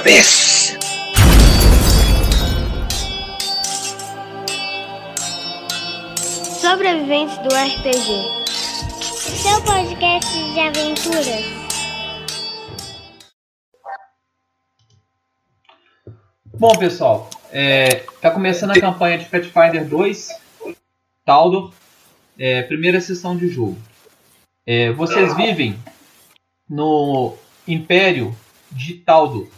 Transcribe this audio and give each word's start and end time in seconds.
vez. 0.00 0.78
Sobreviventes 6.60 7.36
do 7.38 7.48
RPG. 7.48 8.40
Seu 9.42 9.62
podcast 9.62 10.52
de 10.52 10.60
aventuras. 10.60 11.60
Bom, 16.58 16.76
pessoal, 16.76 17.30
é, 17.50 18.04
tá 18.20 18.30
começando 18.30 18.72
a 18.72 18.80
campanha 18.80 19.18
de 19.18 19.24
Pathfinder 19.26 19.86
2, 19.86 20.28
Taldor, 21.24 21.72
é, 22.38 22.62
primeira 22.62 23.00
sessão 23.00 23.36
de 23.36 23.48
jogo. 23.48 23.78
É, 24.66 24.92
vocês 24.92 25.34
vivem 25.36 25.78
no 26.68 27.34
Império 27.66 28.36
de 28.70 28.94
Taldor. 28.94 29.48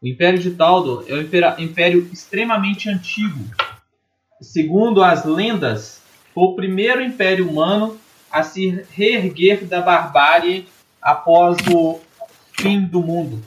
O 0.00 0.06
Império 0.06 0.38
de 0.38 0.52
Taldor 0.52 1.04
é 1.08 1.14
um 1.14 1.20
império, 1.20 2.08
extremamente 2.12 2.88
antigo. 2.88 3.44
Segundo 4.40 5.02
as 5.02 5.24
lendas, 5.24 6.00
foi 6.32 6.44
o 6.44 6.54
primeiro 6.54 7.02
império 7.02 7.48
humano 7.48 7.98
a 8.30 8.44
se 8.44 8.84
reerguer 8.92 9.64
da 9.64 9.80
barbárie 9.80 10.68
após 11.02 11.56
o 11.74 11.98
fim 12.52 12.80
do 12.80 13.00
mundo. 13.00 13.42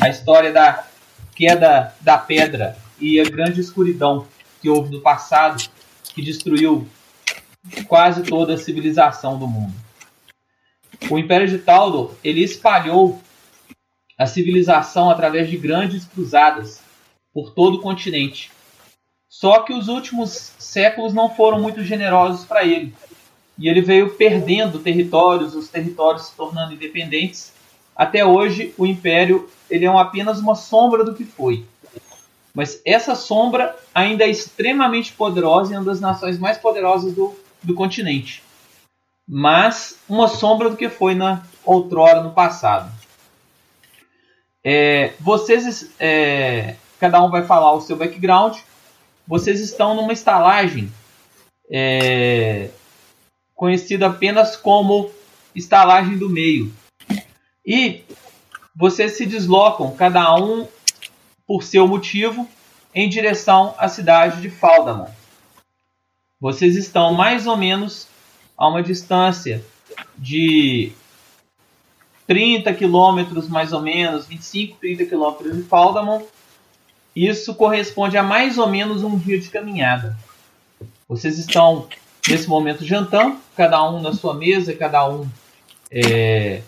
A 0.00 0.08
história 0.08 0.50
da 0.50 0.86
queda 1.34 1.94
da 2.00 2.16
pedra 2.16 2.78
e 2.98 3.20
a 3.20 3.24
grande 3.24 3.60
escuridão 3.60 4.26
que 4.62 4.70
houve 4.70 4.90
no 4.90 5.02
passado, 5.02 5.62
que 6.14 6.22
destruiu 6.22 6.88
quase 7.86 8.22
toda 8.22 8.54
a 8.54 8.58
civilização 8.58 9.38
do 9.38 9.46
mundo. 9.46 9.74
O 11.10 11.18
Império 11.18 11.46
de 11.46 11.58
Taldor 11.58 12.14
ele 12.24 12.42
espalhou 12.42 13.20
a 14.20 14.26
civilização 14.26 15.08
através 15.08 15.48
de 15.48 15.56
grandes 15.56 16.04
cruzadas 16.04 16.82
por 17.32 17.54
todo 17.54 17.78
o 17.78 17.80
continente. 17.80 18.50
Só 19.30 19.60
que 19.60 19.72
os 19.72 19.88
últimos 19.88 20.52
séculos 20.58 21.14
não 21.14 21.34
foram 21.34 21.58
muito 21.58 21.82
generosos 21.82 22.44
para 22.44 22.62
ele. 22.62 22.94
E 23.58 23.66
ele 23.66 23.80
veio 23.80 24.10
perdendo 24.10 24.78
territórios, 24.78 25.54
os 25.54 25.70
territórios 25.70 26.26
se 26.26 26.36
tornando 26.36 26.74
independentes. 26.74 27.54
Até 27.96 28.22
hoje, 28.22 28.74
o 28.76 28.84
Império 28.84 29.48
ele 29.70 29.86
é 29.86 29.88
apenas 29.88 30.38
uma 30.38 30.54
sombra 30.54 31.02
do 31.02 31.14
que 31.14 31.24
foi. 31.24 31.64
Mas 32.52 32.82
essa 32.84 33.14
sombra 33.14 33.74
ainda 33.94 34.24
é 34.24 34.28
extremamente 34.28 35.14
poderosa 35.14 35.72
e 35.72 35.76
é 35.76 35.78
uma 35.78 35.86
das 35.86 36.00
nações 36.00 36.38
mais 36.38 36.58
poderosas 36.58 37.14
do, 37.14 37.34
do 37.62 37.72
continente. 37.72 38.42
Mas 39.26 39.98
uma 40.06 40.28
sombra 40.28 40.68
do 40.68 40.76
que 40.76 40.90
foi 40.90 41.14
na 41.14 41.42
outrora, 41.64 42.22
no 42.22 42.32
passado. 42.32 42.99
É, 44.62 45.12
vocês, 45.20 45.90
é, 45.98 46.76
cada 46.98 47.22
um 47.22 47.30
vai 47.30 47.44
falar 47.44 47.72
o 47.72 47.80
seu 47.80 47.96
background. 47.96 48.58
Vocês 49.26 49.60
estão 49.60 49.94
numa 49.94 50.12
estalagem 50.12 50.92
é, 51.70 52.70
conhecida 53.54 54.06
apenas 54.06 54.56
como 54.56 55.10
estalagem 55.54 56.18
do 56.18 56.28
meio. 56.28 56.72
E 57.64 58.04
vocês 58.74 59.12
se 59.12 59.26
deslocam, 59.26 59.94
cada 59.94 60.34
um 60.34 60.66
por 61.46 61.62
seu 61.62 61.86
motivo, 61.86 62.48
em 62.94 63.08
direção 63.08 63.74
à 63.78 63.88
cidade 63.88 64.40
de 64.40 64.50
Faldamon. 64.50 65.08
Vocês 66.40 66.76
estão 66.76 67.12
mais 67.12 67.46
ou 67.46 67.56
menos 67.56 68.08
a 68.56 68.66
uma 68.68 68.82
distância 68.82 69.64
de 70.16 70.92
30 72.30 72.72
quilômetros 72.74 73.48
mais 73.48 73.72
ou 73.72 73.82
menos, 73.82 74.24
25, 74.24 74.78
30 74.78 75.04
quilômetros 75.06 75.56
de 75.56 75.64
Faldamon. 75.64 76.22
Isso 77.14 77.52
corresponde 77.56 78.16
a 78.16 78.22
mais 78.22 78.56
ou 78.56 78.68
menos 78.68 79.02
um 79.02 79.18
dia 79.18 79.36
de 79.40 79.48
caminhada. 79.48 80.16
Vocês 81.08 81.40
estão 81.40 81.88
nesse 82.28 82.48
momento 82.48 82.84
jantando, 82.84 83.36
cada 83.56 83.82
um 83.90 84.00
na 84.00 84.12
sua 84.12 84.32
mesa, 84.32 84.72
cada 84.72 85.08
um 85.08 85.28
é, 85.90 86.62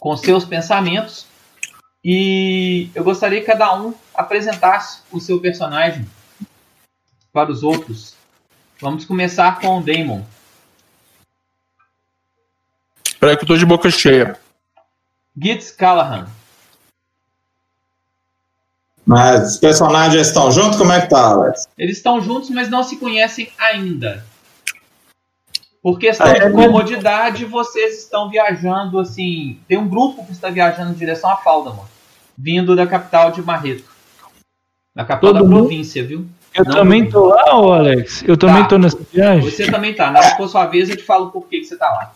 com 0.00 0.16
seus 0.16 0.44
pensamentos. 0.44 1.24
E 2.04 2.90
eu 2.96 3.04
gostaria 3.04 3.38
que 3.38 3.46
cada 3.46 3.72
um 3.80 3.94
apresentasse 4.12 5.02
o 5.12 5.20
seu 5.20 5.38
personagem 5.38 6.04
para 7.32 7.48
os 7.48 7.62
outros. 7.62 8.16
Vamos 8.80 9.04
começar 9.04 9.60
com 9.60 9.78
o 9.78 9.80
Damon. 9.80 10.24
Espera 13.22 13.36
que 13.36 13.44
eu 13.44 13.46
tô 13.46 13.56
de 13.56 13.64
boca 13.64 13.88
cheia. 13.88 14.36
Gitz 15.40 15.70
Callahan. 15.70 16.26
Mas 19.06 19.52
os 19.52 19.56
personagens 19.58 20.26
estão 20.26 20.50
juntos? 20.50 20.76
Como 20.76 20.90
é 20.90 21.02
que 21.02 21.08
tá, 21.08 21.26
Alex? 21.28 21.68
Eles 21.78 21.98
estão 21.98 22.20
juntos, 22.20 22.50
mas 22.50 22.68
não 22.68 22.82
se 22.82 22.96
conhecem 22.96 23.48
ainda. 23.56 24.24
Por 25.80 26.00
questão 26.00 26.26
Ah, 26.26 26.30
é 26.30 26.48
de 26.48 26.52
comodidade, 26.52 27.44
vocês 27.44 28.00
estão 28.00 28.28
viajando 28.28 28.98
assim. 28.98 29.60
Tem 29.68 29.78
um 29.78 29.86
grupo 29.88 30.26
que 30.26 30.32
está 30.32 30.50
viajando 30.50 30.90
em 30.90 30.94
direção 30.94 31.30
a 31.30 31.36
Faldamon, 31.36 31.84
vindo 32.36 32.74
da 32.74 32.88
capital 32.88 33.30
de 33.30 33.40
Marreto. 33.40 33.84
Na 34.92 35.04
capital 35.04 35.32
Todo 35.32 35.44
da 35.44 35.48
mundo? 35.48 35.66
província, 35.68 36.04
viu? 36.04 36.26
Eu 36.52 36.64
Não, 36.64 36.72
também 36.72 37.08
tô 37.08 37.26
lá, 37.26 37.50
Alex. 37.52 38.24
Eu 38.26 38.36
também 38.36 38.62
Tá. 38.64 38.68
tô 38.70 38.78
nessa 38.78 38.98
viagem. 39.12 39.48
Você 39.48 39.70
também 39.70 39.94
tá. 39.94 40.10
Na 40.10 40.18
hora 40.18 40.30
que 40.32 40.36
for 40.38 40.48
sua 40.48 40.66
vez, 40.66 40.90
eu 40.90 40.96
te 40.96 41.04
falo 41.04 41.30
por 41.30 41.46
que, 41.46 41.60
que 41.60 41.66
você 41.66 41.76
tá 41.76 41.88
lá. 41.88 42.12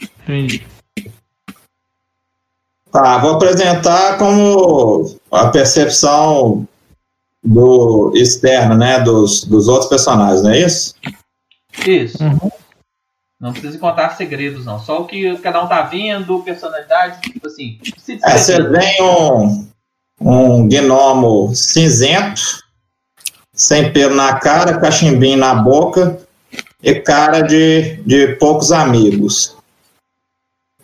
Entendi. 0.00 0.66
Tá, 2.90 3.18
vou 3.18 3.34
apresentar 3.34 4.16
como 4.18 5.18
a 5.30 5.48
percepção 5.48 6.66
do 7.42 8.12
externo, 8.14 8.74
né? 8.74 9.00
Dos, 9.00 9.44
dos 9.44 9.68
outros 9.68 9.88
personagens, 9.88 10.42
não 10.42 10.50
é 10.50 10.60
isso? 10.60 10.94
Isso. 11.86 12.22
Uhum. 12.22 12.50
Não 13.38 13.52
precisa 13.52 13.78
contar 13.78 14.16
segredos, 14.16 14.64
não. 14.64 14.80
Só 14.80 15.02
o 15.02 15.06
que 15.06 15.36
cada 15.38 15.62
um 15.62 15.68
tá 15.68 15.82
vendo, 15.82 16.42
personalidade, 16.42 17.20
tipo 17.20 17.46
assim. 17.46 17.78
Se 17.98 18.18
É, 18.24 18.38
você 18.38 18.62
vem 18.62 19.02
um, 19.02 19.68
um 20.20 20.68
gnomo 20.68 21.54
cinzento, 21.54 22.64
sem 23.52 23.92
pelo 23.92 24.14
na 24.14 24.38
cara, 24.38 24.80
cachimbinho 24.80 25.36
na 25.36 25.54
boca 25.54 26.18
e 26.82 26.94
cara 26.94 27.42
de, 27.42 27.96
de 28.06 28.36
poucos 28.36 28.72
amigos. 28.72 29.55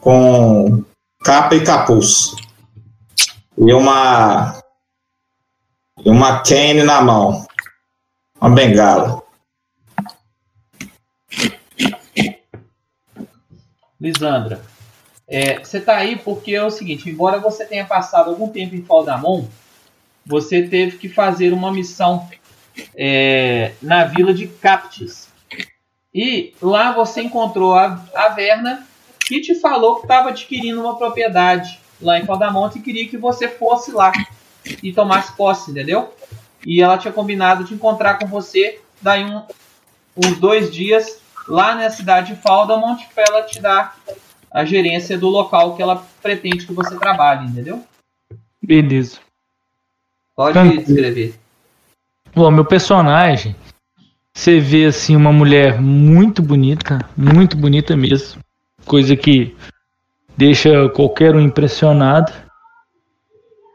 Com 0.03 0.85
capa 1.25 1.55
e 1.55 1.63
capuz. 1.63 2.35
E 3.57 3.73
uma. 3.73 4.61
E 6.05 6.11
uma 6.11 6.43
cane 6.43 6.83
na 6.83 7.01
mão. 7.01 7.47
Uma 8.41 8.51
bengala. 8.51 9.23
Lisandra, 14.01 14.61
é, 15.29 15.61
você 15.61 15.81
tá 15.81 15.99
aí 15.99 16.17
porque 16.17 16.57
é 16.57 16.65
o 16.65 16.71
seguinte, 16.73 17.09
embora 17.09 17.39
você 17.39 17.65
tenha 17.65 17.85
passado 17.85 18.31
algum 18.31 18.49
tempo 18.49 18.75
em 18.75 18.83
Faldamon, 18.83 19.47
você 20.27 20.67
teve 20.67 20.99
que 20.99 21.09
fazer 21.09 21.53
uma 21.53 21.71
missão 21.71 22.29
é, 22.97 23.75
na 23.81 24.03
vila 24.03 24.35
de 24.35 24.49
Captis. 24.49 25.29
E 26.13 26.53
lá 26.61 26.91
você 26.91 27.23
encontrou 27.23 27.77
a, 27.77 28.05
a 28.13 28.31
Verna, 28.31 28.85
que 29.27 29.41
te 29.41 29.55
falou 29.55 29.97
que 29.97 30.03
estava 30.03 30.31
adquirindo 30.31 30.81
uma 30.81 30.97
propriedade 30.97 31.81
lá 32.01 32.19
em 32.19 32.27
Faldamonte 32.27 32.79
e 32.79 32.83
queria 32.83 33.09
que 33.09 33.17
você 33.17 33.49
fosse 33.49 33.93
lá 33.93 34.13
e 34.83 34.93
tomasse 34.93 35.33
posse, 35.37 35.71
entendeu? 35.71 36.13
E 36.67 36.81
ela 36.81 36.99
tinha 36.99 37.13
combinado 37.13 37.65
de 37.65 37.75
encontrar 37.75 38.19
com 38.19 38.27
você 38.27 38.81
daí 39.01 39.25
um, 39.25 39.43
uns 40.17 40.39
dois 40.39 40.71
dias 40.71 41.21
lá 41.49 41.75
na 41.75 41.91
cidade 41.91 42.35
de 42.35 42.41
Faldamont 42.41 43.05
para 43.15 43.25
ela 43.29 43.43
te 43.43 43.61
dar 43.61 43.97
a 44.51 44.65
gerência 44.65 45.19
do 45.19 45.29
local 45.29 45.75
que 45.75 45.83
ela 45.83 46.07
pretende 46.21 46.67
que 46.67 46.73
você 46.73 46.97
trabalhe, 46.97 47.49
entendeu? 47.49 47.83
Beleza. 48.63 49.19
Pode 50.37 50.53
Tranquilo. 50.53 50.85
descrever. 50.85 51.35
Bom, 52.35 52.51
meu 52.51 52.65
personagem, 52.65 53.57
você 54.33 54.61
vê 54.61 54.87
assim 54.87 55.17
uma 55.17 55.33
mulher 55.33 55.81
muito 55.81 56.43
bonita, 56.43 56.99
muito 57.17 57.57
bonita 57.57 57.97
mesmo. 57.97 58.41
Coisa 58.87 59.17
que 59.17 59.57
deixa 60.37 60.89
qualquer 60.91 61.35
um 61.35 61.41
impressionado. 61.41 62.33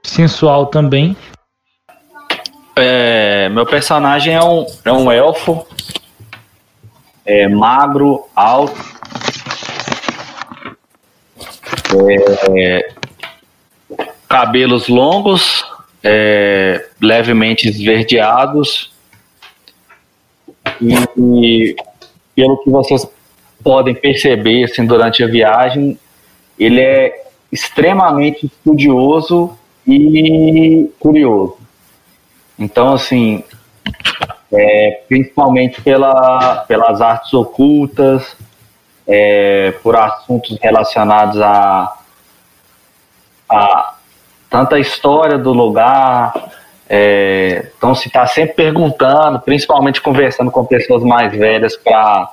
Sensual 0.03 0.67
também. 0.67 1.15
É, 2.75 3.49
meu 3.49 3.65
personagem 3.65 4.35
é 4.35 4.43
um, 4.43 4.65
é 4.85 4.91
um 4.91 5.11
elfo. 5.11 5.65
É, 7.25 7.47
magro, 7.47 8.27
alto. 8.35 8.77
É, 12.55 12.93
cabelos 14.27 14.87
longos, 14.87 15.65
é, 16.03 16.87
levemente 17.01 17.67
esverdeados. 17.67 18.91
E, 20.81 20.93
e 21.17 21.75
pelo 22.35 22.57
que 22.57 22.69
vocês 22.69 23.07
podem 23.63 23.95
perceber 23.95 24.65
assim, 24.65 24.85
durante 24.85 25.23
a 25.23 25.27
viagem, 25.27 25.99
ele 26.59 26.81
é 26.81 27.27
extremamente 27.51 28.45
estudioso 28.45 29.57
e 29.87 30.89
curioso. 30.99 31.57
Então, 32.57 32.93
assim, 32.93 33.43
é, 34.51 35.01
principalmente 35.07 35.81
pela, 35.81 36.65
pelas 36.67 37.01
artes 37.01 37.33
ocultas, 37.33 38.35
é, 39.07 39.71
por 39.83 39.95
assuntos 39.95 40.57
relacionados 40.61 41.39
a, 41.41 41.93
a 43.49 43.93
tanta 44.49 44.79
história 44.79 45.37
do 45.37 45.53
lugar. 45.53 46.33
É, 46.89 47.71
então, 47.77 47.93
se 47.93 48.07
está 48.07 48.25
sempre 48.25 48.55
perguntando, 48.55 49.39
principalmente 49.39 50.01
conversando 50.01 50.51
com 50.51 50.65
pessoas 50.65 51.03
mais 51.03 51.31
velhas 51.31 51.75
para 51.75 52.31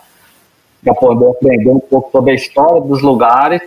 poder 0.93 1.31
aprender 1.31 1.71
um 1.71 1.81
pouco 1.81 2.11
sobre 2.11 2.33
a 2.33 2.35
história 2.35 2.81
dos 2.83 3.01
lugares. 3.01 3.63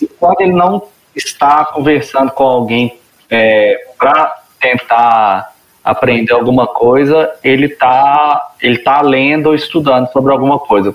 E 0.00 0.06
quando 0.06 0.40
ele 0.40 0.52
não 0.52 0.82
está 1.14 1.64
conversando 1.64 2.30
com 2.30 2.44
alguém 2.44 2.98
é, 3.28 3.86
para 3.98 4.42
tentar 4.60 5.54
aprender 5.84 6.32
alguma 6.32 6.66
coisa, 6.66 7.34
ele 7.42 7.66
está 7.66 8.54
ele 8.60 8.78
tá 8.78 9.00
lendo 9.00 9.48
ou 9.48 9.54
estudando 9.54 10.10
sobre 10.12 10.32
alguma 10.32 10.58
coisa. 10.58 10.94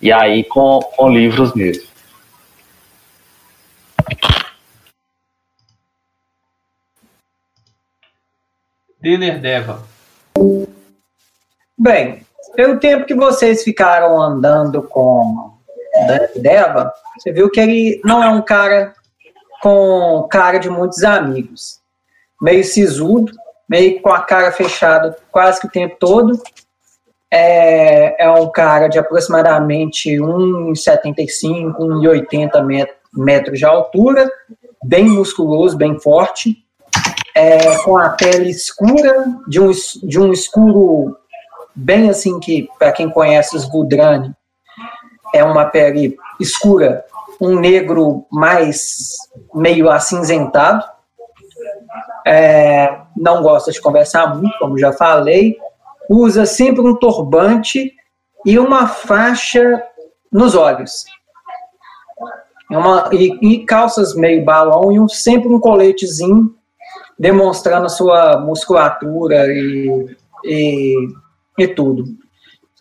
E 0.00 0.12
aí 0.12 0.44
com, 0.44 0.80
com 0.80 1.08
livros 1.08 1.54
mesmo. 1.54 1.94
Dealer 9.00 9.38
Deva. 9.38 9.82
Bem, 11.76 12.24
pelo 12.54 12.78
tempo 12.78 13.06
que 13.06 13.14
vocês 13.14 13.62
ficaram 13.62 14.20
andando 14.20 14.82
com 14.82 15.52
Deva, 16.36 16.92
você 17.18 17.32
viu 17.32 17.50
que 17.50 17.60
ele 17.60 18.00
não 18.04 18.22
é 18.22 18.28
um 18.28 18.42
cara 18.42 18.94
com 19.62 20.26
cara 20.30 20.58
de 20.58 20.68
muitos 20.68 21.04
amigos. 21.04 21.80
Meio 22.40 22.64
sisudo, 22.64 23.32
meio 23.68 24.02
com 24.02 24.10
a 24.10 24.20
cara 24.20 24.52
fechada 24.52 25.16
quase 25.30 25.60
que 25.60 25.66
o 25.66 25.70
tempo 25.70 25.96
todo. 25.98 26.38
É, 27.30 28.24
é 28.24 28.30
um 28.30 28.50
cara 28.50 28.86
de 28.88 28.98
aproximadamente 28.98 30.10
1,75, 30.10 31.74
1,80 31.78 32.88
metros 33.12 33.58
de 33.58 33.64
altura, 33.64 34.30
bem 34.84 35.06
musculoso, 35.06 35.76
bem 35.76 35.98
forte, 35.98 36.56
é, 37.34 37.78
com 37.78 37.96
a 37.96 38.10
pele 38.10 38.50
escura, 38.50 39.26
de 39.48 39.60
um, 39.60 39.72
de 40.04 40.20
um 40.20 40.32
escuro 40.32 41.16
bem 41.74 42.08
assim 42.10 42.38
que, 42.38 42.68
para 42.78 42.92
quem 42.92 43.10
conhece 43.10 43.56
os 43.56 43.68
Vudrani, 43.68 44.34
é 45.34 45.42
uma 45.42 45.64
pele 45.66 46.16
escura, 46.40 47.04
um 47.40 47.58
negro 47.58 48.26
mais 48.30 49.16
meio 49.52 49.90
acinzentado, 49.90 50.84
é, 52.26 53.00
não 53.16 53.42
gosta 53.42 53.70
de 53.70 53.80
conversar 53.80 54.34
muito, 54.34 54.56
como 54.58 54.78
já 54.78 54.92
falei, 54.92 55.56
usa 56.08 56.46
sempre 56.46 56.80
um 56.80 56.94
turbante 56.94 57.92
e 58.46 58.58
uma 58.58 58.86
faixa 58.86 59.82
nos 60.32 60.54
olhos. 60.54 61.04
Uma, 62.70 63.10
e, 63.12 63.38
e, 63.42 63.64
calças 63.64 64.14
meio 64.14 64.44
balão 64.44 64.90
e 64.90 64.98
um, 64.98 65.08
sempre 65.08 65.48
um 65.48 65.60
coletezinho 65.60 66.54
demonstrando 67.18 67.88
sua 67.88 68.38
musculatura 68.38 69.46
e, 69.46 70.16
e, 70.44 70.94
e 71.58 71.68
tudo. 71.68 72.04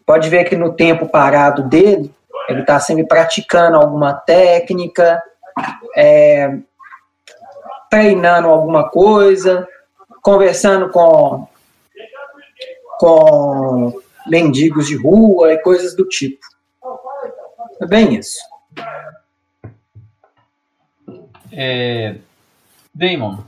Pode 0.06 0.30
ver 0.30 0.44
que 0.46 0.56
no 0.56 0.74
tempo 0.74 1.08
parado 1.08 1.64
dele, 1.64 2.14
ele 2.50 2.62
está 2.62 2.80
sempre 2.80 3.06
praticando 3.06 3.78
alguma 3.78 4.14
técnica, 4.14 5.22
é, 5.96 6.58
treinando 7.90 8.50
alguma 8.50 8.90
coisa, 8.90 9.68
conversando 10.22 10.90
com, 10.90 11.48
com 13.00 14.02
mendigos 14.28 14.88
de 14.88 14.98
rua 14.98 15.54
e 15.54 15.60
coisas 15.60 15.96
do 15.96 16.08
tipo. 16.08 16.40
É 17.82 17.86
bem 17.86 18.16
isso. 18.16 18.40
É, 21.52 22.16
Damon. 22.94 23.44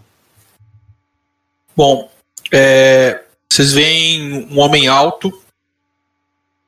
Bom, 1.75 2.09
é, 2.53 3.23
vocês 3.55 3.71
veem 3.71 4.49
um 4.51 4.59
homem 4.59 4.89
alto, 4.89 5.41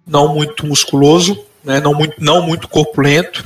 não 0.05 0.33
muito 0.33 0.65
musculoso, 0.65 1.45
né, 1.61 1.81
não, 1.81 1.93
muito, 1.93 2.15
não 2.17 2.41
muito 2.41 2.69
corpulento, 2.69 3.43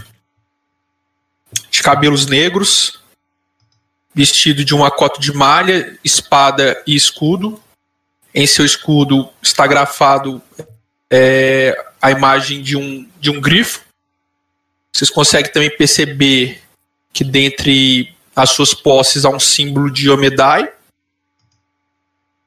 de 1.71 1.81
cabelos 1.81 2.27
negros, 2.27 3.01
vestido 4.13 4.63
de 4.63 4.75
uma 4.75 4.91
cota 4.91 5.19
de 5.19 5.33
malha, 5.33 5.97
espada 6.03 6.83
e 6.85 6.95
escudo. 6.95 7.59
Em 8.31 8.45
seu 8.45 8.63
escudo 8.63 9.27
está 9.41 9.65
grafado 9.65 10.39
é, 11.09 11.75
a 11.99 12.11
imagem 12.11 12.61
de 12.61 12.77
um, 12.77 13.09
de 13.19 13.31
um 13.31 13.41
grifo. 13.41 13.81
Vocês 14.93 15.09
conseguem 15.09 15.51
também 15.51 15.75
perceber 15.75 16.61
que 17.11 17.23
dentre 17.23 18.13
as 18.35 18.51
suas 18.51 18.75
posses 18.75 19.25
há 19.25 19.29
um 19.29 19.39
símbolo 19.39 19.89
de 19.89 20.11
Omedai. 20.11 20.71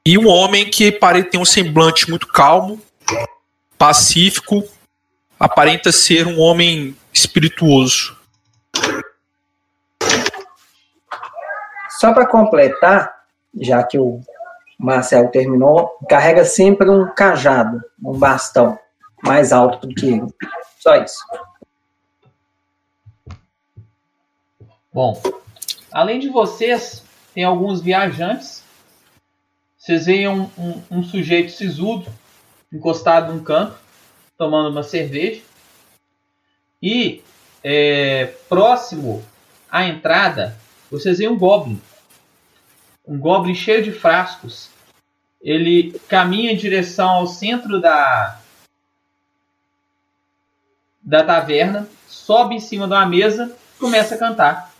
E 0.07 0.19
um 0.19 0.27
homem 0.27 0.69
que 0.69 0.91
parece 0.91 1.31
ter 1.31 1.37
um 1.39 1.45
semblante 1.45 2.07
muito 2.07 2.27
calmo, 2.27 2.79
pacífico, 3.75 4.63
aparenta 5.39 5.91
ser 5.91 6.27
um 6.27 6.39
homem 6.39 6.95
espirituoso. 7.11 8.15
Só 11.99 12.13
para 12.13 12.27
completar, 12.27 13.23
já 13.59 13.81
que 13.81 13.97
o 13.97 14.21
Marcelo 14.77 15.31
terminou, 15.31 15.97
carrega 16.07 16.45
sempre 16.45 16.87
um 16.87 17.07
cajado, 17.07 17.81
um 18.03 18.15
bastão 18.15 18.77
mais 19.23 19.51
alto 19.51 19.87
do 19.87 19.95
que 19.95 20.05
ele. 20.05 20.27
Só 20.77 20.97
isso. 20.97 21.25
Bom, 24.93 25.19
além 25.91 26.19
de 26.19 26.29
vocês, 26.29 27.03
tem 27.33 27.43
alguns 27.43 27.81
viajantes. 27.81 28.64
Vocês 29.85 30.07
veem 30.07 30.27
um, 30.27 30.49
um, 30.57 30.81
um 30.89 31.03
sujeito 31.03 31.51
sisudo, 31.51 32.11
encostado 32.73 33.31
num 33.31 33.43
canto, 33.43 33.77
tomando 34.35 34.71
uma 34.71 34.81
cerveja. 34.81 35.43
E 36.81 37.21
é, 37.63 38.33
próximo 38.49 39.23
à 39.69 39.85
entrada 39.85 40.57
vocês 40.89 41.19
veem 41.19 41.29
um 41.29 41.37
goblin. 41.37 41.79
Um 43.07 43.19
goblin 43.19 43.53
cheio 43.53 43.83
de 43.83 43.91
frascos. 43.91 44.71
Ele 45.39 45.91
caminha 46.09 46.51
em 46.51 46.57
direção 46.57 47.09
ao 47.09 47.27
centro 47.27 47.79
da 47.79 48.41
da 50.99 51.23
taverna, 51.23 51.87
sobe 52.07 52.55
em 52.55 52.59
cima 52.59 52.87
de 52.87 52.93
uma 52.93 53.05
mesa 53.05 53.55
e 53.75 53.79
começa 53.79 54.15
a 54.15 54.17
cantar. 54.17 54.73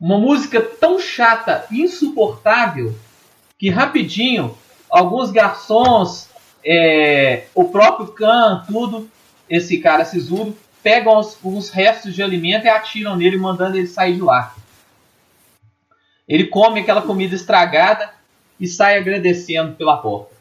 Uma 0.00 0.16
música 0.16 0.62
tão 0.62 0.98
chata, 0.98 1.66
insuportável, 1.70 2.98
que 3.58 3.70
rapidinho 3.70 4.56
alguns 4.90 5.30
garçons, 5.30 6.28
é, 6.64 7.46
o 7.54 7.64
próprio 7.64 8.08
Khan, 8.08 8.64
tudo, 8.66 9.10
esse 9.48 9.78
cara 9.78 10.04
sisudo, 10.04 10.56
pegam 10.82 11.18
os, 11.18 11.38
os 11.42 11.70
restos 11.70 12.14
de 12.14 12.22
alimento 12.22 12.66
e 12.66 12.68
atiram 12.68 13.16
nele, 13.16 13.36
mandando 13.36 13.76
ele 13.76 13.86
sair 13.86 14.14
de 14.14 14.22
lá. 14.22 14.54
Ele 16.28 16.46
come 16.46 16.80
aquela 16.80 17.02
comida 17.02 17.34
estragada 17.34 18.12
e 18.58 18.66
sai 18.66 18.96
agradecendo 18.96 19.74
pela 19.74 19.96
porta. 19.96 20.34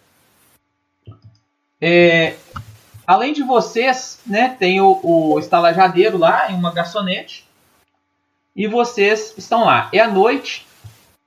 É, 1.82 2.36
além 3.06 3.34
de 3.34 3.44
vocês, 3.44 4.20
né, 4.26 4.56
tem 4.58 4.80
o, 4.80 5.00
o 5.04 5.40
estalajadeiro 5.40 6.18
lá 6.18 6.52
em 6.52 6.56
uma 6.56 6.72
garçonete. 6.72 7.46
E 8.56 8.68
vocês 8.68 9.34
estão 9.38 9.66
lá. 9.66 9.90
É 9.92 10.00
a 10.00 10.08
noite 10.08 10.66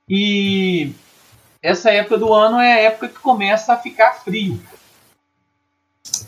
e 0.09 0.93
essa 1.61 1.91
época 1.91 2.17
do 2.17 2.33
ano 2.33 2.59
é 2.59 2.73
a 2.73 2.81
época 2.81 3.09
que 3.09 3.19
começa 3.19 3.73
a 3.73 3.77
ficar 3.77 4.13
frio. 4.13 4.61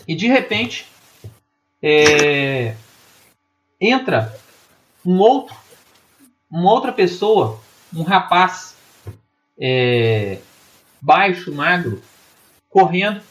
E 0.07 0.15
de 0.15 0.27
repente 0.27 0.85
é, 1.81 2.75
entra 3.79 4.35
um 5.05 5.17
outro, 5.19 5.55
uma 6.49 6.71
outra 6.71 6.91
pessoa 6.91 7.61
um 7.93 8.03
rapaz 8.03 8.75
é, 9.59 10.39
baixo, 11.01 11.53
magro, 11.53 12.01
correndo 12.69 13.21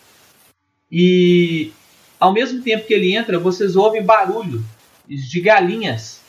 e 0.90 1.72
ao 2.18 2.32
mesmo 2.32 2.62
tempo 2.62 2.86
que 2.86 2.94
ele 2.94 3.14
entra, 3.14 3.38
vocês 3.38 3.76
ouvem 3.76 4.02
barulho 4.02 4.64
de 5.06 5.40
galinhas 5.40 6.20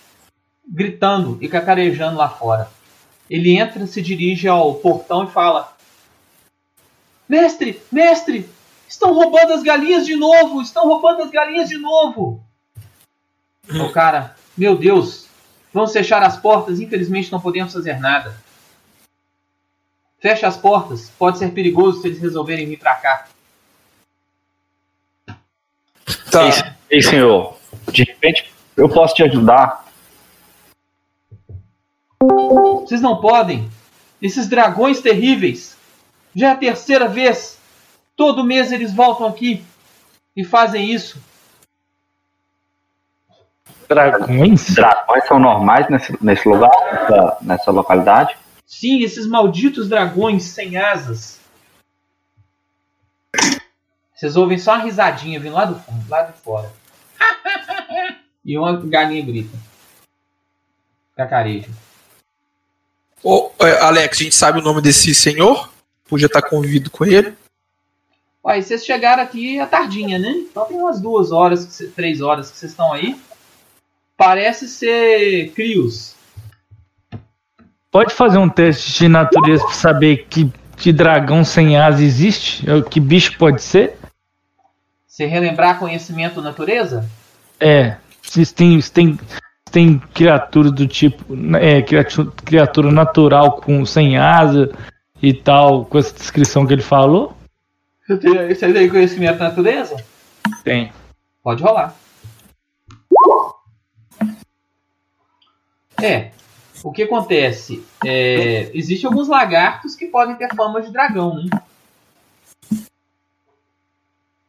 gritando 0.67 1.37
e 1.41 1.47
cacarejando 1.47 2.17
lá 2.17 2.29
fora. 2.29 2.69
Ele 3.29 3.57
entra, 3.57 3.85
se 3.85 4.01
dirige 4.01 4.47
ao 4.47 4.75
portão 4.75 5.25
e 5.25 5.31
fala: 5.31 5.75
Mestre, 7.27 7.81
mestre, 7.91 8.49
estão 8.87 9.13
roubando 9.13 9.53
as 9.53 9.63
galinhas 9.63 10.05
de 10.05 10.15
novo, 10.15 10.61
estão 10.61 10.87
roubando 10.87 11.23
as 11.23 11.29
galinhas 11.29 11.69
de 11.69 11.77
novo. 11.77 12.43
O 13.69 13.91
cara, 13.91 14.35
meu 14.57 14.75
Deus, 14.75 15.29
Vamos 15.73 15.93
fechar 15.93 16.23
as 16.23 16.37
portas, 16.37 16.79
infelizmente 16.79 17.31
não 17.31 17.39
podemos 17.39 17.73
fazer 17.73 17.99
nada. 17.99 18.35
Feche 20.19 20.45
as 20.45 20.57
portas. 20.57 21.11
Pode 21.17 21.37
ser 21.37 21.51
perigoso 21.51 22.01
se 22.01 22.07
eles 22.07 22.19
resolverem 22.19 22.67
vir 22.67 22.79
pra 22.79 22.95
cá. 22.95 23.27
Tá. 26.31 26.45
Ei, 26.45 26.97
ei, 26.97 27.01
senhor, 27.01 27.57
de 27.91 28.03
repente 28.03 28.51
eu 28.75 28.89
posso 28.89 29.13
te 29.13 29.23
ajudar. 29.23 29.85
Vocês 32.21 33.01
não 33.01 33.21
podem. 33.21 33.69
Esses 34.21 34.47
dragões 34.47 35.01
terríveis. 35.01 35.77
Já 36.35 36.49
é 36.49 36.51
a 36.51 36.57
terceira 36.57 37.07
vez. 37.07 37.57
Todo 38.15 38.43
mês 38.43 38.71
eles 38.71 38.93
voltam 38.93 39.27
aqui 39.27 39.63
e 40.35 40.43
fazem 40.43 40.91
isso. 40.91 41.21
Dragões? 43.87 44.75
Dragões 44.75 45.27
são 45.27 45.39
normais 45.39 45.89
nesse, 45.89 46.23
nesse 46.23 46.47
lugar, 46.47 46.69
nessa, 46.91 47.37
nessa 47.41 47.71
localidade? 47.71 48.37
Sim, 48.67 49.01
esses 49.01 49.25
malditos 49.25 49.89
dragões 49.89 50.43
sem 50.43 50.77
asas. 50.77 51.39
Vocês 54.13 54.35
ouvem 54.35 54.57
só 54.57 54.73
uma 54.73 54.83
risadinha 54.83 55.39
vindo 55.39 55.53
lá 55.53 55.65
do 55.65 55.75
fundo, 55.79 56.09
lá 56.09 56.23
de 56.23 56.33
fora. 56.41 56.71
e 58.43 58.57
uma 58.57 58.77
galinha 58.77 59.25
grita. 59.25 59.57
Cacareja. 61.15 61.69
Ô, 63.23 63.51
é, 63.59 63.79
Alex, 63.81 64.19
a 64.19 64.23
gente 64.23 64.35
sabe 64.35 64.59
o 64.59 64.63
nome 64.63 64.81
desse 64.81 65.13
senhor? 65.13 65.69
Podia 66.07 66.27
estar 66.27 66.41
convivido 66.41 66.89
com 66.89 67.05
ele. 67.05 67.33
E 68.45 68.63
vocês 68.63 68.83
chegaram 68.85 69.21
aqui 69.21 69.59
à 69.59 69.67
tardinha, 69.67 70.17
né? 70.17 70.29
Então 70.31 70.65
tem 70.65 70.77
umas 70.77 70.99
duas 70.99 71.31
horas, 71.31 71.59
cê- 71.69 71.87
três 71.87 72.19
horas 72.21 72.49
que 72.49 72.57
vocês 72.57 72.71
estão 72.71 72.91
aí. 72.91 73.15
Parece 74.17 74.67
ser 74.67 75.51
Crios. 75.51 76.15
Pode 77.91 78.13
fazer 78.13 78.37
um 78.37 78.49
teste 78.49 78.99
de 78.99 79.07
natureza 79.07 79.63
pra 79.63 79.73
saber 79.73 80.25
que, 80.29 80.51
que 80.77 80.91
dragão 80.91 81.43
sem 81.45 81.77
asa 81.77 82.03
existe? 82.03 82.63
Que 82.89 82.99
bicho 82.99 83.37
pode 83.37 83.61
ser? 83.61 83.97
Você 85.07 85.25
relembrar 85.25 85.77
conhecimento 85.79 86.35
da 86.41 86.49
natureza? 86.49 87.07
É. 87.59 87.97
Se 88.21 88.45
tem, 88.53 88.79
se 88.79 88.91
tem, 88.91 89.13
se 89.15 89.39
tem 89.69 89.99
criatura 90.13 90.71
do 90.71 90.87
tipo. 90.87 91.25
É, 91.57 91.81
criatu- 91.81 92.31
criatura 92.43 92.91
natural 92.91 93.53
com 93.61 93.85
sem 93.85 94.17
asa 94.17 94.71
e 95.21 95.33
tal, 95.33 95.85
com 95.85 95.97
essa 95.97 96.13
descrição 96.13 96.65
que 96.65 96.73
ele 96.73 96.81
falou? 96.81 97.35
Você 98.07 98.17
tem 98.73 98.89
conhecimento 98.89 99.37
da 99.37 99.49
natureza? 99.49 100.03
Tem. 100.63 100.91
Pode 101.43 101.61
rolar. 101.61 101.95
É. 106.01 106.31
O 106.83 106.91
que 106.91 107.03
acontece? 107.03 107.83
É, 108.05 108.71
Existem 108.73 109.07
alguns 109.07 109.27
lagartos 109.27 109.95
que 109.95 110.05
podem 110.05 110.35
ter 110.35 110.47
fama 110.55 110.81
de 110.81 110.91
dragão, 110.91 111.35
né? 111.35 111.49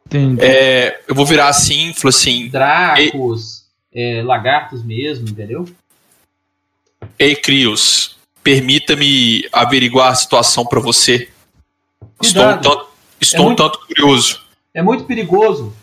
Entendi. 0.07 0.45
É, 0.45 1.03
eu 1.07 1.15
vou 1.15 1.27
virar 1.27 1.49
assim, 1.49 1.93
falar 1.93 2.11
assim: 2.11 2.49
Dracos, 2.49 3.60
é, 3.93 4.23
lagartos 4.23 4.83
mesmo, 4.85 5.29
entendeu? 5.29 5.65
Ei, 7.19 7.35
Crios, 7.37 8.17
permita-me 8.43 9.49
averiguar 9.53 10.11
a 10.13 10.15
situação 10.15 10.65
para 10.65 10.81
você. 10.81 11.29
Estou, 12.23 12.43
um 12.43 12.47
Cuidado. 12.47 12.63
tanto, 12.63 12.87
estou 13.21 13.39
É 13.39 13.43
um 13.43 13.47
muito- 13.47 13.63
tanto 13.63 13.87
curioso. 13.87 14.41
É 14.75 14.83
muito 14.83 15.05
perigoso. 15.05 15.75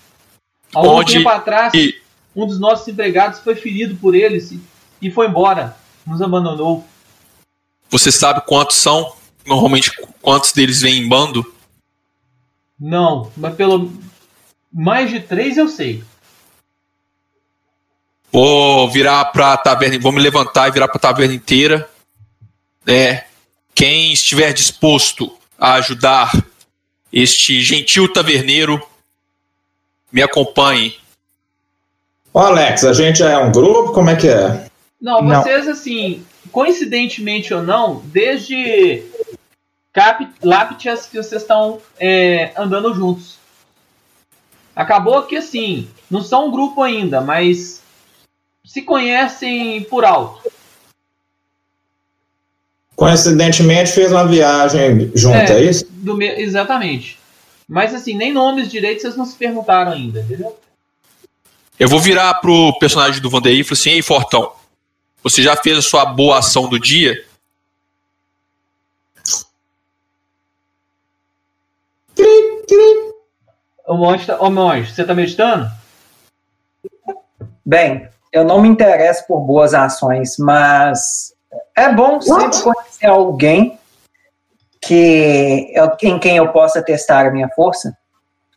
Há 0.74 0.82
Onde- 0.82 1.14
tempo 1.14 1.30
atrás, 1.30 1.74
e- 1.74 1.96
um 2.36 2.46
dos 2.46 2.60
nossos 2.60 2.88
empregados 2.88 3.40
foi 3.40 3.56
ferido 3.56 3.96
por 3.96 4.14
eles 4.16 4.54
e 5.02 5.12
foi 5.12 5.28
embora. 5.28 5.76
Nos 6.06 6.22
abandonou. 6.22 6.86
Você 7.90 8.12
sabe 8.12 8.42
quantos 8.46 8.78
são? 8.78 9.14
Normalmente, 9.46 9.92
quantos 10.22 10.52
deles 10.52 10.82
vêm 10.82 11.00
em 11.04 11.08
bando? 11.08 11.54
Não, 12.80 13.32
mas 13.36 13.56
pelo. 13.56 13.92
Mais 14.72 15.10
de 15.10 15.20
três 15.22 15.58
eu 15.58 15.68
sei. 15.68 16.04
Vou 18.32 18.90
virar 18.90 19.26
pra 19.26 19.56
taverna, 19.58 20.00
vou 20.00 20.12
me 20.12 20.20
levantar 20.20 20.68
e 20.68 20.72
virar 20.72 20.88
pra 20.88 21.00
taverna 21.00 21.34
inteira. 21.34 21.90
É, 22.86 23.24
quem 23.74 24.12
estiver 24.12 24.54
disposto 24.54 25.32
a 25.58 25.74
ajudar 25.76 26.32
este 27.12 27.62
gentil 27.62 28.12
taverneiro, 28.12 28.82
me 30.12 30.22
acompanhe. 30.22 30.96
Ô, 32.34 32.40
Alex, 32.40 32.84
a 32.84 32.94
gente 32.94 33.24
é 33.24 33.38
um 33.38 33.52
grupo? 33.52 33.94
Como 33.94 34.10
é 34.10 34.16
que 34.16 34.28
é? 34.28 34.70
Não, 35.02 35.22
Não. 35.22 35.42
vocês, 35.42 35.68
assim, 35.68 36.26
coincidentemente 36.52 37.54
ou 37.54 37.64
não, 37.64 38.02
desde 38.06 39.04
Cap 39.94 40.28
Laptias 40.44 41.06
que 41.06 41.18
vocês 41.18 41.42
estão 41.42 41.82
é, 42.00 42.52
andando 42.58 42.94
juntos. 42.94 43.38
Acabou 44.76 45.24
que, 45.24 45.38
assim, 45.38 45.90
não 46.10 46.22
são 46.22 46.48
um 46.48 46.52
grupo 46.52 46.84
ainda, 46.84 47.22
mas 47.22 47.77
se 48.68 48.82
conhecem 48.82 49.84
por 49.86 50.04
alto. 50.06 50.52
Coincidentemente 52.96 53.92
fez 53.92 54.12
uma 54.12 54.28
viagem 54.28 55.12
junto, 55.16 55.36
é, 55.38 55.60
É. 55.60 55.64
isso? 55.64 55.86
Do 55.90 56.16
me- 56.16 56.36
Exatamente. 56.42 57.18
Mas, 57.68 57.94
assim, 57.94 58.16
nem 58.16 58.32
nomes 58.34 58.70
direitos 58.70 59.02
vocês 59.04 59.16
não 59.16 59.26
se 59.26 59.36
perguntaram 59.36 59.92
ainda, 59.92 60.20
entendeu? 60.22 60.58
Eu 61.80 61.88
vou 61.88 62.00
virar 62.00 62.34
pro 62.36 62.78
personagem 62.80 63.22
do 63.22 63.30
Vandeir 63.30 63.60
e 63.60 63.64
falar 63.64 63.74
assim: 63.74 63.90
Ei, 63.92 64.02
Fortão, 64.02 64.52
você 65.22 65.42
já 65.44 65.56
fez 65.56 65.78
a 65.78 65.82
sua 65.82 66.06
boa 66.06 66.40
ação 66.40 66.68
do 66.68 66.80
dia? 66.80 67.24
Ô, 73.86 73.96
monge, 73.96 74.30
ô, 74.32 74.50
monge, 74.50 74.94
você 74.94 75.04
tá 75.06 75.14
meditando? 75.14 75.70
Bem, 77.66 78.10
eu 78.32 78.44
não 78.44 78.62
me 78.62 78.68
interesso 78.68 79.26
por 79.28 79.42
boas 79.42 79.74
ações, 79.74 80.38
mas 80.38 81.34
é 81.76 81.92
bom 81.94 82.20
sempre 82.22 82.62
conhecer 82.62 83.08
alguém 83.08 83.80
que 84.82 85.72
eu- 85.74 85.92
em 86.04 86.20
quem 86.20 86.38
eu 86.38 86.50
possa 86.50 86.82
testar 86.82 87.26
a 87.26 87.32
minha 87.32 87.50
força. 87.50 87.96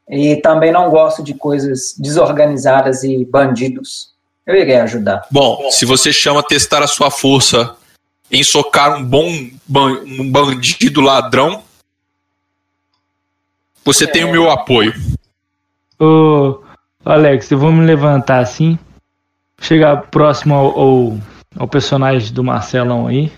E 0.08 0.36
também 0.36 0.72
não 0.72 0.90
gosto 0.90 1.22
de 1.22 1.34
coisas 1.34 1.94
desorganizadas 1.96 3.04
e 3.04 3.24
bandidos. 3.24 4.10
Eu 4.44 4.56
irei 4.56 4.76
ajudar. 4.80 5.26
Bom, 5.30 5.70
se 5.70 5.84
você 5.84 6.12
chama 6.12 6.42
testar 6.42 6.82
a 6.82 6.88
sua 6.88 7.10
força 7.10 7.76
em 8.30 8.42
socar 8.42 8.96
um 8.96 9.04
bom 9.04 9.28
um 9.28 10.30
bandido 10.30 11.00
ladrão, 11.00 11.62
você 13.84 14.06
tem 14.06 14.24
o 14.24 14.32
meu 14.32 14.50
apoio. 14.50 14.92
Ô, 15.98 16.60
Alex, 17.04 17.50
eu 17.50 17.58
vou 17.58 17.72
me 17.72 17.84
levantar 17.84 18.40
assim, 18.40 18.78
chegar 19.60 20.08
próximo 20.10 20.54
ao, 20.54 20.80
ao, 20.80 21.18
ao 21.56 21.68
personagem 21.68 22.32
do 22.32 22.42
Marcelão 22.42 23.06
aí. 23.06 23.30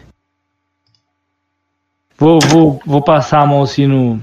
Vou, 2.17 2.39
vou, 2.41 2.81
vou 2.87 3.03
passar 3.03 3.41
a 3.41 3.47
mão 3.47 3.63
assim 3.63 3.87
no, 3.87 4.23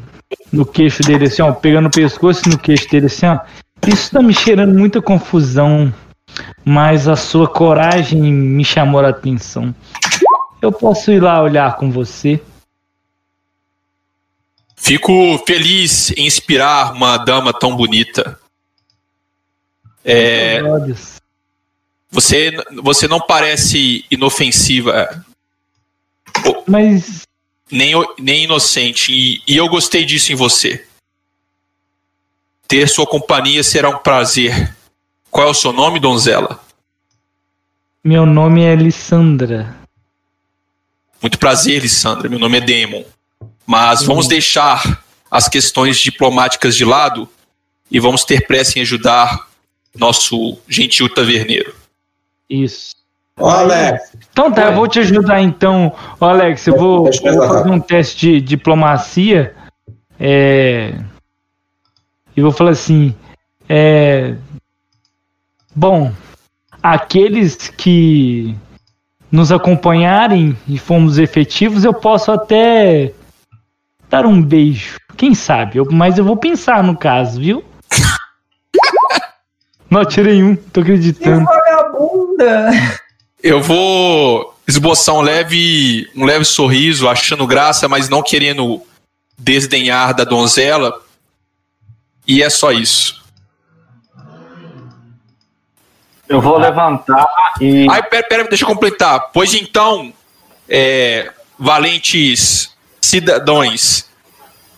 no 0.51 0.65
queixo 0.65 1.03
dele, 1.03 1.25
assim, 1.25 1.41
ó, 1.41 1.51
pegando 1.51 1.87
o 1.87 1.91
pescoço 1.91 2.47
no 2.47 2.57
queixo 2.57 2.89
dele, 2.89 3.07
assim, 3.07 3.25
ó. 3.25 3.39
Isso 3.85 4.11
tá 4.11 4.21
me 4.21 4.33
cheirando 4.33 4.77
muita 4.77 5.01
confusão, 5.01 5.93
mas 6.63 7.07
a 7.07 7.15
sua 7.15 7.47
coragem 7.47 8.21
me 8.21 8.63
chamou 8.63 9.01
a 9.01 9.09
atenção. 9.09 9.75
Eu 10.61 10.71
posso 10.71 11.11
ir 11.11 11.21
lá 11.21 11.41
olhar 11.41 11.75
com 11.77 11.91
você? 11.91 12.41
Fico 14.75 15.37
feliz 15.45 16.11
em 16.11 16.25
inspirar 16.25 16.93
uma 16.93 17.17
dama 17.17 17.53
tão 17.53 17.75
bonita. 17.75 18.39
É. 20.03 20.61
você, 22.11 22.51
você 22.81 23.07
não 23.07 23.19
parece 23.19 24.05
inofensiva, 24.09 25.23
Mas 26.67 27.27
nem, 27.71 27.93
nem 28.17 28.43
inocente, 28.45 29.13
e, 29.13 29.41
e 29.47 29.57
eu 29.57 29.67
gostei 29.67 30.05
disso 30.05 30.31
em 30.31 30.35
você. 30.35 30.85
Ter 32.67 32.87
sua 32.87 33.05
companhia 33.05 33.63
será 33.63 33.89
um 33.89 33.97
prazer. 33.97 34.75
Qual 35.31 35.47
é 35.47 35.49
o 35.49 35.55
seu 35.55 35.71
nome, 35.71 35.99
donzela? 35.99 36.59
meu 38.03 38.25
nome 38.25 38.63
é 38.63 38.75
Lissandra. 38.75 39.75
Muito 41.21 41.37
prazer, 41.37 41.81
Lissandra. 41.81 42.29
Meu 42.29 42.39
nome 42.39 42.57
é 42.57 42.61
Demon. 42.61 43.03
Mas 43.65 44.03
vamos 44.03 44.27
deixar 44.27 45.03
as 45.29 45.47
questões 45.47 45.99
diplomáticas 45.99 46.75
de 46.75 46.85
lado 46.85 47.29
e 47.91 47.99
vamos 47.99 48.23
ter 48.23 48.47
pressa 48.47 48.79
em 48.79 48.81
ajudar 48.81 49.47
nosso 49.95 50.57
gentil 50.67 51.07
taverneiro. 51.13 51.75
Isso. 52.49 52.95
Ô, 53.37 53.47
Alex, 53.47 54.17
Então 54.31 54.51
tá, 54.51 54.65
eu 54.65 54.75
vou 54.75 54.87
te 54.87 54.99
ajudar 54.99 55.41
então. 55.41 55.93
Ô, 56.19 56.25
Alex, 56.25 56.65
eu 56.67 56.75
vou, 56.77 57.09
eu 57.23 57.33
vou 57.35 57.47
fazer 57.47 57.69
um 57.69 57.79
teste 57.79 58.17
de 58.19 58.41
diplomacia. 58.41 59.55
É... 60.19 60.95
E 62.35 62.41
vou 62.41 62.51
falar 62.51 62.71
assim. 62.71 63.15
É... 63.67 64.35
Bom, 65.73 66.11
aqueles 66.83 67.69
que 67.69 68.55
nos 69.31 69.51
acompanharem 69.51 70.57
e 70.67 70.77
fomos 70.77 71.17
efetivos, 71.19 71.85
eu 71.85 71.93
posso 71.93 72.31
até 72.31 73.13
dar 74.09 74.25
um 74.25 74.41
beijo. 74.41 74.97
Quem 75.15 75.35
sabe? 75.35 75.77
Eu- 75.77 75.87
mas 75.91 76.17
eu 76.17 76.25
vou 76.25 76.35
pensar 76.35 76.83
no 76.83 76.97
caso, 76.97 77.39
viu? 77.39 77.63
Não, 79.89 80.03
tirei 80.03 80.43
um, 80.43 80.55
tô 80.55 80.81
acreditando. 80.81 81.45
Eu 83.41 83.61
vou 83.61 84.55
esboçar 84.67 85.15
um 85.15 85.21
leve, 85.21 86.09
um 86.15 86.25
leve 86.25 86.45
sorriso, 86.45 87.07
achando 87.07 87.47
graça, 87.47 87.87
mas 87.87 88.09
não 88.09 88.21
querendo 88.21 88.81
desdenhar 89.37 90.13
da 90.13 90.23
donzela. 90.23 91.01
E 92.27 92.43
é 92.43 92.49
só 92.49 92.71
isso. 92.71 93.23
Eu 96.27 96.39
vou 96.39 96.59
levantar 96.59 97.27
e. 97.59 97.87
Ai, 97.89 98.03
pera, 98.03 98.27
pera, 98.27 98.43
deixa 98.43 98.63
eu 98.63 98.67
completar. 98.67 99.31
Pois 99.33 99.55
então, 99.55 100.13
é, 100.67 101.31
valentes 101.57 102.71
cidadãos, 103.01 104.05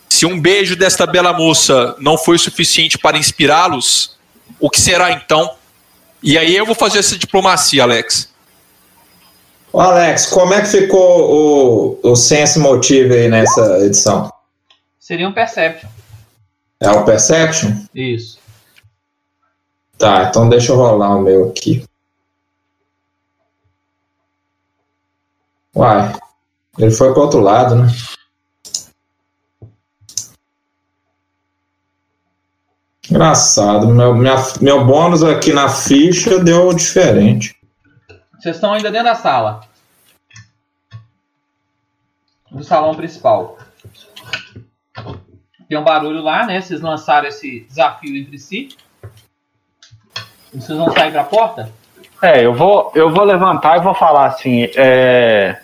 se 0.07 0.25
um 0.25 0.39
beijo 0.39 0.75
desta 0.77 1.05
bela 1.05 1.33
moça 1.33 1.95
não 1.99 2.17
foi 2.17 2.37
suficiente 2.37 2.97
para 2.97 3.17
inspirá-los, 3.17 4.17
o 4.59 4.69
que 4.69 4.79
será 4.79 5.11
então? 5.11 5.55
E 6.21 6.37
aí 6.37 6.55
eu 6.55 6.65
vou 6.65 6.75
fazer 6.75 6.99
essa 6.99 7.17
diplomacia, 7.17 7.83
Alex. 7.83 8.31
Ô, 9.73 9.79
Alex, 9.79 10.27
como 10.27 10.53
é 10.53 10.61
que 10.61 10.67
ficou 10.67 11.99
o, 12.03 12.11
o 12.11 12.15
Sense 12.15 12.59
Motive 12.59 13.13
aí 13.13 13.29
nessa 13.29 13.79
edição? 13.79 14.31
Seria 14.99 15.27
um 15.27 15.33
Perception. 15.33 15.89
É 16.79 16.91
o 16.91 17.05
Perception? 17.05 17.71
Isso. 17.93 18.39
Tá, 19.97 20.23
então 20.29 20.49
deixa 20.49 20.71
eu 20.71 20.77
rolar 20.77 21.15
o 21.15 21.21
meu 21.21 21.49
aqui. 21.49 21.83
Uai, 25.75 26.13
ele 26.77 26.91
foi 26.91 27.13
pro 27.13 27.21
outro 27.21 27.39
lado, 27.39 27.75
né? 27.75 27.87
Engraçado, 33.11 33.87
meu, 33.87 34.15
minha, 34.15 34.35
meu 34.61 34.85
bônus 34.85 35.21
aqui 35.21 35.51
na 35.51 35.67
ficha 35.67 36.39
deu 36.39 36.73
diferente. 36.73 37.53
Vocês 38.39 38.55
estão 38.55 38.73
ainda 38.73 38.89
dentro 38.89 39.07
da 39.07 39.15
sala. 39.15 39.59
Do 42.49 42.63
salão 42.63 42.95
principal. 42.95 43.57
Tem 45.67 45.77
um 45.77 45.83
barulho 45.83 46.21
lá, 46.21 46.45
né? 46.45 46.61
Vocês 46.61 46.79
lançaram 46.79 47.27
esse 47.27 47.65
desafio 47.67 48.15
entre 48.15 48.39
si. 48.39 48.69
Vocês 50.53 50.77
vão 50.77 50.89
sair 50.93 51.11
pra 51.11 51.25
porta? 51.25 51.69
É, 52.21 52.45
eu 52.45 52.53
vou, 52.53 52.93
eu 52.95 53.11
vou 53.11 53.25
levantar 53.25 53.77
e 53.77 53.83
vou 53.83 53.93
falar 53.93 54.27
assim. 54.27 54.69
é, 54.77 55.59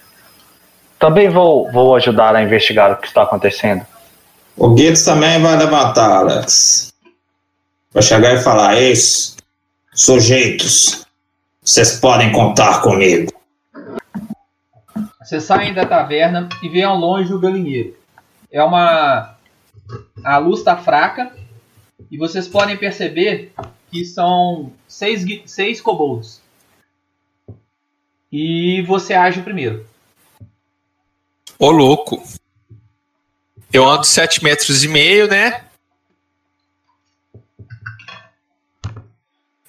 Também 0.99 1.29
vou, 1.29 1.71
vou 1.71 1.95
ajudar 1.95 2.35
a 2.35 2.43
investigar 2.43 2.91
o 2.91 2.97
que 2.97 3.07
está 3.07 3.23
acontecendo. 3.23 3.85
O 4.57 4.73
Guedes 4.73 5.05
também 5.05 5.41
vai 5.41 5.55
levantar, 5.55 6.11
Alex. 6.11 6.91
Vai 7.97 8.03
chegar 8.03 8.35
e 8.35 8.43
falar: 8.43 8.79
Isso, 8.79 9.35
sujeitos, 9.91 11.03
vocês 11.63 11.99
podem 11.99 12.31
contar 12.31 12.83
comigo. 12.83 13.33
Vocês 15.19 15.43
saem 15.43 15.73
da 15.73 15.83
taverna 15.83 16.47
e 16.61 16.69
veem 16.69 16.83
ao 16.83 16.95
longe 16.95 17.33
o 17.33 17.39
galinheiro. 17.39 17.97
É 18.51 18.61
uma. 18.61 19.35
A 20.23 20.37
luz 20.37 20.59
está 20.59 20.77
fraca 20.77 21.35
e 22.11 22.19
vocês 22.19 22.47
podem 22.47 22.77
perceber 22.77 23.51
que 23.89 24.05
são 24.05 24.71
seis, 24.87 25.25
seis 25.47 25.81
kobolds. 25.81 26.39
E 28.31 28.83
você 28.83 29.15
age 29.15 29.41
primeiro. 29.41 29.87
Ô, 31.57 31.71
louco. 31.71 32.21
Eu 33.73 33.89
ando 33.89 34.03
7 34.03 34.43
metros 34.43 34.83
e 34.83 34.87
meio, 34.87 35.27
né? 35.27 35.66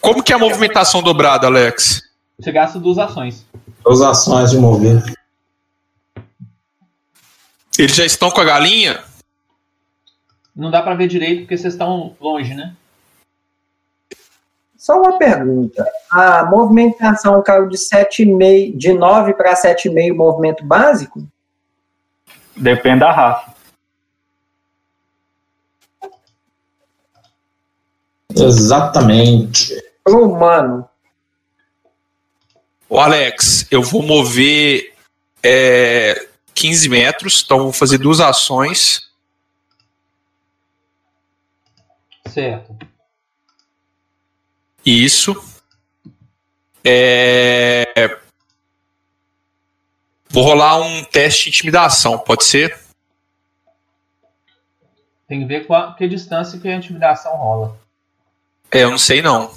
Como 0.00 0.22
que 0.22 0.32
é 0.32 0.36
a 0.36 0.38
movimentação 0.38 1.02
dobrada, 1.02 1.46
Alex? 1.46 2.02
Você 2.38 2.52
gasta 2.52 2.78
duas 2.78 2.98
ações. 2.98 3.44
Duas 3.84 4.00
ações 4.00 4.50
de 4.50 4.58
mover. 4.58 5.02
Eles 7.78 7.94
já 7.94 8.04
estão 8.04 8.30
com 8.30 8.40
a 8.40 8.44
galinha? 8.44 9.02
Não 10.54 10.70
dá 10.70 10.82
pra 10.82 10.94
ver 10.94 11.08
direito 11.08 11.40
porque 11.40 11.56
vocês 11.56 11.74
estão 11.74 12.16
longe, 12.20 12.54
né? 12.54 12.74
Só 14.76 15.00
uma 15.00 15.18
pergunta. 15.18 15.86
A 16.10 16.44
movimentação 16.44 17.42
caiu 17.42 17.68
de 17.68 17.76
7,5, 17.76 18.76
de 18.76 18.92
9 18.92 19.34
para 19.34 19.54
7,5 19.54 20.14
movimento 20.14 20.64
básico? 20.64 21.26
Depende 22.56 23.00
da 23.00 23.12
raça. 23.12 23.54
Exatamente. 28.34 29.87
Humano. 30.16 30.88
Ô, 32.88 32.98
Alex, 32.98 33.66
eu 33.70 33.82
vou 33.82 34.02
mover 34.02 34.94
é, 35.42 36.26
15 36.54 36.88
metros, 36.88 37.42
então 37.44 37.58
vou 37.64 37.72
fazer 37.72 37.98
duas 37.98 38.20
ações. 38.20 39.10
Certo. 42.26 42.76
Isso. 44.84 45.36
É, 46.84 48.18
Vou 50.30 50.44
rolar 50.44 50.80
um 50.80 51.02
teste 51.04 51.44
de 51.44 51.48
intimidação, 51.56 52.18
pode 52.18 52.44
ser? 52.44 52.78
Tem 55.26 55.40
que 55.40 55.46
ver 55.46 55.66
com 55.66 55.74
a, 55.74 55.94
que 55.94 56.06
distância 56.06 56.58
que 56.58 56.68
a 56.68 56.76
intimidação 56.76 57.34
rola. 57.36 57.76
É, 58.70 58.82
eu 58.84 58.90
não 58.90 58.98
sei 58.98 59.22
não. 59.22 59.50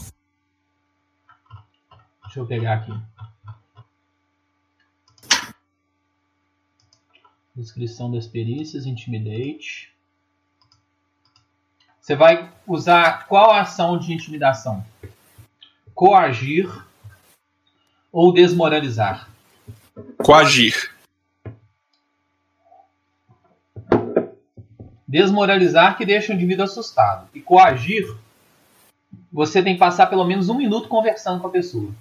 Deixa 2.32 2.40
eu 2.40 2.48
pegar 2.48 2.76
aqui. 2.76 2.94
Descrição 7.54 8.10
das 8.10 8.26
perícias, 8.26 8.86
intimidate. 8.86 9.94
Você 12.00 12.16
vai 12.16 12.50
usar 12.66 13.28
qual 13.28 13.52
ação 13.52 14.00
de 14.00 14.14
intimidação? 14.14 14.82
Coagir 15.94 16.72
ou 18.14 18.34
desmoralizar? 18.34 19.30
Coagir. 20.24 20.96
Desmoralizar 25.06 25.98
que 25.98 26.06
deixa 26.06 26.32
o 26.32 26.36
indivíduo 26.38 26.64
assustado. 26.64 27.28
E 27.34 27.42
coagir, 27.42 28.18
você 29.30 29.62
tem 29.62 29.74
que 29.74 29.80
passar 29.80 30.08
pelo 30.08 30.24
menos 30.24 30.48
um 30.48 30.56
minuto 30.56 30.88
conversando 30.88 31.42
com 31.42 31.48
a 31.48 31.52
pessoa. 31.52 31.94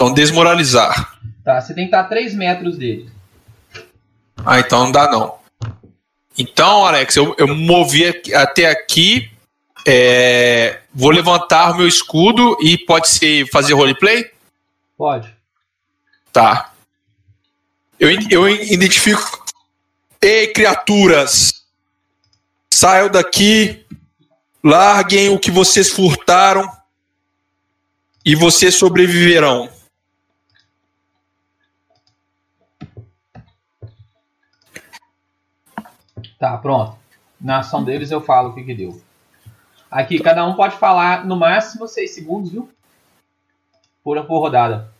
Então, 0.00 0.14
desmoralizar. 0.14 1.14
Tá? 1.44 1.60
Você 1.60 1.74
tem 1.74 1.84
que 1.84 1.88
estar 1.88 2.00
a 2.00 2.04
3 2.08 2.34
metros 2.34 2.78
dele. 2.78 3.10
Ah, 4.46 4.58
então 4.58 4.84
não 4.84 4.92
dá 4.92 5.12
não. 5.12 5.34
Então, 6.38 6.86
Alex, 6.86 7.14
eu, 7.16 7.34
eu 7.36 7.54
movi 7.54 8.06
aqui- 8.06 8.34
até 8.34 8.64
aqui. 8.70 9.30
é, 9.86 10.80
vou 10.94 11.10
levantar 11.10 11.72
o 11.72 11.76
meu 11.76 11.86
escudo 11.86 12.56
e 12.62 12.78
pode 12.78 13.08
ser 13.08 13.46
fazer 13.50 13.74
roleplay? 13.74 14.30
Pode. 14.96 15.34
Tá. 16.32 16.72
Eu, 17.98 18.08
eu 18.30 18.48
identifico. 18.48 19.44
Ei, 20.22 20.46
criaturas! 20.46 21.62
Saiam 22.72 23.10
daqui. 23.10 23.84
Larguem 24.64 25.28
o 25.28 25.38
que 25.38 25.50
vocês 25.50 25.90
furtaram. 25.90 26.66
E 28.24 28.34
vocês 28.34 28.76
sobreviverão. 28.76 29.68
Tá, 36.40 36.56
pronto. 36.56 36.96
Na 37.38 37.58
ação 37.58 37.84
deles 37.84 38.10
eu 38.10 38.22
falo 38.22 38.48
o 38.48 38.54
que, 38.54 38.64
que 38.64 38.74
deu. 38.74 38.98
Aqui, 39.90 40.18
cada 40.18 40.46
um 40.46 40.54
pode 40.54 40.74
falar 40.78 41.26
no 41.26 41.36
máximo 41.36 41.86
6 41.86 42.14
segundos, 42.14 42.50
viu? 42.50 42.66
Por, 44.02 44.24
por 44.24 44.38
rodada. 44.38 44.90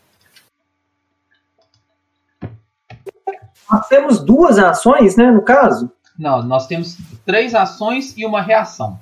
Nós 3.70 3.88
temos 3.88 4.22
duas 4.22 4.58
ações, 4.58 5.16
né, 5.16 5.30
no 5.30 5.40
caso? 5.40 5.90
Não, 6.18 6.42
nós 6.42 6.66
temos 6.66 6.98
três 7.24 7.54
ações 7.54 8.14
e 8.18 8.26
uma 8.26 8.42
reação. 8.42 9.00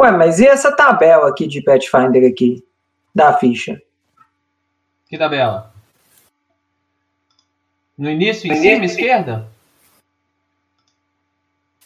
Ué, 0.00 0.10
mas 0.10 0.38
e 0.38 0.46
essa 0.46 0.74
tabela 0.74 1.28
aqui 1.28 1.46
de 1.46 1.60
Pathfinder 1.60 2.30
aqui? 2.30 2.64
Da 3.14 3.34
ficha? 3.34 3.78
Que 5.06 5.18
tabela? 5.18 5.70
No 7.98 8.08
início, 8.08 8.50
em 8.50 8.56
cima, 8.56 8.84
esquerda? 8.86 9.54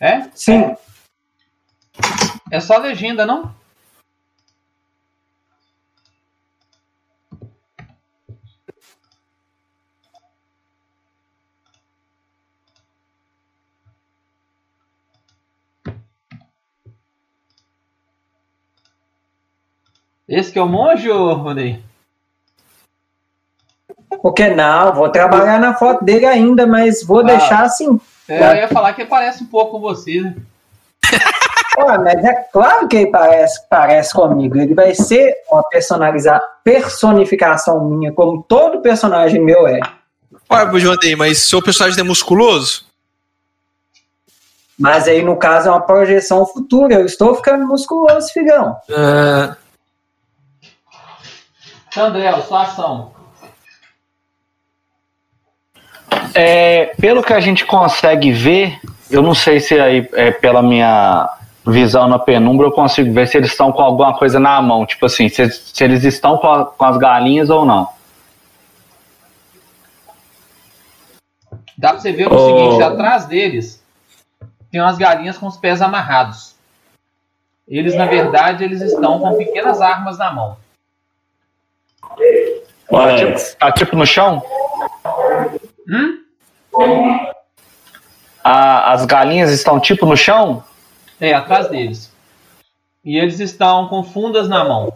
É? 0.01 0.23
Sim. 0.35 0.75
É, 2.51 2.59
só 2.59 2.79
legenda, 2.79 3.27
não? 3.27 3.55
Esse 20.27 20.53
que 20.53 20.59
é 20.59 20.63
o 20.63 20.69
monge, 20.69 21.11
ou, 21.11 21.35
Rodrigo? 21.35 21.83
Porque 24.23 24.49
não, 24.49 24.95
vou 24.95 25.09
trabalhar 25.11 25.59
na 25.59 25.75
foto 25.75 26.05
dele 26.05 26.25
ainda, 26.25 26.67
mas 26.67 27.03
vou 27.03 27.19
ah. 27.19 27.25
deixar 27.25 27.65
assim. 27.65 28.01
É, 28.31 28.53
eu 28.53 28.57
ia 28.57 28.69
falar 28.69 28.93
que 28.93 29.05
parece 29.05 29.43
um 29.43 29.47
pouco 29.47 29.73
com 29.73 29.81
você, 29.81 30.21
né? 30.21 30.37
Ué, 31.79 31.99
mas 31.99 32.25
é 32.25 32.35
claro 32.53 32.87
que 32.87 32.97
ele 32.97 33.11
parece, 33.11 33.69
parece 33.69 34.12
comigo. 34.12 34.57
Ele 34.57 34.75
vai 34.75 34.95
ser 34.95 35.35
uma 35.51 35.62
personaliza, 35.64 36.40
personificação 36.62 37.85
minha, 37.88 38.12
como 38.12 38.43
todo 38.43 38.83
personagem 38.83 39.40
meu 39.40 39.66
é. 39.66 39.81
Ué, 40.51 40.79
Jandei, 40.79 41.16
mas 41.16 41.38
seu 41.38 41.61
personagem 41.62 42.01
é 42.01 42.05
musculoso? 42.05 42.85
Mas 44.79 45.09
aí, 45.09 45.23
no 45.23 45.37
caso, 45.37 45.69
é 45.69 45.71
uma 45.71 45.81
projeção 45.81 46.47
futura. 46.47 46.95
Eu 46.95 47.07
estou 47.07 47.35
ficando 47.35 47.66
musculoso, 47.66 48.33
filhão. 48.33 48.77
Ah, 48.90 49.57
Sandrel, 51.93 52.43
sua 52.43 52.62
ação. 52.62 53.12
É, 56.35 56.87
pelo 57.01 57.23
que 57.23 57.33
a 57.33 57.40
gente 57.40 57.64
consegue 57.64 58.33
ver, 58.33 58.79
eu 59.11 59.23
não 59.23 59.35
sei 59.35 59.61
se 59.61 59.79
aí 59.79 60.09
é 60.14 60.31
pela 60.31 60.62
minha 60.62 61.29
visão 61.66 62.09
na 62.09 62.19
penumbra 62.19 62.66
eu 62.66 62.73
consigo 62.73 63.12
ver 63.12 63.27
se 63.29 63.37
eles 63.37 63.51
estão 63.51 63.71
com 63.73 63.83
alguma 63.83 64.16
coisa 64.16 64.38
na 64.40 64.61
mão, 64.62 64.87
tipo 64.87 65.07
assim, 65.07 65.29
se, 65.29 65.51
se 65.51 65.85
eles 65.85 66.05
estão 66.05 66.38
com, 66.38 66.51
a- 66.51 66.64
com 66.66 66.85
as 66.85 66.97
galinhas 66.97 67.51
ou 67.51 67.64
não. 67.64 67.88
Dá 71.77 71.90
pra 71.90 71.99
você 72.01 72.12
ver 72.12 72.29
o 72.29 72.35
Oh. 72.35 72.47
seguinte, 72.69 72.83
atrás 72.83 73.27
deles 73.27 73.83
tem 74.71 74.81
umas 74.81 74.99
galinhas 74.99 75.37
com 75.38 75.47
os 75.47 75.57
pés 75.57 75.83
amarrados. 75.83 76.55
Eles, 77.66 77.95
na 77.95 78.07
verdade, 78.07 78.64
eles 78.64 78.81
estão 78.83 79.19
com 79.21 79.37
pequenas 79.37 79.81
armas 79.81 80.19
na 80.19 80.33
mão. 80.33 80.57
Tá 82.90 82.99
Alex, 83.03 83.51
tipo, 83.51 83.59
tá 83.59 83.73
tipo 83.73 83.97
no 83.97 84.07
chão? 84.07 84.43
Hum? 85.90 86.24
A- 88.44 88.92
as 88.92 89.05
galinhas 89.05 89.50
estão 89.50 89.81
tipo 89.81 90.07
no 90.07 90.16
chão? 90.16 90.62
É, 91.20 91.35
atrás 91.35 91.68
deles. 91.68 92.11
E 93.05 93.18
eles 93.18 93.40
estão 93.40 93.88
com 93.88 94.05
fundas 94.05 94.48
na 94.48 94.64
mão. 94.64 94.92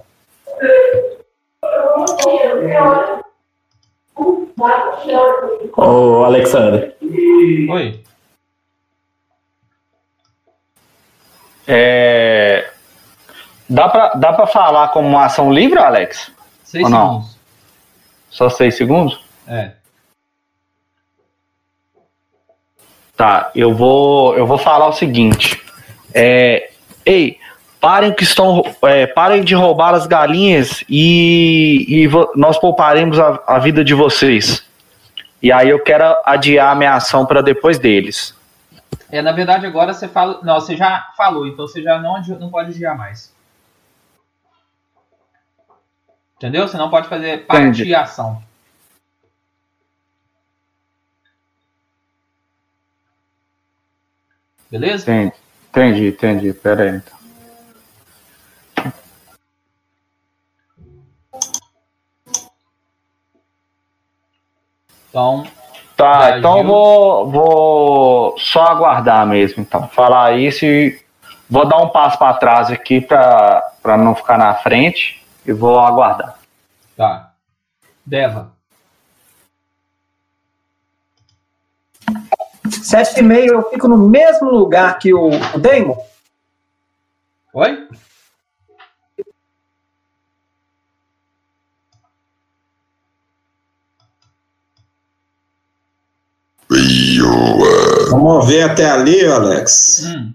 Ô, 5.76 6.24
Alexandre, 6.24 6.94
Oi. 7.70 8.00
É, 11.66 12.70
dá, 13.68 13.88
pra, 13.88 14.08
dá 14.14 14.32
pra 14.32 14.46
falar 14.46 14.88
como 14.88 15.08
uma 15.08 15.24
ação 15.24 15.52
livre, 15.52 15.78
Alex? 15.78 16.30
Seis 16.62 16.84
Ou 16.84 16.90
não? 16.90 17.06
segundos. 17.22 17.38
Só 18.30 18.48
seis 18.50 18.76
segundos? 18.76 19.24
É. 19.46 19.72
Tá, 23.16 23.50
eu 23.54 23.72
vou, 23.72 24.36
eu 24.36 24.46
vou 24.46 24.58
falar 24.58 24.88
o 24.88 24.92
seguinte. 24.92 25.62
É, 26.12 26.70
ei, 27.06 27.38
parem 27.80 28.12
que 28.12 28.24
estão, 28.24 28.62
é, 28.82 29.06
parem 29.06 29.44
de 29.44 29.54
roubar 29.54 29.94
as 29.94 30.06
galinhas 30.06 30.82
e, 30.88 31.86
e 31.88 32.08
nós 32.34 32.58
pouparemos 32.58 33.18
a, 33.20 33.40
a 33.46 33.58
vida 33.58 33.84
de 33.84 33.94
vocês. 33.94 34.64
E 35.40 35.52
aí 35.52 35.68
eu 35.68 35.78
quero 35.78 36.04
adiar 36.24 36.72
a 36.72 36.74
minha 36.74 36.94
ação 36.94 37.26
para 37.26 37.42
depois 37.42 37.78
deles. 37.78 38.34
É, 39.10 39.22
na 39.22 39.32
verdade, 39.32 39.66
agora 39.66 39.92
você 39.92 40.08
fala. 40.08 40.40
Não, 40.42 40.54
você 40.54 40.76
já 40.76 41.12
falou, 41.16 41.46
então 41.46 41.68
você 41.68 41.82
já 41.82 42.00
não, 42.00 42.20
não 42.40 42.50
pode 42.50 42.70
adiar 42.70 42.96
mais. 42.96 43.32
Entendeu? 46.36 46.66
Você 46.66 46.76
não 46.76 46.90
pode 46.90 47.08
fazer 47.08 47.46
parte 47.46 47.62
Entendi. 47.62 47.84
de 47.84 47.94
ação. 47.94 48.42
Beleza? 54.74 55.08
Entendi, 55.08 55.32
entendi, 55.70 56.08
entendi. 56.08 56.52
Pera 56.52 56.82
aí. 56.82 57.00
Então. 65.08 65.44
Então, 65.44 65.46
Tá, 65.96 66.18
Tá, 66.18 66.38
então 66.38 66.56
eu 66.56 66.62
Gil. 66.64 66.66
vou, 66.66 67.30
vou 67.30 68.38
só 68.38 68.64
aguardar 68.64 69.24
mesmo, 69.28 69.62
então. 69.62 69.86
Falar 69.86 70.36
isso 70.36 70.64
e 70.64 71.00
vou 71.48 71.64
dar 71.68 71.78
um 71.78 71.88
passo 71.88 72.18
para 72.18 72.34
trás 72.34 72.68
aqui 72.68 73.00
para 73.00 73.96
não 73.96 74.12
ficar 74.16 74.36
na 74.36 74.54
frente 74.56 75.24
e 75.46 75.52
vou 75.52 75.78
aguardar. 75.78 76.36
tá. 76.96 77.30
Deva. 78.04 78.53
Sete 82.70 83.20
e 83.20 83.22
meio, 83.22 83.54
eu 83.54 83.70
fico 83.70 83.88
no 83.88 83.98
mesmo 83.98 84.50
lugar 84.50 84.98
que 84.98 85.12
o, 85.12 85.28
o 85.28 85.58
Damon. 85.58 85.96
Oi? 87.52 87.88
vamos 98.10 98.46
ver 98.46 98.62
até 98.62 98.90
ali, 98.90 99.24
Alex. 99.26 100.04
Hum. 100.06 100.32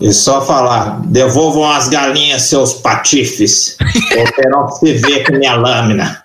E 0.00 0.12
só 0.14 0.40
falar, 0.40 1.02
devolvam 1.06 1.70
as 1.70 1.88
galinhas, 1.88 2.42
seus 2.42 2.72
patifes. 2.74 3.76
Ou 4.16 4.32
terão 4.32 4.66
que 4.66 4.78
se 4.78 4.94
ver 4.94 5.26
com 5.26 5.34
minha 5.36 5.54
lâmina. 5.54 6.24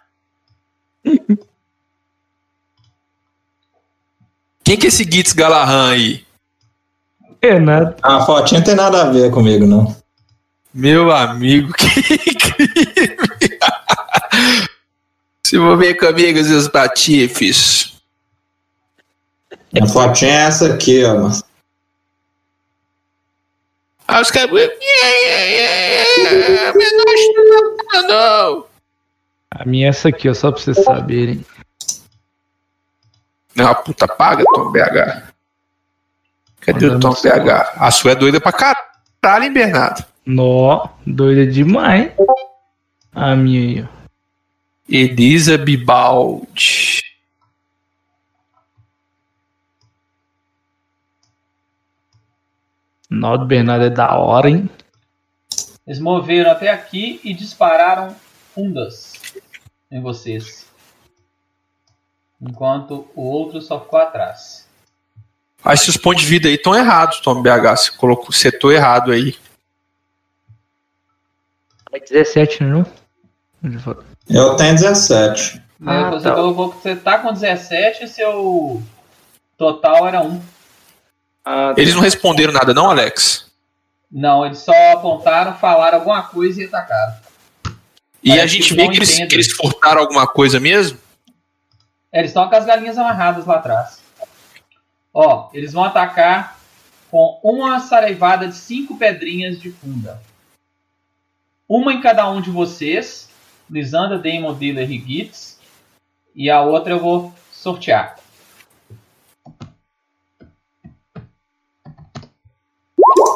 quem 4.63 4.77
que 4.77 4.85
é 4.85 4.87
esse 4.87 5.03
Gitz 5.03 5.33
Galahan 5.33 5.89
aí? 5.89 6.23
É 7.41 7.59
nada. 7.59 7.97
A 8.01 8.25
fotinha 8.25 8.61
não 8.61 8.65
tem 8.65 8.75
nada 8.75 9.01
a 9.01 9.09
ver 9.11 9.29
comigo, 9.29 9.65
não. 9.65 9.93
Meu 10.73 11.11
amigo, 11.11 11.71
que 11.75 12.35
crime! 12.35 13.17
Se 15.45 15.57
envolver 15.57 15.95
comigo, 15.95 16.43
seus 16.43 16.67
patifes. 16.69 17.93
A 19.81 19.85
fotinha 19.85 20.31
é 20.31 20.47
essa 20.47 20.73
aqui, 20.73 21.03
ó. 21.03 21.13
mano. 21.15 21.43
Ah, 24.15 24.21
os 24.21 24.31
caras. 24.31 24.49
Menor, 26.73 28.07
não! 28.07 28.65
A 29.51 29.65
minha 29.65 29.87
é 29.87 29.89
essa 29.89 30.07
aqui, 30.07 30.29
ó, 30.29 30.33
só 30.33 30.53
pra 30.53 30.61
vocês 30.61 30.81
saberem. 30.85 31.45
Não, 33.53 33.75
puta, 33.75 34.07
paga, 34.07 34.45
Tom 34.53 34.71
BH. 34.71 35.21
Cadê 36.61 36.85
o 36.85 36.97
Tom 36.97 37.11
BH? 37.11 37.73
A 37.75 37.91
sua 37.91 38.11
é 38.11 38.15
doida 38.15 38.39
pra 38.39 38.53
caralho, 38.53 39.43
hein, 39.43 39.51
Bernardo? 39.51 40.05
Nó, 40.25 40.87
doida 41.05 41.45
demais. 41.45 42.09
A 43.13 43.35
minha 43.35 43.59
aí, 43.59 43.83
ó. 43.83 43.87
Elisa 44.87 45.57
Bibaldi. 45.57 47.03
Nó 53.15 53.37
do 53.37 53.45
Bernardo 53.45 53.85
é 53.85 53.89
da 53.89 54.17
hora, 54.17 54.49
hein? 54.49 54.69
Eles 55.87 55.99
moveram 55.99 56.51
até 56.51 56.69
aqui 56.69 57.21
e 57.23 57.33
dispararam 57.33 58.13
fundas 58.53 59.13
em 59.89 60.01
vocês. 60.01 60.65
Enquanto 62.41 63.07
o 63.15 63.21
outro 63.21 63.61
só 63.61 63.79
ficou 63.79 63.99
atrás. 63.99 64.67
Que 65.63 65.89
os 65.89 65.97
pontos 65.97 66.23
de 66.23 66.27
vida 66.27 66.47
aí 66.49 66.55
estão 66.55 66.75
errados, 66.75 67.21
Tom 67.21 67.41
BH. 67.41 67.77
Você 67.77 67.91
colocou, 67.91 68.31
setou 68.33 68.71
errado 68.71 69.11
aí. 69.11 69.35
É 71.93 71.99
17, 71.99 72.63
não? 72.63 72.85
Eu 74.29 74.55
tenho 74.57 74.75
17. 74.75 75.61
Ah, 75.85 76.07
Aí 76.07 76.11
você 76.11 76.27
tá. 76.27 76.35
colocou 76.35 76.71
que 76.71 76.81
você 76.81 76.95
tá 76.95 77.19
com 77.19 77.31
17 77.31 78.03
e 78.03 78.07
seu 78.07 78.83
total 79.57 80.05
era 80.07 80.21
1. 80.21 80.54
Ah, 81.45 81.73
Eles 81.77 81.93
não 81.93 82.01
responderam 82.01 82.51
nada, 82.51 82.73
não, 82.73 82.89
Alex? 82.89 83.45
Não, 84.11 84.45
eles 84.45 84.59
só 84.59 84.73
apontaram, 84.93 85.55
falaram 85.57 85.99
alguma 85.99 86.23
coisa 86.23 86.61
e 86.61 86.65
atacaram. 86.65 87.13
E 88.23 88.31
a 88.31 88.37
Parece 88.37 88.53
gente 88.55 88.69
que 88.69 88.75
vê 88.75 88.89
que 88.89 88.97
eles, 88.97 89.15
que 89.15 89.35
eles 89.35 89.51
furtaram 89.51 90.01
alguma 90.01 90.25
coisa 90.27 90.59
mesmo? 90.59 90.97
É, 92.11 92.19
eles 92.19 92.31
estão 92.31 92.49
com 92.49 92.55
as 92.55 92.65
galinhas 92.65 92.97
amarradas 92.97 93.45
lá 93.45 93.57
atrás. 93.57 93.99
Ó, 95.13 95.49
eles 95.53 95.73
vão 95.73 95.83
atacar 95.83 96.57
com 97.11 97.39
uma 97.43 97.79
saraivada 97.79 98.47
de 98.47 98.55
cinco 98.55 98.97
pedrinhas 98.97 99.59
de 99.59 99.71
funda. 99.71 100.21
Uma 101.69 101.93
em 101.93 102.01
cada 102.01 102.29
um 102.29 102.41
de 102.41 102.49
vocês, 102.49 103.29
Lisandra, 103.69 104.17
Damon, 104.17 104.53
Dealer 104.53 104.89
e 104.89 104.99
Gitz. 104.99 105.59
E 106.35 106.49
a 106.49 106.61
outra 106.61 106.93
eu 106.93 106.99
vou 106.99 107.33
sortear. 107.51 108.17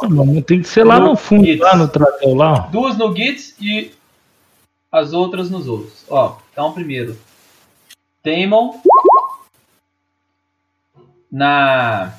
Não, 0.08 0.42
tem 0.42 0.62
que 0.62 0.68
ser 0.68 0.84
lá 0.84 1.00
no 1.00 1.16
fundo, 1.16 1.46
Isso. 1.48 1.64
lá 1.64 1.76
no 1.76 1.88
tratel 1.88 2.34
lá. 2.36 2.60
Duas 2.68 2.98
no 2.98 3.16
Gits 3.16 3.56
e 3.60 3.92
as 4.92 5.14
outras 5.14 5.50
nos 5.50 5.68
outros. 5.68 6.06
Ó, 6.10 6.38
então 6.52 6.72
primeiro. 6.74 7.18
Damon. 8.24 8.80
Na. 11.32 12.14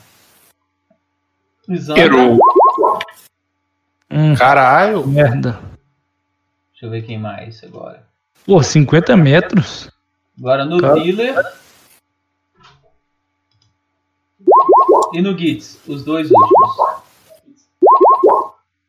Lisandra. 1.69 2.03
Errou. 2.05 2.39
Hum, 4.11 4.35
Caralho. 4.35 5.07
merda. 5.07 5.61
Deixa 6.73 6.87
eu 6.87 6.91
ver 6.91 7.03
quem 7.03 7.19
mais 7.19 7.63
agora. 7.63 8.07
Pô, 8.47 8.63
50 8.63 9.17
metros? 9.17 9.91
Agora 10.39 10.65
no 10.65 10.81
Cara. 10.81 10.95
Dealer. 10.95 11.37
E 15.13 15.21
no 15.21 15.37
Gits, 15.37 15.79
os 15.87 16.05
dois 16.05 16.31
últimos. 16.31 17.03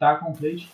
Tá 0.02 0.16
complete. 0.16 0.68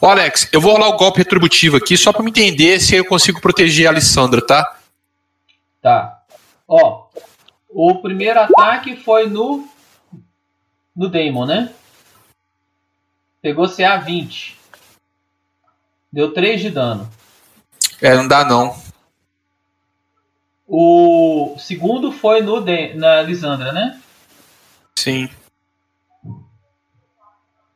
Ô, 0.00 0.06
Alex, 0.06 0.48
eu 0.54 0.58
vou 0.58 0.72
rolar 0.72 0.88
o 0.88 0.96
golpe 0.96 1.18
retributivo 1.18 1.76
aqui 1.76 1.98
só 1.98 2.14
pra 2.14 2.22
me 2.22 2.30
entender 2.30 2.80
se 2.80 2.96
eu 2.96 3.04
consigo 3.04 3.42
proteger 3.42 3.86
a 3.86 3.90
Alessandra, 3.90 4.40
tá? 4.40 4.78
Tá. 5.82 6.22
Ó, 6.66 7.08
o 7.68 8.00
primeiro 8.00 8.40
ataque 8.40 8.96
foi 8.96 9.28
no 9.28 9.68
no 10.96 11.10
Damon, 11.10 11.44
né? 11.44 11.74
Pegou 13.42 13.68
CA 13.68 13.98
20. 13.98 14.58
Deu 16.10 16.32
3 16.32 16.58
de 16.58 16.70
dano. 16.70 17.06
É, 18.00 18.16
não 18.16 18.26
dá 18.26 18.46
não. 18.46 18.74
O 20.66 21.54
segundo 21.58 22.10
foi 22.10 22.40
no 22.40 22.62
De 22.62 22.94
na 22.94 23.20
Lisandra, 23.20 23.72
né? 23.72 23.99
Sim. 25.00 25.30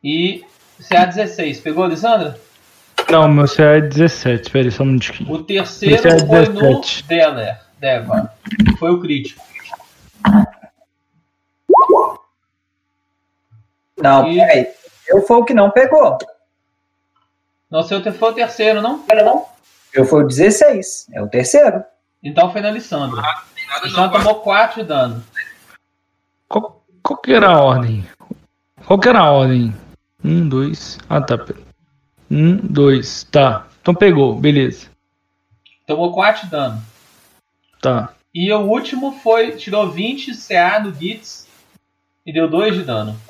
E 0.02 0.44
CA 0.86 1.06
16. 1.06 1.60
Pegou 1.60 1.84
a 1.84 1.88
Lisandra? 1.88 2.38
Não, 3.10 3.26
meu 3.28 3.46
CA 3.48 3.76
é 3.76 3.80
17. 3.80 4.50
Pera 4.50 4.66
aí, 4.66 4.70
só 4.70 4.82
um 4.82 4.86
minutinho. 4.86 5.32
O 5.32 5.42
terceiro 5.42 5.94
Esse 5.94 6.06
é 6.08 6.18
foi 6.18 6.48
no 6.48 6.60
17. 6.60 7.04
Deller. 7.04 7.60
Deva. 7.78 8.30
Foi 8.78 8.90
o 8.90 9.00
crítico. 9.00 9.42
Não, 13.96 14.30
E- 14.30 14.36
peraí. 14.36 14.66
Eu 15.08 15.22
foi 15.22 15.36
o 15.38 15.44
que 15.46 15.54
não 15.54 15.70
pegou. 15.70 16.18
Não, 17.70 17.82
seu 17.82 18.02
foi 18.12 18.30
o 18.30 18.34
terceiro, 18.34 18.82
não? 18.82 19.02
Era 19.08 19.24
não? 19.24 19.46
Eu 19.94 20.04
fui 20.04 20.24
o 20.24 20.26
16. 20.26 21.06
É 21.12 21.22
o 21.22 21.28
terceiro. 21.28 21.82
Então 22.22 22.52
foi 22.52 22.60
na 22.60 22.70
Lissandra. 22.70 23.22
A 23.22 23.80
Lissandra 23.82 24.18
tomou 24.18 24.40
4 24.40 24.82
de 24.82 24.88
dano. 24.88 25.24
Qual, 26.48 26.83
qual 27.04 27.20
que 27.20 27.32
era 27.32 27.50
a 27.50 27.60
ordem? 27.60 28.04
Qual 28.86 28.98
que 28.98 29.08
era 29.08 29.20
a 29.20 29.30
ordem? 29.30 29.74
Um, 30.24 30.48
dois. 30.48 30.98
Ah, 31.08 31.20
tá. 31.20 31.36
Um, 32.30 32.56
dois. 32.56 33.24
Tá. 33.24 33.68
Então 33.82 33.94
pegou, 33.94 34.34
beleza. 34.34 34.88
Tomou 35.86 36.14
4 36.14 36.46
de 36.46 36.50
dano. 36.50 36.82
Tá. 37.80 38.14
E 38.34 38.50
o 38.50 38.60
último 38.60 39.12
foi. 39.12 39.52
Tirou 39.52 39.90
20 39.90 40.34
CA 40.34 40.80
no 40.80 40.94
Gits 40.94 41.46
e 42.24 42.32
deu 42.32 42.48
2 42.48 42.76
de 42.76 42.82
dano. 42.84 43.20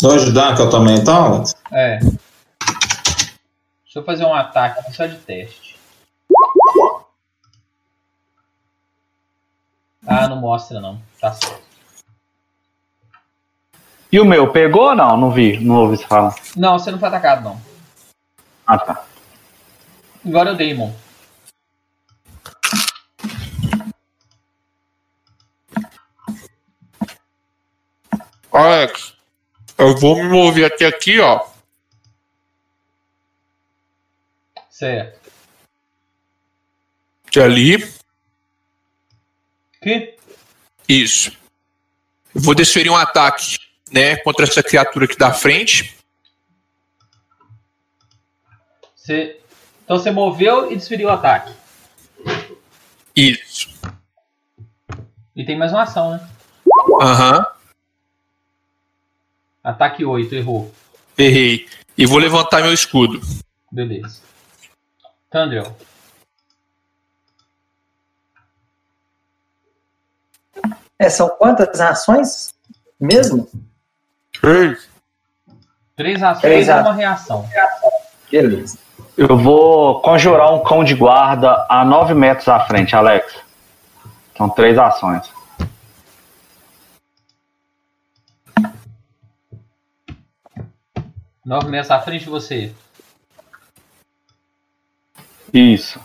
Dois 0.00 0.24
de 0.24 0.32
dano 0.32 0.56
que 0.56 0.62
eu 0.62 0.70
tomei 0.70 0.96
então, 0.96 1.34
Alex? 1.34 1.54
É. 1.70 1.98
Deixa 1.98 3.98
eu 3.98 4.04
fazer 4.04 4.24
um 4.24 4.34
ataque 4.34 4.80
aqui 4.80 4.92
só 4.92 5.06
de 5.06 5.16
teste. 5.18 5.78
Ah, 10.12 10.26
não 10.26 10.34
mostra 10.34 10.80
não. 10.80 11.00
Tá 11.20 11.32
certo. 11.32 11.62
E 14.10 14.18
o 14.18 14.24
meu, 14.24 14.50
pegou 14.50 14.88
ou 14.88 14.96
não? 14.96 15.16
Não 15.16 15.30
vi, 15.30 15.60
não 15.60 15.76
ouvi 15.76 15.98
você 15.98 16.04
falar. 16.04 16.34
Não, 16.56 16.76
você 16.76 16.90
não 16.90 16.98
foi 16.98 17.06
atacado 17.06 17.44
não. 17.44 17.60
Ah, 18.66 18.76
tá. 18.76 19.04
Agora 20.26 20.50
é 20.50 20.52
o 20.52 20.56
Damon. 20.56 20.92
Alex, 28.52 29.14
eu 29.78 29.96
vou 29.96 30.16
me 30.16 30.24
mover 30.24 30.64
até 30.64 30.86
aqui, 30.86 31.20
ó. 31.20 31.46
Certo. 34.68 35.30
De 37.30 37.40
ali. 37.40 37.99
Isso. 40.88 41.32
Eu 42.34 42.40
vou 42.40 42.54
desferir 42.54 42.90
um 42.90 42.96
ataque, 42.96 43.58
né, 43.90 44.16
contra 44.16 44.44
essa 44.44 44.62
criatura 44.62 45.06
aqui 45.06 45.16
da 45.16 45.32
frente. 45.32 45.96
Você... 48.94 49.40
Então 49.84 49.98
você 49.98 50.10
moveu 50.10 50.70
e 50.70 50.76
desferiu 50.76 51.08
o 51.08 51.12
ataque. 51.12 51.52
Isso. 53.16 53.68
E 55.34 55.44
tem 55.44 55.58
mais 55.58 55.72
uma 55.72 55.82
ação, 55.82 56.12
né? 56.12 56.30
Aham. 57.00 57.46
Ataque 59.64 60.04
8, 60.04 60.34
errou. 60.34 60.72
Errei. 61.18 61.68
E 61.98 62.06
vou 62.06 62.18
levantar 62.18 62.62
meu 62.62 62.72
escudo. 62.72 63.20
Beleza. 63.70 64.22
Tandrel. 65.28 65.76
É, 71.00 71.08
são 71.08 71.30
quantas 71.30 71.80
ações 71.80 72.52
mesmo? 73.00 73.48
Três. 74.38 74.86
Três 75.96 76.22
ações 76.22 76.42
Três 76.42 76.66
e 76.68 76.70
a- 76.70 76.80
uma 76.82 76.92
reação. 76.92 77.48
Beleza. 78.30 78.78
Eu 79.16 79.34
vou 79.38 80.02
conjurar 80.02 80.52
um 80.52 80.62
cão 80.62 80.84
de 80.84 80.94
guarda 80.94 81.64
a 81.70 81.84
9 81.86 82.12
metros 82.12 82.48
à 82.48 82.60
frente, 82.66 82.94
Alex. 82.94 83.34
São 84.36 84.50
três 84.50 84.76
ações. 84.78 85.26
Nove 91.44 91.68
metros 91.68 91.90
à 91.90 92.00
frente 92.00 92.24
de 92.24 92.30
você. 92.30 92.74
Isso. 95.52 96.00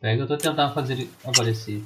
Pega, 0.00 0.22
eu 0.22 0.26
tô 0.26 0.38
tentando 0.38 0.72
fazer 0.72 0.94
ele 0.94 1.10
aparecer. 1.22 1.84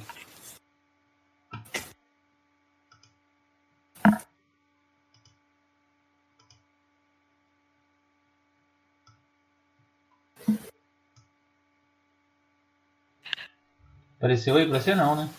Apareceu 14.17 14.55
aí 14.55 14.67
pra 14.67 14.79
você 14.79 14.95
não, 14.95 15.15
né? 15.17 15.29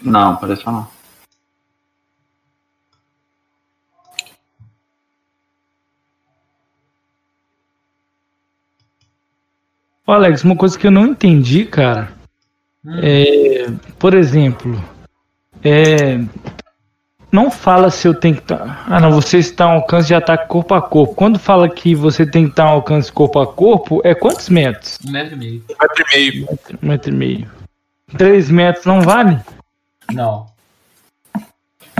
Não, 0.00 0.36
pareceu 0.36 0.70
não. 0.70 0.97
Ô, 10.08 10.12
Alex, 10.12 10.42
uma 10.42 10.56
coisa 10.56 10.78
que 10.78 10.86
eu 10.86 10.90
não 10.90 11.08
entendi, 11.08 11.66
cara. 11.66 12.08
Hum. 12.82 12.98
É, 13.02 13.66
por 13.98 14.14
exemplo, 14.14 14.82
é, 15.62 16.18
não 17.30 17.50
fala 17.50 17.90
se 17.90 18.08
eu 18.08 18.14
tenho 18.14 18.36
que 18.36 18.40
estar. 18.40 18.86
Ah, 18.88 18.98
não, 18.98 19.12
você 19.12 19.36
está 19.36 19.66
ao 19.66 19.72
alcance 19.72 20.08
de 20.08 20.14
ataque 20.14 20.48
corpo 20.48 20.72
a 20.72 20.80
corpo. 20.80 21.14
Quando 21.14 21.38
fala 21.38 21.68
que 21.68 21.94
você 21.94 22.24
tem 22.24 22.44
que 22.44 22.52
estar 22.52 22.64
ao 22.64 22.76
alcance 22.76 23.12
corpo 23.12 23.38
a 23.38 23.46
corpo, 23.46 24.00
é 24.02 24.14
quantos 24.14 24.48
metros? 24.48 24.98
Um 25.06 25.10
metro 25.10 25.34
e 25.34 25.38
meio. 25.38 25.64
Metro 25.68 26.02
e 26.02 26.16
meio. 26.16 26.48
Um 26.82 26.88
metro 26.88 27.10
e 27.12 27.14
meio. 27.14 27.50
Três 28.16 28.48
metros 28.50 28.86
não 28.86 29.02
vale? 29.02 29.38
Não. 30.10 30.46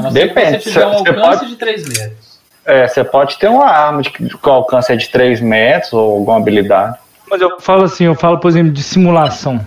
Não 0.00 0.10
Depende, 0.10 0.62
você 0.62 0.70
tiver 0.70 0.86
um 0.86 0.90
você 0.92 1.08
alcance 1.10 1.20
pode- 1.40 1.46
de 1.50 1.56
3 1.56 1.86
metros. 1.88 2.38
É, 2.64 2.88
você 2.88 3.04
pode 3.04 3.38
ter 3.38 3.48
uma 3.48 3.66
arma 3.66 4.00
de 4.00 4.08
que 4.10 4.26
que 4.26 4.48
o 4.48 4.50
alcance 4.50 4.90
é 4.90 4.96
de 4.96 5.10
3 5.10 5.42
metros 5.42 5.92
ou 5.92 6.12
alguma 6.12 6.38
habilidade. 6.38 6.96
Mas 7.30 7.40
eu 7.40 7.60
falo 7.60 7.84
assim, 7.84 8.04
eu 8.04 8.14
falo, 8.14 8.38
por 8.38 8.48
exemplo, 8.48 8.72
de 8.72 8.82
simulação. 8.82 9.58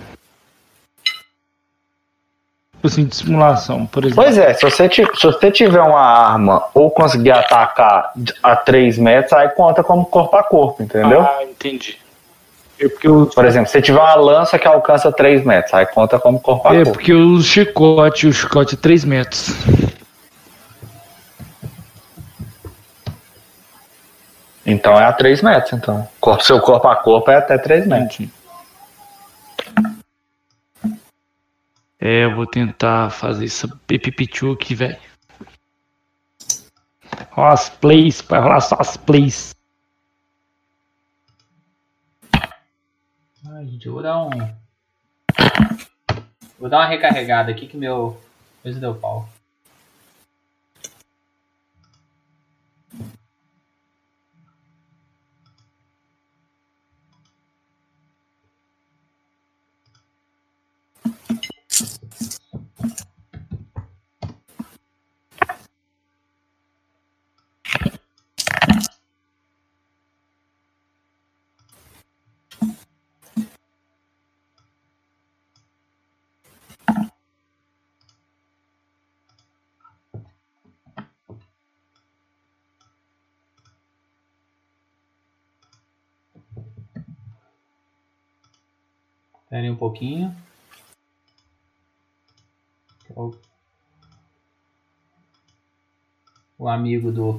Tipo 2.74 2.86
assim, 2.88 3.04
de 3.04 3.14
simulação, 3.14 3.86
por 3.86 4.04
exemplo. 4.04 4.24
Pois 4.24 4.36
é, 4.36 4.52
se 4.54 4.62
você, 4.62 4.88
se 4.90 5.22
você 5.22 5.50
tiver 5.52 5.80
uma 5.80 6.00
arma 6.00 6.64
ou 6.74 6.90
conseguir 6.90 7.30
atacar 7.30 8.12
a 8.42 8.56
3 8.56 8.98
metros, 8.98 9.32
aí 9.32 9.48
conta 9.50 9.84
como 9.84 10.04
corpo 10.04 10.36
a 10.36 10.42
corpo, 10.42 10.82
entendeu? 10.82 11.20
Ah, 11.20 11.44
entendi. 11.44 11.96
É 12.80 12.88
porque 12.88 13.06
eu, 13.06 13.30
Por 13.32 13.44
exemplo, 13.44 13.70
se 13.70 13.80
tiver 13.80 14.00
uma 14.00 14.16
lança 14.16 14.58
que 14.58 14.66
alcança 14.66 15.12
3 15.12 15.44
metros, 15.44 15.72
aí 15.72 15.86
conta 15.86 16.18
como 16.18 16.40
corpo 16.40 16.66
a 16.66 16.72
é 16.72 16.76
corpo. 16.78 16.92
porque 16.92 17.12
eu 17.12 17.20
uso 17.20 17.46
chicote, 17.46 18.26
o 18.26 18.32
chicote 18.32 18.74
é 18.74 18.78
3 18.78 19.04
metros. 19.04 19.54
Então 24.64 24.94
é 24.94 25.04
a 25.04 25.12
3 25.12 25.42
metros, 25.42 25.72
então. 25.72 26.08
Corpo, 26.20 26.44
seu 26.44 26.60
corpo 26.60 26.86
a 26.88 26.96
corpo 26.96 27.30
é 27.30 27.36
até 27.36 27.58
3 27.58 27.86
metros. 27.86 28.28
É, 32.00 32.24
eu 32.24 32.34
vou 32.34 32.46
tentar 32.46 33.10
fazer 33.10 33.44
essa 33.44 33.68
pipipichu 33.86 34.52
aqui, 34.52 34.74
velho. 34.74 34.98
Ó 37.36 37.46
as 37.46 37.68
plays, 37.68 38.20
vai 38.22 38.40
rolar 38.40 38.60
só 38.60 38.76
as 38.78 38.96
plays. 38.96 39.54
Ai, 43.54 43.66
gente, 43.66 43.86
eu 43.86 43.92
vou 43.92 44.02
dar 44.02 44.22
um. 44.24 44.30
Vou 46.58 46.68
dar 46.68 46.78
uma 46.78 46.86
recarregada 46.86 47.50
aqui 47.50 47.66
que 47.66 47.76
meu. 47.76 48.20
Coisa 48.62 48.78
deu 48.78 48.94
pau. 48.94 49.28
Esperem 89.52 89.70
um 89.70 89.76
pouquinho. 89.76 90.34
O 96.58 96.66
amigo 96.66 97.12
do. 97.12 97.38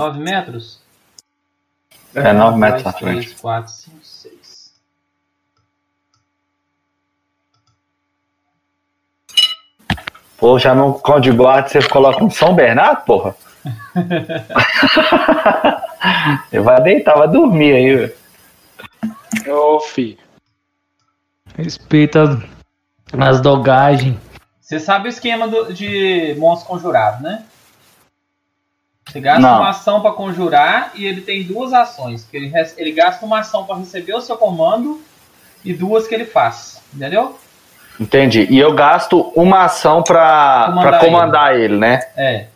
Nove 0.00 0.18
metros? 0.18 0.80
É 2.14 2.32
9 2.32 2.58
metros 2.58 2.86
à 2.86 2.92
frente. 2.92 3.26
três, 3.26 3.40
quatro, 3.40 3.70
cinco, 3.72 4.04
seis. 4.04 4.72
Pô, 10.38 10.58
já 10.58 10.74
no 10.74 10.94
Conde 10.94 11.30
Guarda 11.30 11.68
você 11.68 11.86
coloca 11.86 12.24
um 12.24 12.30
São 12.30 12.54
Bernardo, 12.54 13.04
porra? 13.04 13.36
Eu 16.50 16.64
vai 16.64 16.82
deitar, 16.82 17.14
vai 17.16 17.28
dormir 17.28 17.72
aí, 17.74 17.94
velho. 17.96 18.14
Ô, 19.54 19.80
fi. 19.80 20.18
Respeita 21.56 22.22
as, 22.22 22.38
as 23.36 23.40
dogagens. 23.42 24.16
Você 24.60 24.80
sabe 24.80 25.08
o 25.08 25.10
esquema 25.10 25.46
do- 25.46 25.72
de 25.74 26.34
monstro 26.38 26.68
conjurado, 26.70 27.22
né? 27.22 27.44
Você 29.10 29.20
gasta 29.20 29.40
Não. 29.40 29.58
uma 29.58 29.70
ação 29.70 30.00
pra 30.00 30.12
conjurar 30.12 30.92
e 30.94 31.04
ele 31.04 31.20
tem 31.22 31.42
duas 31.42 31.72
ações. 31.72 32.24
Que 32.24 32.36
ele, 32.36 32.52
ele 32.76 32.92
gasta 32.92 33.26
uma 33.26 33.40
ação 33.40 33.64
pra 33.64 33.76
receber 33.76 34.14
o 34.14 34.20
seu 34.20 34.36
comando 34.36 35.02
e 35.64 35.72
duas 35.74 36.06
que 36.06 36.14
ele 36.14 36.24
faz. 36.24 36.80
Entendeu? 36.94 37.38
Entendi. 37.98 38.46
E 38.48 38.58
eu 38.58 38.72
gasto 38.72 39.32
uma 39.34 39.64
ação 39.64 40.02
pra 40.02 40.66
Comandar 40.68 41.00
comandar 41.00 41.56
ele. 41.58 41.76
né? 41.76 42.00
É. 42.16 42.46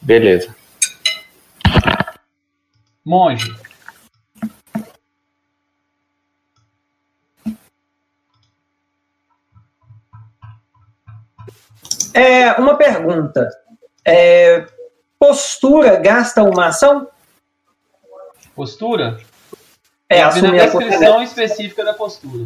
Beleza. 0.00 0.54
Monge. 3.04 3.52
É, 12.14 12.52
uma 12.52 12.76
pergunta. 12.76 13.48
É, 14.04 14.66
postura 15.20 15.96
gasta 15.96 16.42
uma 16.42 16.68
ação? 16.68 17.06
Postura? 18.56 19.20
É, 20.08 20.22
assumir 20.22 20.60
a 20.60 20.64
descrição 20.64 21.22
específica 21.22 21.84
da 21.84 21.92
postura. 21.92 22.44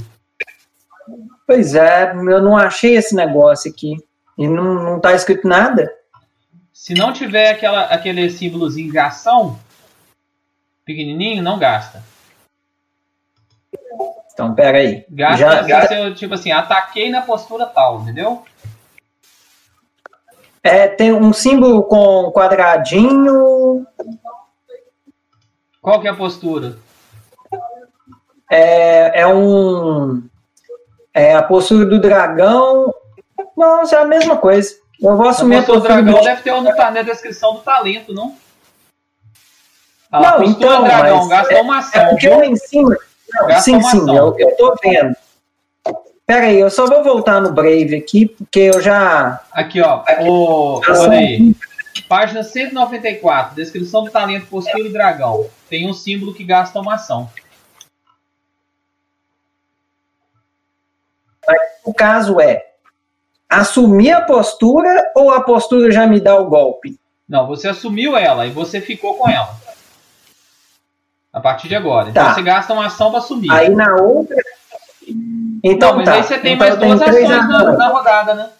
Pois 1.46 1.74
é, 1.74 2.12
eu 2.12 2.42
não 2.42 2.56
achei 2.56 2.96
esse 2.96 3.14
negócio 3.14 3.70
aqui. 3.70 3.96
E 4.36 4.48
não, 4.48 4.74
não 4.74 5.00
tá 5.00 5.14
escrito 5.14 5.46
nada. 5.46 5.90
Se 6.72 6.92
não 6.92 7.12
tiver 7.12 7.50
aquela, 7.50 7.84
aquele 7.84 8.28
símbolozinho 8.28 8.90
de 8.90 8.98
ação, 8.98 9.58
pequenininho, 10.84 11.42
não 11.42 11.58
gasta. 11.58 12.02
Então, 14.32 14.52
peraí. 14.52 15.06
Gasta, 15.08 15.38
Já- 15.38 15.62
gasta 15.62 15.94
eu, 15.94 16.14
tipo 16.14 16.34
assim, 16.34 16.50
ataquei 16.50 17.08
na 17.08 17.22
postura 17.22 17.66
tal, 17.66 18.00
entendeu? 18.02 18.44
É, 20.64 20.88
tem 20.88 21.12
um 21.12 21.30
símbolo 21.30 21.82
com 21.82 22.32
quadradinho. 22.32 23.86
Qual 25.82 26.00
que 26.00 26.08
é 26.08 26.10
a 26.10 26.16
postura? 26.16 26.78
É, 28.50 29.20
é 29.20 29.26
um. 29.26 30.26
É 31.12 31.34
a 31.34 31.42
postura 31.42 31.84
do 31.84 32.00
dragão. 32.00 32.90
Nossa, 33.54 33.96
é 33.96 33.98
a 33.98 34.06
mesma 34.06 34.38
coisa. 34.38 34.74
Eu 34.98 35.18
vou 35.18 35.28
assumir 35.28 35.56
a 35.56 35.62
postura 35.62 35.76
do 35.76 35.82
postura 35.82 36.02
dragão 36.02 36.20
do 36.20 36.24
deve 36.24 36.42
ter 36.42 36.60
no, 36.62 36.74
tá 36.76 36.90
na 36.90 37.02
descrição 37.02 37.54
do 37.56 37.60
talento, 37.60 38.14
não? 38.14 38.34
Ah, 40.10 40.20
Não, 40.20 40.44
então, 40.44 40.82
dragão, 40.82 41.18
mas 41.18 41.28
gasta 41.28 41.60
uma 41.60 41.78
ação. 41.78 42.00
É 42.00 42.08
porque 42.08 42.28
lá 42.30 42.46
em 42.46 42.56
cima. 42.56 42.96
Não, 43.34 43.60
sim, 43.60 43.76
uma 43.76 43.90
sim, 43.90 44.16
eu, 44.16 44.34
eu 44.38 44.56
tô 44.56 44.74
vendo. 44.82 45.14
Pera 46.26 46.46
aí, 46.46 46.58
eu 46.58 46.70
só 46.70 46.86
vou 46.86 47.04
voltar 47.04 47.40
no 47.40 47.52
Brave 47.52 47.94
aqui, 47.96 48.26
porque 48.26 48.60
eu 48.60 48.80
já. 48.80 49.42
Aqui, 49.52 49.80
ó. 49.82 50.02
O, 50.26 50.80
Ação. 50.82 51.04
olha 51.08 51.18
aí. 51.18 51.54
Página 52.08 52.42
194, 52.42 53.54
descrição 53.54 54.04
do 54.04 54.10
talento 54.10 54.46
postura 54.46 54.84
do 54.84 54.92
dragão. 54.92 55.46
Tem 55.68 55.88
um 55.88 55.92
símbolo 55.94 56.34
que 56.34 56.42
gasta 56.44 56.80
uma 56.80 56.94
ação. 56.94 57.30
O 61.84 61.92
caso 61.92 62.40
é 62.40 62.64
assumir 63.48 64.10
a 64.12 64.22
postura 64.22 65.12
ou 65.14 65.30
a 65.30 65.42
postura 65.42 65.90
já 65.92 66.06
me 66.06 66.18
dá 66.18 66.34
o 66.36 66.46
golpe? 66.46 66.98
Não, 67.28 67.46
você 67.46 67.68
assumiu 67.68 68.16
ela 68.16 68.46
e 68.46 68.50
você 68.50 68.80
ficou 68.80 69.16
com 69.16 69.28
ela. 69.28 69.54
A 71.32 71.40
partir 71.40 71.68
de 71.68 71.74
agora. 71.76 72.08
Então 72.08 72.24
Tá. 72.24 72.34
você 72.34 72.42
gasta 72.42 72.72
uma 72.72 72.86
ação 72.86 73.10
pra 73.10 73.18
assumir. 73.18 73.50
Aí 73.50 73.68
na 73.68 73.94
outra. 73.96 74.36
Então 75.66 75.90
não, 75.90 75.96
mas 75.96 76.04
tá. 76.04 76.12
aí 76.12 76.22
você 76.22 76.38
tem 76.38 76.54
Então 76.54 76.68
mais 76.68 76.78
duas 76.78 77.00
ações 77.00 77.28
na, 77.28 77.72
na 77.72 77.88
rodada, 77.88 78.34
né? 78.34 78.50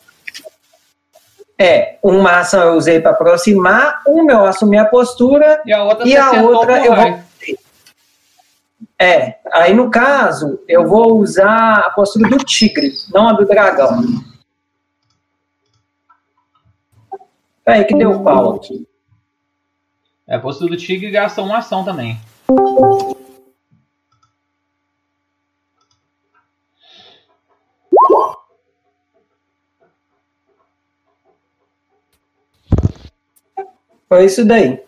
É, 1.59 1.99
uma 2.03 2.39
ação 2.41 2.63
eu 2.63 2.75
usei 2.75 2.99
para 2.99 3.11
aproximar, 3.11 4.03
uma 4.07 4.33
eu 4.33 4.45
assumi 4.47 4.79
a 4.79 4.87
postura, 4.87 5.63
E 5.67 5.73
a 5.73 5.85
outra 5.85 6.09
E 6.09 6.17
a 6.17 6.33
outra 6.43 6.85
eu 6.85 6.97
vou- 6.97 7.25
é. 8.99 9.39
Aí 9.53 9.75
no 9.75 9.91
caso, 9.91 10.61
eu 10.67 10.89
vou 10.89 11.19
usar 11.19 11.81
a 11.81 11.91
postura 11.91 12.29
do 12.29 12.39
tigre, 12.39 12.91
não 13.13 13.29
a 13.29 13.33
do 13.35 13.45
dragão. 13.45 14.03
Peraí, 17.65 17.85
que 17.85 17.97
deu 17.97 18.21
pau 18.23 18.55
aqui. 18.57 18.87
É, 20.27 20.37
a 20.37 20.41
postura 20.41 20.71
do 20.71 20.77
tigre 20.77 21.11
gasta 21.11 21.43
uma 21.43 21.59
ação 21.59 21.85
também. 21.85 22.19
Foi 34.15 34.27
isso 34.27 34.45
daí. 34.45 34.81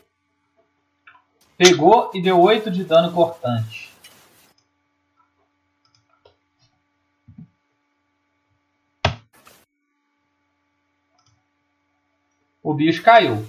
Pegou 1.58 2.12
e 2.14 2.22
deu 2.22 2.40
8 2.40 2.70
de 2.70 2.84
dano 2.84 3.12
cortante. 3.12 3.92
O 12.62 12.72
bicho 12.72 13.02
caiu. 13.02 13.44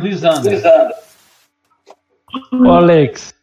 Lisandro. 0.00 0.50
Ô, 2.50 2.70
Alex, 2.70 3.34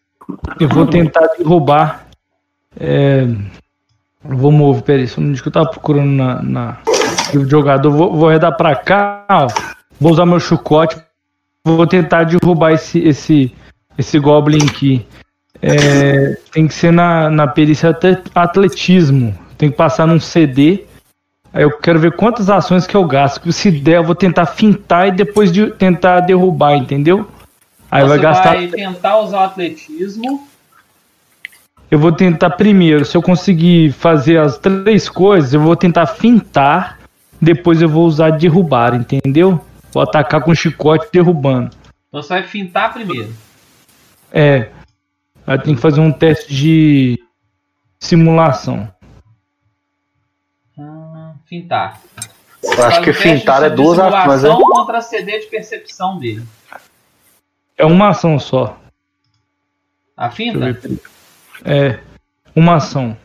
eu 0.59 0.67
vou 0.67 0.87
tentar 0.87 1.27
derrubar. 1.37 2.10
É, 2.79 3.27
vou 4.23 4.51
mover, 4.51 4.83
peraí, 4.83 5.07
só 5.07 5.21
onde 5.21 5.41
que 5.41 5.47
eu 5.47 5.51
tava 5.51 5.69
procurando 5.69 6.11
na, 6.11 6.41
na 6.41 6.77
de 7.31 7.49
jogador. 7.49 7.91
Vou, 7.91 8.15
vou 8.15 8.29
redar 8.29 8.55
pra 8.55 8.75
cá, 8.75 9.25
ó. 9.29 9.47
Vou 9.99 10.11
usar 10.11 10.25
meu 10.25 10.39
chicote. 10.39 10.97
Vou 11.63 11.85
tentar 11.85 12.23
derrubar 12.23 12.73
esse, 12.73 12.99
esse, 12.99 13.53
esse 13.97 14.19
Goblin 14.19 14.65
aqui. 14.65 15.05
É, 15.61 16.35
tem 16.51 16.67
que 16.67 16.73
ser 16.73 16.91
na, 16.91 17.29
na 17.29 17.47
perícia 17.47 17.89
até 17.89 18.19
atletismo. 18.33 19.37
Tem 19.57 19.69
que 19.69 19.77
passar 19.77 20.07
num 20.07 20.19
CD. 20.19 20.85
Aí 21.53 21.63
eu 21.63 21.77
quero 21.77 21.99
ver 21.99 22.15
quantas 22.15 22.49
ações 22.49 22.87
que 22.87 22.95
eu 22.95 23.05
gasto. 23.05 23.51
Se 23.51 23.69
der, 23.69 23.97
eu 23.97 24.03
vou 24.03 24.15
tentar 24.15 24.47
fintar 24.47 25.07
e 25.07 25.11
depois 25.11 25.51
de 25.51 25.69
tentar 25.71 26.21
derrubar, 26.21 26.75
entendeu? 26.75 27.27
Aí 27.91 28.01
Você 28.01 28.09
vai 28.09 28.19
gastar. 28.19 28.55
vai 28.55 28.67
tentar 28.67 29.19
usar 29.19 29.39
o 29.39 29.43
atletismo. 29.43 30.47
Eu 31.91 31.99
vou 31.99 32.13
tentar 32.13 32.51
primeiro, 32.51 33.03
se 33.03 33.17
eu 33.17 33.21
conseguir 33.21 33.91
fazer 33.91 34.39
as 34.39 34.57
três 34.57 35.09
coisas, 35.09 35.53
eu 35.53 35.59
vou 35.59 35.75
tentar 35.75 36.05
fintar, 36.05 36.97
depois 37.41 37.81
eu 37.81 37.89
vou 37.89 38.05
usar 38.05 38.29
derrubar, 38.29 38.95
entendeu? 38.95 39.59
Vou 39.91 40.01
atacar 40.01 40.41
com 40.41 40.55
chicote 40.55 41.09
derrubando. 41.11 41.69
Então 42.07 42.21
você 42.21 42.29
vai 42.29 42.43
fintar 42.43 42.93
primeiro. 42.93 43.35
É. 44.31 44.69
Aí 45.45 45.59
tem 45.59 45.75
que 45.75 45.81
fazer 45.81 45.99
um 45.99 46.13
teste 46.13 46.55
de 46.55 47.21
simulação. 47.99 48.89
Hum, 50.77 51.33
fintar. 51.45 51.99
Eu 52.63 52.85
acho 52.85 53.01
que 53.01 53.09
um 53.09 53.13
fintar 53.13 53.63
é 53.63 53.69
duas 53.69 53.99
ações, 53.99 54.21
simulação 54.21 54.59
hein? 54.61 54.65
contra 54.65 55.01
CD 55.01 55.39
de 55.39 55.47
percepção 55.47 56.17
dele. 56.17 56.45
É 57.77 57.85
uma 57.85 58.09
ação 58.09 58.39
só. 58.39 58.79
A 60.15 60.29
finta? 60.29 60.79
Peraí. 61.63 61.89
É. 61.89 61.99
Uma 62.55 62.75
ação. 62.75 63.15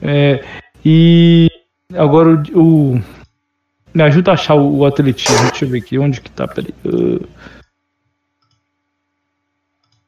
É. 0.00 0.44
E. 0.84 1.48
Agora 1.94 2.42
o. 2.54 2.94
o- 2.96 3.22
me 3.94 4.02
ajuda 4.02 4.30
a 4.30 4.34
achar 4.34 4.54
o, 4.54 4.78
o 4.78 4.86
atletismo. 4.86 5.50
Deixa 5.50 5.64
eu 5.66 5.68
ver 5.68 5.78
aqui. 5.78 5.98
Onde 5.98 6.20
que 6.20 6.30
tá? 6.30 6.48
Peraí. 6.48 6.72
Uh, 6.84 7.28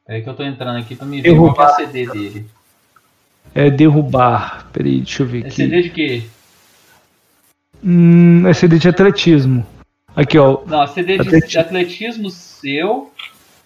É 0.07 0.21
que 0.21 0.29
eu 0.29 0.33
tô 0.35 0.43
entrando 0.43 0.77
aqui 0.79 0.95
pra 0.95 1.05
me 1.05 1.21
ver 1.21 1.35
qual 1.35 1.53
que 1.53 1.61
é 1.61 1.65
a 1.65 1.69
CD 1.75 2.05
dele. 2.07 2.45
é 3.53 3.69
derrubar. 3.69 4.67
Peraí, 4.71 4.97
deixa 5.01 5.23
eu 5.23 5.27
ver 5.27 5.43
É 5.43 5.47
aqui. 5.47 5.55
CD 5.55 5.81
de 5.83 5.89
quê? 5.91 6.23
Hum, 7.83 8.47
é 8.47 8.53
CD 8.53 8.77
de 8.79 8.87
atletismo. 8.89 9.65
Aqui, 10.15 10.37
ó. 10.37 10.63
Não, 10.65 10.87
CD 10.87 11.15
de 11.17 11.21
Atleti- 11.27 11.47
de 11.49 11.57
atletismo 11.59 12.29
seu 12.29 13.11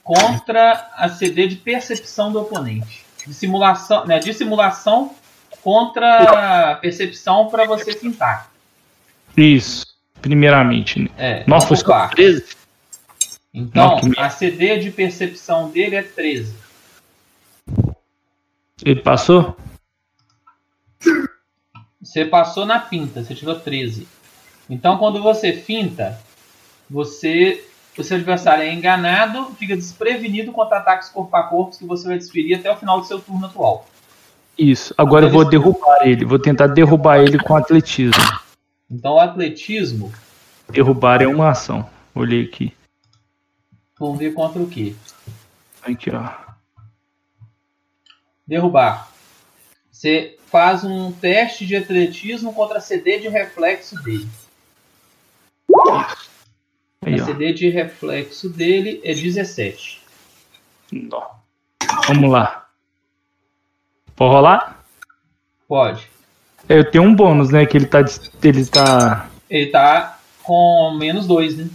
contra 0.09 0.89
a 0.95 1.07
CD 1.07 1.45
de 1.45 1.57
percepção 1.57 2.31
do 2.31 2.41
oponente. 2.41 3.05
De 3.27 3.31
simulação, 3.31 4.07
né, 4.07 4.17
de 4.17 4.33
simulação 4.33 5.13
contra 5.61 6.71
a 6.71 6.75
percepção 6.77 7.47
pra 7.47 7.65
você 7.65 7.93
fintar. 7.93 8.49
Isso. 9.37 9.85
Primeiramente. 10.19 10.99
né? 10.99 11.09
É, 11.15 11.43
Nossa, 11.45 11.67
foi 11.67 11.77
só 11.77 11.85
partes. 11.85 12.15
13? 12.15 12.45
Então, 13.53 13.87
Não, 13.89 13.99
que 13.99 14.05
merda. 14.07 14.25
a 14.25 14.29
CD 14.31 14.79
de 14.79 14.89
percepção 14.89 15.69
dele 15.69 15.95
é 15.95 16.01
13. 16.01 16.55
Ele 18.83 19.01
passou? 19.01 19.55
Você 22.01 22.25
passou 22.25 22.65
na 22.65 22.81
finta, 22.81 23.23
você 23.23 23.35
tirou 23.35 23.59
13. 23.59 24.07
Então, 24.67 24.97
quando 24.97 25.21
você 25.21 25.53
finta, 25.53 26.19
você, 26.89 27.63
o 27.99 28.03
seu 28.03 28.17
adversário 28.17 28.63
é 28.63 28.73
enganado, 28.73 29.51
fica 29.55 29.75
desprevenido 29.75 30.51
contra 30.51 30.77
ataques 30.77 31.09
corpo 31.09 31.35
a 31.35 31.43
corpo 31.43 31.77
que 31.77 31.85
você 31.85 32.07
vai 32.07 32.17
desferir 32.17 32.55
até 32.55 32.71
o 32.71 32.77
final 32.77 32.99
do 32.99 33.05
seu 33.05 33.19
turno 33.19 33.45
atual. 33.45 33.87
Isso. 34.57 34.93
Agora 34.97 35.25
eu 35.25 35.29
vou 35.29 35.45
derrubar 35.45 35.99
ele. 36.03 36.25
Vou 36.25 36.39
tentar 36.39 36.67
derrubar 36.67 37.19
ele 37.19 37.37
com 37.39 37.55
atletismo. 37.55 38.23
Então, 38.89 39.13
o 39.13 39.19
atletismo, 39.19 40.11
Derrubar 40.69 41.21
é 41.21 41.27
uma 41.27 41.49
ação. 41.49 41.89
Olhei 42.13 42.43
aqui. 42.43 42.73
vamos 43.99 44.19
ver 44.19 44.33
contra 44.33 44.61
o 44.61 44.69
que? 44.69 44.95
Aqui, 45.81 46.11
ó. 46.11 46.29
Derrubar. 48.45 49.09
Você 49.91 50.37
faz 50.47 50.83
um 50.83 51.11
teste 51.11 51.65
de 51.65 51.75
atletismo 51.75 52.53
contra 52.53 52.79
CD 52.79 53.19
de 53.19 53.27
reflexo 53.29 53.95
dele. 54.03 54.27
Aí, 57.05 57.19
a 57.19 57.23
ó. 57.23 57.25
CD 57.25 57.53
de 57.53 57.69
reflexo 57.69 58.49
dele 58.49 59.01
é 59.03 59.13
17. 59.13 60.01
Nó. 60.91 61.21
Vamos 62.07 62.29
lá. 62.31 62.67
Pode 64.15 64.33
rolar? 64.33 64.83
Pode. 65.67 66.09
É, 66.67 66.79
Eu 66.79 66.91
tenho 66.91 67.03
um 67.03 67.15
bônus, 67.15 67.49
né? 67.51 67.65
Que 67.65 67.77
ele 67.77 67.85
tá. 67.85 67.99
Ele 68.43 68.65
tá. 68.65 69.29
Ele 69.49 69.67
tá 69.67 70.19
com 70.43 70.95
menos 70.97 71.25
2, 71.25 71.57
né? 71.57 71.69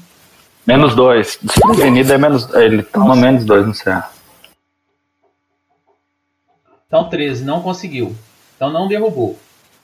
Menos 0.66 0.94
dois. 0.94 1.38
Desprevenido 1.42 2.12
é 2.12 2.18
menos. 2.18 2.52
Ele 2.54 2.82
toma 2.82 3.14
menos 3.14 3.44
dois 3.44 3.66
no 3.66 3.74
CA. 3.74 4.10
Então 6.86 7.08
13, 7.08 7.44
não 7.44 7.60
conseguiu. 7.62 8.14
Então 8.56 8.70
não 8.70 8.88
derrubou. 8.88 9.38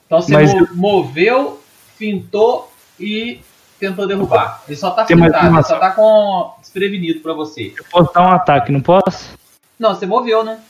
Então 0.07 0.23
você 0.23 0.33
Mas 0.33 0.53
mo- 0.55 0.69
moveu, 0.75 1.61
fintou 1.97 2.73
e 2.99 3.41
tentou 3.81 4.07
derrubar. 4.07 4.63
Ele 4.69 4.77
só 4.77 4.91
tá 4.91 5.07
ele 5.09 5.63
só 5.65 5.79
tá 5.79 5.91
com 5.91 6.55
desprevenido 6.61 7.21
pra 7.21 7.33
você. 7.33 7.75
Eu 7.77 7.85
posso 7.91 8.13
dar 8.13 8.23
um 8.23 8.31
ataque, 8.31 8.71
não 8.71 8.81
posso? 8.81 9.37
Não, 9.79 9.95
você 9.95 10.07
moveu, 10.07 10.45
né? 10.45 10.61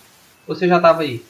Ou 0.46 0.54
você 0.54 0.68
já 0.68 0.80
tava 0.80 1.02
aí? 1.02 1.24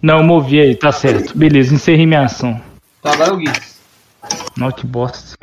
Não, 0.00 0.18
eu 0.18 0.24
movi 0.24 0.60
aí, 0.60 0.74
tá 0.74 0.92
certo. 0.92 1.36
Beleza, 1.36 1.74
encerrei 1.74 2.06
minha 2.06 2.24
ação. 2.24 2.60
Então 3.00 3.12
agora 3.12 3.30
é 3.30 3.32
o 3.32 3.36
Guiz. 3.36 3.78
Nossa, 4.56 4.76
que 4.76 4.86
bosta. 4.86 5.36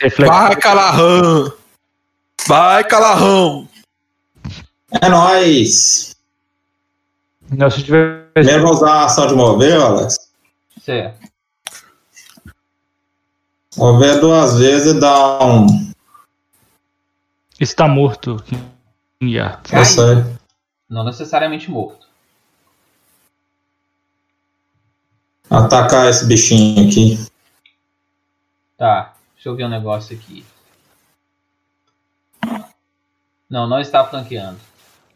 Reflexo. 0.00 0.32
Vai, 0.32 0.56
Calarrão! 0.56 1.52
Vai, 2.46 2.84
Calarrão! 2.84 3.68
É 4.90 5.08
nóis. 5.08 6.16
Não, 7.50 7.68
se 7.70 7.80
eu 7.80 7.84
tivesse. 7.84 8.28
Primeiro 8.34 8.62
vou 8.62 8.72
usar 8.72 8.92
a 8.92 9.04
ação 9.06 9.26
de 9.26 9.34
mover, 9.34 9.80
Alex. 9.80 10.16
Certo. 10.80 11.27
Mover 13.76 14.20
duas 14.20 14.58
vezes 14.58 14.94
e 14.94 15.00
dá 15.00 15.44
um. 15.44 15.92
Está 17.60 17.86
morto. 17.86 18.42
Yards. 19.22 19.72
Eu 19.72 19.84
sei. 19.84 20.38
Não 20.88 21.04
necessariamente 21.04 21.70
morto. 21.70 22.06
Atacar 25.50 26.08
esse 26.08 26.26
bichinho 26.26 26.88
aqui. 26.88 27.26
Tá. 28.76 29.14
Deixa 29.34 29.48
eu 29.48 29.56
ver 29.56 29.64
um 29.64 29.70
negócio 29.70 30.16
aqui. 30.16 30.44
Não, 33.48 33.66
não 33.66 33.80
está 33.80 34.04
flanqueando. 34.04 34.58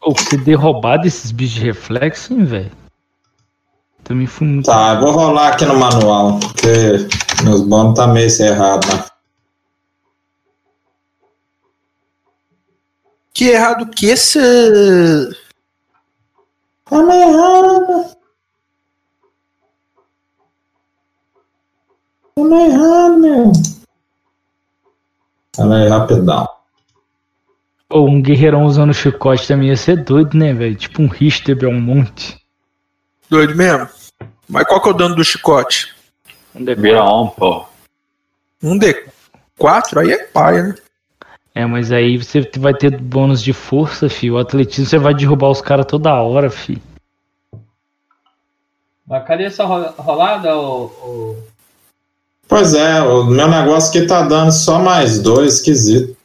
Ou 0.01 0.13
você 0.13 0.37
derrubar 0.37 0.97
desses 0.97 1.31
bichos 1.31 1.55
de 1.55 1.61
reflexo, 1.61 2.33
hein, 2.33 2.43
velho? 2.43 2.71
Também 4.03 4.27
fui 4.27 4.47
muito. 4.47 4.65
Tá, 4.65 4.95
eu 4.95 4.99
vou 4.99 5.11
rolar 5.11 5.53
aqui 5.53 5.65
no 5.65 5.77
manual, 5.77 6.39
porque 6.39 7.07
meus 7.43 7.61
bônus 7.61 7.95
tá 7.95 8.07
meio 8.07 8.29
cerrado, 8.29 8.87
né? 8.87 9.05
Que 13.33 13.49
errado 13.49 13.89
que 13.89 14.07
esse. 14.07 14.39
Tá 16.85 17.01
meio 17.01 17.29
errado. 17.29 18.15
Tá 22.35 22.43
meio 22.43 22.71
errado, 22.71 23.17
meu. 23.17 23.51
Pera 25.55 25.75
aí, 25.75 25.87
rapidão. 25.87 26.47
Ou 27.89 28.09
um 28.09 28.21
guerreirão 28.21 28.65
usando 28.65 28.93
chicote 28.93 29.47
também 29.47 29.69
ia 29.69 29.77
ser 29.77 30.03
doido, 30.03 30.35
né, 30.35 30.53
velho? 30.53 30.75
Tipo 30.75 31.01
um 31.01 31.07
Richter 31.07 31.55
Belmonte. 31.55 32.39
Doido 33.29 33.55
mesmo? 33.55 33.87
Mas 34.49 34.67
qual 34.67 34.81
que 34.81 34.89
é 34.89 34.91
o 34.91 34.95
dano 34.95 35.15
do 35.15 35.23
chicote? 35.23 35.92
Um 36.55 36.63
D4. 36.63 36.75
Vira 36.79 37.03
um, 37.03 37.27
pô. 37.27 37.65
Um 38.61 38.77
D4? 38.79 39.97
Aí 40.01 40.11
é 40.11 40.23
paia, 40.25 40.63
né? 40.63 40.75
É, 41.55 41.65
mas 41.65 41.91
aí 41.91 42.17
você 42.17 42.41
vai 42.57 42.73
ter 42.73 42.97
bônus 42.99 43.43
de 43.43 43.53
força, 43.53 44.09
filho. 44.09 44.35
O 44.35 44.39
atletismo 44.39 44.85
você 44.87 44.97
vai 44.97 45.13
derrubar 45.13 45.49
os 45.49 45.61
caras 45.61 45.85
toda 45.85 46.13
hora, 46.13 46.49
filho. 46.49 46.81
Mas 49.05 49.27
cadê 49.27 49.43
essa 49.43 49.63
ro- 49.65 49.93
rolada, 49.97 50.55
ô, 50.57 50.85
ô... 50.85 51.37
Pois 52.47 52.73
é, 52.73 53.01
o 53.01 53.25
meu 53.25 53.47
negócio 53.47 53.89
aqui 53.89 54.07
tá 54.07 54.21
dando 54.23 54.51
só 54.51 54.79
mais 54.79 55.19
dois, 55.21 55.55
esquisito. 55.55 56.15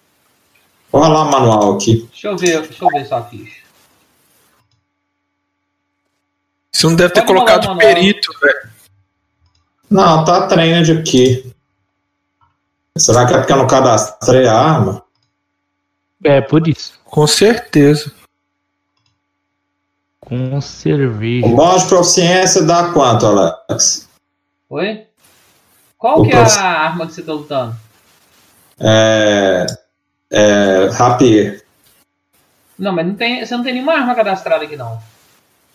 Vou 0.91 1.03
rolar 1.03 1.25
o 1.25 1.31
manual 1.31 1.75
aqui. 1.75 2.09
Deixa 2.11 2.29
eu 2.29 2.37
ver, 2.37 2.63
deixa 2.63 2.85
eu 2.85 2.89
ver 2.89 3.05
sua 3.07 3.23
ficha. 3.25 3.63
Você 6.73 6.87
não 6.87 6.97
deve 6.97 7.13
ter 7.13 7.21
Pode 7.27 7.39
rolar 7.39 7.61
colocado 7.61 7.79
perito, 7.79 8.33
velho. 8.41 8.71
Não, 9.91 10.25
tá 10.25 10.47
trained 10.47 10.93
aqui. 10.93 11.53
Será 12.97 13.27
que 13.27 13.35
é 13.35 13.39
porque 13.39 13.53
eu 13.53 13.57
não 13.57 13.67
cadastrei 13.67 14.47
a 14.47 14.55
arma? 14.59 15.03
É, 16.25 16.41
por 16.41 16.67
isso. 16.67 16.99
Com 17.05 17.27
certeza. 17.27 18.13
Com 20.21 20.61
cerveja. 20.61 21.47
O 21.47 21.55
bônus 21.57 21.83
de 21.85 21.89
proficiência 21.89 22.63
dá 22.63 22.93
quanto, 22.93 23.25
Alex? 23.27 24.09
Oi? 24.69 25.07
Qual 25.97 26.21
O 26.21 26.25
que 26.25 26.29
é 26.33 26.41
prof- 26.41 26.59
a 26.59 26.63
arma 26.65 27.07
que 27.07 27.15
você 27.15 27.23
tá 27.23 27.33
lutando? 27.33 27.77
É. 28.81 29.67
É. 30.31 30.89
Rapier. 30.93 31.65
Não, 32.79 32.93
mas 32.93 33.07
não 33.07 33.15
tem, 33.15 33.45
você 33.45 33.57
não 33.57 33.65
tem 33.65 33.73
nenhuma 33.75 33.95
arma 33.95 34.15
cadastrada 34.15 34.65
aqui 34.65 34.77
não. 34.77 35.01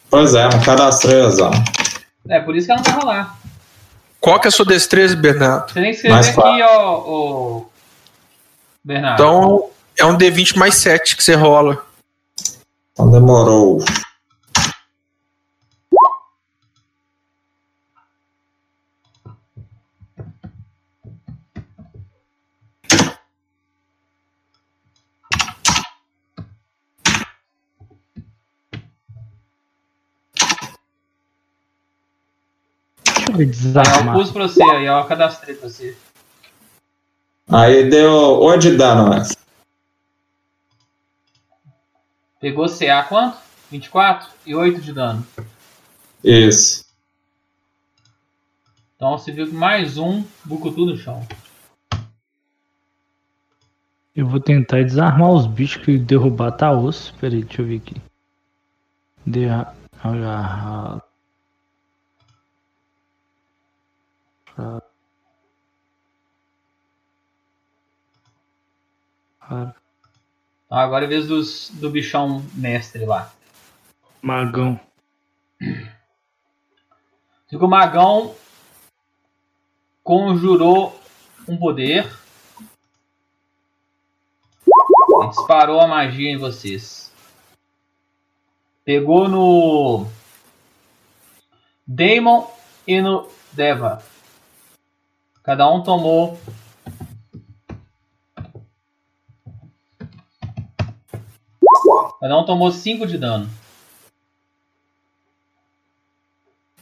Pois 0.09 0.36
é, 0.36 0.43
não 0.49 0.61
cadastrei 0.61 1.22
as 1.22 1.39
armas. 1.39 1.59
É, 2.30 2.39
por 2.39 2.55
isso 2.55 2.68
que 2.68 2.72
ela 2.72 2.82
não 2.86 2.91
vai 2.93 3.01
rolar. 3.01 3.39
Qual 4.24 4.40
que 4.40 4.48
é 4.48 4.50
a 4.50 4.52
sua 4.52 4.66
destreza, 4.66 5.18
Bernardo? 5.18 5.74
Você 5.74 5.90
escrever 5.90 6.14
Mais 6.14 6.30
aqui, 6.30 6.62
ó, 6.64 7.04
ó, 7.06 7.62
Bernardo. 8.82 9.22
Então, 9.22 9.70
é 9.98 10.06
um 10.06 10.18
D20 10.18 10.56
mais 10.56 10.76
7 10.76 11.18
que 11.18 11.22
você 11.22 11.36
rola. 11.36 11.86
Então 12.94 13.12
demorou. 13.12 13.84
Ver 33.34 33.44
Aí 33.44 33.46
eu 33.46 33.52
desarmar. 33.52 34.16
pus 34.16 34.32
pra 34.32 34.48
você, 34.48 34.64
aí 34.64 34.86
eu 34.86 35.06
cadastrei 35.06 35.56
pra 35.56 35.68
você. 35.68 35.98
Aí 37.50 37.90
deu 37.90 38.12
8 38.40 38.62
de 38.62 38.78
dano, 38.78 39.08
Alex. 39.12 39.36
Pegou 42.40 42.68
CA 42.68 43.04
quanto? 43.04 43.38
24 43.72 44.30
e 44.46 44.54
8 44.54 44.82
de 44.82 44.94
dano. 44.94 45.26
Isso. 46.24 46.86
Então 48.96 49.18
você 49.18 49.32
viu 49.32 49.48
que 49.48 49.54
mais 49.54 49.98
um 49.98 50.24
bucutu 50.46 50.86
no 50.86 50.96
chão. 50.96 51.26
Eu 54.16 54.28
vou 54.28 54.40
tentar 54.40 54.84
desarmar 54.84 55.32
os 55.32 55.48
bichos 55.48 55.84
que 55.84 55.98
derrubar 55.98 56.52
tá 56.52 56.72
osso. 56.72 57.14
Pera 57.16 57.34
aí, 57.34 57.44
deixa 57.44 57.62
eu 57.62 57.66
ver 57.66 57.78
aqui. 57.78 57.96
Ah, 64.58 64.82
Então 70.74 70.82
agora 70.82 71.06
é 71.06 71.08
vez 71.08 71.28
dos, 71.28 71.70
do 71.70 71.89
bichão 71.89 72.43
mestre 72.56 73.06
lá. 73.06 73.32
Magão. 74.22 74.80
Que 77.47 77.56
o 77.56 77.68
magão 77.68 78.36
conjurou 80.04 80.99
um 81.47 81.58
poder. 81.58 82.12
E 84.66 85.28
disparou 85.30 85.80
a 85.80 85.88
magia 85.88 86.32
em 86.32 86.38
vocês. 86.38 87.14
Pegou 88.84 89.30
no 89.30 90.08
Daemon 91.86 92.47
e 92.88 92.99
no 92.99 93.30
Deva. 93.51 94.04
Cada 95.44 95.70
um 95.70 95.84
tomou 95.84 96.39
Cada 102.22 102.38
um 102.38 102.46
tomou 102.46 102.72
5 102.72 103.06
de 103.06 103.18
dano. 103.18 103.50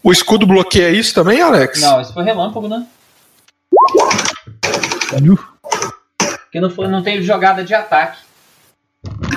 O 0.03 0.11
escudo 0.11 0.45
bloqueia 0.45 0.91
isso 0.91 1.15
também, 1.15 1.41
Alex? 1.41 1.81
Não, 1.81 1.99
isso 1.99 2.13
foi 2.13 2.23
relâmpago, 2.23 2.67
né? 2.67 2.85
Porque 6.43 6.59
não, 6.59 6.69
foi, 6.69 6.87
não 6.87 7.01
teve 7.01 7.23
jogada 7.23 7.63
de 7.63 7.73
ataque. 7.73 8.19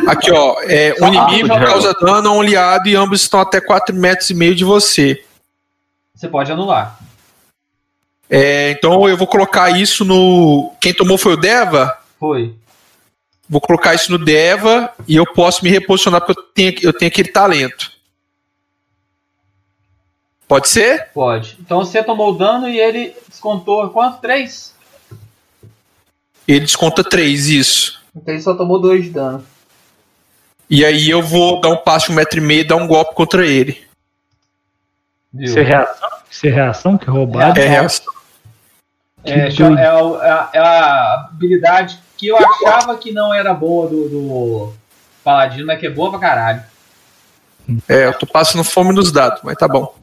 Aqui, 0.06 0.30
ó. 0.30 0.60
É, 0.64 0.94
Só 0.94 1.06
o 1.06 1.08
inimigo 1.08 1.48
causa 1.48 1.94
dano 1.94 2.28
a 2.28 2.32
um 2.32 2.40
aliado 2.42 2.86
e 2.86 2.94
ambos 2.94 3.22
estão 3.22 3.40
até 3.40 3.58
4 3.60 3.94
metros 3.94 4.28
e 4.28 4.34
meio 4.34 4.54
de 4.54 4.64
você. 4.64 5.24
Você 6.14 6.28
pode 6.28 6.52
anular. 6.52 6.98
É, 8.28 8.70
então 8.70 9.08
eu 9.08 9.16
vou 9.16 9.26
colocar 9.26 9.70
isso 9.70 10.04
no. 10.04 10.72
Quem 10.80 10.94
tomou 10.94 11.18
foi 11.18 11.34
o 11.34 11.36
Deva? 11.36 11.96
Foi. 12.18 12.54
Vou 13.48 13.60
colocar 13.60 13.94
isso 13.94 14.10
no 14.10 14.18
Deva 14.18 14.92
e 15.06 15.16
eu 15.16 15.26
posso 15.26 15.62
me 15.64 15.70
reposicionar 15.70 16.22
porque 16.22 16.40
eu 16.40 16.44
tenho, 16.54 16.74
eu 16.82 16.92
tenho 16.92 17.10
aquele 17.10 17.28
talento. 17.28 17.92
Pode 20.48 20.68
ser? 20.68 21.08
Pode. 21.12 21.58
Então 21.60 21.78
você 21.78 22.02
tomou 22.02 22.32
o 22.32 22.36
dano 22.36 22.68
e 22.68 22.78
ele 22.78 23.14
descontou 23.28 23.88
quanto? 23.90 24.20
3? 24.20 24.74
Ele 26.46 26.60
desconta 26.60 27.02
3, 27.02 27.48
isso. 27.48 28.02
Então 28.14 28.34
ele 28.34 28.42
só 28.42 28.54
tomou 28.54 28.80
2 28.80 29.04
de 29.04 29.10
dano. 29.10 29.44
E 30.68 30.84
aí 30.84 31.10
eu 31.10 31.22
vou 31.22 31.60
dar 31.60 31.70
um 31.70 31.76
passo 31.76 32.06
de 32.06 32.12
um 32.12 32.14
metro 32.16 32.38
e 32.38 32.42
meio 32.42 32.60
e 32.60 32.64
dar 32.64 32.76
um 32.76 32.86
golpe 32.86 33.14
contra 33.14 33.46
ele. 33.46 33.84
Isso 35.34 35.58
é 35.58 35.62
reação? 35.62 36.08
Isso 36.30 36.46
é 36.46 36.50
reação 36.50 36.98
que 36.98 37.10
roubado? 37.10 37.60
É 37.60 37.66
reação. 37.66 38.13
É, 39.24 39.48
é, 39.48 39.84
é 39.84 39.92
o- 40.02 40.22
é 40.22 40.30
a, 40.30 40.50
é 40.52 40.58
a 40.58 41.14
habilidade 41.30 41.98
que 42.16 42.28
eu 42.28 42.36
achava 42.36 42.96
que 42.98 43.10
não 43.12 43.32
era 43.32 43.52
boa 43.54 43.88
do, 43.88 44.08
do 44.08 44.72
Paladino, 45.22 45.66
mas 45.66 45.80
que 45.80 45.86
é 45.86 45.90
boa 45.90 46.10
pra 46.10 46.18
caralho. 46.20 46.62
É, 47.88 48.04
eu 48.06 48.12
tô 48.12 48.26
passando 48.26 48.62
fome 48.62 48.92
nos 48.92 49.10
dados, 49.10 49.40
mas 49.42 49.56
tá 49.56 49.66
bom. 49.66 49.94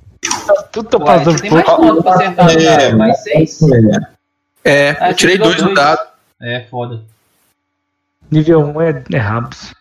Tu 0.72 0.84
tá 0.84 0.98
Ué, 0.98 1.06
passando 1.06 1.32
você 1.38 1.42
tem 1.44 1.52
mais 1.52 1.66
fome. 1.66 1.88
quanto 1.88 2.04
pra 2.04 2.14
acertar 2.16 2.46
no 2.46 2.52
É, 2.52 2.56
dado? 2.88 2.98
Mais 2.98 3.24
6? 3.24 3.60
É, 4.64 4.98
Ah, 5.00 5.10
eu 5.12 5.16
tirei 5.16 5.38
você 5.38 5.44
tirou 5.44 5.50
dois 5.56 5.62
no 5.62 5.74
dado. 5.76 6.02
É, 6.42 6.62
foda. 6.62 7.02
Nível 8.32 8.62
1 8.66 8.82
é, 8.82 9.04
é 9.14 9.18
rabos. 9.18 9.74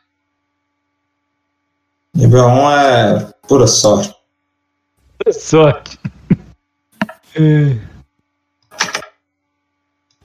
Nível 2.15 2.47
1 2.47 2.71
é 2.73 3.33
pura 3.49 3.67
sorte. 3.67 4.15
Sorte. 5.33 5.99
É. 7.37 7.77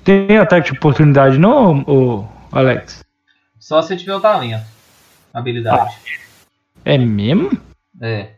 Tem 0.06 0.38
ataque 0.38 0.72
de 0.72 0.78
oportunidade 0.78 1.39
não, 1.39 1.80
ô, 1.88 2.28
Alex? 2.51 3.03
Só 3.60 3.82
se 3.82 3.97
tiver 3.97 4.14
o 4.14 4.22
talento. 4.22 4.64
Habilidade. 5.34 5.97
É 6.86 6.95
mesmo? 6.95 7.60
É. 7.99 8.34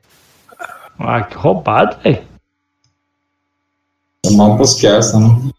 Ah, 0.97 1.21
que 1.21 1.35
roubado, 1.35 1.97
velho. 2.01 2.25
É 4.25 4.29
mal 4.31 4.55
pros 4.55 4.81
essa, 4.81 5.19
né? 5.19 5.51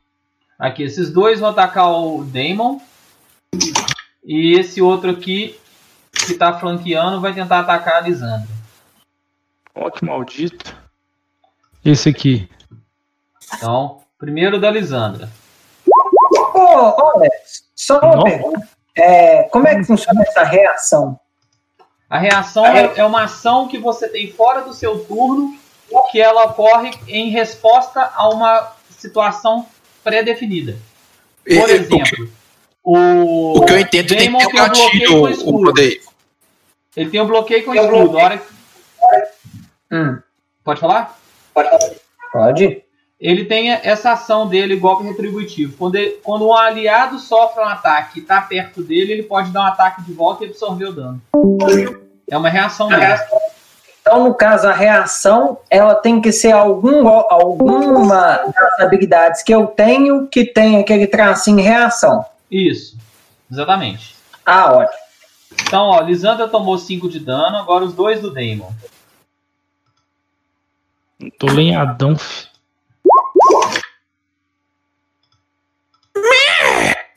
Aqui, 0.59 0.83
esses 0.83 1.13
dois 1.13 1.41
vão 1.41 1.51
atacar 1.51 1.93
o 1.93 2.25
Daemon. 2.25 2.79
E 4.25 4.59
esse 4.59 4.81
outro 4.81 5.11
aqui, 5.11 5.61
que 6.27 6.33
tá 6.33 6.59
flanqueando, 6.59 7.21
vai 7.21 7.35
tentar 7.35 7.61
atacar 7.61 7.97
a 7.97 8.01
Lisandra. 8.01 8.49
Ó, 9.75 9.91
que 9.91 10.07
maldito. 10.07 10.75
Esse 11.85 12.09
aqui. 12.09 12.49
Então, 13.55 14.01
primeiro 14.19 14.59
da 14.59 14.71
Lisandra. 14.71 15.29
Alex, 16.73 17.63
só 17.75 17.99
uma 18.01 18.25
pergunta. 18.25 18.69
É, 18.97 19.45
como 19.45 19.67
é 19.69 19.77
que 19.77 19.85
funciona 19.85 20.23
essa 20.23 20.43
reação? 20.43 21.19
A 22.11 22.19
reação 22.19 22.65
é, 22.67 22.93
é 22.97 23.05
uma 23.05 23.25
ação 23.25 23.69
que 23.69 23.79
você 23.79 24.09
tem 24.09 24.33
fora 24.33 24.63
do 24.63 24.73
seu 24.75 25.05
turno, 25.05 25.55
que 26.11 26.21
ela 26.21 26.45
ocorre 26.47 26.91
em 27.07 27.31
resposta 27.31 28.11
a 28.15 28.29
uma 28.29 28.73
situação 28.91 29.67
pré-definida. 30.03 30.77
Por 31.45 31.71
exemplo, 31.71 32.29
o, 32.83 33.59
O 33.59 33.65
que 33.65 33.73
eu 33.73 33.79
entendo 33.79 34.09
tem 34.09 34.19
que 34.19 34.25
ter 34.25 34.31
um 34.35 34.39
tem 34.39 34.47
um 34.49 34.69
bloqueio 34.69 35.23
gatilho, 35.23 35.45
com 35.45 35.51
o 35.51 35.65
poder. 35.65 36.01
Ele 36.97 37.11
tem 37.11 37.21
um 37.21 37.27
bloqueio 37.27 37.65
com 37.65 37.75
escudo. 37.75 38.17
Hora 38.19 38.39
que- 38.39 38.59
Hum, 39.91 40.19
Pode 40.65 40.81
falar? 40.81 41.19
pode? 42.33 42.85
Ele 43.21 43.45
tem 43.45 43.73
essa 43.73 44.13
ação 44.13 44.47
dele, 44.47 44.77
golpe 44.77 45.03
retributivo. 45.05 45.77
Quando, 45.77 45.97
ele- 45.97 46.13
quando 46.23 46.47
um 46.47 46.55
aliado 46.55 47.19
sofre 47.19 47.61
um 47.61 47.67
ataque 47.67 48.21
e 48.21 48.23
está 48.23 48.41
perto 48.41 48.81
dele, 48.83 49.13
ele 49.13 49.23
pode 49.25 49.51
dar 49.51 49.63
um 49.63 49.67
ataque 49.67 50.03
de 50.03 50.13
volta 50.13 50.45
e 50.45 50.49
absorver 50.49 50.85
o 50.87 50.93
dano. 50.93 51.21
É 52.31 52.37
uma 52.39 52.49
reação 52.49 52.89
dele. 52.89 53.03
Então, 54.01 54.23
no 54.25 54.33
caso, 54.35 54.69
a 54.69 54.73
reação, 54.73 55.59
ela 55.69 55.95
tem 55.97 56.21
que 56.21 56.31
ser 56.33 56.53
algum, 56.53 57.09
alguma 57.09 58.37
das 58.39 58.81
habilidades 58.81 59.43
que 59.43 59.53
eu 59.53 59.67
tenho 59.67 60.29
que 60.29 60.45
tem 60.47 60.79
aquele 60.79 61.07
tracinho 61.07 61.63
reação. 61.63 62.25
Isso, 62.51 62.97
exatamente. 63.51 64.15
Ah, 64.47 64.73
ótimo. 64.73 64.99
Então, 65.67 65.87
ó, 65.89 66.01
Lisandra 66.01 66.47
tomou 66.49 66.79
5 66.79 67.09
de 67.09 67.19
dano, 67.19 67.57
agora 67.57 67.85
os 67.85 67.93
dois 67.93 68.21
do 68.21 68.33
Daemon. 68.33 68.71
Tô 71.39 71.47
lenhadão. 71.49 72.17
fi. 72.17 72.48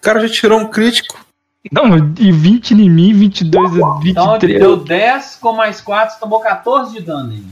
O 0.02 0.04
cara 0.04 0.20
já 0.28 0.34
tirou 0.34 0.60
um 0.60 0.68
crítico. 0.68 1.24
Não, 1.72 1.96
e 2.18 2.32
20 2.32 2.72
em 2.72 2.90
mim, 2.90 3.14
22 3.14 3.74
a 3.74 4.00
Então 4.04 4.32
23. 4.34 4.60
deu 4.60 4.78
10 4.78 5.36
com 5.40 5.54
mais 5.54 5.80
4, 5.80 6.16
você 6.16 6.20
tomou 6.20 6.40
14 6.40 6.92
de 6.92 7.02
dano 7.02 7.32
aí. 7.34 7.44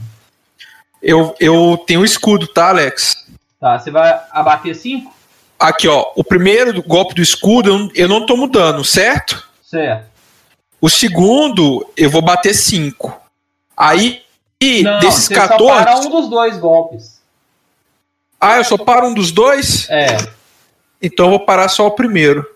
Eu, 1.00 1.32
eu 1.38 1.80
tenho 1.86 2.00
um 2.00 2.04
escudo, 2.04 2.48
tá, 2.48 2.70
Alex? 2.70 3.24
Tá, 3.60 3.78
você 3.78 3.92
vai 3.92 4.20
abater 4.32 4.74
5? 4.74 5.14
Aqui, 5.60 5.86
ó. 5.86 6.10
O 6.16 6.24
primeiro 6.24 6.72
do 6.72 6.82
golpe 6.82 7.14
do 7.14 7.22
escudo 7.22 7.70
eu 7.70 7.78
não, 7.78 7.90
eu 7.94 8.08
não 8.08 8.26
tomo 8.26 8.48
dano, 8.48 8.84
certo? 8.84 9.48
Certo. 9.62 10.06
O 10.80 10.90
segundo 10.90 11.88
eu 11.96 12.10
vou 12.10 12.20
bater 12.20 12.52
5. 12.52 13.16
Aí, 13.76 14.22
e 14.60 14.82
Não, 14.82 14.98
desses 14.98 15.26
você 15.26 15.34
só 15.36 15.46
14. 15.46 15.84
para 15.84 16.00
um 16.00 16.10
dos 16.10 16.28
dois 16.28 16.58
golpes. 16.58 17.20
Ah, 18.40 18.56
eu 18.56 18.64
só 18.64 18.76
paro 18.76 19.06
um 19.06 19.14
dos 19.14 19.30
dois? 19.30 19.88
É. 19.88 20.39
Então 21.00 21.26
eu 21.26 21.30
vou 21.30 21.40
parar 21.40 21.68
só 21.68 21.86
o 21.86 21.92
primeiro. 21.92 22.46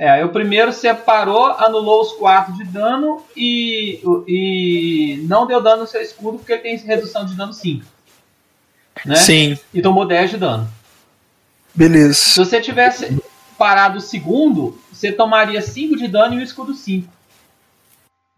É, 0.00 0.24
o 0.24 0.28
primeiro 0.30 0.72
você 0.72 0.92
parou, 0.94 1.46
anulou 1.46 2.02
os 2.02 2.12
4 2.12 2.54
de 2.54 2.64
dano 2.64 3.22
e, 3.36 4.00
e 4.26 5.24
não 5.28 5.46
deu 5.46 5.60
dano 5.60 5.82
no 5.82 5.86
seu 5.86 6.00
escudo 6.00 6.38
porque 6.38 6.52
ele 6.52 6.62
tem 6.62 6.76
redução 6.76 7.24
de 7.26 7.34
dano 7.34 7.52
5. 7.52 7.84
Né? 9.04 9.16
Sim, 9.16 9.58
E 9.72 9.82
tomou 9.82 10.06
10 10.06 10.30
de 10.30 10.36
dano. 10.38 10.64
Se 10.66 11.78
beleza. 11.78 12.44
você 12.44 12.60
tivesse 12.60 13.18
parado 13.58 13.98
o 13.98 14.00
segundo, 14.00 14.78
você 14.92 15.12
tomaria 15.12 15.60
5 15.60 15.96
de 15.96 16.08
dano 16.08 16.34
e 16.34 16.38
o 16.38 16.42
escudo 16.42 16.74
5. 16.74 17.12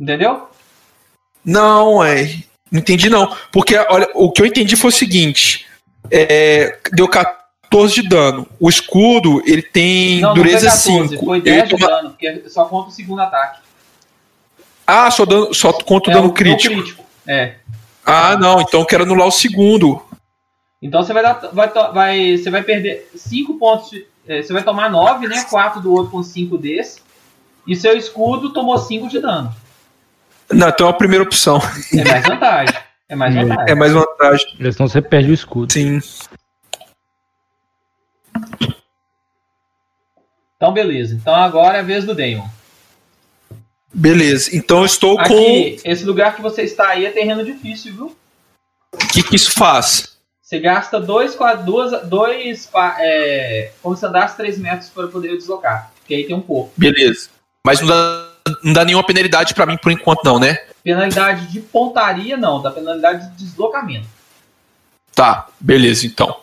Entendeu? 0.00 0.48
Não, 1.44 2.02
é. 2.02 2.24
Não 2.70 2.80
entendi, 2.80 3.08
não. 3.08 3.34
Porque, 3.52 3.76
olha, 3.76 4.08
o 4.14 4.32
que 4.32 4.42
eu 4.42 4.46
entendi 4.46 4.74
foi 4.76 4.88
o 4.88 4.92
seguinte: 4.92 5.66
é, 6.10 6.78
deu 6.92 7.08
14 7.08 7.45
de 7.84 8.02
dano. 8.08 8.46
O 8.58 8.68
escudo, 8.68 9.42
ele 9.46 9.62
tem 9.62 10.20
Não, 10.20 10.34
dureza 10.34 10.66
não 10.68 10.76
foi 10.76 10.92
14, 10.92 11.08
5. 11.16 11.24
foi 11.24 11.36
Ele 11.38 11.44
10 11.44 11.68
de 11.68 11.70
toma- 11.76 11.86
dano, 11.86 12.10
porque 12.10 12.44
só 12.48 12.64
conta 12.64 12.88
o 12.88 12.92
segundo 12.92 13.20
ataque. 13.22 13.60
Ah, 14.86 15.10
só, 15.10 15.24
dano, 15.24 15.52
só 15.52 15.72
conta 15.72 16.10
o 16.10 16.12
É 16.12 16.14
dano 16.14 16.28
o- 16.28 16.32
crítico. 16.32 17.02
É. 17.26 17.54
Ah, 18.04 18.36
não, 18.36 18.60
então 18.60 18.80
eu 18.80 18.86
quero 18.86 19.02
anular 19.02 19.26
o 19.26 19.32
segundo. 19.32 20.00
Então 20.80 21.02
você 21.02 21.12
vai, 21.12 21.22
dar, 21.22 21.34
vai, 21.52 21.68
vai, 21.92 22.36
você 22.38 22.50
vai 22.50 22.62
perder 22.62 23.10
5 23.14 23.54
pontos. 23.58 23.90
de- 23.90 24.06
é, 24.28 24.42
você 24.42 24.52
vai 24.52 24.62
tomar 24.62 24.90
9, 24.90 25.26
né? 25.26 25.44
4 25.50 25.80
do 25.80 25.92
outro 25.92 26.12
com 26.12 26.22
5 26.22 26.56
desse. 26.58 27.00
E 27.66 27.74
seu 27.74 27.96
escudo 27.96 28.52
tomou 28.52 28.78
5 28.78 29.08
de 29.08 29.18
dano. 29.20 29.52
Não, 30.52 30.68
então 30.68 30.86
é 30.86 30.90
a 30.90 30.92
primeira 30.92 31.24
opção. 31.24 31.60
É 31.92 32.04
mais 32.04 32.24
vantagem. 32.26 32.74
É 33.08 33.16
mais 33.16 33.34
vantagem. 33.34 33.64
É 33.72 33.74
mais 33.74 33.92
vantagem. 33.92 34.46
Senão 34.72 34.88
você 34.88 35.02
perde 35.02 35.30
o 35.30 35.34
escudo. 35.34 35.72
Sim. 35.72 36.00
Então 40.56 40.72
beleza. 40.72 41.14
Então 41.14 41.34
agora 41.34 41.78
é 41.78 41.80
a 41.80 41.84
vez 41.84 42.04
do 42.04 42.14
Damon. 42.14 42.48
Beleza. 43.92 44.54
Então 44.54 44.80
eu 44.80 44.86
estou 44.86 45.16
com. 45.16 45.22
Aqui, 45.22 45.80
esse 45.84 46.04
lugar 46.04 46.34
que 46.34 46.42
você 46.42 46.62
está 46.62 46.88
aí 46.88 47.06
é 47.06 47.10
terreno 47.10 47.44
difícil, 47.44 47.94
viu? 47.94 48.16
O 48.92 48.98
que, 49.08 49.22
que 49.22 49.36
isso 49.36 49.52
faz? 49.52 50.16
Você 50.46 50.60
gasta 50.60 51.00
dois, 51.00 51.36
duas, 51.64 52.08
dois 52.08 52.70
é, 53.00 53.72
como 53.82 53.96
se 53.96 54.06
andasse 54.06 54.36
3 54.36 54.58
metros 54.58 54.88
para 54.90 55.08
poder 55.08 55.36
deslocar. 55.36 55.90
Porque 55.98 56.14
aí 56.14 56.24
tem 56.24 56.36
um 56.36 56.40
corpo. 56.40 56.72
Beleza. 56.76 57.30
Mas 57.66 57.80
não 57.80 57.88
dá, 57.88 58.32
não 58.62 58.72
dá 58.72 58.84
nenhuma 58.84 59.04
penalidade 59.04 59.52
pra 59.54 59.66
mim 59.66 59.76
por 59.76 59.90
enquanto, 59.90 60.22
não, 60.22 60.38
né? 60.38 60.54
Penalidade 60.84 61.48
de 61.48 61.60
pontaria, 61.60 62.36
não. 62.36 62.62
Dá 62.62 62.70
penalidade 62.70 63.28
de 63.30 63.44
deslocamento. 63.44 64.06
Tá, 65.12 65.48
beleza, 65.58 66.06
então. 66.06 66.42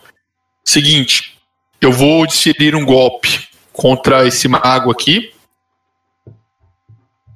Seguinte, 0.65 1.32
eu 1.85 1.91
vou 1.91 2.25
desferir 2.25 2.75
um 2.75 2.85
golpe 2.85 3.47
contra 3.71 4.27
esse 4.27 4.47
mago 4.47 4.91
aqui. 4.91 5.33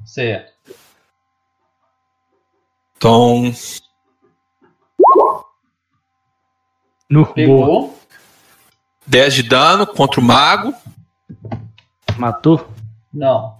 Certo. 0.05 0.53
Então, 2.95 3.53
No, 7.09 7.23
boa. 7.23 7.33
Pegou. 7.33 7.99
10 9.05 9.33
de 9.35 9.43
dano 9.43 9.87
contra 9.87 10.19
o 10.19 10.23
mago. 10.23 10.73
Matou? 12.17 12.69
Não. 13.13 13.57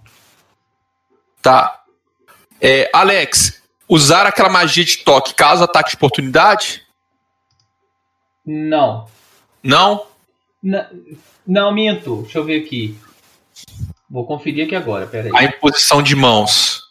Tá. 1.42 1.84
É, 2.60 2.90
Alex, 2.94 3.62
usar 3.88 4.26
aquela 4.26 4.50
magia 4.50 4.84
de 4.84 4.98
toque 4.98 5.34
causa 5.34 5.64
ataque 5.64 5.92
de 5.92 5.96
oportunidade? 5.96 6.86
Não. 8.46 9.08
Não? 9.64 10.06
Não, 11.46 11.72
minto. 11.74 12.24
Deixa 12.24 12.40
eu 12.40 12.44
ver 12.44 12.66
aqui. 12.66 13.00
Vou 14.10 14.26
conferir 14.26 14.66
aqui 14.66 14.76
agora, 14.76 15.08
peraí. 15.08 15.32
A 15.36 15.46
imposição 15.46 16.04
de 16.04 16.14
mãos. 16.16 16.82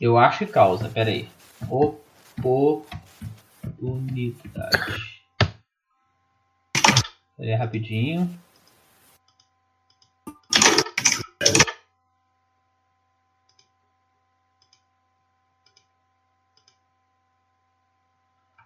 Eu 0.00 0.16
acho 0.16 0.38
que 0.38 0.46
causa, 0.46 0.88
peraí. 0.88 1.28
Oportunidade. 1.68 2.86
Peraí, 7.36 7.54
rapidinho. 7.54 8.40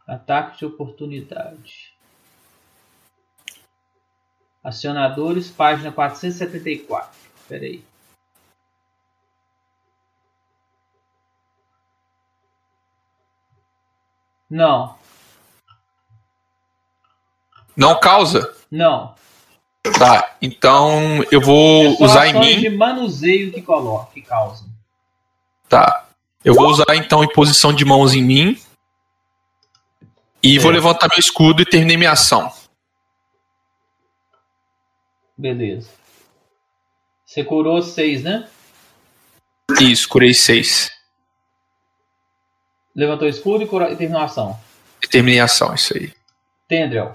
Ataque 0.07 0.59
de 0.59 0.65
oportunidade. 0.65 1.96
Acionadores, 4.67 5.49
página 5.49 5.93
474. 5.93 7.09
Peraí. 7.49 7.85
Não, 14.49 14.95
Não 17.77 17.99
causa? 18.01 18.55
não. 18.71 19.15
Tá, 19.99 20.35
então 20.43 21.23
eu 21.31 21.41
vou 21.41 21.85
É 21.85 22.05
usar 22.05 22.27
em 22.27 22.41
mim. 22.41 22.61
de 22.61 22.69
manuseio 22.71 23.53
que 23.53 23.63
coloca, 23.63 24.11
que 24.13 24.21
causam. 24.21 24.67
Tá. 25.69 26.07
Eu 26.45 26.55
vou 26.55 26.67
usar 26.69 26.87
então 26.97 27.23
imposição 27.23 27.73
de 27.73 27.85
mãos 27.85 28.13
em 28.13 28.23
mim. 28.23 28.61
E 30.43 30.59
vou 30.59 30.73
É. 30.73 30.75
levantar 30.75 31.09
meu 31.09 31.19
escudo 31.21 31.63
e 31.63 31.65
terminei 31.65 31.97
minha 31.97 32.13
ação. 32.13 32.53
Beleza. 35.37 35.91
Você 37.25 37.45
curou 37.45 37.83
6, 37.83 38.23
né? 38.23 38.49
Isso, 39.81 40.09
curei 40.09 40.33
6. 40.33 40.91
Levantou 42.95 43.29
escudo 43.29 43.65
e, 43.65 43.67
curou, 43.67 43.91
e 43.91 43.97
terminou 43.97 44.23
a 44.23 44.25
ação. 44.25 44.59
E 45.03 45.09
terminei 45.09 45.41
a 45.41 45.45
ação, 45.45 45.75
isso 45.75 45.95
aí. 45.97 46.13
Tendrel. 46.67 47.13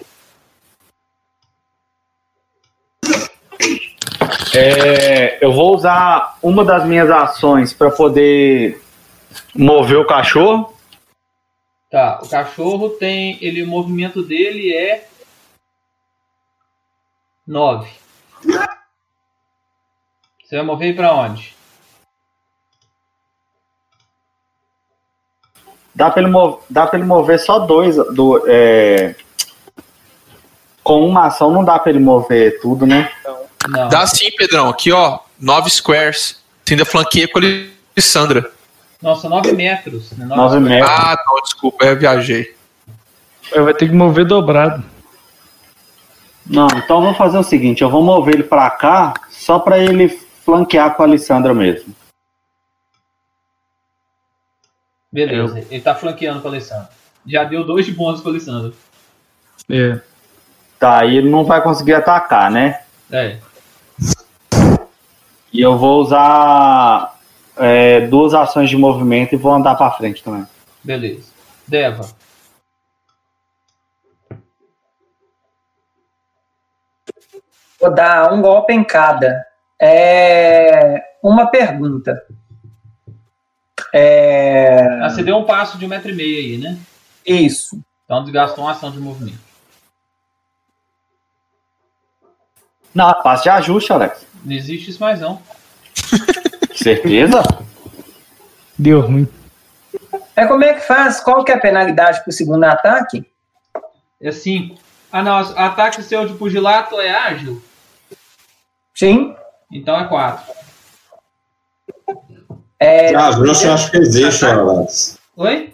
É, 4.54 5.44
eu 5.44 5.52
vou 5.54 5.76
usar 5.76 6.38
uma 6.44 6.64
das 6.66 6.86
minhas 6.86 7.10
ações 7.10 7.74
para 7.74 7.90
poder 7.90 8.82
mover 9.56 9.98
o 9.98 10.06
cachorro. 10.06 10.78
Tá, 11.90 12.20
o 12.22 12.30
cachorro 12.30 12.90
tem. 12.90 13.38
Ele, 13.42 13.64
o 13.64 13.68
movimento 13.68 14.22
dele 14.22 14.74
é. 14.74 15.08
9. 17.48 17.90
Você 20.44 20.56
vai 20.58 20.66
mover 20.66 20.96
pra 20.96 21.14
onde? 21.14 21.56
Dá 25.94 26.10
para 26.10 26.22
ele, 26.22 26.32
mov- 26.32 26.62
dá 26.70 26.88
pra 26.88 26.98
ele 26.98 27.08
mover 27.08 27.40
só 27.40 27.60
dois. 27.60 27.96
Do, 27.96 28.44
é, 28.48 29.14
com 30.84 31.06
uma 31.06 31.28
ação 31.28 31.52
não 31.52 31.64
dá 31.64 31.78
para 31.78 31.92
ele 31.92 32.00
mover 32.00 32.60
tudo, 32.62 32.86
né? 32.88 33.12
Não. 33.68 33.90
Dá 33.90 34.08
sim, 34.08 34.32
Pedrão. 34.36 34.70
Aqui, 34.70 34.92
ó. 34.92 35.20
9 35.40 35.70
squares. 35.70 36.42
Você 36.66 36.74
ainda 36.74 36.86
flanqueia 36.86 37.28
com 37.28 37.40
a 37.40 37.42
Alessandra. 37.96 38.52
Nossa, 39.02 39.28
9 39.28 39.52
metros. 39.54 40.12
Né? 40.14 40.26
9 40.26 40.60
metros. 40.60 40.90
Ah, 40.90 41.16
não, 41.28 41.42
desculpa, 41.42 41.86
eu 41.86 41.98
viajei. 41.98 42.56
Eu 43.52 43.66
vai 43.66 43.74
ter 43.74 43.88
que 43.88 43.94
mover 43.94 44.26
dobrado. 44.26 44.84
Não, 46.46 46.68
então 46.68 46.98
eu 46.98 47.04
vou 47.04 47.14
fazer 47.14 47.38
o 47.38 47.44
seguinte: 47.44 47.82
eu 47.82 47.90
vou 47.90 48.04
mover 48.04 48.36
ele 48.36 48.44
para 48.44 48.70
cá 48.70 49.14
só 49.30 49.60
para 49.60 49.78
ele 49.78 50.10
flanquear 50.10 50.96
com 50.96 51.04
a 51.04 51.06
Alessandra 51.06 51.54
mesmo. 51.54 51.96
Beleza, 55.12 55.66
ele 55.70 55.82
tá 55.82 55.94
flanqueando 55.94 56.42
com 56.42 56.48
o 56.48 56.52
Alessandro. 56.52 56.88
Já 57.26 57.44
deu 57.44 57.66
dois 57.66 57.86
de 57.86 57.92
bônus 57.92 58.22
com 58.22 58.30
o 58.30 58.32
Alessandro. 58.32 58.74
É. 59.70 60.00
Tá, 60.80 61.02
aí 61.02 61.18
ele 61.18 61.30
não 61.30 61.44
vai 61.44 61.62
conseguir 61.62 61.94
atacar, 61.94 62.50
né? 62.50 62.82
É. 63.12 63.38
E 65.54 65.62
eu 65.62 65.78
vou 65.78 66.02
usar 66.02 67.20
é, 67.58 68.08
duas 68.08 68.34
ações 68.34 68.70
de 68.70 68.78
movimento 68.78 69.34
e 69.34 69.38
vou 69.38 69.54
andar 69.54 69.76
para 69.76 69.92
frente 69.92 70.24
também. 70.24 70.48
Beleza. 70.84 71.30
Deva. 71.68 72.21
Vou 77.82 77.92
dar 77.94 78.32
um 78.32 78.42
golpe 78.42 78.72
em 78.74 78.84
cada. 78.84 79.44
É, 79.82 81.04
uma 81.24 81.48
pergunta. 81.48 82.22
É, 83.92 85.00
Ah, 85.02 85.10
você 85.10 85.24
deu 85.24 85.38
um 85.38 85.46
passo 85.46 85.78
de 85.80 85.86
um 85.86 85.90
metro 85.90 86.12
e 86.12 86.16
meio 86.16 86.38
aí, 86.38 86.58
né? 86.58 86.78
isso. 87.26 87.82
Então 88.06 88.24
desgastou 88.24 88.64
uma 88.64 88.72
ação 88.72 88.92
de 88.92 89.00
movimento. 89.00 89.40
Não, 92.94 93.14
passo 93.24 93.44
de 93.44 93.50
ajuste, 93.50 93.94
Alex. 93.94 94.28
Não 94.44 94.54
existe 94.54 94.92
isso 94.92 95.00
mais 95.00 95.20
não. 95.22 95.42
Certeza? 96.76 97.42
Deu 98.78 99.02
ruim. 99.02 99.28
É 100.36 100.46
como 100.46 100.64
é 100.64 100.74
que 100.74 100.82
faz? 100.82 101.20
Qual 101.20 101.44
que 101.44 101.52
é 101.52 101.56
a 101.56 101.60
penalidade 101.60 102.22
pro 102.24 102.32
segundo 102.32 102.64
ataque? 102.64 103.26
É 104.20 104.32
5. 104.32 104.78
Ah 105.12 105.22
não, 105.24 105.38
ataque 105.38 106.02
seu 106.04 106.28
de 106.28 106.34
pugilato 106.36 107.00
é 107.00 107.10
ágil? 107.12 107.62
Sim. 108.96 109.36
Então 109.72 110.00
é 110.00 110.08
4. 110.08 110.54
É, 112.80 113.16
Ah, 113.16 113.28
ajuste 113.28 113.66
eu 113.66 113.74
acho 113.74 113.92
que 113.92 113.98
existe, 113.98 114.46
Alex. 114.46 115.18
Oi? 115.38 115.74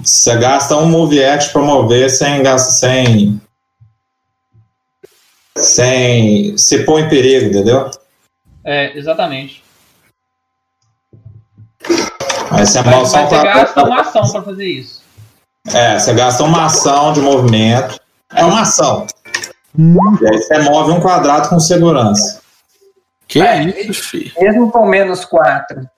Você 0.00 0.36
gasta 0.36 0.76
um 0.76 0.86
move 0.86 1.22
act 1.22 1.52
pra 1.52 1.62
mover 1.62 2.10
sem 2.10 2.42
gastar 2.42 2.72
sem. 2.72 3.40
Sem 5.56 6.56
se 6.56 6.84
pôr 6.84 7.00
em 7.00 7.08
perigo, 7.08 7.46
entendeu? 7.46 7.90
É, 8.64 8.96
exatamente. 8.96 9.64
Aí 12.50 12.66
você 12.66 12.82
Mas, 12.82 12.86
mal 12.86 13.00
mas 13.00 13.10
você 13.10 13.42
gasta 13.42 13.84
uma 13.84 14.00
ação 14.00 14.30
pra 14.30 14.42
fazer 14.42 14.66
isso. 14.66 15.02
É, 15.72 15.98
você 15.98 16.14
gasta 16.14 16.44
uma 16.44 16.66
ação 16.66 17.12
de 17.12 17.20
movimento. 17.20 18.00
É 18.34 18.44
uma 18.44 18.62
ação. 18.62 19.06
E 19.76 20.26
aí 20.26 20.38
você 20.38 20.58
move 20.60 20.92
um 20.92 21.00
quadrado 21.00 21.48
com 21.48 21.58
segurança. 21.58 22.40
Que 23.28 23.40
É, 23.42 23.62
isso, 23.82 24.02
filho? 24.04 24.32
mesmo 24.40 24.70
com 24.72 24.86
menos 24.88 25.24
4. 25.24 25.88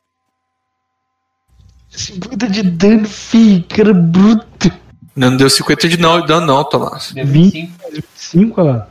50 1.89 2.49
de 2.49 2.63
dano, 2.63 3.09
fi, 3.09 3.63
cara 3.63 3.95
bruto. 3.95 4.71
Não 5.15 5.37
deu 5.37 5.49
50 5.49 5.89
de 5.89 5.97
não, 5.99 6.25
dano, 6.25 6.47
não, 6.47 6.65
Tomás. 6.65 7.13
Deu 7.13 7.27
20. 7.27 7.73
25. 7.93 8.09
5, 8.17 8.61
olha 8.61 8.73
lá. 8.73 8.89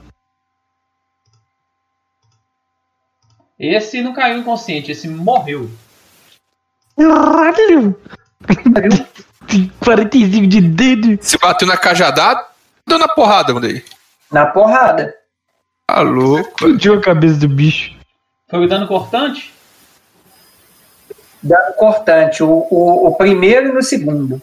Esse 3.59 4.01
não 4.01 4.13
caiu 4.13 4.37
inconsciente, 4.39 4.91
esse 4.91 5.07
morreu. 5.07 5.69
Caralho! 6.97 7.99
Tem 9.47 9.69
45 9.83 10.47
de 10.47 10.61
dano. 10.61 11.17
Você 11.21 11.37
bateu 11.37 11.67
na 11.67 11.75
cajadada, 11.75 12.45
deu 12.87 12.97
na 12.99 13.07
porrada, 13.07 13.53
mandei. 13.53 13.83
Na 14.31 14.45
porrada. 14.45 15.13
Tá 15.87 16.01
louco. 16.01 16.47
Explodiu 16.49 16.93
a 16.93 17.01
cabeça 17.01 17.35
do 17.39 17.49
bicho. 17.49 17.98
Foi 18.49 18.65
o 18.65 18.67
dano 18.67 18.87
cortante? 18.87 19.53
Dano 21.41 21.73
cortante. 21.77 22.43
O, 22.43 22.67
o, 22.69 23.07
o 23.07 23.15
primeiro 23.15 23.69
e 23.69 23.71
no 23.71 23.83
segundo. 23.83 24.41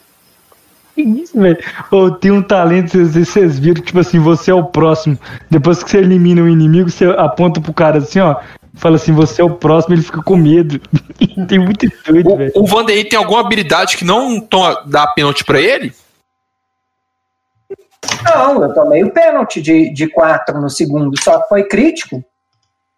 Que 0.94 1.02
isso, 1.02 1.38
velho? 1.38 1.58
Ô, 1.90 2.10
tem 2.10 2.30
um 2.30 2.42
talento, 2.42 2.90
vocês, 2.90 3.28
vocês 3.28 3.58
viram, 3.58 3.82
tipo 3.82 3.98
assim, 3.98 4.18
você 4.18 4.50
é 4.50 4.54
o 4.54 4.64
próximo. 4.64 5.18
Depois 5.50 5.82
que 5.82 5.90
você 5.90 5.98
elimina 5.98 6.40
o 6.40 6.48
inimigo, 6.48 6.88
você 6.88 7.04
aponta 7.04 7.60
pro 7.60 7.74
cara 7.74 7.98
assim, 7.98 8.20
ó. 8.20 8.36
Fala 8.74 8.96
assim, 8.96 9.12
você 9.12 9.42
é 9.42 9.44
o 9.44 9.54
próximo, 9.54 9.94
ele 9.94 10.02
fica 10.02 10.22
com 10.22 10.36
medo. 10.36 10.80
tem 11.48 11.58
muito 11.58 11.86
doido, 12.06 12.36
velho. 12.36 12.52
O, 12.54 12.64
Vanderlei 12.64 13.04
tem 13.04 13.18
alguma 13.18 13.40
habilidade 13.40 13.96
que 13.96 14.04
não 14.04 14.40
toma, 14.40 14.82
dá 14.86 15.06
pênalti 15.08 15.44
pra 15.44 15.60
ele? 15.60 15.92
Não, 18.22 18.62
eu 18.62 18.72
tomei 18.72 19.02
o 19.02 19.10
pênalti 19.10 19.60
de, 19.60 19.92
de 19.92 20.08
4 20.08 20.60
no 20.60 20.70
segundo, 20.70 21.20
só 21.22 21.40
que 21.40 21.48
foi 21.48 21.64
crítico. 21.64 22.24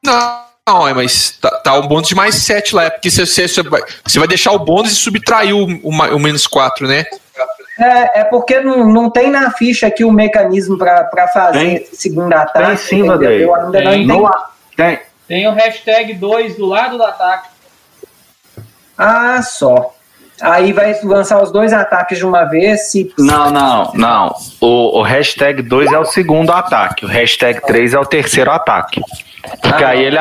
Não, 0.04 0.47
não 0.68 0.86
é, 0.86 0.92
mas 0.92 1.30
tá, 1.40 1.50
tá 1.50 1.74
um 1.74 1.86
bônus 1.86 2.08
de 2.08 2.14
mais 2.14 2.34
7 2.36 2.74
lá. 2.74 2.84
É 2.84 2.90
porque 2.90 3.10
você, 3.10 3.24
você, 3.24 3.48
você 3.48 3.62
vai, 3.62 3.82
você 4.04 4.18
vai 4.18 4.28
deixar 4.28 4.52
o 4.52 4.58
bônus 4.58 4.92
e 4.92 4.96
subtrair 4.96 5.54
o, 5.54 5.64
o, 5.82 5.90
o 5.90 6.18
menos 6.18 6.46
4, 6.46 6.86
né? 6.86 7.04
É, 7.78 8.20
é 8.20 8.24
porque 8.24 8.60
não, 8.60 8.84
não 8.92 9.08
tem 9.08 9.30
na 9.30 9.52
ficha 9.52 9.86
aqui 9.86 10.04
o 10.04 10.10
mecanismo 10.10 10.76
para 10.76 11.28
fazer 11.28 11.58
Tem. 11.58 11.74
esse 11.76 11.96
segundo 11.96 12.32
ataque. 12.32 12.66
Tem 12.66 12.76
sim? 12.76 13.02
Vanderlei. 13.04 13.44
Eu 13.44 13.54
ainda 13.54 13.66
não 13.66 13.72
Tem. 13.72 13.82
entendi. 14.02 14.06
Não 14.06 14.26
há- 14.26 14.50
Tem. 14.76 14.98
Tem 15.28 15.46
o 15.46 15.52
hashtag 15.52 16.14
2 16.14 16.56
do 16.56 16.66
lado 16.66 16.96
do 16.96 17.04
ataque. 17.04 17.48
Ah, 18.96 19.40
só. 19.42 19.94
Aí 20.40 20.72
vai 20.72 20.98
lançar 21.02 21.42
os 21.42 21.50
dois 21.52 21.72
ataques 21.72 22.18
de 22.18 22.26
uma 22.26 22.44
vez. 22.44 22.90
Se... 22.90 23.12
Não, 23.18 23.50
não, 23.50 23.92
não. 23.94 24.34
O, 24.60 25.00
o 25.00 25.02
hashtag 25.02 25.62
2 25.62 25.92
é 25.92 25.98
o 25.98 26.04
segundo 26.04 26.52
ataque. 26.52 27.04
O 27.04 27.08
hashtag 27.08 27.60
3 27.64 27.94
é 27.94 27.98
o 27.98 28.04
terceiro 28.04 28.50
ataque. 28.50 29.00
Porque 29.60 29.84
aí 29.84 30.02
ele, 30.02 30.16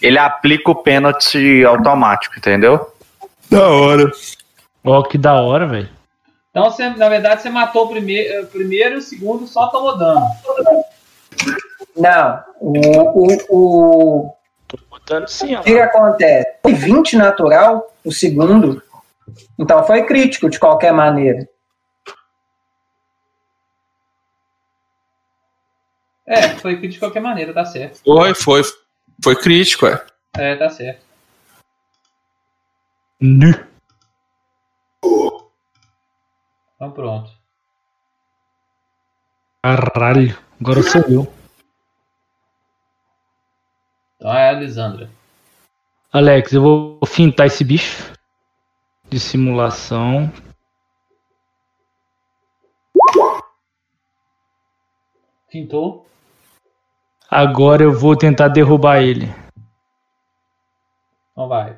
ele 0.00 0.18
aplica 0.18 0.70
o 0.70 0.74
pênalti 0.74 1.64
automático, 1.64 2.36
entendeu? 2.36 2.92
Da 3.50 3.68
hora. 3.68 4.10
Ó, 4.84 5.02
que 5.02 5.18
da 5.18 5.34
hora, 5.34 5.66
velho. 5.66 5.88
Então, 6.50 6.70
você, 6.70 6.88
na 6.90 7.08
verdade, 7.08 7.42
você 7.42 7.50
matou 7.50 7.86
o 7.86 7.88
primeiro, 7.88 8.44
o 8.44 8.46
primeiro 8.46 8.94
e 8.94 8.98
o 8.98 9.02
segundo 9.02 9.46
só 9.46 9.68
tomou 9.68 9.98
dano. 9.98 10.24
Não. 11.96 12.40
O, 12.60 12.76
o, 12.78 13.36
o, 13.48 14.34
Botando 14.90 15.28
sim, 15.28 15.54
ó. 15.54 15.60
o 15.60 15.62
que, 15.62 15.72
que 15.72 15.80
acontece? 15.80 16.48
Foi 16.62 16.72
20 16.72 17.16
natural, 17.16 17.92
o 18.04 18.12
segundo. 18.12 18.82
Então 19.58 19.84
foi 19.84 20.04
crítico 20.04 20.48
de 20.48 20.58
qualquer 20.58 20.92
maneira. 20.92 21.48
É, 26.26 26.56
foi 26.56 26.76
crítico 26.76 26.94
de 26.94 26.98
qualquer 27.00 27.20
maneira, 27.20 27.52
tá 27.52 27.64
certo. 27.64 28.00
Foi, 28.02 28.34
foi. 28.34 28.62
Foi 29.22 29.36
crítico, 29.36 29.86
é. 29.86 30.04
É, 30.36 30.56
tá 30.56 30.70
certo. 30.70 31.04
Nu. 33.20 33.52
Então 36.74 36.90
pronto. 36.90 37.30
Caralho. 39.62 40.38
Agora 40.60 40.82
sou 40.82 41.02
eu. 41.02 41.32
Então 44.16 44.32
é 44.32 44.50
a 44.50 44.52
Lisandra. 44.52 45.10
Alex, 46.12 46.52
eu 46.52 46.62
vou 46.62 47.00
fintar 47.06 47.46
esse 47.46 47.64
bicho. 47.64 48.12
De 49.08 49.20
simulação. 49.20 50.32
Fintou. 55.48 56.06
Agora 57.34 57.82
eu 57.82 57.92
vou 57.92 58.14
tentar 58.14 58.46
derrubar 58.46 59.02
ele. 59.02 59.28
Então 61.32 61.48
vai. 61.48 61.74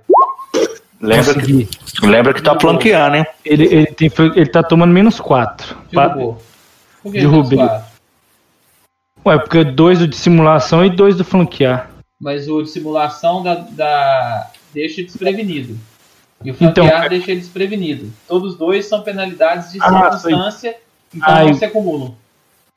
Lembra 1.00 1.34
que, 1.34 1.68
lembra 2.02 2.34
que 2.34 2.42
tá 2.42 2.58
flanqueando, 2.60 3.16
hein? 3.16 3.26
Ele, 3.44 3.64
ele, 3.64 3.86
tem, 3.86 4.10
ele 4.34 4.46
tá 4.50 4.62
tomando 4.62 4.92
menos 4.92 5.18
4. 5.18 5.74
Derrubou. 5.90 6.42
Por 7.02 7.12
que 7.12 7.20
Derrubei. 7.20 7.58
menos? 7.58 7.82
Ué, 9.24 9.38
porque 9.38 9.64
dois 9.64 9.98
do 9.98 10.06
de 10.06 10.16
simulação 10.16 10.84
e 10.84 10.90
dois 10.90 11.16
do 11.16 11.24
flanquear. 11.24 11.90
Mas 12.20 12.48
o 12.48 12.62
de 12.62 12.68
simulação 12.70 13.42
da, 13.42 13.54
da- 13.54 14.50
deixa 14.74 15.02
desprevenido. 15.02 15.78
E 16.44 16.50
o 16.50 16.56
Então, 16.60 16.84
flanquear 16.86 17.04
é- 17.06 17.08
deixa 17.08 17.30
ele 17.30 17.40
desprevenido. 17.40 18.12
Todos 18.28 18.52
os 18.52 18.58
dois 18.58 18.84
são 18.86 19.00
penalidades 19.02 19.72
de 19.72 19.78
Ah, 19.82 20.12
circunstância, 20.12 20.76
então 21.14 21.28
Ah, 21.34 21.40
não 21.40 21.48
eu- 21.48 21.54
se 21.54 21.64
acumulam. 21.64 22.14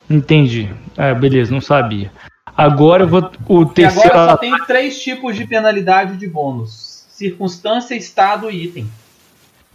Entendi. 0.08 0.68
Ah, 0.96 1.12
beleza, 1.14 1.52
não 1.52 1.60
sabia. 1.60 2.10
Agora 2.60 3.04
eu 3.04 3.08
vou. 3.08 3.30
O 3.48 3.62
E 3.62 3.74
terceiro. 3.74 4.10
agora 4.10 4.32
só 4.32 4.36
tem 4.36 4.64
três 4.66 5.02
tipos 5.02 5.34
de 5.34 5.46
penalidade 5.46 6.16
de 6.18 6.28
bônus: 6.28 7.06
circunstância, 7.08 7.94
estado 7.94 8.50
e 8.50 8.64
item. 8.64 8.90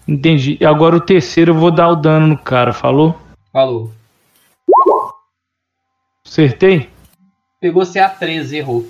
Entendi. 0.07 0.55
E 0.61 0.65
Agora 0.65 0.95
o 0.95 1.01
terceiro 1.01 1.51
eu 1.51 1.57
vou 1.57 1.71
dar 1.71 1.89
o 1.89 1.95
dano 1.95 2.27
no 2.27 2.37
cara, 2.37 2.71
falou? 2.73 3.19
Falou. 3.51 3.91
Acertei? 6.23 6.89
Pegou 7.59 7.81
CA13, 7.83 8.53
errou. 8.53 8.87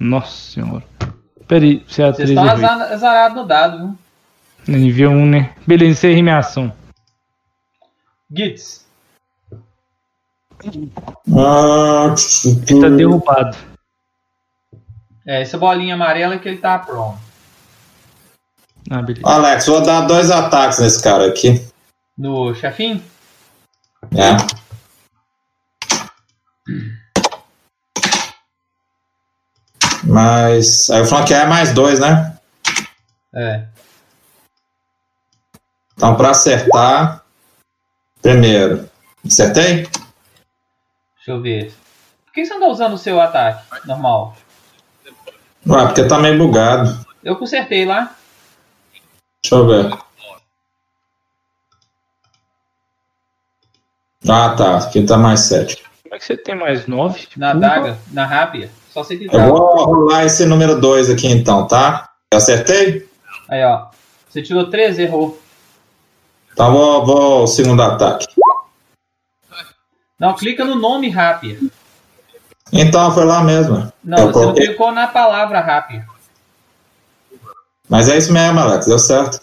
Nossa 0.00 0.34
senhora. 0.52 0.84
Peraí, 1.46 1.84
você 1.86 2.02
é 2.02 2.06
a 2.06 2.12
Vocês 2.12 2.30
3 2.30 2.40
estão 2.40 2.82
azarados 2.94 3.36
no 3.36 3.46
dado, 3.46 3.78
viu? 3.78 3.98
Nível 4.78 5.10
1, 5.10 5.26
né? 5.26 5.54
Beleza, 5.66 5.92
encerrei 5.92 6.22
minha 6.22 6.38
ação. 6.38 6.72
Gits. 8.34 8.86
Ah, 11.36 12.14
Ele 12.68 12.80
tá 12.80 12.88
derrubado. 12.88 13.56
É, 15.26 15.42
essa 15.42 15.56
bolinha 15.56 15.94
amarela 15.94 16.34
é 16.34 16.38
que 16.38 16.48
ele 16.48 16.58
tá 16.58 16.78
pronto. 16.78 17.18
Ah. 18.90 19.04
Alex, 19.34 19.66
vou 19.66 19.82
dar 19.82 20.02
dois 20.02 20.30
ataques 20.30 20.78
nesse 20.80 21.02
cara 21.02 21.28
aqui. 21.28 21.64
No 22.18 22.54
chefinho? 22.54 23.02
É. 24.14 24.36
Mas. 30.04 30.90
Aí 30.90 31.00
o 31.00 31.06
flanquear 31.06 31.46
é 31.46 31.48
mais 31.48 31.72
dois, 31.72 32.00
né? 32.00 32.36
É. 33.34 33.64
Então, 35.94 36.16
pra 36.16 36.30
acertar. 36.30 37.24
Primeiro. 38.20 38.88
Acertei? 39.24 39.88
Deixa 41.24 41.38
eu 41.38 41.40
ver. 41.40 41.72
Por 42.26 42.32
que 42.32 42.44
você 42.44 42.52
não 42.54 42.60
tá 42.60 42.66
usando 42.66 42.94
o 42.94 42.98
seu 42.98 43.20
ataque 43.20 43.62
normal? 43.86 44.36
Ué, 45.68 45.86
porque 45.86 46.04
tá 46.04 46.18
meio 46.18 46.36
bugado. 46.36 47.06
Eu 47.22 47.36
consertei 47.36 47.84
lá. 47.84 48.16
Deixa 49.40 49.54
eu 49.54 49.66
ver. 49.68 49.98
Ah, 54.28 54.54
tá. 54.56 54.78
Aqui 54.78 55.04
tá 55.04 55.16
mais 55.16 55.40
7. 55.40 55.80
Como 56.02 56.14
é 56.16 56.18
que 56.18 56.24
você 56.24 56.36
tem 56.36 56.56
mais 56.56 56.88
nove? 56.88 57.28
Na 57.36 57.52
Porra. 57.52 57.60
daga, 57.60 57.98
na 58.10 58.26
rápia. 58.26 58.68
Só 58.90 59.04
você 59.04 59.14
Eu 59.32 59.48
vou 59.48 59.84
rolar 59.84 60.24
esse 60.24 60.44
número 60.44 60.80
2 60.80 61.08
aqui 61.08 61.28
então, 61.28 61.68
tá? 61.68 62.10
Eu 62.32 62.38
acertei? 62.38 63.08
Aí, 63.48 63.64
ó. 63.64 63.86
Você 64.28 64.42
tirou 64.42 64.68
13, 64.68 65.02
errou. 65.02 65.40
Então 66.52 66.72
vou, 66.72 67.06
vou 67.06 67.42
o 67.44 67.46
segundo 67.46 67.80
ataque. 67.80 68.26
Não, 70.22 70.34
clica 70.34 70.64
no 70.64 70.76
nome 70.76 71.08
rápia. 71.08 71.58
Então 72.72 73.12
foi 73.12 73.24
lá 73.24 73.42
mesmo. 73.42 73.92
Não, 74.04 74.18
Eu 74.18 74.32
você 74.32 74.46
não 74.46 74.54
clicou 74.54 74.92
na 74.92 75.08
palavra 75.08 75.58
rápia. 75.60 76.06
Mas 77.88 78.08
é 78.08 78.16
isso 78.16 78.32
mesmo, 78.32 78.60
Alex. 78.60 78.86
Deu 78.86 79.00
certo. 79.00 79.40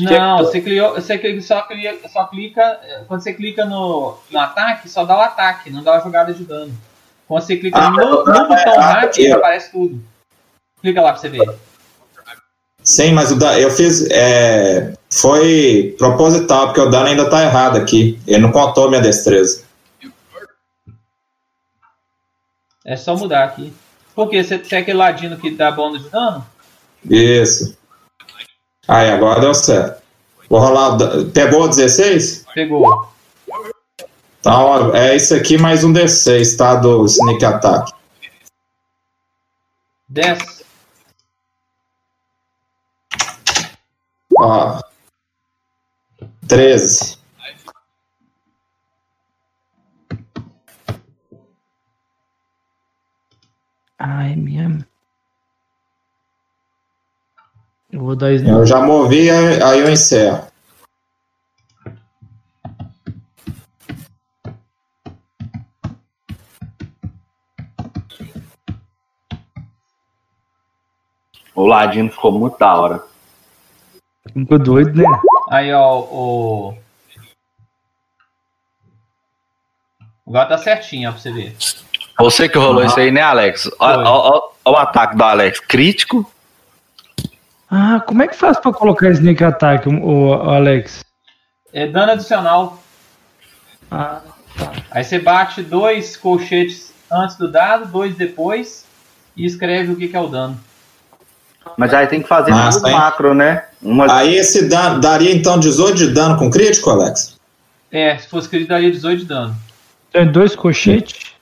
Não, 0.00 0.38
você, 0.38 0.60
cliou, 0.60 0.94
você 0.94 1.40
só, 1.40 1.62
clica, 1.62 2.08
só 2.08 2.24
clica. 2.24 2.80
Quando 3.06 3.20
você 3.20 3.34
clica 3.34 3.64
no, 3.64 4.18
no 4.28 4.38
ataque, 4.40 4.88
só 4.88 5.04
dá 5.04 5.16
o 5.16 5.20
ataque, 5.20 5.70
não 5.70 5.84
dá 5.84 5.96
a 5.96 6.00
jogada 6.00 6.34
de 6.34 6.42
dano. 6.42 6.74
Quando 7.28 7.42
você 7.42 7.56
clica 7.56 7.78
Ah, 7.78 7.90
no, 7.90 7.96
no 8.24 8.32
ah, 8.32 8.46
botão 8.48 8.56
é, 8.56 9.32
ó. 9.32 9.36
aparece 9.36 9.70
tudo. 9.70 10.02
Clica 10.82 11.02
lá 11.02 11.12
pra 11.12 11.20
você 11.20 11.28
ver. 11.28 11.54
Sim, 12.82 13.12
mas 13.12 13.30
o 13.30 13.36
da, 13.36 13.60
eu 13.60 13.70
fiz. 13.70 14.10
é, 14.10 14.92
foi 15.08 15.94
proposital, 15.96 16.66
porque 16.66 16.80
o 16.80 16.90
dano 16.90 17.06
ainda 17.06 17.30
tá 17.30 17.44
errado 17.44 17.76
aqui. 17.76 18.18
Ele 18.26 18.40
não 18.40 18.50
contou 18.50 18.88
minha 18.88 19.00
destreza. 19.00 19.65
É 22.86 22.96
só 22.96 23.16
mudar 23.16 23.42
aqui. 23.42 23.74
Por 24.14 24.30
quê? 24.30 24.44
Você, 24.44 24.58
você 24.58 24.76
é 24.76 24.78
aquele 24.78 24.96
ladino 24.96 25.36
que 25.36 25.50
dá 25.50 25.72
bônus 25.72 26.04
de 26.04 26.08
dano? 26.08 26.46
Isso. 27.10 27.76
Aí, 28.86 29.10
agora 29.10 29.40
deu 29.40 29.52
certo. 29.52 30.00
Vou 30.48 30.60
rolar. 30.60 30.96
Pegou 31.34 31.64
o 31.64 31.68
16? 31.68 32.46
Pegou. 32.54 33.08
Então, 34.38 34.62
ó, 34.62 34.94
é 34.94 35.16
isso 35.16 35.34
aqui 35.34 35.58
mais 35.58 35.82
um 35.82 35.92
D6, 35.92 36.56
tá? 36.56 36.76
Do 36.76 37.04
Sneak 37.06 37.44
Attack. 37.44 37.92
10. 40.08 40.64
Ó. 44.38 44.80
13. 46.46 47.18
Ai, 53.98 54.36
minha. 54.36 54.86
Eu 57.90 58.00
vou 58.00 58.16
dar 58.16 58.32
isso. 58.32 58.44
Eu 58.44 58.66
já 58.66 58.80
movi, 58.80 59.30
aí 59.30 59.62
aí 59.62 59.80
eu 59.80 59.90
encerro. 59.90 60.46
O 71.54 71.64
Ladino 71.64 72.10
ficou 72.10 72.30
muito 72.32 72.58
da 72.58 72.74
hora. 72.74 73.02
Ficou 74.30 74.58
doido, 74.58 74.94
né? 74.94 75.04
Aí, 75.50 75.72
ó, 75.72 76.00
o. 76.00 76.78
Agora 80.26 80.48
tá 80.48 80.58
certinho, 80.58 81.08
ó, 81.08 81.12
pra 81.12 81.20
você 81.22 81.32
ver. 81.32 81.56
Você 82.18 82.48
que 82.48 82.58
rolou 82.58 82.84
isso 82.84 82.98
aí, 82.98 83.10
né, 83.10 83.22
Alex? 83.22 83.70
Ó 83.78 84.50
o 84.64 84.76
ataque 84.76 85.16
do 85.16 85.22
Alex. 85.22 85.60
Crítico. 85.60 86.30
Ah, 87.70 88.00
como 88.06 88.22
é 88.22 88.28
que 88.28 88.36
faz 88.36 88.58
pra 88.58 88.72
colocar 88.72 89.10
Snake 89.10 89.44
Attack, 89.44 89.88
o, 89.88 89.92
o 89.92 90.32
Alex? 90.50 91.04
É 91.72 91.86
dano 91.86 92.12
adicional. 92.12 92.82
Ah, 93.90 94.20
Aí 94.90 95.04
você 95.04 95.18
bate 95.18 95.62
dois 95.62 96.16
colchetes 96.16 96.92
antes 97.10 97.36
do 97.36 97.50
dado, 97.50 97.86
dois 97.86 98.16
depois, 98.16 98.84
e 99.36 99.44
escreve 99.44 99.92
o 99.92 99.96
que, 99.96 100.08
que 100.08 100.16
é 100.16 100.20
o 100.20 100.28
dano. 100.28 100.58
Mas 101.76 101.92
aí 101.92 102.06
tem 102.06 102.22
que 102.22 102.28
fazer 102.28 102.52
hein? 102.52 102.92
macro, 102.92 103.34
né? 103.34 103.64
Uma... 103.82 104.10
Aí 104.20 104.36
esse 104.36 104.68
dano, 104.68 105.00
daria 105.00 105.34
então 105.34 105.58
18 105.58 105.96
de 105.96 106.06
dano 106.12 106.38
com 106.38 106.50
crítico, 106.50 106.90
Alex? 106.90 107.36
É, 107.90 108.16
se 108.16 108.28
fosse 108.28 108.46
escrito 108.46 108.68
daria 108.68 108.90
18 108.90 109.18
de 109.18 109.24
dano. 109.26 109.56
tem 110.12 110.30
dois 110.30 110.54
cochetes? 110.56 111.35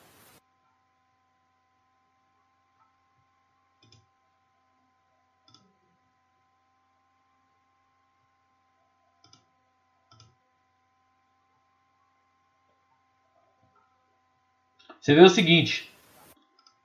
Você 15.05 15.15
vê 15.15 15.21
o 15.21 15.29
seguinte: 15.29 15.91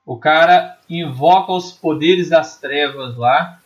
o 0.04 0.14
cara 0.14 0.78
invoca 0.90 1.52
os 1.52 1.72
poderes 1.72 2.28
das 2.28 2.58
trevas 2.58 3.16
lá 3.16 3.58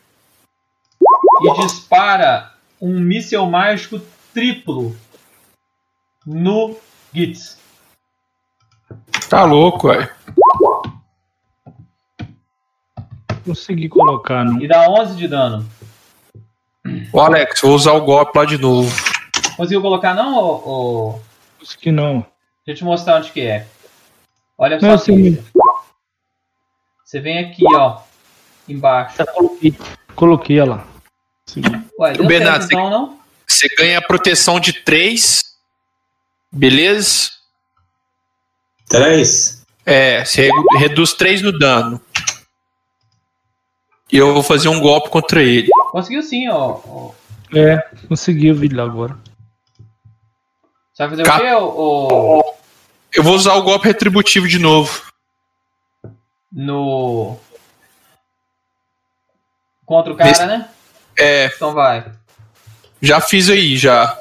e 1.43 1.55
dispara 1.61 2.53
um 2.81 3.01
míssel 3.01 3.47
mágico 3.47 4.01
triplo 4.33 4.97
no 6.25 6.77
Gitz. 7.13 7.59
Tá 9.29 9.43
louco, 9.43 9.89
ué. 9.89 10.15
Consegui 13.45 13.89
colocar, 13.89 14.45
não. 14.45 14.61
E 14.61 14.69
dá 14.69 14.89
11 14.89 15.17
de 15.17 15.27
dano. 15.27 15.69
Ô, 17.13 17.21
Alex, 17.21 17.61
vou 17.61 17.75
usar 17.75 17.93
o 17.95 18.05
golpe 18.05 18.39
lá 18.39 18.45
de 18.45 18.57
novo. 18.57 18.89
Conseguiu 19.57 19.83
colocar 19.83 20.15
não, 20.15 20.39
ô... 20.39 21.21
Consegui 21.59 21.91
não. 21.91 22.25
Deixa 22.65 22.69
eu 22.69 22.75
te 22.77 22.85
mostrar 22.85 23.17
onde 23.17 23.33
que 23.33 23.41
é. 23.41 23.67
Olha 24.57 24.79
só. 24.81 24.97
sei. 24.99 25.43
Você 27.05 27.21
vem 27.21 27.39
aqui, 27.39 27.63
ó. 27.75 28.01
Embaixo. 28.69 29.17
Já 29.19 29.27
coloquei. 29.27 29.77
Coloquei 30.15 30.59
ela. 30.59 30.87
Consegui. 31.47 31.85
Ué, 31.99 32.13
Bernardo, 32.15 32.63
certo 32.63 32.73
então, 32.73 32.91
não? 32.91 33.21
Você 33.47 33.69
ganha 33.77 34.01
proteção 34.01 34.59
de 34.59 34.73
3. 34.73 35.45
Beleza? 36.51 37.31
3? 38.89 39.65
É, 39.85 40.25
você 40.25 40.43
re- 40.49 40.79
reduz 40.79 41.13
3 41.13 41.43
no 41.43 41.57
dano. 41.59 42.01
E 44.13 44.17
eu 44.17 44.33
vou 44.33 44.43
fazer 44.43 44.69
um 44.69 44.81
golpe 44.81 45.11
contra 45.11 45.43
ele. 45.43 45.69
Conseguiu 45.91 46.23
sim, 46.23 46.49
ó. 46.49 46.81
ó. 46.87 47.11
É, 47.55 47.77
consegui 48.09 48.51
o 48.51 48.55
vídeo 48.55 48.79
lá 48.79 48.85
agora. 48.85 49.19
Você 50.93 51.03
vai 51.07 51.11
fazer 51.11 51.23
Cap- 51.25 51.41
o 51.41 51.43
quê, 51.45 51.55
ô? 51.55 52.39
ô, 52.39 52.55
Eu 53.15 53.23
vou 53.23 53.35
usar 53.35 53.55
o 53.55 53.62
golpe 53.62 53.87
retributivo 53.87 54.49
de 54.49 54.59
novo. 54.59 55.03
No. 56.53 57.39
Contra 59.87 60.12
o 60.12 60.17
cara, 60.17 60.29
Nesse- 60.31 60.47
né? 60.47 60.69
É, 61.17 61.47
Então 61.47 61.73
vai. 61.73 62.11
já 63.01 63.21
fiz 63.21 63.49
aí, 63.49 63.77
já. 63.77 64.19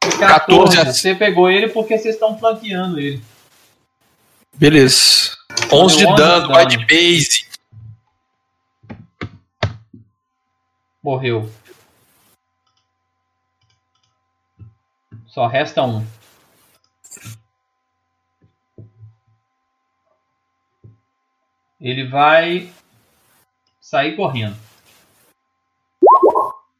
14. 0.00 0.76
14. 0.76 1.00
Você 1.00 1.14
pegou 1.14 1.50
ele 1.50 1.68
porque 1.68 1.96
vocês 1.98 2.14
estão 2.14 2.38
flanqueando 2.38 2.98
ele. 2.98 3.22
Beleza. 4.54 5.36
11 5.72 5.96
de 5.98 6.02
Deu 6.04 6.10
11 6.12 6.16
de 6.16 6.16
dano, 6.16 6.48
vai 6.48 6.66
de 6.66 6.78
base. 6.78 7.46
Morreu. 11.02 11.50
Só 15.26 15.46
resta 15.46 15.82
um. 15.84 16.04
Ele 21.80 22.06
vai 22.08 22.70
sair 23.80 24.16
correndo. 24.16 24.56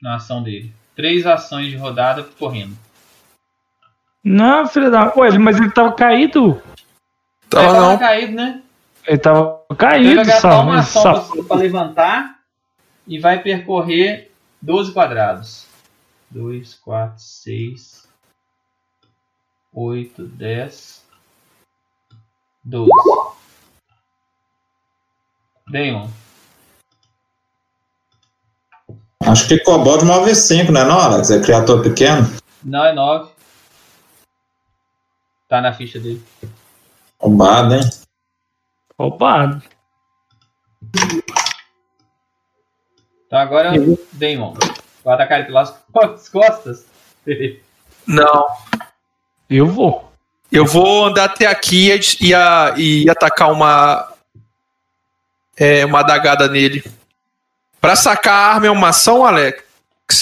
Na 0.00 0.16
ação 0.16 0.42
dele. 0.42 0.72
Três 0.94 1.26
ações 1.26 1.70
de 1.70 1.76
rodada 1.76 2.24
correndo. 2.38 2.76
Não, 4.22 4.66
filho 4.66 4.90
da. 4.90 5.12
Ué, 5.16 5.38
mas 5.38 5.56
ele 5.58 5.70
tava 5.70 5.92
caído. 5.92 6.60
Tava 7.48 7.64
Ele 7.66 7.72
tava 7.74 7.90
não. 7.92 7.98
caído, 7.98 8.32
né? 8.32 8.62
Ele 9.06 9.18
tava 9.18 9.64
Ele 9.70 9.78
caído, 9.78 10.16
vai 10.16 10.24
gastar 10.26 10.52
só. 10.52 10.62
uma 10.62 10.78
ação 10.80 11.02
só. 11.02 11.34
pra- 11.34 11.42
pra 11.44 11.56
levantar 11.56 12.38
e 13.06 13.18
vai 13.18 13.40
percorrer 13.42 14.30
12 14.60 14.92
quadrados. 14.92 15.66
2, 16.30 16.74
4, 16.74 17.18
6, 17.22 18.06
8, 19.72 20.24
10, 20.26 21.06
12. 22.62 22.90
Damon, 25.70 26.08
Acho 29.28 29.46
que 29.46 29.58
Kobold 29.58 30.06
move 30.06 30.34
5, 30.34 30.72
né, 30.72 30.84
não, 30.84 30.98
Alex? 30.98 31.30
É 31.30 31.40
criatura 31.40 31.82
pequeno. 31.82 32.26
não 32.64 32.84
é 32.84 32.94
9. 32.94 33.30
Tá 35.48 35.60
na 35.60 35.72
ficha 35.74 35.98
dele. 35.98 36.24
Roubado, 37.20 37.74
hein? 37.74 37.80
Roubado. 38.98 39.62
Então 43.26 43.38
agora 43.38 43.76
é 43.76 43.78
o 43.78 43.98
Damon. 44.12 44.54
Vai 45.04 45.14
atacar 45.14 45.40
ele 45.40 45.48
pelas 45.48 45.74
costas. 46.32 46.86
Não. 48.06 48.46
Eu 49.50 49.66
vou. 49.66 50.10
Eu 50.50 50.64
vou 50.64 51.04
andar 51.04 51.24
até 51.24 51.46
aqui 51.46 51.90
e, 51.90 52.30
e, 52.30 53.02
e 53.04 53.10
atacar 53.10 53.52
uma. 53.52 54.10
É, 55.58 55.84
uma 55.84 56.00
adagada 56.00 56.48
nele. 56.48 56.84
Pra 57.80 57.96
sacar 57.96 58.34
a 58.34 58.54
arma 58.54 58.66
é 58.66 58.70
uma 58.70 58.88
ação, 58.90 59.24
Alex? 59.24 59.64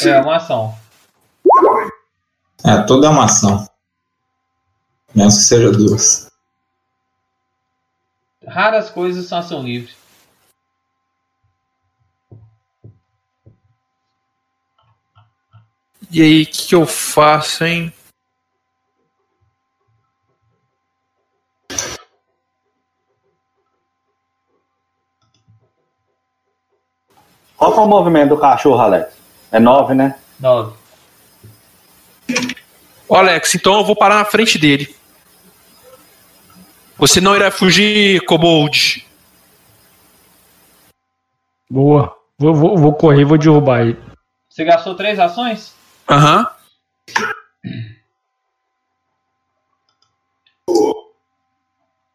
É 0.04 0.20
uma 0.20 0.36
ação. 0.36 0.76
É, 2.64 2.82
toda 2.82 3.06
é 3.06 3.10
uma 3.10 3.24
ação. 3.24 3.68
Menos 5.14 5.36
que 5.36 5.44
seja 5.44 5.70
duas. 5.70 6.30
Raras 8.46 8.90
coisas 8.90 9.26
são 9.26 9.38
ação 9.38 9.62
livre. 9.62 9.92
E 16.10 16.22
aí, 16.22 16.42
o 16.42 16.46
que, 16.46 16.68
que 16.68 16.74
eu 16.74 16.86
faço, 16.86 17.64
hein? 17.64 17.92
Qual 27.56 27.72
que 27.72 27.78
é 27.78 27.82
o 27.82 27.88
movimento 27.88 28.30
do 28.30 28.38
cachorro, 28.38 28.80
Alex? 28.80 29.14
É 29.50 29.58
9, 29.58 29.94
né? 29.94 30.18
9. 30.38 30.76
Ô, 33.08 33.16
Alex, 33.16 33.54
então 33.54 33.78
eu 33.78 33.84
vou 33.84 33.96
parar 33.96 34.16
na 34.16 34.24
frente 34.24 34.58
dele. 34.58 34.94
Você 36.98 37.20
não 37.20 37.36
irá 37.36 37.50
fugir, 37.50 38.24
Kobold. 38.24 39.06
Boa. 41.70 42.16
Vou, 42.38 42.54
vou, 42.54 42.76
vou 42.76 42.94
correr 42.94 43.24
vou 43.24 43.38
derrubar 43.38 43.80
ele. 43.80 43.98
Você 44.48 44.64
gastou 44.64 44.94
três 44.94 45.18
ações? 45.18 45.74
Aham. 46.08 46.46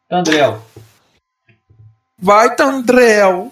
Tandrel. 0.07 0.61
Vai, 2.19 2.55
Tandrel. 2.55 3.51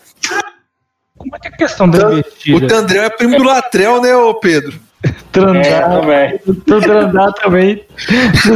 Como 1.19 1.35
é 1.35 1.39
que 1.39 1.47
é 1.49 1.51
a 1.51 1.57
questão 1.57 1.87
da 1.89 2.07
O 2.07 2.13
investida? 2.13 2.67
Tandrel 2.67 3.03
é 3.03 3.09
primo 3.09 3.37
do 3.37 3.43
Latrel, 3.43 4.01
né, 4.01 4.15
ô 4.15 4.33
Pedro? 4.35 4.79
Trandar. 5.31 5.65
É, 5.65 5.81
também. 5.81 6.39
Do 6.45 6.81
Trandar 6.81 7.33
também. 7.33 7.85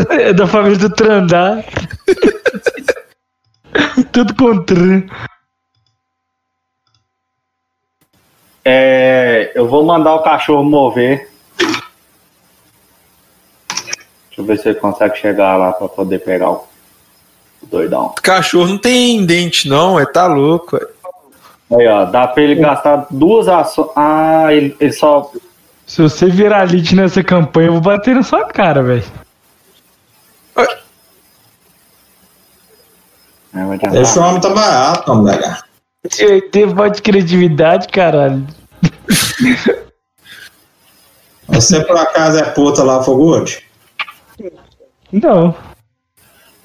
É 0.09 0.33
da 0.33 0.47
família 0.47 0.77
do 0.77 0.89
Trandar. 0.89 1.63
Tudo 4.13 4.33
contra. 4.35 4.77
É, 8.63 9.51
eu 9.55 9.67
vou 9.67 9.83
mandar 9.83 10.15
o 10.15 10.23
cachorro 10.23 10.63
mover. 10.63 11.29
Deixa 14.27 14.41
eu 14.41 14.45
ver 14.45 14.57
se 14.57 14.69
ele 14.69 14.79
consegue 14.79 15.17
chegar 15.17 15.57
lá 15.57 15.73
pra 15.73 15.89
poder 15.89 16.19
pegar 16.19 16.49
o 16.49 16.65
doidão. 17.63 18.15
Cachorro 18.23 18.67
não 18.67 18.77
tem 18.77 19.25
dente, 19.25 19.67
não, 19.67 19.99
é 19.99 20.05
tá 20.05 20.27
louco. 20.27 20.77
é. 20.77 20.92
Aí, 21.77 21.87
ó, 21.87 22.05
dá 22.05 22.27
pra 22.27 22.43
ele 22.43 22.55
gastar 22.55 23.07
duas 23.09 23.47
ações. 23.47 23.89
Ah, 23.95 24.53
ele, 24.53 24.75
ele 24.79 24.91
só. 24.91 25.31
Se 25.85 26.01
você 26.01 26.27
virar 26.27 26.63
elite 26.63 26.95
nessa 26.95 27.23
campanha, 27.23 27.67
eu 27.67 27.73
vou 27.73 27.81
bater 27.81 28.15
na 28.15 28.23
sua 28.23 28.45
cara, 28.45 28.83
velho. 28.83 29.03
É. 33.53 34.01
Esse 34.01 34.19
homem 34.19 34.41
tá 34.41 34.49
barato, 34.49 35.11
homem, 35.11 35.35
velho. 35.35 35.57
Teve 36.51 36.73
voz 36.73 36.91
de 36.93 37.01
criatividade, 37.01 37.87
caralho. 37.87 38.45
Você 41.47 41.83
por 41.83 41.97
acaso 41.97 42.39
é 42.39 42.43
puta 42.43 42.83
lá, 42.83 43.03
Fogude? 43.03 43.63
Não. 45.11 45.55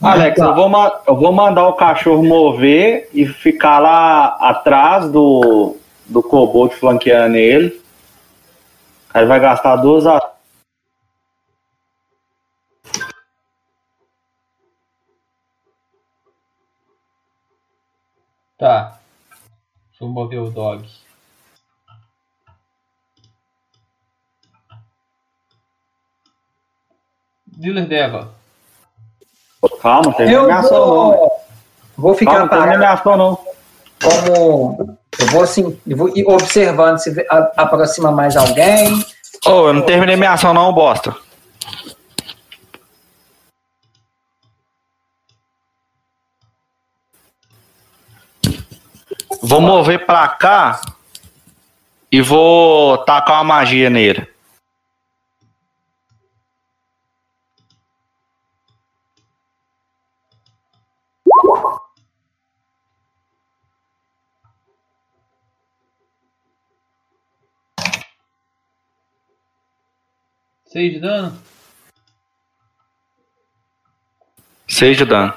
Alex, 0.01 0.39
eu 0.39 0.55
vou, 0.55 0.71
eu 1.09 1.17
vou 1.17 1.33
mandar 1.33 1.67
o 1.67 1.73
cachorro 1.73 2.23
mover 2.23 3.11
e 3.13 3.27
ficar 3.27 3.81
lá 3.81 4.27
atrás 4.41 5.11
do, 5.11 5.77
do 6.07 6.23
Kobold 6.23 6.75
flanqueando 6.77 7.37
ele. 7.37 7.83
Aí 9.13 9.27
vai 9.27 9.41
gastar 9.41 9.75
duas 9.77 10.07
ações. 10.07 10.29
Tá. 18.57 19.01
Deixa 19.91 20.05
eu 20.05 20.09
mover 20.09 20.41
o 20.41 20.51
dog. 20.51 20.89
Dealer 27.47 27.89
Deva. 27.89 28.38
Calma, 29.81 30.13
tem 30.15 30.31
Eu 30.31 30.45
ameação 30.45 30.79
não. 30.79 30.87
vou, 30.87 31.33
vou 31.97 32.15
ficar 32.15 32.33
Calma, 32.33 32.49
parado 32.49 32.75
ameação 32.75 33.17
não. 33.17 33.39
como. 34.03 34.99
Eu 35.19 35.27
vou 35.29 35.43
assim, 35.43 35.81
eu 35.87 35.97
vou 35.97 36.09
ir 36.17 36.25
observando 36.27 36.99
se 36.99 37.13
aproxima 37.57 38.13
mais 38.13 38.37
alguém. 38.37 39.05
Ô, 39.45 39.69
eu 39.69 39.73
não 39.73 39.83
terminei 39.83 40.15
minha 40.17 40.33
ação 40.33 40.55
não, 40.55 40.73
bosta. 40.73 41.15
Vou 49.43 49.61
mover 49.61 50.05
pra 50.05 50.29
cá 50.29 50.81
e 52.11 52.21
vou 52.21 52.99
tacar 52.99 53.37
uma 53.37 53.45
magia 53.45 53.89
nele. 53.89 54.29
Seis 70.69 70.93
de 70.93 71.01
dano? 71.01 71.39
Seis 74.69 74.99
de 74.99 75.05
dano. 75.07 75.35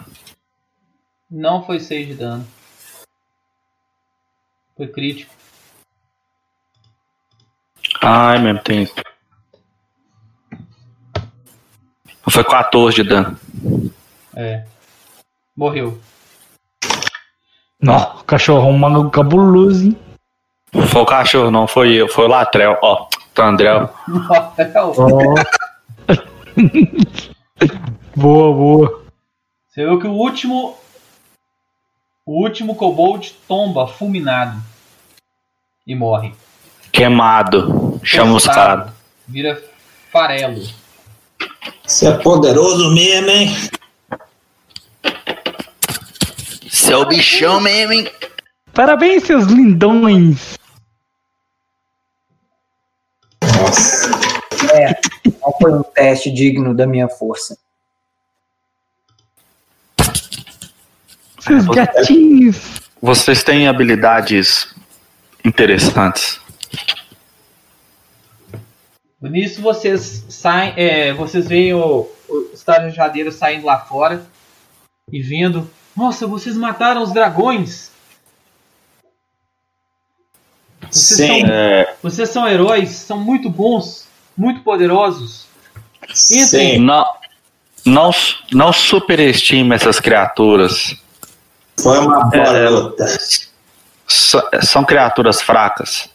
Não 1.29 1.63
foi 1.63 1.79
6 1.79 2.07
de 2.07 2.13
dano. 2.15 2.45
Foi 4.75 4.87
crítico. 4.87 5.33
Ai, 8.01 8.39
mesmo, 8.39 8.61
tem 8.61 8.83
isso. 8.83 8.93
Foi 12.29 12.43
14 12.43 13.01
de 13.01 13.07
dano. 13.07 13.39
É. 14.35 14.65
Morreu. 15.55 15.97
Não, 17.79 18.17
cachorrão 18.23 18.73
mago 18.73 19.09
cabuloso, 19.09 19.85
hein? 19.85 19.97
Foi 20.89 21.01
o 21.01 21.05
cachorro, 21.05 21.49
não 21.49 21.67
foi 21.67 21.93
eu, 21.93 22.09
foi 22.09 22.25
o 22.25 22.27
Latrel. 22.27 22.77
Ó, 22.81 23.07
Tandrel. 23.33 23.89
Boa, 28.15 28.53
boa. 28.53 29.03
Você 29.69 29.85
viu 29.85 29.99
que 29.99 30.07
o 30.07 30.11
último. 30.11 30.77
O 32.25 32.43
último 32.43 32.75
kobold 32.75 33.33
tomba 33.47 33.87
fulminado. 33.87 34.61
E 35.87 35.95
morre. 35.95 36.33
Queimado. 36.91 37.99
Chamuscado. 38.03 38.91
Vira 39.27 39.63
farelo. 40.11 40.61
Você 41.85 42.07
é 42.07 42.17
poderoso 42.17 42.93
mesmo, 42.93 43.29
hein? 43.29 43.55
Seu 46.69 47.05
bichão 47.05 47.61
mesmo, 47.61 47.93
hein? 47.93 48.11
Parabéns, 48.73 49.23
seus 49.23 49.45
lindões. 49.45 50.57
Nossa. 53.43 54.11
Não 55.41 55.51
foi 55.59 55.73
um 55.73 55.83
teste 55.83 56.31
digno 56.31 56.73
da 56.73 56.85
minha 56.85 57.09
força. 57.09 57.57
Seus 61.39 61.65
gatinhos. 61.65 62.81
Vocês 63.01 63.43
têm 63.43 63.67
habilidades 63.67 64.75
interessantes. 65.43 66.39
Nisso 69.19 69.61
vocês 69.61 70.25
saem. 70.29 70.73
é, 70.75 71.13
vocês 71.13 71.47
veem 71.47 71.73
o, 71.73 72.09
os 72.53 72.63
tarajadeiros 72.63 73.35
saindo 73.35 73.65
lá 73.65 73.79
fora. 73.79 74.25
E 75.11 75.21
vendo. 75.21 75.69
Nossa, 75.95 76.25
vocês 76.25 76.55
mataram 76.55 77.03
os 77.03 77.11
dragões! 77.11 77.91
Vocês 80.89 81.17
Sim. 81.17 81.41
são 81.41 81.49
É, 81.49 81.95
Vocês 82.01 82.29
são 82.29 82.47
heróis, 82.47 82.89
são 82.91 83.19
muito 83.19 83.49
bons, 83.49 84.07
muito 84.41 84.61
poderosos. 84.63 85.45
Sim. 86.13 86.79
não, 86.79 87.05
não, 87.85 88.09
não 88.51 88.73
superestime 88.73 89.75
essas 89.75 89.99
criaturas. 89.99 90.95
Foi 91.79 91.99
uma 91.99 92.25
boa 92.25 92.57
É. 92.57 93.03
S- 93.05 93.47
São 94.63 94.83
criaturas 94.83 95.41
fracas. 95.43 96.09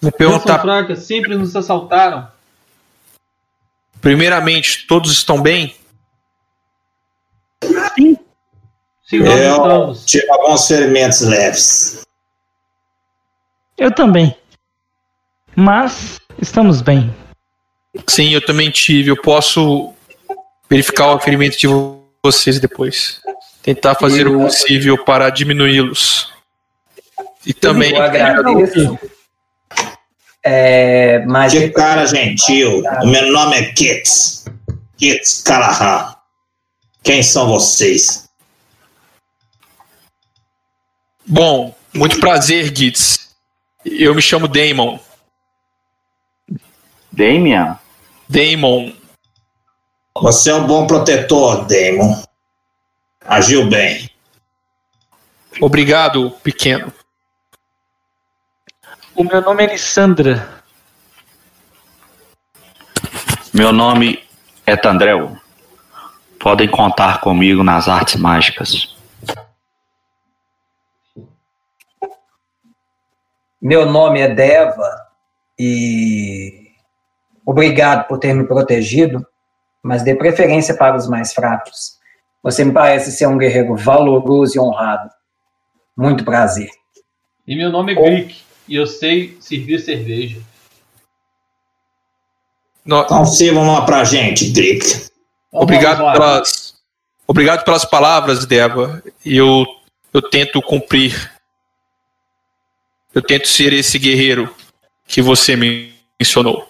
Vou 0.00 0.10
Não 0.10 0.10
são 0.10 0.18
perguntar, 0.18 0.58
fracas, 0.60 0.98
sempre 1.04 1.34
nos 1.36 1.56
assaltaram. 1.56 2.28
primeiramente, 4.02 4.86
todos 4.86 5.10
estão 5.10 5.40
bem? 5.40 5.74
Sim, 7.64 9.18
nós 9.20 9.40
Eu 9.40 9.56
estamos. 9.56 10.04
tive 10.04 10.30
alguns 10.30 10.66
ferimentos 10.66 11.20
leves. 11.22 12.04
Eu 13.76 13.90
também. 13.92 14.36
Mas 15.56 16.20
estamos 16.48 16.80
bem. 16.80 17.14
Sim, 18.06 18.30
eu 18.30 18.44
também 18.44 18.70
tive. 18.70 19.10
Eu 19.10 19.20
posso 19.20 19.92
verificar 20.68 21.14
o 21.14 21.20
ferimento 21.20 21.58
de 21.58 21.66
vo- 21.66 22.02
vocês 22.22 22.58
depois. 22.60 23.20
Tentar 23.62 23.94
fazer 23.94 24.26
o 24.26 24.40
possível 24.40 25.02
para 25.04 25.30
diminuí-los. 25.30 26.32
E 27.46 27.52
também. 27.52 27.92
Eu 27.94 28.02
agradeço. 28.02 28.98
É, 30.42 31.24
mas 31.26 31.52
Que 31.52 31.70
cara 31.70 32.04
gentil. 32.06 32.82
O 33.02 33.06
meu 33.06 33.32
nome 33.32 33.56
é 33.56 33.72
Kits. 33.72 34.44
Kits 34.98 35.42
Callahan. 35.42 36.14
Quem 37.02 37.22
são 37.22 37.46
vocês? 37.48 38.28
Bom, 41.26 41.74
muito 41.92 42.20
prazer, 42.20 42.74
Gitz. 42.76 43.30
Eu 43.84 44.14
me 44.14 44.20
chamo 44.22 44.48
Damon. 44.48 44.98
Damian? 47.14 47.78
Damon. 48.28 48.92
Você 50.16 50.50
é 50.50 50.54
um 50.54 50.66
bom 50.66 50.86
protetor, 50.86 51.64
Damon. 51.66 52.22
Agiu 53.24 53.68
bem. 53.68 54.10
Obrigado, 55.60 56.32
pequeno. 56.42 56.92
O 59.14 59.22
meu 59.22 59.40
nome 59.40 59.62
é 59.62 59.68
Alessandra. 59.68 60.62
Meu 63.52 63.72
nome 63.72 64.20
é 64.66 64.76
Tandrel. 64.76 65.36
Podem 66.40 66.68
contar 66.68 67.20
comigo 67.20 67.62
nas 67.62 67.88
artes 67.88 68.16
mágicas. 68.16 68.92
Meu 73.62 73.86
nome 73.86 74.20
é 74.20 74.28
Deva 74.28 75.06
e 75.56 76.63
obrigado 77.44 78.06
por 78.06 78.18
ter 78.18 78.34
me 78.34 78.44
protegido, 78.46 79.26
mas 79.82 80.02
dê 80.02 80.14
preferência 80.14 80.76
para 80.76 80.96
os 80.96 81.08
mais 81.08 81.32
fracos. 81.32 81.98
Você 82.42 82.64
me 82.64 82.72
parece 82.72 83.12
ser 83.12 83.26
um 83.26 83.38
guerreiro 83.38 83.76
valoroso 83.76 84.56
e 84.56 84.60
honrado. 84.60 85.10
Muito 85.96 86.24
prazer. 86.24 86.70
E 87.46 87.56
meu 87.56 87.70
nome 87.70 87.92
é 87.92 87.94
Greek. 87.94 88.42
E 88.66 88.76
eu 88.76 88.86
sei 88.86 89.36
servir 89.40 89.78
cerveja. 89.80 90.40
No- 92.84 93.02
Então 93.02 93.24
sirva 93.24 93.60
uma 93.60 93.84
pra 93.86 94.04
gente, 94.04 94.52
Drick. 94.52 94.84
Então, 94.86 95.62
Obrigado 95.62 95.98
vamos 95.98 96.12
pelas, 96.12 96.74
obrigado 97.26 97.64
pelas 97.64 97.84
palavras, 97.84 98.44
Deva. 98.44 99.02
Eu, 99.24 99.64
eu 100.12 100.20
tento 100.22 100.60
cumprir. 100.60 101.32
Eu 103.14 103.22
tento 103.22 103.46
ser 103.48 103.72
esse 103.72 103.98
guerreiro 103.98 104.54
que 105.06 105.22
você 105.22 105.54
me 105.56 105.94
mencionou. 106.20 106.66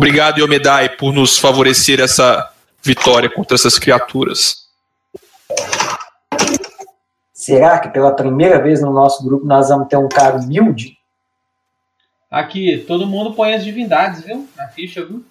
Obrigado, 0.00 0.36
Yomedai, 0.40 0.90
por 0.90 1.10
nos 1.10 1.38
favorecer 1.38 2.00
essa 2.00 2.52
vitória 2.82 3.30
contra 3.30 3.54
essas 3.54 3.78
criaturas. 3.78 4.66
Será 7.32 7.78
que 7.78 7.88
pela 7.88 8.12
primeira 8.14 8.62
vez 8.62 8.82
no 8.82 8.92
nosso 8.92 9.24
grupo 9.24 9.46
nós 9.46 9.70
vamos 9.70 9.88
ter 9.88 9.96
um 9.96 10.06
cara 10.06 10.36
humilde? 10.36 10.98
Aqui, 12.30 12.84
todo 12.86 13.06
mundo 13.06 13.32
põe 13.32 13.54
as 13.54 13.64
divindades, 13.64 14.22
viu? 14.22 14.46
Na 14.54 14.68
ficha, 14.68 15.02
viu? 15.02 15.24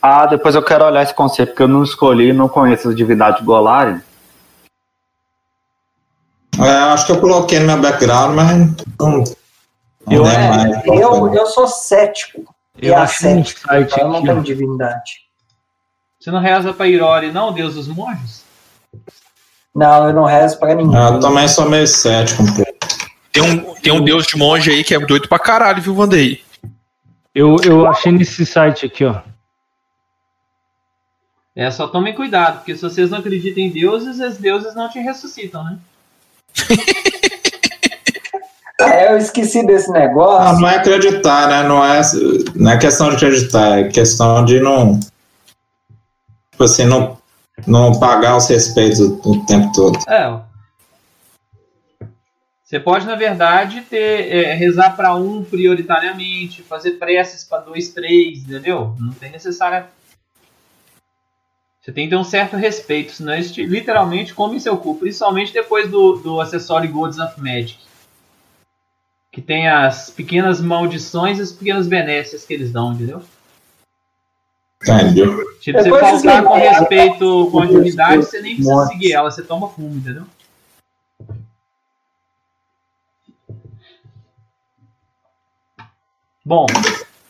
Ah, 0.00 0.24
depois 0.24 0.54
eu 0.54 0.62
quero 0.64 0.86
olhar 0.86 1.02
esse 1.02 1.12
conceito, 1.12 1.50
porque 1.50 1.64
eu 1.64 1.68
não 1.68 1.82
escolhi, 1.84 2.32
não 2.32 2.48
conheço 2.48 2.88
as 2.88 2.96
divindades 2.96 3.44
Golarion. 3.44 3.98
É, 6.58 6.62
eu 6.62 6.88
acho 6.94 7.04
que 7.04 7.12
eu 7.12 7.20
coloquei 7.20 7.58
no 7.60 7.66
meu 7.66 7.78
background, 7.82 8.34
mas 8.34 8.56
não, 8.98 9.18
não 9.18 9.24
Eu- 10.10 10.26
é 10.26 10.34
É, 10.34 10.48
mais. 10.48 10.86
eu, 10.86 11.34
eu 11.34 11.46
sou 11.48 11.68
cético. 11.68 12.54
Eu 12.80 12.92
e 12.92 12.94
achei 12.94 13.34
um 13.34 13.44
site 13.44 13.98
eu 13.98 14.08
não 14.08 14.16
aqui, 14.16 14.26
tenho 14.26 14.38
ó. 14.38 14.42
divindade. 14.42 15.12
Você 16.18 16.30
não 16.30 16.40
reza 16.40 16.72
pra 16.72 16.86
Irori, 16.86 17.32
não, 17.32 17.52
Deus 17.52 17.74
dos 17.74 17.88
monges? 17.88 18.44
Não, 19.74 20.08
eu 20.08 20.12
não 20.12 20.24
rezo 20.24 20.58
para 20.58 20.74
ninguém. 20.74 21.00
Eu 21.00 21.20
também 21.20 21.46
sou 21.46 21.68
meio 21.68 21.86
cético. 21.86 22.42
Tem 23.32 23.42
um, 23.42 23.74
tem 23.76 23.92
um 23.92 24.02
deus 24.02 24.26
de 24.26 24.36
monge 24.36 24.70
aí 24.70 24.82
que 24.82 24.94
é 24.94 24.98
doido 24.98 25.28
pra 25.28 25.38
caralho, 25.38 25.80
viu, 25.80 25.94
Vandei? 25.94 26.42
Eu, 27.34 27.56
eu 27.64 27.86
achei 27.86 28.10
nesse 28.10 28.44
site 28.44 28.86
aqui, 28.86 29.04
ó. 29.04 29.20
É, 31.54 31.70
só 31.70 31.86
tomem 31.88 32.14
cuidado, 32.14 32.58
porque 32.58 32.74
se 32.74 32.82
vocês 32.82 33.10
não 33.10 33.18
acreditam 33.18 33.62
em 33.62 33.70
deuses, 33.70 34.18
os 34.20 34.38
deuses 34.38 34.74
não 34.74 34.88
te 34.88 34.98
ressuscitam, 35.00 35.62
né? 35.64 35.78
É, 38.80 39.12
eu 39.12 39.18
esqueci 39.18 39.66
desse 39.66 39.88
Não, 39.88 39.98
negócio. 39.98 40.60
não 40.60 40.68
é 40.68 40.76
acreditar, 40.76 41.48
né? 41.48 41.68
Não 41.68 41.84
é, 41.84 42.00
não 42.54 42.70
é 42.70 42.78
questão 42.78 43.08
de 43.10 43.16
acreditar, 43.16 43.80
é 43.80 43.88
questão 43.88 44.44
de 44.44 44.60
não. 44.60 45.00
Tipo 46.52 46.64
assim, 46.64 46.84
não, 46.84 47.18
não 47.66 47.98
pagar 47.98 48.36
os 48.36 48.48
respeitos 48.48 49.00
o, 49.00 49.20
o 49.24 49.46
tempo 49.46 49.72
todo. 49.72 49.98
É. 50.08 50.48
Você 52.62 52.78
pode, 52.78 53.06
na 53.06 53.16
verdade, 53.16 53.80
ter 53.80 54.30
é, 54.30 54.52
rezar 54.54 54.94
para 54.94 55.14
um 55.14 55.42
prioritariamente, 55.42 56.62
fazer 56.62 56.92
preces 56.92 57.42
para 57.42 57.62
dois, 57.62 57.88
três, 57.88 58.40
entendeu? 58.40 58.94
Não 58.98 59.12
tem 59.12 59.30
necessária. 59.32 59.86
Você 61.80 61.90
tem 61.90 62.04
que 62.04 62.10
ter 62.10 62.16
um 62.16 62.24
certo 62.24 62.56
respeito, 62.56 63.12
senão 63.12 63.32
eles 63.32 63.50
te, 63.50 63.64
literalmente 63.64 64.34
comem 64.34 64.60
seu 64.60 64.76
cu, 64.76 64.96
principalmente 64.96 65.52
depois 65.52 65.90
do, 65.90 66.16
do 66.16 66.40
acessório 66.40 66.92
Gods 66.92 67.18
of 67.18 67.40
Magic. 67.40 67.87
Que 69.38 69.42
tem 69.42 69.68
as 69.68 70.10
pequenas 70.10 70.60
maldições 70.60 71.38
e 71.38 71.42
as 71.42 71.52
pequenas 71.52 71.86
benécias 71.86 72.44
que 72.44 72.52
eles 72.52 72.72
dão, 72.72 72.92
entendeu? 72.92 73.22
Entendeu? 74.82 75.44
Tipo, 75.60 75.78
você 75.78 75.90
faltar 75.90 76.42
com 76.42 76.54
respeito 76.54 77.48
com 77.52 77.60
a 77.60 77.66
divindade, 77.66 78.24
você 78.24 78.40
nem 78.40 78.56
precisa 78.56 78.74
Morte. 78.74 78.92
seguir 78.94 79.12
ela, 79.12 79.30
você 79.30 79.44
toma 79.44 79.68
fumo, 79.68 79.94
entendeu? 79.96 80.24
Bom, 86.44 86.66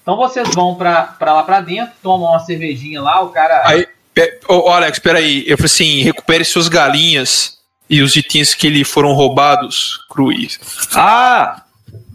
então 0.03 0.17
vocês 0.17 0.49
vão 0.55 0.77
pra, 0.77 1.03
pra 1.03 1.35
lá 1.35 1.43
pra 1.43 1.61
dentro, 1.61 1.95
tomam 2.03 2.31
uma 2.31 2.39
cervejinha 2.41 3.03
lá, 3.03 3.21
o 3.21 3.31
cara. 3.31 3.67
Aí- 3.69 3.87
Pe- 4.15 4.41
ô, 4.49 4.69
Alex, 4.71 4.99
peraí. 4.99 5.45
Eu 5.47 5.57
falei 5.59 5.67
assim: 5.67 6.03
recupere 6.03 6.45
suas 6.45 6.69
galinhas 6.69 7.59
e 7.89 8.01
os 8.01 8.17
itens 8.17 8.55
que 8.55 8.69
lhe 8.69 8.83
foram 8.85 9.13
roubados, 9.13 9.99
Cruz. 10.09 10.59
Ah! 10.95 11.65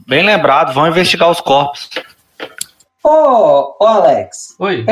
Bem 0.08 0.24
lembrado, 0.24 0.74
vão 0.74 0.88
investigar 0.88 1.30
os 1.30 1.40
corpos. 1.42 1.90
Ô, 3.04 3.76
ô, 3.80 3.86
Alex, 3.86 4.56
Oi? 4.60 4.86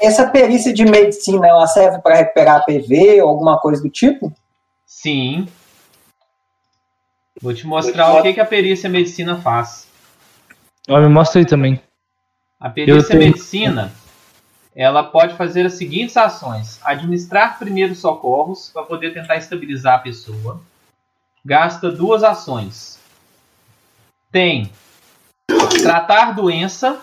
essa 0.00 0.28
perícia 0.28 0.72
de 0.72 0.84
medicina 0.84 1.46
ela 1.48 1.66
serve 1.66 1.98
para 2.00 2.16
recuperar 2.16 2.64
PV 2.64 3.22
ou 3.22 3.28
alguma 3.30 3.58
coisa 3.58 3.82
do 3.82 3.90
tipo? 3.90 4.32
Sim. 4.86 5.46
Vou 7.40 7.52
te 7.54 7.66
mostrar 7.66 8.12
o 8.14 8.22
que, 8.22 8.32
que 8.34 8.40
a 8.40 8.44
perícia 8.44 8.88
medicina 8.88 9.40
faz. 9.40 9.86
Ó, 10.88 10.98
me 11.00 11.08
mostra 11.08 11.40
aí 11.40 11.46
também. 11.46 11.80
A 12.60 12.70
perícia 12.70 13.08
tenho- 13.18 13.32
medicina, 13.32 13.92
ela 14.74 15.02
pode 15.02 15.34
fazer 15.34 15.66
as 15.66 15.74
seguintes 15.74 16.16
ações: 16.16 16.78
administrar 16.82 17.58
primeiros 17.58 17.98
socorros 17.98 18.70
para 18.72 18.84
poder 18.84 19.12
tentar 19.12 19.36
estabilizar 19.36 19.94
a 19.96 19.98
pessoa. 19.98 20.60
Gasta 21.44 21.90
duas 21.90 22.22
ações. 22.22 22.98
Tem 24.34 24.68
tratar 25.80 26.32
doença 26.32 27.00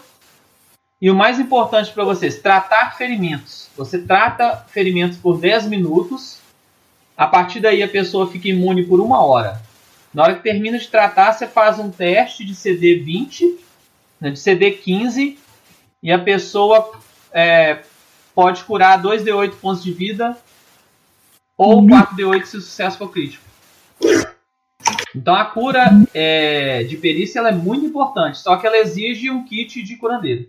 e 1.01 1.09
o 1.09 1.15
mais 1.15 1.39
importante 1.39 1.89
para 1.89 2.03
vocês, 2.03 2.41
tratar 2.41 2.97
ferimentos. 2.97 3.69
Você 3.77 3.99
trata 3.99 4.65
ferimentos 4.67 5.17
por 5.17 5.39
10 5.39 5.67
minutos. 5.67 6.39
A 7.15 7.25
partir 7.25 7.61
daí 7.61 7.81
a 7.81 7.87
pessoa 7.87 8.29
fica 8.29 8.49
imune 8.49 8.83
por 8.83 8.99
uma 8.99 9.23
hora. 9.23 9.61
Na 10.13 10.23
hora 10.23 10.35
que 10.35 10.43
termina 10.43 10.77
de 10.77 10.89
tratar, 10.89 11.31
você 11.31 11.47
faz 11.47 11.79
um 11.79 11.89
teste 11.89 12.43
de 12.43 12.53
CD 12.53 12.95
20, 12.97 13.59
né, 14.19 14.31
de 14.31 14.39
CD 14.39 14.71
15 14.71 15.39
e 16.03 16.11
a 16.11 16.19
pessoa 16.19 16.99
é, 17.31 17.79
pode 18.35 18.61
curar 18.65 19.01
2d8 19.01 19.53
pontos 19.53 19.81
de 19.81 19.93
vida 19.93 20.37
ou 21.57 21.81
4d8 21.81 22.43
se 22.43 22.57
o 22.57 22.61
sucesso 22.61 22.97
for 22.97 23.09
crítico. 23.09 23.45
Então 25.15 25.35
a 25.35 25.45
cura 25.45 25.89
é, 26.13 26.83
de 26.83 26.95
perícia 26.97 27.39
ela 27.39 27.49
é 27.49 27.53
muito 27.53 27.85
importante, 27.85 28.38
só 28.39 28.55
que 28.57 28.65
ela 28.65 28.77
exige 28.77 29.29
um 29.29 29.43
kit 29.45 29.83
de 29.83 29.97
curandeiro. 29.97 30.47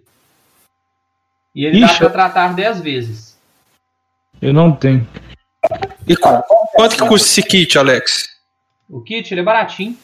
E 1.54 1.64
ele 1.66 1.80
dá 1.80 1.86
Ixi. 1.86 1.98
para 1.98 2.10
tratar 2.10 2.54
10 2.54 2.80
vezes. 2.80 3.38
Eu 4.40 4.52
não 4.52 4.72
tenho. 4.74 5.06
E 6.08 6.16
qu- 6.16 6.42
quanto 6.74 6.96
que 6.96 7.06
custa 7.06 7.26
esse 7.28 7.42
kit, 7.42 7.78
Alex? 7.78 8.28
O 8.88 9.00
kit, 9.02 9.32
ele 9.32 9.40
é 9.40 9.44
baratinho. 9.44 9.96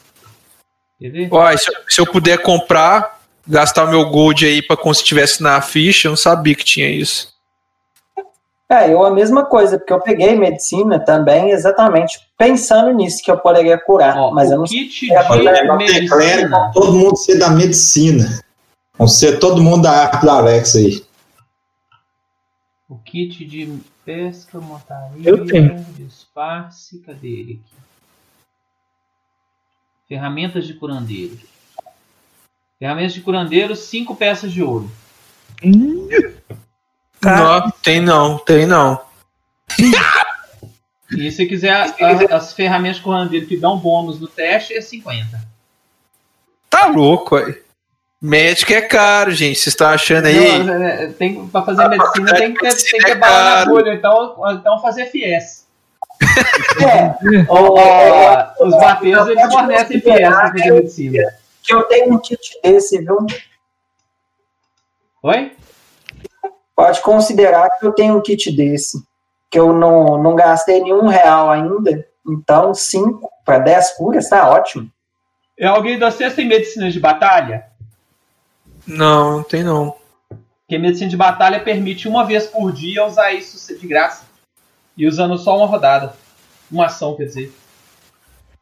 Quer 0.99 1.09
ver? 1.09 1.33
Uai, 1.33 1.57
se, 1.57 1.69
eu- 1.69 1.81
se 1.87 2.01
eu 2.01 2.05
puder 2.05 2.41
comprar, 2.41 3.19
gastar 3.47 3.85
o 3.85 3.89
meu 3.89 4.09
gold 4.09 4.45
aí 4.45 4.61
pra 4.61 4.77
como 4.77 4.93
se 4.93 5.03
tivesse 5.03 5.41
na 5.41 5.59
ficha, 5.61 6.07
eu 6.07 6.11
não 6.11 6.17
sabia 6.17 6.53
que 6.55 6.63
tinha 6.63 6.89
isso. 6.89 7.33
É, 8.71 8.93
eu 8.93 9.03
a 9.03 9.09
mesma 9.09 9.43
coisa, 9.45 9.79
porque 9.79 9.91
eu 9.91 9.99
peguei 9.99 10.35
medicina 10.35 10.99
também 10.99 11.49
exatamente 11.49 12.19
pensando 12.37 12.91
nisso, 12.91 13.23
que 13.23 13.31
eu 13.31 13.37
poderia 13.39 13.79
curar, 13.79 14.15
Ó, 14.15 14.31
mas 14.31 14.51
eu 14.51 14.57
o 14.57 14.59
não 14.59 14.65
kit 14.67 15.11
É, 15.11 15.21
de 15.23 15.27
Quando 15.27 15.47
é 15.47 15.75
medicina. 15.75 16.71
todo 16.71 16.93
mundo 16.93 17.17
ser 17.17 17.39
da 17.39 17.49
medicina. 17.49 18.43
Vamos 18.95 19.17
ser 19.17 19.39
todo 19.39 19.61
mundo 19.63 19.81
da 19.83 19.91
arte 20.03 20.21
do 20.21 20.29
Alex 20.29 20.75
aí. 20.75 21.03
O 22.87 22.97
kit 22.99 23.43
de 23.43 23.79
pesca, 24.05 24.59
montaria, 24.59 25.27
Eu 25.27 25.45
tenho. 25.47 25.83
disfarce, 25.95 26.99
cadê 26.99 27.27
ele 27.27 27.53
aqui? 27.63 27.75
Ferramentas 30.07 30.67
de 30.67 30.75
curandeiro. 30.75 31.37
Ferramentas 32.77 33.13
de 33.13 33.21
curandeiro, 33.21 33.75
5 33.75 34.15
peças 34.15 34.51
de 34.51 34.61
ouro. 34.61 34.89
Não, 37.23 37.71
tem 37.83 37.99
não, 38.01 38.37
tem 38.37 38.65
não. 38.65 39.01
E 41.11 41.31
se 41.31 41.45
quiser 41.45 41.71
a- 41.71 42.35
as 42.35 42.53
ferramentas 42.53 42.99
curandeiro 42.99 43.45
que 43.47 43.57
dão 43.57 43.77
bônus 43.77 44.19
no 44.19 44.27
teste, 44.27 44.73
é 44.73 44.81
50. 44.81 45.39
Tá 46.69 46.85
louco, 46.87 47.35
aí. 47.35 47.61
Médico 48.21 48.73
é 48.73 48.81
caro, 48.81 49.31
gente. 49.31 49.55
Vocês 49.57 49.67
estão 49.67 49.87
achando 49.89 50.25
aí? 50.27 50.63
Não, 50.63 50.83
é, 50.83 51.03
é, 51.03 51.07
tem, 51.07 51.47
pra 51.47 51.63
fazer 51.63 51.87
medicina 51.87 52.33
tem 52.35 52.53
que 52.53 52.59
ter, 52.59 52.75
tem 52.75 52.99
que 52.99 53.05
ter 53.05 53.11
é 53.11 53.15
na 53.15 53.27
agulha, 53.61 53.93
então, 53.93 54.35
então 54.51 54.81
fazer 54.81 55.05
FIES. 55.07 55.67
É, 56.81 57.15
os 58.63 58.71
bateiros 58.75 59.27
eles 59.27 59.51
fornecem 59.53 60.01
FIES 60.01 60.19
pra 60.19 60.51
fazer 60.51 60.71
medicina. 60.73 61.33
que 61.63 61.73
eu 61.73 61.83
tenho 61.83 62.13
um 62.13 62.17
kit 62.19 62.59
desse, 62.61 62.99
viu? 62.99 63.25
Oi? 65.23 65.51
Pode 66.79 67.01
considerar 67.01 67.69
que 67.71 67.85
eu 67.85 67.91
tenho 67.91 68.15
um 68.15 68.21
kit 68.21 68.49
desse, 68.55 69.03
que 69.51 69.59
eu 69.59 69.73
não, 69.73 70.17
não 70.23 70.33
gastei 70.33 70.79
nenhum 70.81 71.09
real 71.09 71.51
ainda, 71.51 72.07
então 72.25 72.73
5 72.73 73.29
para 73.43 73.59
10 73.59 73.97
curas 73.97 74.29
tá 74.29 74.49
ótimo. 74.49 74.89
É 75.59 75.67
alguém 75.67 75.99
da 75.99 76.09
vocês 76.09 76.33
tem 76.33 76.47
medicina 76.47 76.89
de 76.89 76.97
batalha? 76.97 77.65
Não, 78.87 79.39
não 79.39 79.43
tem 79.43 79.61
não. 79.61 79.93
Porque 80.29 80.77
medicina 80.77 81.09
de 81.09 81.17
batalha 81.17 81.59
permite 81.59 82.07
uma 82.07 82.23
vez 82.23 82.47
por 82.47 82.71
dia 82.71 83.05
usar 83.05 83.33
isso 83.33 83.77
de 83.77 83.85
graça. 83.85 84.23
E 84.95 85.05
usando 85.05 85.37
só 85.37 85.57
uma 85.57 85.67
rodada. 85.67 86.13
Uma 86.71 86.85
ação, 86.85 87.13
quer 87.17 87.25
dizer. 87.25 87.53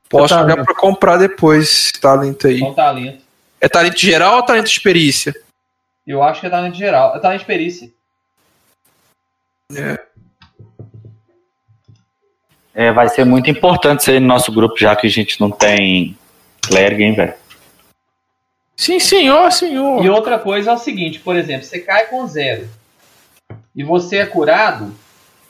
Posso 0.09 0.33
Tá, 0.33 0.41
olhar 0.41 0.57
né? 0.57 0.63
pra 0.63 0.73
comprar 0.73 1.17
depois 1.17 1.65
esse 1.65 1.93
talento 2.01 2.47
aí. 2.47 2.57
Só 2.57 2.71
um 2.71 2.73
talento. 2.73 3.23
É 3.61 3.69
talento 3.69 3.99
geral 3.99 4.37
ou 4.37 4.43
talento 4.43 4.71
de 4.71 4.81
perícia? 4.81 5.35
Eu 6.07 6.23
acho 6.23 6.41
que 6.41 6.47
é 6.47 6.49
talento 6.49 6.75
geral. 6.75 7.15
É 7.15 7.19
talento 7.19 7.41
de 7.41 7.45
perícia. 7.45 7.95
É, 12.73 12.91
vai 12.93 13.09
ser 13.09 13.25
muito 13.25 13.49
importante 13.49 13.99
isso 13.99 14.11
aí 14.11 14.19
no 14.19 14.27
nosso 14.27 14.49
grupo, 14.51 14.77
já 14.77 14.95
que 14.95 15.07
a 15.07 15.09
gente 15.09 15.41
não 15.41 15.51
tem 15.51 16.17
clérigo, 16.61 17.01
hein, 17.01 17.13
velho? 17.13 17.33
Sim, 18.77 18.99
senhor, 18.99 19.51
senhor. 19.51 20.05
E 20.05 20.09
outra 20.09 20.39
coisa 20.39 20.71
é 20.71 20.73
o 20.73 20.77
seguinte, 20.77 21.19
por 21.19 21.35
exemplo, 21.35 21.65
você 21.65 21.79
cai 21.79 22.05
com 22.05 22.25
zero 22.27 22.69
e 23.75 23.83
você 23.83 24.17
é 24.17 24.25
curado, 24.25 24.95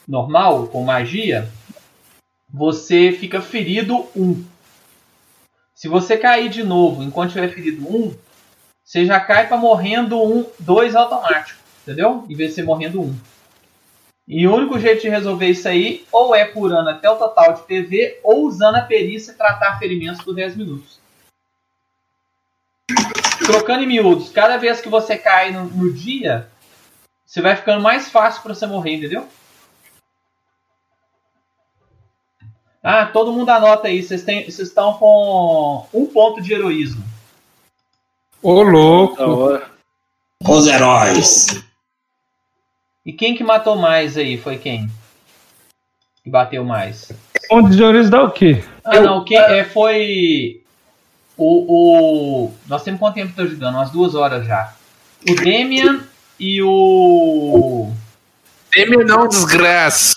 normal, 0.08 0.68
com 0.68 0.84
magia, 0.84 1.48
você 2.52 3.12
fica 3.12 3.40
ferido 3.40 4.08
um. 4.16 4.44
Se 5.76 5.88
você 5.88 6.18
cair 6.18 6.50
de 6.50 6.64
novo 6.64 7.04
enquanto 7.04 7.34
tiver 7.34 7.50
ferido 7.50 7.86
um, 7.88 8.16
você 8.84 9.06
já 9.06 9.20
cai 9.20 9.48
para 9.48 9.58
morrendo 9.58 10.20
um, 10.24 10.44
dois 10.58 10.96
automático, 10.96 11.60
entendeu? 11.84 12.26
Em 12.28 12.36
vez 12.36 12.50
de 12.50 12.56
ser 12.56 12.64
morrendo 12.64 13.02
um. 13.02 13.16
E 14.28 14.46
o 14.46 14.54
único 14.54 14.78
jeito 14.78 15.04
de 15.04 15.10
resolver 15.10 15.48
isso 15.48 15.68
aí, 15.70 16.06
ou 16.12 16.36
é 16.36 16.44
curando 16.44 16.90
até 16.90 17.10
o 17.10 17.16
total 17.16 17.54
de 17.54 17.62
PV, 17.62 18.20
ou 18.24 18.46
usando 18.46 18.76
a 18.76 18.82
perícia 18.82 19.34
tratar 19.34 19.80
ferimentos 19.80 20.22
por 20.22 20.36
10 20.36 20.58
minutos. 20.58 21.00
Trocando 23.46 23.84
em 23.84 23.88
miúdos, 23.88 24.30
cada 24.30 24.58
vez 24.58 24.82
que 24.82 24.90
você 24.90 25.18
cai 25.18 25.52
no, 25.52 25.66
no 25.66 25.94
dia, 25.94 26.50
você 27.26 27.42
vai 27.42 27.56
ficando 27.56 27.82
mais 27.82 28.10
fácil 28.10 28.42
para 28.42 28.54
você 28.54 28.66
morrer, 28.66 28.96
entendeu? 28.96 29.26
Ah, 32.84 33.06
todo 33.06 33.32
mundo 33.32 33.50
anota 33.50 33.88
aí, 33.88 34.04
vocês 34.04 34.28
estão 34.60 34.94
com 34.94 35.88
um 35.94 36.06
ponto 36.06 36.42
de 36.42 36.54
heroísmo. 36.54 37.04
Ô, 38.42 38.62
louco. 38.62 39.62
Os 40.46 40.68
heróis. 40.68 41.67
E 43.08 43.14
quem 43.14 43.34
que 43.34 43.42
matou 43.42 43.78
mais 43.78 44.18
aí? 44.18 44.38
Foi 44.38 44.58
quem? 44.58 44.90
Que 46.22 46.30
bateu 46.30 46.66
mais? 46.66 47.10
Ponto 47.48 47.70
de 47.70 47.82
ouro 47.82 48.10
dá 48.10 48.22
o 48.22 48.32
quê? 48.32 48.62
Ah, 48.84 49.00
não, 49.00 49.24
quem 49.24 49.38
é, 49.38 49.64
foi 49.64 50.62
o, 51.38 52.50
o. 52.50 52.54
Nós 52.68 52.84
temos 52.84 53.00
quanto 53.00 53.16
tempo 53.16 53.30
que 53.30 53.38
tá 53.38 53.46
jogando? 53.46 53.76
Umas 53.76 53.92
duas 53.92 54.14
horas 54.14 54.46
já. 54.46 54.74
O 55.26 55.36
Demian 55.36 56.02
e 56.38 56.62
o. 56.62 57.94
Demi 58.76 58.98
não, 59.06 59.26
desgraça. 59.26 60.14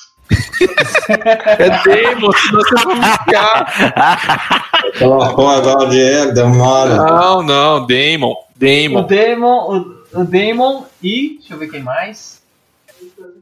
é 1.08 1.82
Demo, 1.84 2.32
senão 2.36 2.60
você 2.60 2.84
vai 2.86 3.18
ficar. 3.18 4.70
Colocou 4.98 5.48
agora 5.48 5.84
o 5.84 5.90
Diego, 5.90 6.34
deu 6.34 6.48
mole. 6.48 6.94
Não, 6.94 7.40
não, 7.44 7.86
Damon. 7.86 8.32
O 8.32 8.46
Damon. 8.56 9.06
Demon, 9.06 10.02
o, 10.12 10.20
o 10.22 10.24
Demon 10.24 10.86
e. 11.00 11.36
Deixa 11.38 11.54
eu 11.54 11.58
ver 11.58 11.70
quem 11.70 11.84
mais. 11.84 12.39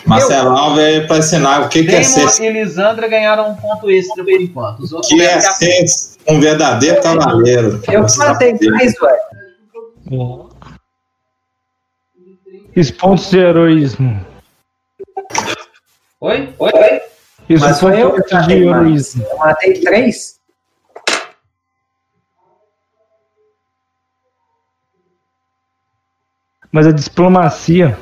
Marcelão 0.06 0.74
veio 0.74 1.06
pra 1.06 1.18
ensinar 1.18 1.62
o 1.62 1.68
que, 1.68 1.84
que 1.84 1.94
é 1.94 2.02
ser, 2.02 2.42
e 2.42 2.50
Lisandra 2.50 3.08
ganharam 3.08 3.50
um 3.50 3.56
ponto 3.56 3.90
extra 3.90 4.24
por 4.24 4.40
enquanto. 4.40 4.80
Os 4.80 4.92
outros 4.92 5.12
que 5.12 5.20
é 5.20 5.40
ser 5.40 5.84
um 6.26 6.40
verdadeiro 6.40 7.02
cavaleiro. 7.02 7.80
Eu 7.90 8.06
que 8.06 8.18
matei 8.18 8.56
mais, 8.70 8.94
ué. 9.00 9.18
Os 12.76 12.90
pontos 12.92 13.30
de 13.30 13.38
heroísmo. 13.38 14.24
Oi? 16.20 16.54
Oi? 16.58 17.00
Isso 17.48 17.64
Mas 17.64 17.80
foi 17.80 18.00
eu 18.00 18.12
que 18.12 18.34
matei 18.34 18.68
heroísmo. 18.68 19.24
Eu 19.24 19.38
matei 19.38 19.80
três. 19.80 20.38
Mas 26.70 26.86
a 26.86 26.92
diplomacia. 26.92 27.98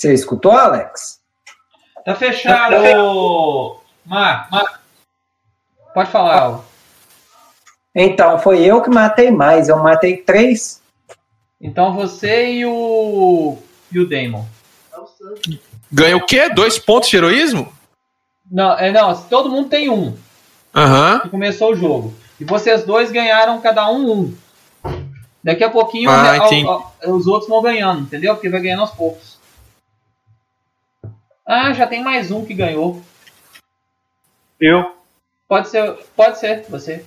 Você 0.00 0.14
escutou, 0.14 0.52
Alex? 0.52 1.20
Tá 2.06 2.14
fechado, 2.14 2.74
ô... 2.96 3.80
Mar. 4.06 4.48
Mar. 4.50 4.80
Pode 5.92 6.10
falar, 6.10 6.48
ó. 6.48 6.60
Então, 7.94 8.38
foi 8.38 8.64
eu 8.64 8.80
que 8.80 8.88
matei 8.88 9.30
mais. 9.30 9.68
Eu 9.68 9.76
matei 9.76 10.16
três. 10.16 10.80
Então 11.60 11.94
você 11.94 12.50
e 12.50 12.64
o. 12.64 13.58
E 13.92 14.00
o 14.00 14.08
Demon. 14.08 14.46
Ganha 15.92 16.16
o 16.16 16.24
quê? 16.24 16.48
Dois 16.48 16.78
pontos 16.78 17.10
de 17.10 17.18
heroísmo? 17.18 17.70
Não, 18.50 18.78
é, 18.78 18.90
não, 18.90 19.14
todo 19.24 19.50
mundo 19.50 19.68
tem 19.68 19.90
um. 19.90 20.16
Aham. 20.74 21.20
que 21.20 21.28
começou 21.28 21.72
o 21.72 21.76
jogo. 21.76 22.14
E 22.40 22.44
vocês 22.44 22.84
dois 22.84 23.12
ganharam 23.12 23.60
cada 23.60 23.86
um 23.90 24.10
um. 24.10 24.36
Daqui 25.44 25.62
a 25.62 25.68
pouquinho 25.68 26.08
Ah, 26.08 26.38
os 27.06 27.26
outros 27.26 27.50
vão 27.50 27.60
ganhando, 27.60 28.00
entendeu? 28.00 28.34
Porque 28.34 28.48
vai 28.48 28.62
ganhando 28.62 28.80
aos 28.80 28.92
poucos. 28.92 29.39
Ah, 31.52 31.72
já 31.72 31.84
tem 31.84 32.00
mais 32.00 32.30
um 32.30 32.46
que 32.46 32.54
ganhou. 32.54 33.02
Eu? 34.60 34.94
Pode 35.48 35.68
ser, 35.68 35.94
pode 36.14 36.38
ser, 36.38 36.64
você. 36.68 37.04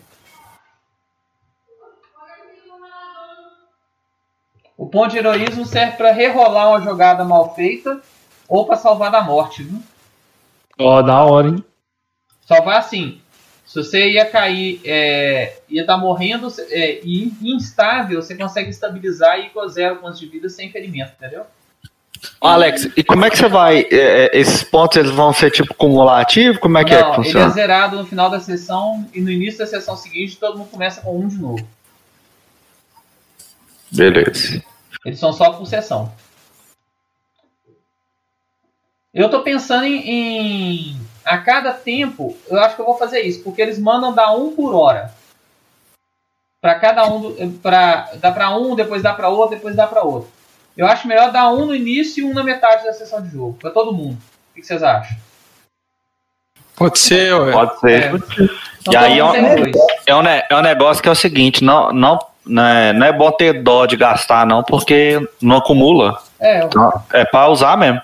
O 4.76 4.86
ponto 4.86 5.12
de 5.12 5.18
heroísmo 5.20 5.66
serve 5.66 5.96
para 5.96 6.12
rerolar 6.12 6.72
uma 6.72 6.82
jogada 6.82 7.24
mal 7.24 7.56
feita 7.56 8.02
ou 8.46 8.66
para 8.66 8.76
salvar 8.76 9.10
da 9.10 9.22
morte, 9.22 9.64
viu? 9.64 9.82
Ó, 10.78 11.02
da 11.02 11.24
hora, 11.24 11.48
hein? 11.48 11.64
Salvar 12.46 12.80
assim. 12.80 13.22
Se 13.66 13.82
você 13.82 14.12
ia 14.12 14.30
cair, 14.30 14.82
é, 14.84 15.62
ia 15.70 15.84
estar 15.84 15.96
morrendo 15.96 16.54
é, 16.70 17.00
e 17.02 17.34
instável, 17.42 18.22
você 18.22 18.36
consegue 18.36 18.72
estabilizar 18.72 19.40
e 19.40 19.46
ir 19.46 19.50
com 19.52 19.66
zero 19.70 20.02
pontos 20.02 20.20
de 20.20 20.28
vida 20.28 20.50
sem 20.50 20.70
ferimento, 20.70 21.14
entendeu? 21.18 21.46
Alex, 22.40 22.86
e 22.96 23.04
como 23.04 23.26
é 23.26 23.30
que 23.30 23.38
você 23.38 23.48
vai. 23.50 23.82
é, 23.92 24.26
é, 24.26 24.30
esses 24.40 24.64
pontos 24.64 24.98
eles 24.98 25.12
vão 25.12 25.34
ser 25.34 25.52
tipo 25.52 25.74
cumulativo? 25.74 26.60
Como 26.60 26.78
é 26.78 26.84
que 26.86 26.94
é 26.94 26.98
que 26.98 27.02
Não, 27.04 27.10
ele 27.10 27.22
é 27.22 27.24
funciona? 27.24 27.50
zerado 27.50 27.98
no 27.98 28.06
final 28.06 28.30
da 28.30 28.40
sessão 28.40 29.08
e 29.14 29.20
no 29.22 29.30
início 29.30 29.60
da 29.60 29.68
sessão 29.68 29.96
seguinte 29.98 30.38
todo 30.38 30.58
mundo 30.58 30.70
começa 30.70 31.02
com 31.02 31.20
um 31.20 31.28
de 31.28 31.38
novo. 31.38 31.68
Beleza. 33.92 34.64
Eles 35.06 35.20
são 35.20 35.34
só 35.34 35.52
por 35.52 35.66
sessão. 35.68 36.12
Eu 39.14 39.30
tô 39.30 39.42
pensando 39.42 39.86
em, 39.86 40.10
em- 40.10 40.98
A 41.26 41.38
cada 41.38 41.72
tempo, 41.74 42.36
eu 42.50 42.60
acho 42.60 42.76
que 42.76 42.82
eu 42.82 42.86
vou 42.86 42.98
fazer 42.98 43.22
isso, 43.22 43.44
porque 43.44 43.62
eles 43.62 43.78
mandam 43.80 44.14
dar 44.14 44.32
um 44.36 44.54
por 44.56 44.74
hora. 44.74 45.14
Pra 46.60 46.76
cada 46.80 47.06
um. 47.08 47.52
Pra, 47.60 48.10
dá 48.16 48.32
pra 48.32 48.50
um, 48.58 48.76
depois 48.76 49.02
dá 49.04 49.14
pra 49.14 49.30
outro, 49.30 49.56
depois 49.56 49.76
dá 49.76 49.86
pra 49.88 50.04
outro. 50.04 50.30
Eu 50.76 50.88
acho 50.88 51.08
melhor 51.08 51.32
dar 51.32 51.52
um 51.52 51.66
no 51.66 51.76
início 51.76 52.22
e 52.22 52.30
um 52.30 52.34
na 52.34 52.44
metade 52.44 52.84
da 52.84 52.94
sessão 52.94 53.22
de 53.22 53.30
jogo. 53.30 53.58
Pra 53.60 53.70
todo 53.70 53.94
mundo. 53.94 54.18
O 54.52 54.56
que 54.56 54.64
vocês 54.64 54.82
acham? 54.82 55.16
Pode 56.76 56.98
ser, 56.98 57.34
ué. 57.34 57.52
Pode 57.52 57.80
ser. 57.80 58.04
É. 58.04 58.12
Então, 58.82 58.94
E 58.94 58.98
aí, 58.98 59.22
mundo 59.22 59.26
ó, 59.26 59.32
tem 59.32 59.56
dois. 59.56 59.76
É 60.06 60.16
um, 60.16 60.28
é 60.28 60.56
um 60.56 60.62
negócio 60.62 61.02
que 61.02 61.08
é 61.08 61.12
o 61.12 61.16
seguinte, 61.16 61.64
não, 61.64 61.94
não, 61.94 62.20
não, 62.46 62.66
é, 62.66 62.92
não 62.92 63.06
é 63.06 63.14
bom 63.14 63.32
ter 63.32 63.64
dó 63.64 63.86
de 63.86 63.96
gastar, 63.96 64.46
não, 64.46 64.64
porque 64.64 65.20
não 65.42 65.58
acumula. 65.58 66.22
É, 66.40 66.68
Não, 66.76 67.06
É 67.14 67.24
pra 67.24 67.48
usar 67.48 67.78
mesmo. 67.78 68.02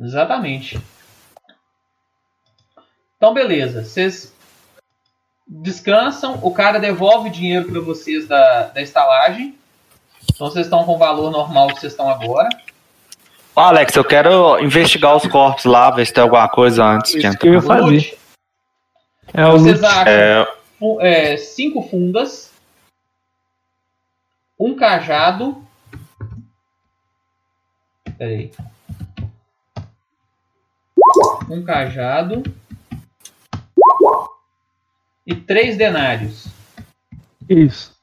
Exatamente. 0.00 0.80
Então, 3.16 3.34
beleza. 3.34 3.84
Vocês 3.84 4.32
descansam, 5.46 6.38
o 6.42 6.52
cara 6.52 6.78
devolve 6.78 7.28
o 7.28 7.32
dinheiro 7.32 7.68
para 7.68 7.80
vocês 7.80 8.28
da, 8.28 8.68
da 8.68 8.80
estalagem. 8.80 9.58
Então, 10.30 10.48
vocês 10.48 10.66
estão 10.66 10.84
com 10.84 10.94
o 10.94 10.98
valor 10.98 11.30
normal 11.30 11.68
que 11.68 11.80
vocês 11.80 11.92
estão 11.92 12.08
agora. 12.08 12.48
Ó, 13.56 13.60
Alex, 13.62 13.94
eu 13.96 14.04
quero 14.04 14.60
investigar 14.60 15.16
os 15.16 15.26
corpos 15.26 15.64
lá, 15.64 15.90
ver 15.90 16.06
se 16.06 16.12
tem 16.12 16.22
alguma 16.22 16.48
coisa 16.48 16.84
antes. 16.84 17.12
de 17.12 17.18
Isso 17.18 17.26
entrar. 17.26 17.38
que 17.40 17.48
eu 17.48 17.54
ia 17.54 17.62
fazer. 17.62 18.18
É 19.34 19.46
o 19.46 19.52
vocês 19.52 19.82
acham 19.82 20.12
É, 20.12 20.46
é, 21.00 21.36
cinco 21.36 21.82
fundas, 21.82 22.52
um 24.58 24.76
cajado. 24.76 25.60
Peraí. 28.16 28.52
Um 31.50 31.64
cajado 31.64 32.42
e 35.26 35.34
três 35.34 35.76
denários. 35.76 36.46
Isso. 37.48 37.97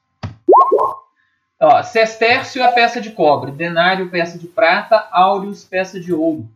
Ó, 1.60 1.82
sestércio 1.84 2.62
é 2.62 2.72
peça 2.72 3.00
de 3.00 3.12
cobre, 3.12 3.52
denário 3.52 4.10
peça 4.10 4.38
de 4.38 4.48
prata, 4.48 5.08
áureos 5.12 5.64
peça 5.64 6.00
de 6.00 6.14
ouro. 6.14 6.50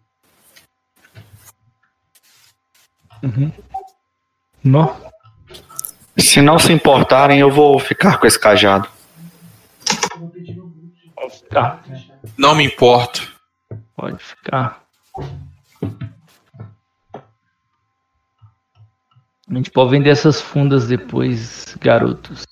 Uhum. 3.23 3.51
Nó. 4.63 4.95
se 6.17 6.41
não 6.41 6.59
se 6.59 6.73
importarem, 6.73 7.39
eu 7.39 7.49
vou 7.49 7.80
ficar 7.80 8.17
com 8.17 8.27
esse 8.27 8.39
cajado. 8.39 8.89
Pode 11.15 11.39
ficar. 11.39 11.84
Não 12.38 12.55
me 12.55 12.63
importo. 12.65 13.39
Pode 13.95 14.21
ficar. 14.21 14.84
A 19.49 19.55
gente 19.55 19.71
pode 19.71 19.91
vender 19.91 20.09
essas 20.11 20.41
fundas 20.41 20.88
depois, 20.88 21.76
garotos. 21.80 22.45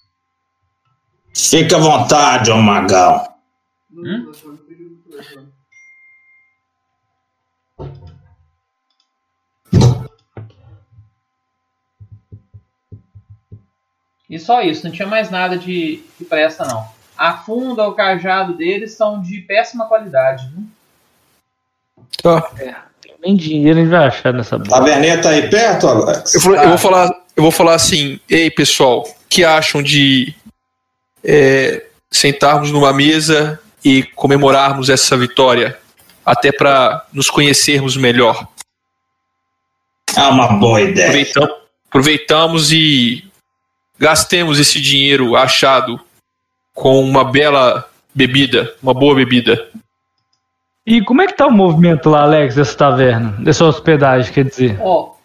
Fica 1.38 1.78
à 1.78 1.80
vontade, 1.80 2.50
ô 2.52 2.58
Magal. 2.58 3.38
Hum? 3.94 4.32
E 14.30 14.38
só 14.40 14.62
isso, 14.62 14.86
não 14.86 14.92
tinha 14.92 15.08
mais 15.08 15.30
nada 15.30 15.58
de 15.58 16.04
que 16.18 16.26
presta 16.26 16.66
não. 16.66 16.86
A 17.18 17.38
funda, 17.38 17.88
o 17.88 17.94
cajado 17.94 18.54
deles 18.56 18.94
são 18.94 19.22
de 19.22 19.40
péssima 19.42 19.86
qualidade. 19.88 20.48
Viu? 20.54 20.64
Tá. 22.22 22.52
Nem 23.22 23.36
dinheiro 23.36 23.80
a 23.80 23.82
gente 23.82 23.92
vai 23.92 24.06
achar 24.08 24.34
nessa 24.34 24.56
A 24.56 24.60
bola. 24.60 24.86
Verneta 24.86 25.30
aí 25.30 25.50
perto, 25.50 25.88
Alex? 25.88 26.36
Eu, 26.36 26.42
vou- 26.42 26.56
eu 26.56 26.70
vou 26.70 26.78
falar, 26.78 27.10
eu 27.36 27.44
vou 27.44 27.52
falar 27.52 27.74
assim, 27.76 28.20
ei 28.30 28.52
pessoal, 28.52 29.02
o 29.04 29.28
que 29.30 29.44
acham 29.44 29.82
de 29.82 30.36
é, 31.28 31.86
sentarmos 32.10 32.72
numa 32.72 32.94
mesa 32.94 33.60
e 33.84 34.04
comemorarmos 34.04 34.90
essa 34.90 35.18
vitória, 35.18 35.78
até 36.26 36.52
para 36.52 37.06
nos 37.12 37.30
conhecermos 37.30 37.98
melhor. 37.98 38.48
É 40.16 40.22
uma 40.24 40.48
boa 40.54 40.82
ideia. 40.82 41.08
Aproveitam- 41.10 41.58
aproveitamos 41.90 42.72
e 42.72 43.26
gastemos 44.00 44.58
esse 44.60 44.80
dinheiro 44.80 45.36
achado 45.36 46.00
com 46.74 47.02
uma 47.04 47.24
bela 47.26 47.90
bebida, 48.16 48.74
uma 48.82 48.94
boa 48.94 49.14
bebida. 49.16 49.70
E 50.86 51.02
como 51.02 51.22
é 51.22 51.28
que 51.28 51.34
tá 51.34 51.46
o 51.46 51.52
movimento 51.52 52.10
lá, 52.10 52.22
Alex, 52.22 52.56
dessa 52.56 52.76
taverna? 52.78 53.32
Dessa 53.44 53.66
hospedagem, 53.66 54.32
quer 54.32 54.46
dizer? 54.46 54.78
Ó, 54.82 55.16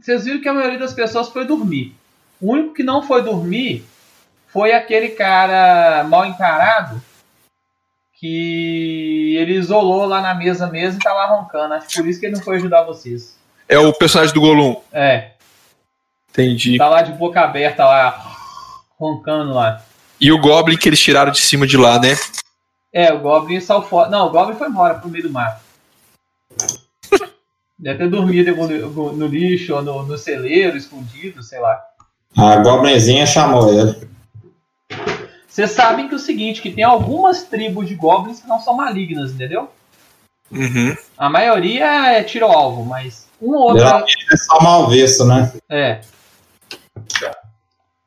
vocês 0.00 0.24
viram 0.24 0.40
que 0.42 0.48
a 0.48 0.52
maioria 0.54 0.78
das 0.78 0.92
pessoas 0.92 1.28
foi 1.30 1.46
dormir. 1.46 1.94
O 2.40 2.52
único 2.52 2.74
que 2.74 2.82
não 2.82 3.02
foi 3.02 3.22
dormir 3.22 3.84
foi 4.56 4.72
aquele 4.72 5.10
cara 5.10 6.02
mal 6.04 6.24
encarado 6.24 7.02
que 8.14 9.36
ele 9.38 9.52
isolou 9.52 10.06
lá 10.06 10.22
na 10.22 10.34
mesa 10.34 10.66
mesmo 10.66 10.98
e 10.98 11.04
tava 11.04 11.26
roncando. 11.26 11.74
Acho 11.74 11.88
que 11.88 11.96
por 11.96 12.08
isso 12.08 12.18
que 12.18 12.24
ele 12.24 12.36
não 12.36 12.42
foi 12.42 12.56
ajudar 12.56 12.84
vocês. 12.84 13.36
É 13.68 13.78
o 13.78 13.92
personagem 13.92 14.32
do 14.32 14.40
Golum. 14.40 14.76
É, 14.90 15.32
Entendi. 16.30 16.78
tá 16.78 16.88
lá 16.88 17.02
de 17.02 17.12
boca 17.12 17.38
aberta 17.42 17.84
lá, 17.84 18.18
roncando 18.98 19.52
lá. 19.52 19.82
E 20.18 20.32
o 20.32 20.40
Goblin 20.40 20.78
que 20.78 20.88
eles 20.88 21.00
tiraram 21.00 21.32
de 21.32 21.40
cima 21.42 21.66
de 21.66 21.76
lá, 21.76 21.98
né? 21.98 22.16
É, 22.90 23.12
o 23.12 23.20
Goblin 23.20 23.60
saiu 23.60 23.82
fora. 23.82 24.08
Não, 24.08 24.28
o 24.28 24.30
Goblin 24.30 24.56
foi 24.56 24.68
embora 24.68 24.94
pro 24.94 25.10
meio 25.10 25.24
do 25.24 25.30
mato. 25.30 25.60
Deve 27.78 27.98
ter 27.98 28.08
dormido 28.08 28.56
no, 28.56 29.12
no 29.12 29.26
lixo 29.26 29.74
ou 29.74 29.82
no, 29.82 30.02
no 30.06 30.16
celeiro, 30.16 30.78
escondido, 30.78 31.42
sei 31.42 31.60
lá. 31.60 31.78
A 32.34 32.56
Goblinzinha 32.56 33.26
chamou 33.26 33.70
ele. 33.70 34.15
Vocês 35.56 35.70
sabem 35.70 36.06
que 36.06 36.12
é 36.12 36.16
o 36.18 36.20
seguinte, 36.20 36.60
que 36.60 36.70
tem 36.70 36.84
algumas 36.84 37.44
tribos 37.44 37.88
de 37.88 37.94
goblins 37.94 38.40
que 38.40 38.46
não 38.46 38.60
são 38.60 38.76
malignas, 38.76 39.32
entendeu? 39.32 39.70
Uhum. 40.50 40.94
A 41.16 41.30
maioria 41.30 42.12
é 42.12 42.22
tiro 42.22 42.44
alvo, 42.44 42.84
mas 42.84 43.26
um 43.40 43.54
ou 43.54 43.62
outro 43.62 43.78
Geralmente 43.78 44.26
é 44.30 44.36
só 44.36 44.60
mal 44.60 44.86
visto, 44.86 45.24
né? 45.24 45.50
é. 45.70 46.02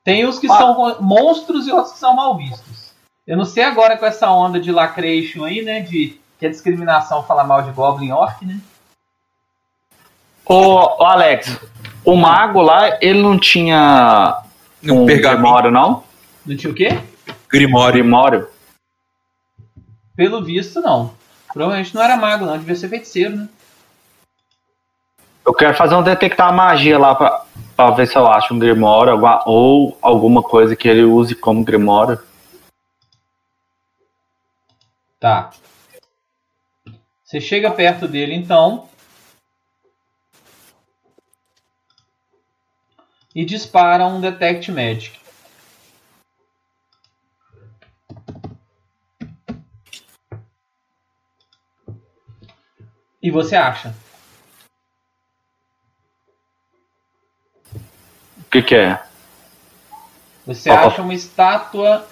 Tem 0.03 0.27
os 0.27 0.37
que 0.37 0.47
são 0.47 1.01
monstros 1.01 1.65
e 1.65 1.71
outros 1.71 1.93
que 1.93 1.99
são 1.99 2.15
mal 2.15 2.37
vistos. 2.37 2.91
Eu 3.25 3.35
não 3.35 3.45
sei 3.45 3.63
agora 3.63 3.97
com 3.97 4.05
essa 4.05 4.29
onda 4.29 4.59
de 4.59 4.71
lacration 4.71 5.43
aí, 5.43 5.63
né, 5.63 5.81
de 5.81 6.21
que 6.37 6.45
é 6.45 6.49
discriminação 6.49 7.23
falar 7.23 7.45
mal 7.45 7.63
de 7.63 7.71
goblin 7.71 8.11
orc, 8.11 8.45
né? 8.45 8.59
Ô, 10.45 11.01
ô, 11.01 11.03
Alex, 11.03 11.59
o 12.05 12.15
mago 12.15 12.61
lá, 12.61 12.99
ele 13.01 13.23
não 13.23 13.39
tinha 13.39 14.39
Um 14.83 15.01
um 15.01 15.05
pergaminho. 15.07 15.41
grimório, 15.41 15.71
não? 15.71 16.03
Não 16.45 16.55
tinha 16.55 16.71
o 16.71 16.75
quê? 16.75 16.89
Grimório. 17.49 17.93
Grimório? 18.03 18.49
Pelo 20.15 20.43
visto, 20.43 20.81
não. 20.81 21.13
Provavelmente 21.51 21.95
não 21.95 22.03
era 22.03 22.15
mago, 22.15 22.45
não. 22.45 22.57
Devia 22.57 22.75
ser 22.75 22.89
feiticeiro, 22.89 23.35
né? 23.35 23.49
Eu 25.45 25.53
quero 25.53 25.75
fazer 25.75 25.95
um 25.95 26.03
detectar 26.03 26.53
magia 26.53 26.99
lá 26.99 27.15
pra, 27.15 27.43
pra 27.75 27.91
ver 27.91 28.07
se 28.07 28.15
eu 28.15 28.27
acho 28.27 28.53
um 28.53 28.59
grimório 28.59 29.13
alguma- 29.13 29.41
ou 29.47 29.97
alguma 30.01 30.43
coisa 30.43 30.75
que 30.75 30.87
ele 30.87 31.03
use 31.03 31.33
como 31.33 31.63
grimório. 31.63 32.19
Tá. 35.19 35.49
Você 37.23 37.41
chega 37.41 37.71
perto 37.71 38.07
dele, 38.07 38.35
então. 38.35 38.87
E 43.33 43.43
dispara 43.45 44.05
um 44.05 44.19
Detect 44.21 44.71
Magic. 44.71 45.18
E 53.21 53.29
você 53.29 53.55
acha? 53.55 53.93
O 58.37 58.43
que 58.49 58.61
que 58.61 58.75
é? 58.75 58.99
Você 60.45 60.69
ó. 60.69 60.87
acha 60.87 61.01
uma 61.01 61.13
estátua 61.13 62.07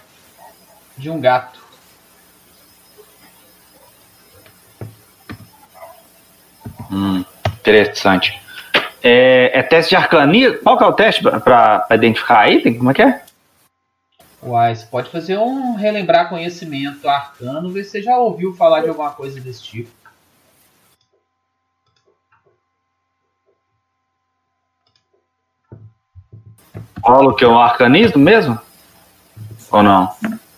de 0.98 1.10
um 1.10 1.20
gato. 1.20 1.60
Hum, 6.92 7.24
interessante. 7.60 8.40
É, 9.02 9.60
é 9.60 9.64
teste 9.64 9.92
de 9.92 9.96
arcania? 9.96 10.58
Qual 10.60 10.78
que 10.78 10.84
é 10.84 10.88
o 10.88 10.94
teste 10.94 11.24
pra 11.24 11.88
identificar 11.92 12.52
item? 12.52 12.78
Como 12.78 12.92
é 12.92 12.94
que 12.94 13.02
é? 13.02 13.22
Uai, 14.42 14.76
você 14.76 14.86
pode 14.86 15.10
fazer 15.10 15.38
um 15.38 15.76
relembrar 15.76 16.30
conhecimento 16.30 17.08
arcano, 17.10 17.72
ver 17.72 17.84
se 17.84 17.92
você 17.92 18.02
já 18.04 18.18
ouviu 18.18 18.54
falar 18.56 18.82
de 18.82 18.90
alguma 18.90 19.12
coisa 19.12 19.40
desse 19.42 19.64
tipo. 19.64 19.97
Rola 27.08 27.30
o 27.32 27.34
que? 27.34 27.46
Um 27.46 27.58
arcanismo 27.58 28.20
mesmo? 28.20 28.60
Ou 29.72 29.82
não? 29.82 30.14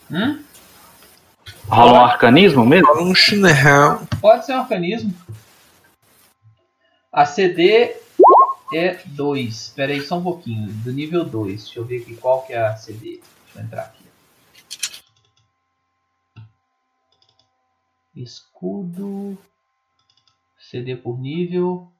Hum? 0.10 0.44
Rola 1.68 1.92
um 1.94 2.04
arcanismo 2.06 2.66
mesmo? 2.66 2.92
Um 3.00 3.14
chinerrão. 3.14 4.04
Pode 4.20 4.48
ser 4.48 4.56
um 4.56 4.62
organismo. 4.62 5.14
A 7.14 7.24
CD 7.28 7.96
é 8.74 9.00
2. 9.06 9.48
Espera 9.48 9.94
aí 9.94 10.02
só 10.02 10.18
um 10.18 10.24
pouquinho. 10.24 10.74
Do 10.74 10.92
nível 10.92 11.24
2. 11.24 11.66
Deixa 11.66 11.80
eu 11.80 11.86
ver 11.86 12.02
aqui 12.02 12.16
qual 12.16 12.42
que 12.42 12.54
é 12.54 12.66
a 12.66 12.76
CD. 12.76 13.22
Deixa 13.46 13.60
eu 13.60 13.62
entrar 13.62 13.82
aqui. 13.84 14.04
Escudo. 18.16 19.38
CD 20.58 20.96
por 20.96 21.20
nível. 21.20 21.92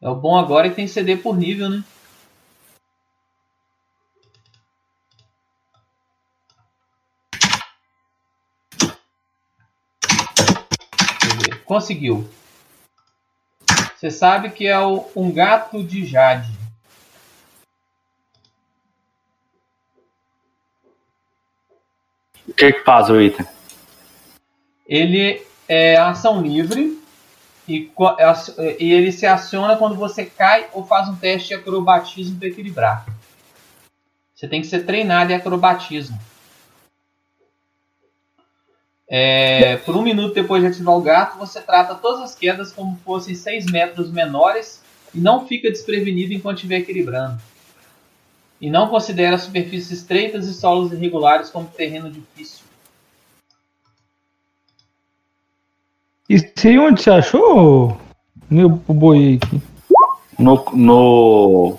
É 0.00 0.08
o 0.08 0.14
bom 0.14 0.38
agora 0.38 0.66
é 0.66 0.70
que 0.70 0.76
tem 0.76 0.86
CD 0.86 1.16
por 1.16 1.36
nível, 1.36 1.68
né? 1.68 1.82
Conseguiu. 11.64 12.28
Você 13.96 14.10
sabe 14.10 14.50
que 14.50 14.66
é 14.66 14.78
o- 14.78 15.10
um 15.16 15.32
gato 15.32 15.82
de 15.82 16.06
Jade. 16.06 16.50
O 22.46 22.52
que 22.54 22.72
que 22.72 22.84
faz 22.84 23.10
o 23.10 23.20
item? 23.20 23.46
Ele 24.86 25.42
é 25.68 25.96
ação 25.96 26.40
livre 26.40 26.97
e, 27.68 27.90
é 28.18 28.24
aci- 28.24 28.54
e 28.80 28.92
ele 28.92 29.12
se 29.12 29.26
aciona 29.26 29.76
quando 29.76 29.94
você 29.94 30.24
cai 30.24 30.68
ou 30.72 30.86
faz 30.86 31.08
um 31.08 31.16
teste 31.16 31.48
de 31.48 31.54
acrobatismo 31.54 32.38
para 32.38 32.48
equilibrar. 32.48 33.06
Você 34.34 34.48
tem 34.48 34.60
que 34.62 34.66
ser 34.66 34.86
treinado 34.86 35.30
em 35.30 35.34
acrobatismo. 35.34 36.18
É, 39.10 39.76
por 39.78 39.96
um 39.96 40.02
minuto 40.02 40.34
depois 40.34 40.62
de 40.62 40.68
ativar 40.68 40.94
o 40.94 41.02
gato, 41.02 41.38
você 41.38 41.60
trata 41.60 41.94
todas 41.94 42.22
as 42.22 42.34
quedas 42.34 42.72
como 42.72 42.98
fossem 43.04 43.34
6 43.34 43.66
metros 43.66 44.10
menores 44.10 44.82
e 45.14 45.18
não 45.18 45.46
fica 45.46 45.70
desprevenido 45.70 46.32
enquanto 46.32 46.58
estiver 46.58 46.78
equilibrando. 46.78 47.40
E 48.60 48.70
não 48.70 48.88
considera 48.88 49.38
superfícies 49.38 49.90
estreitas 49.90 50.46
e 50.46 50.54
solos 50.54 50.92
irregulares 50.92 51.48
como 51.48 51.68
terreno 51.68 52.10
difícil. 52.10 52.67
Isso 56.28 56.68
aí 56.68 56.78
onde 56.78 57.02
você 57.02 57.10
achou? 57.10 57.98
Meu 58.50 58.68
boi 58.68 59.38
aqui. 59.42 59.62
No, 60.38 60.62
no, 60.74 61.78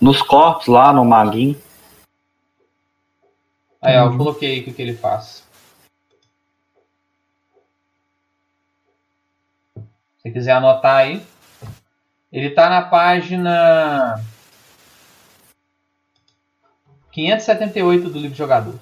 nos 0.00 0.22
corpos 0.22 0.68
lá, 0.68 0.90
no 0.90 1.04
maguinho. 1.04 1.60
Aí, 3.80 3.98
ó, 3.98 4.06
eu 4.06 4.16
coloquei 4.16 4.60
o 4.60 4.72
que 4.72 4.80
ele 4.80 4.94
faz. 4.94 5.46
Se 9.74 10.22
você 10.22 10.30
quiser 10.30 10.52
anotar 10.52 10.96
aí. 10.96 11.22
Ele 12.32 12.48
tá 12.50 12.70
na 12.70 12.80
página 12.80 14.18
578 17.10 18.08
do 18.08 18.18
livro 18.18 18.30
de 18.30 18.38
jogador. 18.38 18.80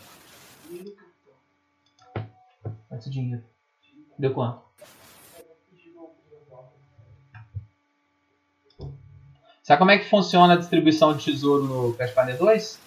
Esse 2.93 3.11
dinheiro. 3.11 3.50
Deu 4.21 4.35
quanto? 4.35 4.61
Sabe 9.63 9.79
como 9.79 9.91
é 9.91 9.99
que 9.99 10.11
funciona 10.11 10.53
a 10.53 10.57
distribuição 10.59 11.17
de 11.17 11.25
tesouro 11.25 11.65
no 11.65 11.95
Pathfinder 11.95 12.37
2? 12.37 12.79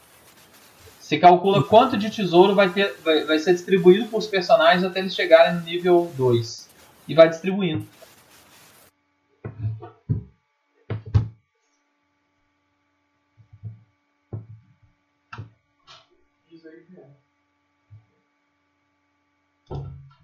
Você 0.99 1.18
calcula 1.18 1.64
quanto 1.64 1.97
de 1.97 2.11
tesouro 2.11 2.53
vai, 2.53 2.69
ter, 2.69 2.95
vai, 3.03 3.23
vai 3.23 3.39
ser 3.39 3.53
distribuído 3.53 4.05
para 4.10 4.19
os 4.19 4.27
personagens 4.27 4.84
até 4.84 4.99
eles 4.99 5.15
chegarem 5.15 5.55
no 5.55 5.61
nível 5.61 6.11
2. 6.15 6.69
E 7.07 7.15
vai 7.15 7.27
distribuindo. 7.30 7.88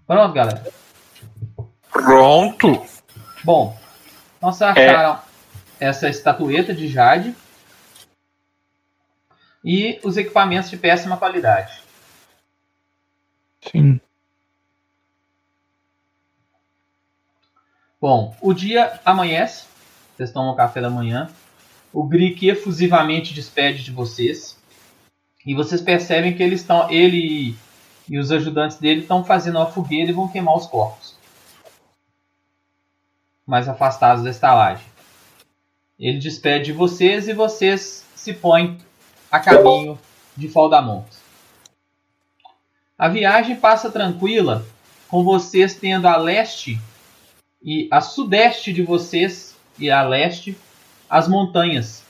Pronto, 0.06 0.34
galera. 0.34 0.79
Pronto. 2.02 2.86
Bom, 3.44 3.78
então 4.36 4.52
vocês 4.52 4.70
acharam 4.70 5.20
essa 5.78 6.08
estatueta 6.08 6.74
de 6.74 6.88
Jade 6.88 7.34
e 9.64 10.00
os 10.02 10.16
equipamentos 10.16 10.70
de 10.70 10.76
péssima 10.76 11.16
qualidade. 11.16 11.80
Sim. 13.70 14.00
Bom, 18.00 18.34
o 18.40 18.54
dia 18.54 18.98
amanhece, 19.04 19.66
vocês 20.16 20.32
tomam 20.32 20.56
café 20.56 20.80
da 20.80 20.88
manhã, 20.88 21.30
o 21.92 22.02
Grick 22.02 22.48
efusivamente 22.48 23.34
despede 23.34 23.84
de 23.84 23.90
vocês 23.90 24.58
e 25.44 25.54
vocês 25.54 25.82
percebem 25.82 26.34
que 26.34 26.42
eles 26.42 26.60
estão, 26.60 26.90
ele 26.90 27.54
e 28.08 28.18
os 28.18 28.32
ajudantes 28.32 28.78
dele 28.78 29.02
estão 29.02 29.22
fazendo 29.22 29.56
uma 29.56 29.70
fogueira 29.70 30.10
e 30.10 30.14
vão 30.14 30.28
queimar 30.28 30.56
os 30.56 30.66
corpos 30.66 31.09
mais 33.50 33.68
afastados 33.68 34.22
da 34.22 34.30
estalagem. 34.30 34.86
Ele 35.98 36.18
despede 36.18 36.66
de 36.66 36.72
vocês 36.72 37.26
e 37.26 37.32
vocês 37.32 38.06
se 38.14 38.32
põem 38.32 38.78
a 39.28 39.40
caminho 39.40 39.98
de 40.36 40.48
Faldamont. 40.48 41.04
A 42.96 43.08
viagem 43.08 43.56
passa 43.56 43.90
tranquila, 43.90 44.64
com 45.08 45.24
vocês 45.24 45.74
tendo 45.74 46.06
a 46.06 46.16
leste 46.16 46.80
e 47.60 47.88
a 47.90 48.00
sudeste 48.00 48.72
de 48.72 48.82
vocês 48.82 49.56
e 49.76 49.90
a 49.90 50.02
leste 50.02 50.56
as 51.08 51.26
montanhas 51.26 52.04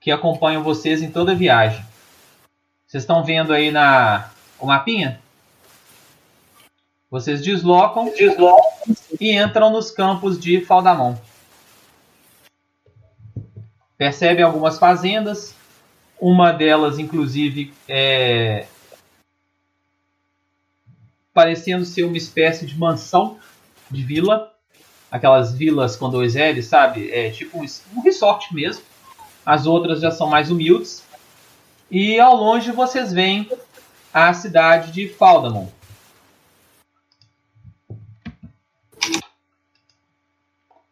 que 0.00 0.10
acompanham 0.10 0.64
vocês 0.64 1.02
em 1.02 1.10
toda 1.10 1.32
a 1.32 1.36
viagem. 1.36 1.84
Vocês 2.84 3.04
estão 3.04 3.22
vendo 3.22 3.52
aí 3.52 3.70
na 3.70 4.28
o 4.58 4.66
mapinha? 4.66 5.20
Vocês 7.10 7.42
deslocam, 7.42 8.12
e 9.20 9.36
entram 9.36 9.70
nos 9.70 9.90
campos 9.90 10.38
de 10.38 10.60
Faldamon. 10.60 11.16
Percebem 13.98 14.44
algumas 14.44 14.78
fazendas, 14.78 15.54
uma 16.20 16.52
delas, 16.52 16.98
inclusive, 16.98 17.74
é 17.88 18.66
parecendo 21.32 21.84
ser 21.84 22.04
uma 22.04 22.16
espécie 22.16 22.66
de 22.66 22.78
mansão 22.78 23.38
de 23.90 24.02
vila, 24.02 24.52
aquelas 25.10 25.52
vilas 25.52 25.96
com 25.96 26.10
dois 26.10 26.34
L's, 26.34 26.66
sabe? 26.66 27.10
É 27.10 27.30
tipo 27.30 27.58
um, 27.58 27.66
um 27.96 28.02
resort 28.02 28.54
mesmo. 28.54 28.84
As 29.44 29.66
outras 29.66 30.00
já 30.00 30.10
são 30.10 30.28
mais 30.28 30.50
humildes. 30.50 31.02
E 31.90 32.20
ao 32.20 32.36
longe 32.36 32.70
vocês 32.72 33.12
veem 33.12 33.50
a 34.12 34.32
cidade 34.32 34.92
de 34.92 35.08
Faldamon. 35.08 35.68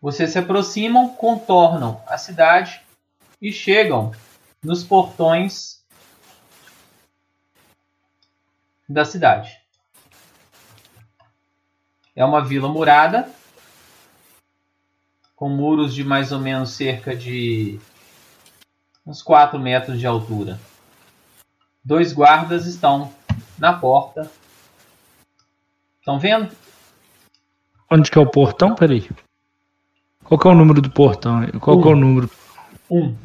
Vocês 0.01 0.31
se 0.31 0.39
aproximam, 0.39 1.09
contornam 1.09 2.01
a 2.07 2.17
cidade 2.17 2.81
e 3.43 3.53
chegam 3.53 4.13
nos 4.63 4.85
portões 4.85 5.83
da 8.89 9.05
cidade. 9.05 9.61
É 12.15 12.25
uma 12.25 12.45
vila 12.45 12.69
murada, 12.69 13.31
com 15.37 15.49
muros 15.49 15.95
de 15.95 16.03
mais 16.03 16.33
ou 16.33 16.41
menos 16.41 16.71
cerca 16.71 17.15
de 17.15 17.79
uns 19.07 19.23
4 19.23 19.59
metros 19.59 19.99
de 19.99 20.07
altura. 20.07 20.61
Dois 21.85 22.13
guardas 22.13 22.67
estão 22.67 23.13
na 23.59 23.73
porta. 23.73 24.31
Estão 25.99 26.19
vendo? 26.19 26.55
Onde 27.91 28.11
que 28.11 28.19
é 28.19 28.21
o 28.21 28.31
portão? 28.31 28.75
Peraí. 28.75 29.09
Qual 30.29 30.39
que 30.39 30.47
é 30.47 30.51
o 30.51 30.55
número 30.55 30.83
do 30.83 30.91
portão? 30.91 31.41
Qual 31.59 31.81
que 31.81 31.89
é 31.89 31.91
o 31.91 31.97
número? 31.97 32.31
Um. 32.91 33.17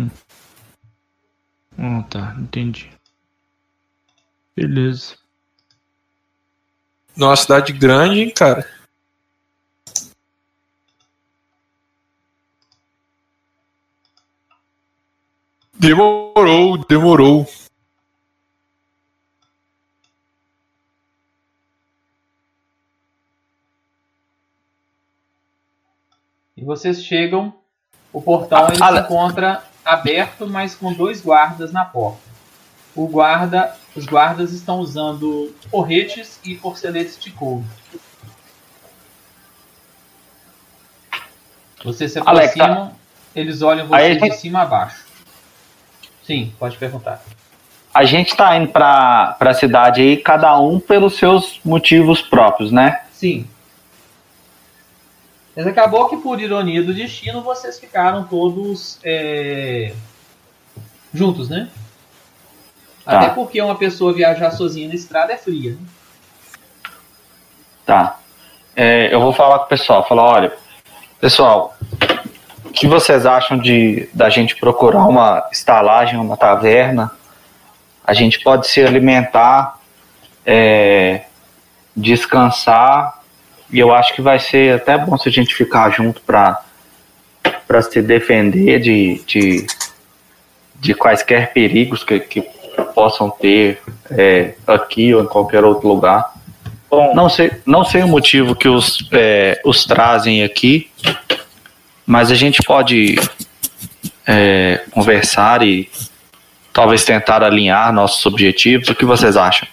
Ah, 1.77 2.01
tá. 2.09 2.33
Entendi. 2.39 2.89
Beleza. 4.55 5.17
Numa 7.13 7.35
cidade 7.35 7.73
grande, 7.73 8.21
hein, 8.21 8.33
cara. 8.33 8.65
Demorou, 15.77 16.77
demorou. 16.87 17.45
E 26.55 26.63
vocês 26.63 27.03
chegam, 27.03 27.53
o 28.11 28.21
portão 28.21 28.67
ele 28.67 28.77
se 28.77 28.99
encontra 28.99 29.63
aberto, 29.83 30.47
mas 30.47 30.75
com 30.75 30.93
dois 30.93 31.21
guardas 31.21 31.71
na 31.71 31.83
porta. 31.83 32.21
O 32.95 33.07
guarda, 33.07 33.75
os 33.95 34.05
guardas 34.05 34.53
estão 34.53 34.79
usando 34.79 35.53
porretes 35.71 36.39
e 36.45 36.55
porceletes 36.55 37.19
de 37.19 37.31
couro. 37.31 37.65
Vocês 41.83 42.13
se 42.13 42.19
aproximam, 42.19 42.95
eles 43.35 43.61
olham 43.61 43.93
Aí 43.93 44.11
a 44.11 44.29
de 44.29 44.35
cima 44.35 44.61
a 44.61 44.65
baixo. 44.65 45.05
Sim, 46.23 46.53
pode 46.57 46.77
perguntar. 46.77 47.21
A 47.93 48.05
gente 48.05 48.35
tá 48.35 48.55
indo 48.55 48.69
pra, 48.69 49.35
pra 49.37 49.53
cidade 49.53 50.01
aí, 50.01 50.17
cada 50.17 50.57
um 50.57 50.79
pelos 50.79 51.17
seus 51.17 51.59
motivos 51.65 52.21
próprios, 52.21 52.71
né? 52.71 53.01
Sim. 53.11 53.47
Mas 55.55 55.67
acabou 55.67 56.09
que, 56.09 56.17
por 56.17 56.39
ironia 56.41 56.81
do 56.81 56.93
destino, 56.93 57.43
vocês 57.43 57.79
ficaram 57.79 58.23
todos 58.23 58.99
é, 59.03 59.93
juntos, 61.13 61.49
né? 61.49 61.69
Tá. 63.05 63.19
Até 63.19 63.29
porque 63.29 63.61
uma 63.61 63.75
pessoa 63.75 64.13
viajar 64.13 64.51
sozinha 64.51 64.87
na 64.87 64.95
estrada 64.95 65.33
é 65.33 65.37
fria. 65.37 65.71
Né? 65.71 65.77
Tá. 67.85 68.19
É, 68.75 69.13
eu 69.13 69.19
vou 69.19 69.33
falar 69.33 69.59
com 69.59 69.65
o 69.65 69.67
pessoal, 69.67 70.07
falar, 70.07 70.23
olha, 70.23 70.53
pessoal, 71.19 71.77
o 72.65 72.69
que 72.69 72.87
vocês 72.87 73.25
acham 73.25 73.57
de 73.57 74.09
da 74.13 74.29
gente 74.29 74.55
procurar 74.55 75.05
uma 75.05 75.47
estalagem, 75.51 76.19
uma 76.19 76.35
taverna? 76.35 77.11
A 78.03 78.13
gente 78.13 78.39
pode 78.39 78.67
se 78.67 78.81
alimentar, 78.81 79.77
é, 80.45 81.25
descansar, 81.95 83.22
e 83.73 83.79
eu 83.79 83.93
acho 83.93 84.13
que 84.13 84.21
vai 84.21 84.37
ser 84.37 84.75
até 84.75 84.95
bom 84.97 85.17
se 85.17 85.27
a 85.27 85.31
gente 85.31 85.53
ficar 85.53 85.89
junto 85.89 86.21
para 86.21 86.61
para 87.67 87.81
se 87.81 88.01
defender 88.01 88.79
de, 88.79 89.21
de, 89.25 89.65
de 90.75 90.93
quaisquer 90.93 91.51
perigos 91.53 92.03
que, 92.03 92.19
que 92.19 92.41
possam 92.93 93.29
ter 93.31 93.81
é, 94.11 94.53
aqui 94.67 95.13
ou 95.13 95.23
em 95.23 95.25
qualquer 95.25 95.63
outro 95.63 95.87
lugar. 95.87 96.33
Bom, 96.89 97.15
Não 97.15 97.27
sei, 97.27 97.51
não 97.65 97.83
sei 97.83 98.03
o 98.03 98.07
motivo 98.07 98.55
que 98.55 98.67
os, 98.67 99.07
é, 99.11 99.59
os 99.65 99.85
trazem 99.85 100.43
aqui, 100.43 100.91
mas 102.05 102.31
a 102.31 102.35
gente 102.35 102.61
pode 102.61 103.15
é, 104.27 104.81
conversar 104.91 105.63
e 105.63 105.89
talvez 106.71 107.03
tentar 107.03 107.43
alinhar 107.43 107.91
nossos 107.91 108.23
objetivos. 108.25 108.87
O 108.89 108.95
que 108.95 109.05
vocês 109.05 109.35
acham? 109.35 109.67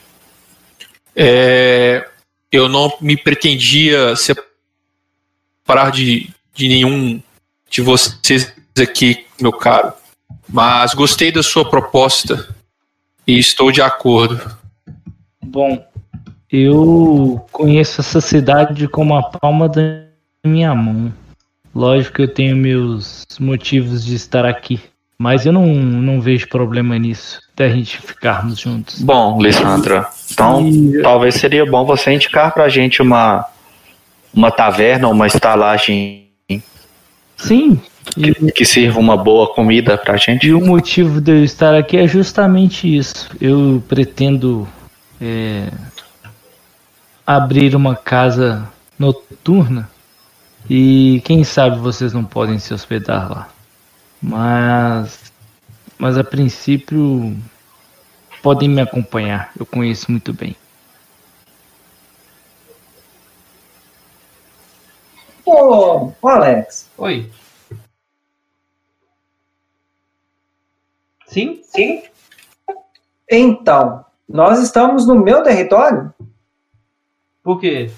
É, 1.14 2.08
eu 2.52 2.68
não 2.68 2.92
me 3.00 3.16
pretendia 3.16 4.14
separar 4.16 5.90
de, 5.92 6.30
de 6.54 6.68
nenhum 6.68 7.22
de 7.70 7.80
vocês 7.80 8.52
aqui, 8.80 9.24
meu 9.40 9.52
caro, 9.52 9.92
mas 10.48 10.94
gostei 10.94 11.30
da 11.30 11.42
sua 11.42 11.68
proposta 11.68 12.54
e 13.26 13.38
estou 13.38 13.70
de 13.70 13.80
acordo. 13.80 14.58
bom, 15.42 15.84
eu 16.50 17.46
conheço 17.52 18.00
essa 18.00 18.20
cidade 18.20 18.88
como 18.88 19.14
a 19.14 19.22
palma 19.22 19.68
da 19.68 20.06
minha 20.44 20.74
mão. 20.74 21.14
Lógico 21.72 22.16
que 22.16 22.22
eu 22.22 22.34
tenho 22.34 22.56
meus 22.56 23.24
motivos 23.38 24.04
de 24.04 24.16
estar 24.16 24.44
aqui, 24.44 24.80
mas 25.16 25.46
eu 25.46 25.52
não, 25.52 25.66
não 25.66 26.20
vejo 26.20 26.48
problema 26.48 26.98
nisso, 26.98 27.40
até 27.60 27.66
a 27.66 27.68
gente 27.68 27.98
ficarmos 27.98 28.58
juntos. 28.58 29.02
Bom, 29.02 29.40
Lissandra, 29.40 30.08
então 30.30 30.66
E- 30.66 31.02
talvez 31.02 31.34
seria 31.34 31.66
bom 31.66 31.84
você 31.84 32.12
indicar 32.12 32.52
pra 32.54 32.68
gente 32.70 33.02
uma, 33.02 33.44
uma 34.32 34.50
taverna, 34.50 35.08
uma 35.08 35.26
estalagem 35.26 36.28
Sim, 37.36 37.80
e, 38.16 38.52
que 38.52 38.64
sirva 38.64 38.98
uma 38.98 39.16
boa 39.16 39.52
comida 39.54 39.96
pra 39.98 40.16
gente. 40.16 40.46
e 40.46 40.54
o 40.54 40.60
motivo 40.60 41.20
de 41.20 41.32
eu 41.32 41.44
estar 41.44 41.74
aqui 41.74 41.96
é 41.98 42.06
justamente 42.06 42.86
isso. 42.96 43.28
Eu 43.40 43.82
pretendo 43.88 44.66
é, 45.20 45.68
abrir 47.26 47.74
uma 47.74 47.94
casa 47.94 48.66
noturna 48.98 49.88
e 50.68 51.20
quem 51.24 51.44
sabe 51.44 51.78
vocês 51.78 52.12
não 52.12 52.24
podem 52.24 52.58
se 52.58 52.72
hospedar 52.74 53.30
lá. 53.30 53.48
Mas, 54.22 55.32
mas 55.98 56.18
a 56.18 56.24
princípio 56.24 57.34
podem 58.42 58.68
me 58.68 58.80
acompanhar. 58.80 59.52
Eu 59.58 59.66
conheço 59.66 60.10
muito 60.10 60.32
bem. 60.32 60.56
Ô, 65.44 66.12
ô, 66.22 66.28
Alex, 66.28 66.88
Oi. 66.96 67.30
Sim? 71.26 71.62
Sim? 71.64 72.02
então, 73.30 74.04
nós 74.28 74.60
estamos 74.60 75.06
no 75.06 75.14
meu 75.14 75.42
território? 75.42 76.12
Por 77.42 77.60
quê? 77.60 77.90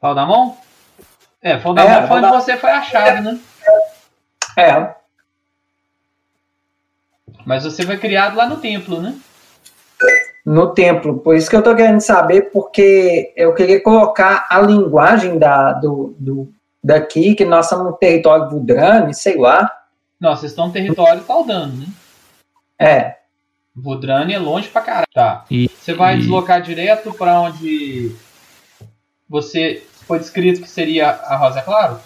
Pau 0.00 0.14
da 0.14 0.26
mão? 0.26 0.56
É, 1.40 1.56
pau 1.56 1.72
da 1.74 1.82
É, 1.84 2.00
mão 2.00 2.08
foi 2.08 2.16
onde 2.18 2.30
da- 2.30 2.40
você 2.40 2.56
foi 2.56 2.70
achado, 2.70 3.22
né? 3.22 3.40
É, 4.56 4.94
Mas 7.48 7.64
você 7.64 7.82
foi 7.82 7.96
criado 7.96 8.36
lá 8.36 8.46
no 8.46 8.58
templo, 8.58 9.00
né? 9.00 9.14
no 10.44 10.68
templo. 10.74 11.18
Por 11.18 11.34
isso 11.34 11.48
que 11.48 11.56
eu 11.56 11.62
tô 11.62 11.74
querendo 11.74 12.00
saber, 12.00 12.50
porque 12.52 13.32
eu 13.36 13.54
queria 13.54 13.82
colocar 13.82 14.46
a 14.50 14.60
linguagem 14.60 15.38
da, 15.38 15.72
do, 15.72 16.14
do- 16.18 16.52
daqui, 16.84 17.34
que 17.34 17.44
nós 17.46 17.64
estamos 17.66 17.86
no 17.86 17.92
território 17.94 18.48
Vudrani, 18.50 19.14
sei 19.14 19.36
lá. 19.38 19.70
Não, 20.20 20.36
vocês 20.36 20.52
estão 20.52 20.66
no 20.66 20.72
território 20.72 21.22
Taldano, 21.22 21.74
né? 21.74 21.86
É, 22.78 23.16
Vodrani 23.74 24.34
é 24.34 24.38
longe 24.38 24.68
pra 24.68 24.82
caralho. 24.82 25.06
Tá. 25.14 25.44
E, 25.50 25.70
Você 25.80 25.94
vai 25.94 26.16
e- 26.16 26.18
deslocar 26.18 26.60
direto 26.62 27.12
pra 27.14 27.40
onde 27.40 28.14
você 29.28 29.82
foi 30.06 30.18
descrito 30.18 30.60
que 30.60 30.68
seria 30.68 31.08
a 31.10 31.36
Rosa 31.36 31.62
Claro? 31.62 31.98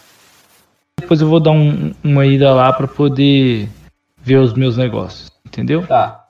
depois 1.01 1.20
eu 1.20 1.28
vou 1.28 1.40
dar 1.40 1.51
um- 1.51 1.93
uma 2.05 2.24
ida 2.27 2.52
lá 2.55 2.73
para 2.73 2.86
poder 2.86 3.69
ver 4.19 4.36
os 4.36 4.52
meus 4.55 4.77
negócios, 4.77 5.31
entendeu? 5.52 5.86
Tá. 5.86 6.26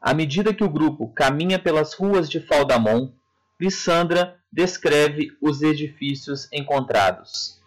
À 0.00 0.14
medida 0.14 0.54
que 0.54 0.62
o 0.62 0.70
grupo 0.70 1.08
caminha 1.08 1.58
pelas 1.58 1.92
ruas 1.94 2.30
de 2.30 2.38
Faldamon, 2.38 3.12
Lissandra 3.60 4.36
descreve 4.52 5.32
os 5.42 5.62
edifícios 5.62 6.48
encontrados. 6.52 7.60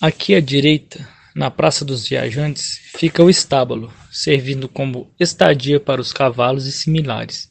Aqui 0.00 0.34
à 0.34 0.40
direita, 0.40 1.06
na 1.34 1.50
Praça 1.50 1.84
dos 1.84 2.08
Viajantes, 2.08 2.78
fica 2.96 3.22
o 3.22 3.28
estábulo, 3.28 3.92
servindo 4.10 4.68
como 4.68 5.12
estadia 5.20 5.78
para 5.78 6.00
os 6.00 6.12
cavalos 6.12 6.66
e 6.66 6.72
similares, 6.72 7.50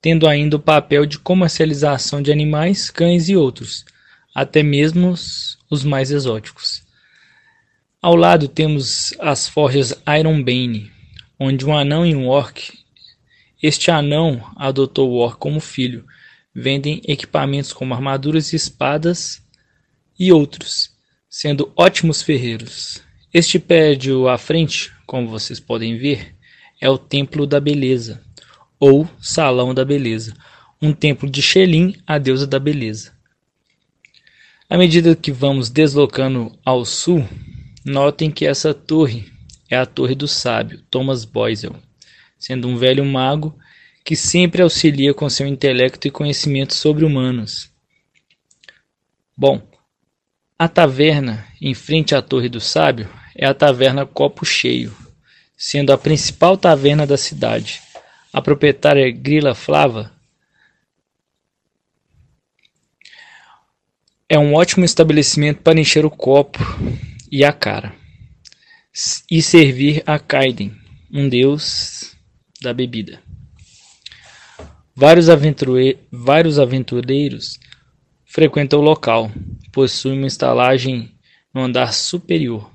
tendo 0.00 0.26
ainda 0.26 0.56
o 0.56 0.60
papel 0.60 1.04
de 1.04 1.18
comercialização 1.18 2.22
de 2.22 2.32
animais, 2.32 2.88
cães 2.88 3.28
e 3.28 3.36
outros, 3.36 3.84
até 4.34 4.62
mesmo 4.62 5.10
os, 5.10 5.58
os 5.70 5.84
mais 5.84 6.10
exóticos. 6.10 6.81
Ao 8.02 8.16
lado 8.16 8.48
temos 8.48 9.14
as 9.20 9.48
forjas 9.48 9.94
Iron 10.18 10.42
Bane, 10.42 10.90
onde 11.38 11.64
um 11.64 11.74
anão 11.74 12.04
e 12.04 12.14
um 12.14 12.26
orc. 12.26 12.72
Este 13.62 13.92
anão 13.92 14.44
adotou 14.56 15.08
o 15.08 15.18
orc 15.18 15.38
como 15.38 15.60
filho. 15.60 16.04
Vendem 16.52 17.00
equipamentos 17.06 17.72
como 17.72 17.94
armaduras 17.94 18.52
e 18.52 18.56
espadas 18.56 19.40
e 20.18 20.32
outros 20.32 20.92
sendo 21.32 21.72
ótimos 21.74 22.20
ferreiros. 22.20 23.00
Este 23.32 23.58
prédio 23.58 24.28
à 24.28 24.36
frente, 24.36 24.92
como 25.06 25.28
vocês 25.28 25.58
podem 25.58 25.96
ver, 25.96 26.34
é 26.78 26.90
o 26.90 26.98
Templo 26.98 27.46
da 27.46 27.58
Beleza, 27.58 28.20
ou 28.78 29.08
Salão 29.18 29.72
da 29.72 29.82
Beleza, 29.82 30.34
um 30.80 30.92
templo 30.92 31.30
de 31.30 31.40
Xelin, 31.40 31.94
a 32.06 32.18
deusa 32.18 32.46
da 32.46 32.58
beleza. 32.58 33.12
À 34.68 34.76
medida 34.76 35.16
que 35.16 35.32
vamos 35.32 35.70
deslocando 35.70 36.52
ao 36.62 36.84
sul, 36.84 37.26
notem 37.84 38.30
que 38.30 38.46
essa 38.46 38.72
torre 38.72 39.30
é 39.70 39.76
a 39.76 39.86
Torre 39.86 40.14
do 40.14 40.28
Sábio, 40.28 40.82
Thomas 40.90 41.24
Boisel, 41.24 41.74
sendo 42.38 42.68
um 42.68 42.76
velho 42.76 43.04
mago 43.04 43.58
que 44.04 44.14
sempre 44.14 44.62
auxilia 44.62 45.14
com 45.14 45.30
seu 45.30 45.46
intelecto 45.46 46.06
e 46.06 46.10
conhecimentos 46.10 46.76
sobre-humanos. 46.76 47.70
Bom, 49.36 49.62
a 50.58 50.68
taverna 50.68 51.46
em 51.60 51.74
frente 51.74 52.14
à 52.14 52.20
Torre 52.20 52.48
do 52.48 52.60
Sábio 52.60 53.08
é 53.34 53.46
a 53.46 53.54
taverna 53.54 54.04
Copo 54.04 54.44
Cheio, 54.44 54.94
sendo 55.56 55.92
a 55.92 55.98
principal 55.98 56.56
taverna 56.56 57.06
da 57.06 57.16
cidade. 57.16 57.80
A 58.32 58.42
proprietária 58.42 59.10
Grila 59.10 59.54
Flava 59.54 60.12
é 64.28 64.38
um 64.38 64.54
ótimo 64.54 64.84
estabelecimento 64.84 65.62
para 65.62 65.80
encher 65.80 66.04
o 66.04 66.10
copo 66.10 66.58
e 67.32 67.42
a 67.42 67.52
cara 67.52 67.94
e 69.30 69.40
servir 69.40 70.02
a 70.04 70.18
Kaiden, 70.18 70.76
um 71.10 71.26
deus 71.26 72.14
da 72.60 72.74
bebida. 72.74 73.22
Vários, 74.94 75.30
aventure- 75.30 75.98
vários 76.10 76.58
aventureiros 76.58 77.58
frequentam 78.26 78.80
o 78.80 78.82
local. 78.82 79.32
Possui 79.72 80.12
uma 80.12 80.26
estalagem 80.26 81.10
no 81.54 81.62
andar 81.62 81.94
superior. 81.94 82.70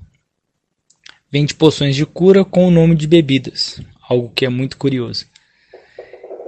Vende 1.32 1.54
poções 1.54 1.96
de 1.96 2.06
cura 2.08 2.44
com 2.44 2.68
o 2.68 2.72
nome 2.72 2.96
de 2.96 3.06
bebidas, 3.06 3.80
algo 4.10 4.32
que 4.34 4.46
é 4.46 4.50
muito 4.50 4.78
curioso. 4.78 5.28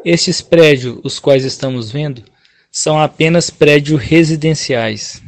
Estes 0.03 0.41
prédios, 0.41 0.99
os 1.03 1.19
quais 1.19 1.45
estamos 1.45 1.91
vendo, 1.91 2.23
são 2.71 2.99
apenas 2.99 3.51
prédios 3.51 4.01
residenciais. 4.01 5.21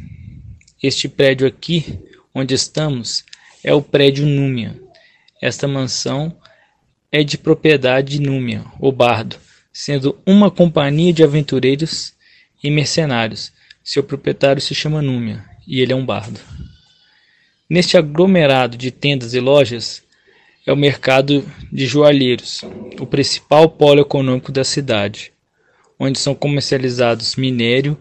Este 0.82 1.08
prédio 1.08 1.46
aqui, 1.46 2.00
onde 2.34 2.54
estamos, 2.54 3.24
é 3.62 3.74
o 3.74 3.82
prédio 3.82 4.26
Númia. 4.26 4.80
Esta 5.40 5.68
mansão 5.68 6.34
é 7.10 7.22
de 7.22 7.36
propriedade 7.36 8.18
de 8.18 8.22
Númia, 8.22 8.64
o 8.80 8.90
Bardo, 8.90 9.36
sendo 9.72 10.18
uma 10.26 10.50
companhia 10.50 11.12
de 11.12 11.22
aventureiros 11.22 12.14
e 12.62 12.70
mercenários. 12.70 13.52
Seu 13.84 14.02
proprietário 14.02 14.62
se 14.62 14.74
chama 14.74 15.02
Númia 15.02 15.44
e 15.66 15.80
ele 15.80 15.92
é 15.92 15.96
um 15.96 16.06
bardo. 16.06 16.40
Neste 17.68 17.96
aglomerado 17.96 18.76
de 18.76 18.90
tendas 18.90 19.34
e 19.34 19.40
lojas 19.40 20.02
é 20.66 20.72
o 20.72 20.76
mercado 20.76 21.44
de 21.72 21.86
joalheiros, 21.86 22.62
o 23.00 23.06
principal 23.06 23.68
polo 23.68 24.00
econômico 24.00 24.52
da 24.52 24.62
cidade, 24.62 25.32
onde 25.98 26.18
são 26.18 26.34
comercializados 26.34 27.36
minério, 27.36 27.98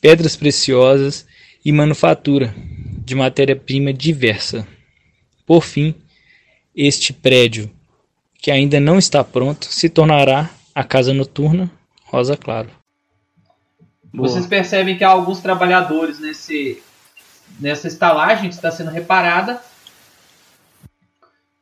pedras 0.00 0.36
preciosas 0.36 1.26
e 1.64 1.72
manufatura 1.72 2.54
de 3.04 3.14
matéria-prima 3.14 3.92
diversa. 3.92 4.66
Por 5.46 5.62
fim, 5.62 5.94
este 6.74 7.12
prédio, 7.12 7.70
que 8.38 8.50
ainda 8.50 8.80
não 8.80 8.98
está 8.98 9.22
pronto, 9.22 9.66
se 9.66 9.88
tornará 9.88 10.50
a 10.74 10.82
casa 10.82 11.12
noturna 11.12 11.70
Rosa 12.04 12.36
Claro. 12.36 12.70
Boa. 14.12 14.28
Vocês 14.28 14.46
percebem 14.46 14.96
que 14.96 15.02
há 15.02 15.08
alguns 15.08 15.40
trabalhadores 15.40 16.20
nesse, 16.20 16.80
nessa 17.58 17.88
estalagem 17.88 18.48
que 18.48 18.54
está 18.54 18.70
sendo 18.70 18.90
reparada 18.90 19.60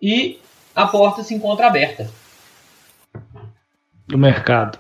e 0.01 0.39
a 0.75 0.87
porta 0.87 1.23
se 1.23 1.35
encontra 1.35 1.67
aberta. 1.67 2.11
Do 4.07 4.19
mercado. 4.19 4.79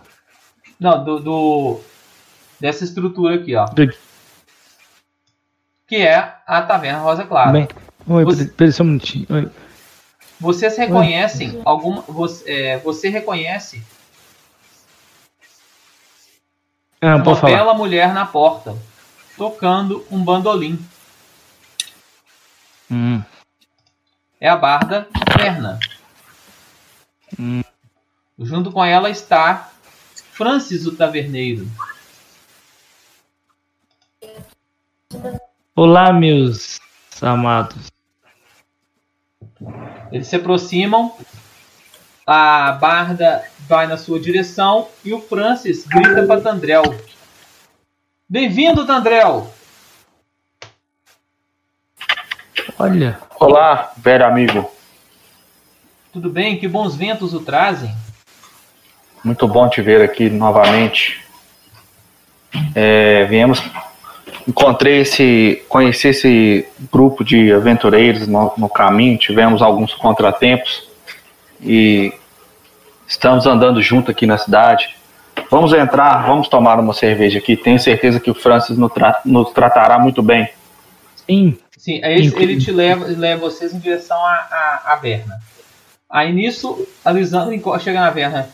Não, 0.78 1.02
do, 1.02 1.18
do 1.20 1.80
dessa 2.60 2.84
estrutura 2.84 3.36
aqui, 3.36 3.54
ó. 3.54 3.64
Do... 3.66 3.90
Que 5.92 6.00
é 6.00 6.36
a 6.46 6.62
Taverna 6.62 7.00
Rosa 7.00 7.26
Clara. 7.26 7.52
Bem, 7.52 7.68
oi, 8.08 8.24
você, 8.24 8.72
só 8.72 8.82
um 8.82 8.86
minutinho. 8.86 9.26
Oi. 9.28 9.50
Vocês 10.40 10.74
reconhecem 10.78 11.56
oi. 11.56 11.62
alguma. 11.66 12.00
Você, 12.08 12.50
é, 12.50 12.78
você 12.78 13.10
reconhece 13.10 13.82
ah, 16.98 17.16
uma 17.16 17.40
bela 17.42 17.74
mulher 17.74 18.14
na 18.14 18.24
porta, 18.24 18.74
tocando 19.36 20.02
um 20.10 20.24
bandolim. 20.24 20.82
Hum. 22.90 23.22
É 24.40 24.48
a 24.48 24.56
barda 24.56 25.06
Perna. 25.36 25.78
Hum. 27.38 27.60
Junto 28.38 28.72
com 28.72 28.82
ela 28.82 29.10
está 29.10 29.70
Francis 30.32 30.86
o 30.86 30.96
Taverneiro. 30.96 31.68
Olá, 35.84 36.12
meus 36.12 36.78
amados. 37.20 37.88
Eles 40.12 40.28
se 40.28 40.36
aproximam, 40.36 41.12
a 42.24 42.70
Barda 42.80 43.42
vai 43.66 43.88
na 43.88 43.96
sua 43.96 44.20
direção 44.20 44.86
e 45.04 45.12
o 45.12 45.20
Francis 45.20 45.84
grita 45.84 46.22
para 46.24 46.40
Tandrel: 46.40 46.84
Bem-vindo, 48.28 48.86
Tandrel! 48.86 49.52
Olha. 52.78 53.18
Olá, 53.40 53.92
velho 53.96 54.24
amigo. 54.24 54.70
Tudo 56.12 56.30
bem? 56.30 56.60
Que 56.60 56.68
bons 56.68 56.94
ventos 56.94 57.34
o 57.34 57.40
trazem. 57.40 57.92
Muito 59.24 59.48
bom 59.48 59.68
te 59.68 59.82
ver 59.82 60.00
aqui 60.00 60.30
novamente. 60.30 61.26
É, 62.72 63.24
viemos, 63.24 63.60
encontrei 64.46 65.00
esse, 65.00 65.62
conheci 65.68 66.08
esse 66.08 66.66
grupo 66.92 67.24
de 67.24 67.52
aventureiros 67.52 68.26
no, 68.26 68.52
no 68.56 68.68
caminho. 68.68 69.18
Tivemos 69.18 69.62
alguns 69.62 69.94
contratempos 69.94 70.88
e 71.60 72.12
estamos 73.06 73.46
andando 73.46 73.80
junto 73.80 74.10
aqui 74.10 74.26
na 74.26 74.38
cidade. 74.38 74.96
Vamos 75.50 75.72
entrar, 75.72 76.26
vamos 76.26 76.48
tomar 76.48 76.78
uma 76.78 76.92
cerveja 76.92 77.38
aqui. 77.38 77.56
Tenho 77.56 77.78
certeza 77.78 78.20
que 78.20 78.30
o 78.30 78.34
Francis 78.34 78.76
nos, 78.76 78.92
tra 78.92 79.20
nos 79.24 79.50
tratará 79.50 79.98
muito 79.98 80.22
bem. 80.22 80.48
Sim, 81.26 81.56
Sim, 81.82 82.00
aí 82.04 82.14
ele 82.36 82.60
te 82.60 82.70
leva, 82.70 83.06
leva 83.06 83.40
vocês 83.40 83.74
em 83.74 83.78
direção 83.80 84.16
à, 84.16 84.34
à, 84.34 84.92
à 84.92 84.96
Berna. 84.96 85.36
Aí 86.08 86.32
nisso, 86.32 86.86
a 87.04 87.10
Lisandra 87.10 87.58
chega 87.80 88.00
na 88.00 88.08
Berna. 88.08 88.48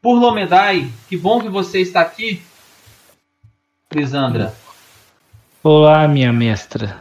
Por 0.00 0.14
Lomedai, 0.14 0.88
que 1.08 1.16
bom 1.16 1.40
que 1.40 1.48
você 1.48 1.80
está 1.80 2.00
aqui, 2.00 2.40
Lisandra. 3.94 4.52
Olá, 5.62 6.08
minha 6.08 6.32
mestra. 6.32 6.98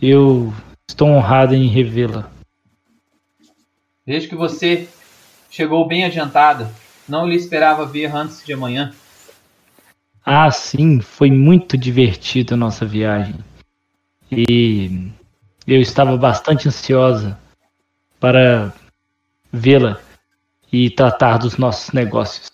Eu 0.00 0.52
estou 0.88 1.08
honrado 1.08 1.54
em 1.54 1.68
revê-la. 1.68 2.30
Vejo 4.06 4.28
que 4.28 4.34
você 4.34 4.88
chegou 5.50 5.86
bem 5.86 6.04
adiantada. 6.04 6.72
Não 7.06 7.28
lhe 7.28 7.36
esperava 7.36 7.84
ver 7.84 8.14
antes 8.16 8.42
de 8.44 8.54
amanhã. 8.54 8.94
Ah, 10.24 10.50
sim, 10.50 11.02
foi 11.02 11.30
muito 11.30 11.76
divertido 11.76 12.54
a 12.54 12.56
nossa 12.56 12.86
viagem. 12.86 13.34
E 14.32 15.10
eu 15.66 15.82
estava 15.82 16.16
bastante 16.16 16.66
ansiosa 16.66 17.38
para 18.18 18.72
vê-la 19.52 20.00
e 20.72 20.88
tratar 20.88 21.36
dos 21.36 21.58
nossos 21.58 21.92
negócios. 21.92 22.53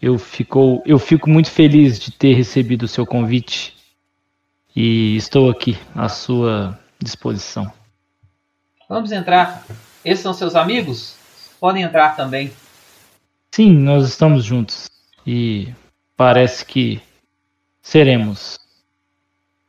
Eu, 0.00 0.18
fico, 0.18 0.82
eu 0.86 0.98
fico 0.98 1.28
muito 1.28 1.50
feliz 1.50 1.98
de 1.98 2.10
ter 2.10 2.34
recebido 2.34 2.84
o 2.84 2.88
seu 2.88 3.06
convite 3.06 3.76
e 4.74 5.16
estou 5.16 5.50
aqui 5.50 5.76
à 5.94 6.08
sua 6.08 6.78
disposição. 6.98 7.70
Vamos 8.88 9.12
entrar. 9.12 9.64
Esses 10.04 10.22
são 10.22 10.32
seus 10.32 10.56
amigos? 10.56 11.16
Podem 11.60 11.82
entrar 11.82 12.16
também. 12.16 12.50
Sim, 13.50 13.72
nós 13.72 14.08
estamos 14.08 14.44
juntos. 14.44 14.88
E 15.26 15.68
parece 16.16 16.64
que 16.64 17.02
seremos 17.82 18.58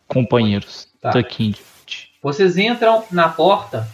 companheiros 0.07 0.87
tá. 1.01 1.11
daqui 1.11 1.45
em 1.45 1.51
diante. 1.51 2.11
Vocês 2.21 2.57
entram 2.57 3.03
na 3.11 3.27
porta 3.27 3.87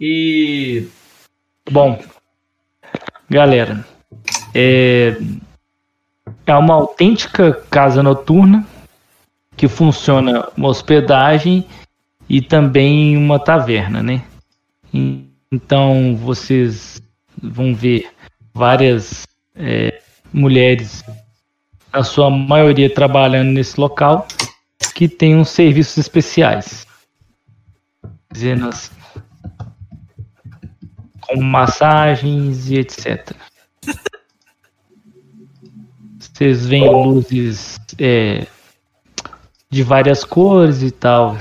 e. 0.00 0.88
Bom, 1.70 2.02
galera, 3.28 3.84
é, 4.54 5.16
é 6.46 6.54
uma 6.54 6.74
autêntica 6.74 7.52
casa 7.70 8.02
noturna 8.02 8.64
que 9.56 9.68
funciona 9.68 10.48
uma 10.56 10.68
hospedagem 10.68 11.66
e 12.28 12.40
também 12.40 13.16
uma 13.16 13.38
taverna, 13.38 14.02
né? 14.02 14.22
Então 15.50 16.16
vocês 16.16 17.02
vão 17.42 17.74
ver 17.74 18.10
várias 18.54 19.26
é, 19.54 20.00
mulheres 20.32 21.04
a 21.92 22.02
sua 22.02 22.28
maioria 22.30 22.92
trabalhando 22.92 23.52
nesse 23.52 23.80
local, 23.80 24.26
que 24.94 25.08
tem 25.08 25.34
uns 25.34 25.48
serviços 25.48 25.96
especiais. 25.96 26.86
Dizendo 28.30 28.68
como 31.22 31.42
massagens 31.42 32.70
e 32.70 32.76
etc. 32.76 33.32
Vocês 36.36 36.66
veem 36.66 36.90
luzes 36.90 37.78
é, 37.98 38.46
de 39.70 39.82
várias 39.82 40.24
cores 40.24 40.82
e 40.82 40.90
tal. 40.90 41.38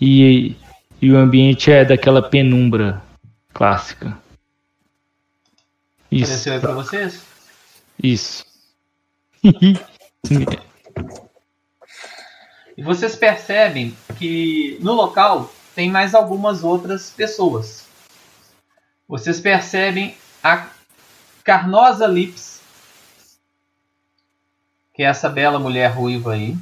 E, 0.00 0.56
e 1.00 1.12
o 1.12 1.16
ambiente 1.16 1.70
é 1.70 1.84
daquela 1.84 2.20
penumbra 2.20 3.00
clássica. 3.54 4.18
Isso. 6.10 6.24
Apareceu 6.24 6.52
aí 6.54 6.60
pra 6.60 6.72
vocês? 6.72 7.22
Isso 8.02 8.44
e 12.76 12.82
vocês 12.82 13.14
percebem 13.14 13.96
que 14.18 14.76
no 14.80 14.92
local 14.92 15.52
tem 15.74 15.90
mais 15.90 16.14
algumas 16.14 16.64
outras 16.64 17.10
pessoas. 17.10 17.84
Vocês 19.06 19.40
percebem 19.40 20.16
a 20.42 20.66
Carnosa 21.44 22.06
Lips, 22.06 22.45
que 24.96 25.02
é 25.02 25.06
essa 25.06 25.28
bela 25.28 25.58
mulher 25.58 25.88
ruiva 25.88 26.32
aí. 26.32 26.56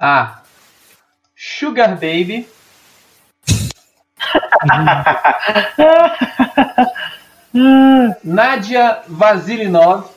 A 0.00 0.40
Sugar 1.34 1.94
Baby. 1.94 2.48
Nadia 8.22 9.02
Vasilinov. 9.08 10.08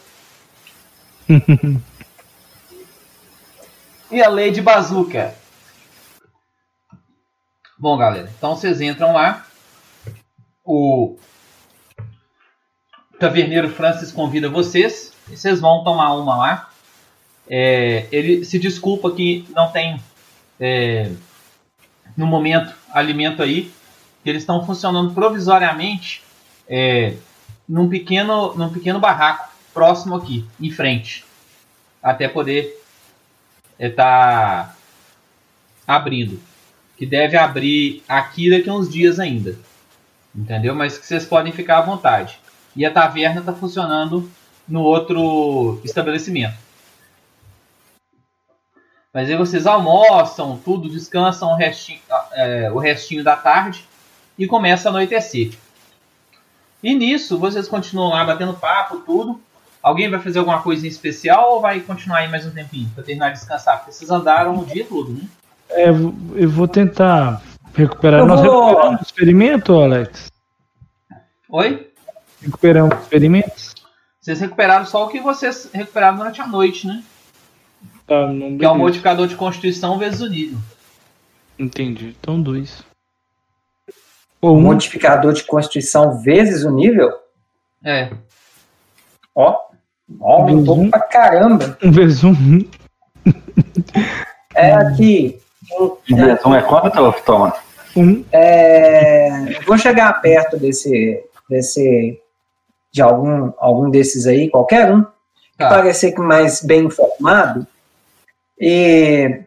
e 4.12 4.22
a 4.22 4.30
Lady 4.30 4.62
Bazooka. 4.62 5.34
Bom, 7.80 7.98
galera, 7.98 8.32
então 8.38 8.56
vocês 8.56 8.80
entram 8.80 9.14
lá. 9.14 9.44
O 10.64 11.18
Taverneiro 13.20 13.70
Francis 13.70 14.12
convida 14.12 14.50
vocês. 14.50 15.14
E 15.30 15.38
vocês 15.38 15.60
vão 15.60 15.84
tomar 15.84 16.14
uma 16.16 16.38
lá. 16.38 16.70
É, 17.48 18.08
ele 18.12 18.46
se 18.46 18.58
desculpa 18.58 19.12
que 19.12 19.46
não 19.56 19.72
tem, 19.72 20.00
é, 20.60 21.12
no 22.16 22.26
momento, 22.26 22.74
alimento 22.92 23.44
aí. 23.44 23.72
Eles 24.26 24.44
estão 24.44 24.66
funcionando 24.66 25.14
provisoriamente 25.14 26.24
é, 26.68 27.16
num, 27.68 27.90
pequeno, 27.90 28.56
num 28.56 28.70
pequeno 28.70 29.00
barraco 29.00 29.50
próximo 29.74 30.16
aqui, 30.16 30.46
em 30.60 30.72
frente. 30.72 31.26
Até 32.02 32.28
poder 32.28 32.82
estar 33.80 34.68
tá 34.68 34.76
abrindo. 35.88 36.40
Que 36.98 37.06
deve 37.06 37.38
abrir 37.38 38.04
aqui 38.08 38.50
daqui 38.50 38.70
a 38.70 38.74
uns 38.74 38.90
dias 38.90 39.20
ainda. 39.20 39.58
Entendeu? 40.36 40.76
Mas 40.76 40.98
que 40.98 41.06
vocês 41.06 41.26
podem 41.26 41.52
ficar 41.52 41.80
à 41.80 41.82
vontade. 41.82 42.40
E 42.76 42.86
a 42.86 42.92
taverna 42.92 43.40
está 43.42 43.54
funcionando 43.54 44.30
no 44.68 44.82
outro 44.82 45.82
estabelecimento. 45.84 46.56
Mas 49.14 49.30
aí 49.30 49.36
vocês 49.36 49.66
almoçam, 49.66 50.60
tudo, 50.64 50.88
descansam 50.88 51.50
o 51.52 51.56
restinho, 51.56 52.00
é, 52.34 52.72
o 52.72 52.78
restinho 52.78 53.24
da 53.24 53.36
tarde 53.36 53.84
e 54.38 54.46
começa 54.46 54.88
a 54.88 54.92
anoitecer. 54.92 55.52
E 56.82 56.94
nisso 56.96 57.38
vocês 57.38 57.68
continuam 57.68 58.10
lá 58.12 58.24
batendo 58.24 58.54
papo, 58.54 59.00
tudo. 59.00 59.42
Alguém 59.82 60.10
vai 60.10 60.20
fazer 60.20 60.40
alguma 60.40 60.62
coisa 60.62 60.86
em 60.86 60.90
especial 60.90 61.54
ou 61.56 61.62
vai 61.62 61.80
continuar 61.80 62.20
aí 62.20 62.28
mais 62.28 62.46
um 62.46 62.52
tempinho 62.52 62.90
para 62.94 63.04
terminar 63.04 63.30
de 63.30 63.40
descansar? 63.40 63.78
Porque 63.78 63.92
vocês 63.94 64.10
andaram 64.12 64.58
o 64.60 64.66
dia 64.66 64.86
todo, 64.86 65.12
né? 65.12 65.22
É, 65.70 65.90
eu 65.90 66.50
vou 66.50 66.68
tentar 66.68 67.42
recuperar. 67.74 68.20
Eu 68.20 68.28
Nós 68.28 68.42
vou- 68.42 68.66
recuperamos 68.68 69.02
o 69.02 69.04
experimento, 69.04 69.74
Alex? 69.74 70.32
Oi? 71.50 71.89
Recuperamos 72.42 72.96
o 72.98 73.02
experimento? 73.02 73.52
Vocês 74.22 74.40
recuperaram 74.40 74.86
só 74.86 75.06
o 75.06 75.10
que 75.10 75.20
vocês 75.20 75.70
recuperaram 75.74 76.18
durante 76.18 76.42
a 76.42 76.48
noite, 76.48 76.88
né? 76.88 77.04
Tá, 78.08 78.28
não 78.28 78.58
Que 78.58 78.66
é 78.66 78.70
o 78.70 78.76
modificador 78.76 79.28
de 79.28 79.36
constituição 79.36 79.98
vezes 79.98 80.22
o 80.22 80.28
nível. 80.30 80.58
Entendi. 81.58 82.16
Então, 82.20 82.42
dois. 82.42 82.84
Ou 84.42 84.56
O 84.56 84.58
um. 84.58 84.62
modificador 84.62 85.34
de 85.34 85.44
constituição 85.44 86.22
vezes 86.22 86.64
o 86.64 86.72
nível, 86.72 87.12
É. 87.84 88.10
ó, 89.36 89.58
aumentou 90.22 90.78
Uhum. 90.78 90.90
pra 90.90 91.00
caramba. 91.02 91.78
Um 91.84 91.92
vezes 91.92 92.24
um. 92.24 92.34
É 94.56 94.74
aqui. 94.74 95.40
Um 95.72 96.56
é 96.56 96.62
quanto, 96.62 97.22
Thomas? 97.24 97.54
Um. 97.96 98.24
É, 98.32 99.60
vou 99.66 99.78
chegar 99.78 100.14
perto 100.22 100.58
desse, 100.58 101.24
desse 101.50 102.20
de 102.92 103.02
algum, 103.02 103.52
algum 103.58 103.90
desses 103.90 104.26
aí, 104.26 104.50
qualquer 104.50 104.92
um, 104.94 105.04
que 105.04 105.58
Tá. 105.58 105.70
parecer 105.70 106.12
que 106.14 106.22
mais 106.22 106.62
bem 106.64 106.86
informado 106.86 107.68
e 108.60 109.44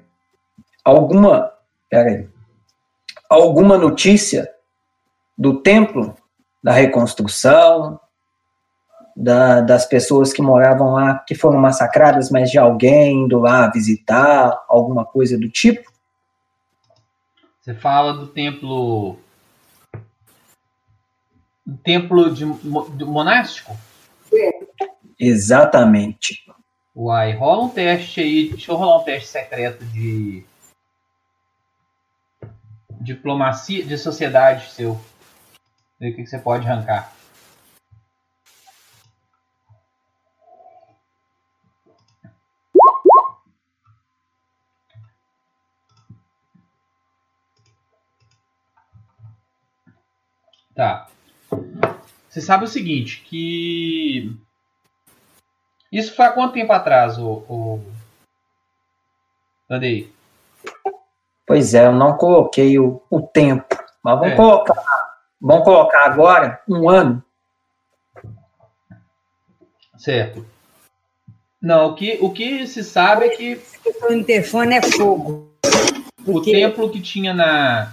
alguma, 0.84 1.52
peraí, 1.90 2.28
alguma 3.28 3.78
notícia 3.78 4.48
do 5.36 5.60
templo, 5.60 6.14
da 6.62 6.72
reconstrução, 6.72 7.98
da- 9.16 9.60
das 9.60 9.84
pessoas 9.86 10.32
que 10.32 10.40
moravam 10.40 10.92
lá, 10.92 11.18
que 11.26 11.34
foram 11.34 11.58
massacradas, 11.58 12.30
mas 12.30 12.50
de 12.50 12.58
alguém 12.58 13.24
indo 13.24 13.38
lá 13.38 13.68
visitar, 13.70 14.64
alguma 14.68 15.04
coisa 15.04 15.36
do 15.38 15.48
tipo. 15.48 15.90
Você 17.60 17.74
fala 17.74 18.12
do 18.14 18.26
templo. 18.28 19.18
Do 21.72 21.78
templo 21.78 22.34
de, 22.34 22.44
do 22.44 23.06
monástico? 23.06 23.74
Exatamente. 25.18 26.44
Uai, 26.94 27.32
rola 27.32 27.62
um 27.62 27.68
teste 27.70 28.20
aí. 28.20 28.50
Deixa 28.50 28.70
eu 28.70 28.76
rolar 28.76 29.00
um 29.00 29.04
teste 29.04 29.30
secreto 29.30 29.82
de. 29.86 30.44
Diplomacia 33.00 33.82
de 33.84 33.96
sociedade 33.96 34.70
seu. 34.70 35.00
Ver 35.98 36.10
o 36.10 36.16
que, 36.16 36.22
que 36.24 36.26
você 36.26 36.38
pode 36.38 36.66
arrancar. 36.66 37.10
Tá. 50.74 51.11
Você 52.28 52.40
sabe 52.40 52.64
o 52.64 52.68
seguinte, 52.68 53.22
que. 53.28 54.34
Isso 55.90 56.14
foi 56.16 56.24
há 56.26 56.32
quanto 56.32 56.54
tempo 56.54 56.72
atrás, 56.72 57.18
o. 57.18 57.28
o... 57.48 57.84
Andei. 59.70 60.12
Pois 61.46 61.74
é, 61.74 61.86
eu 61.86 61.92
não 61.92 62.16
coloquei 62.16 62.78
o, 62.78 63.02
o 63.10 63.20
tempo. 63.20 63.76
Mas 64.02 64.18
vamos 64.18 64.32
É. 64.32 64.36
colocar. 64.36 64.82
Vamos 65.40 65.64
colocar 65.64 66.04
agora 66.06 66.60
um 66.68 66.88
ano. 66.88 67.22
Certo. 69.98 70.44
Não, 71.60 71.90
o 71.90 71.94
que, 71.94 72.18
o 72.20 72.32
que 72.32 72.66
se 72.66 72.82
sabe 72.82 73.26
é 73.26 73.28
que 73.30 73.60
O 74.08 74.12
interfone 74.12 74.74
é 74.76 74.82
fogo. 74.82 75.52
o 76.20 76.24
Porque- 76.32 76.52
templo 76.52 76.90
que 76.90 77.00
tinha 77.00 77.32
na. 77.34 77.92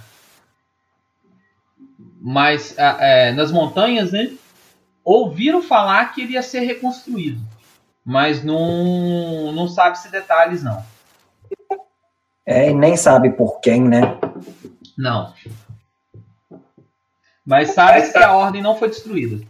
Mais 2.20 2.78
ah, 2.78 2.98
é, 3.00 3.32
nas 3.32 3.50
montanhas, 3.50 4.12
né? 4.12 4.32
Ouviram 5.02 5.62
falar 5.62 6.12
que 6.12 6.22
ele 6.22 6.34
ia 6.34 6.42
ser 6.42 6.60
reconstruído. 6.60 7.40
Mas 8.04 8.44
não, 8.44 9.52
não 9.52 9.66
sabe 9.68 9.98
se 9.98 10.10
detalhes, 10.10 10.62
não. 10.62 10.84
É, 12.44 12.70
e 12.70 12.74
nem 12.74 12.96
sabe 12.96 13.30
por 13.30 13.60
quem, 13.60 13.82
né? 13.82 14.18
Não. 14.96 15.32
Mas 17.44 17.70
sabe 17.70 18.10
que 18.10 18.18
a 18.18 18.32
ordem 18.34 18.62
não 18.62 18.76
foi 18.76 18.88
destruída. 18.88 19.44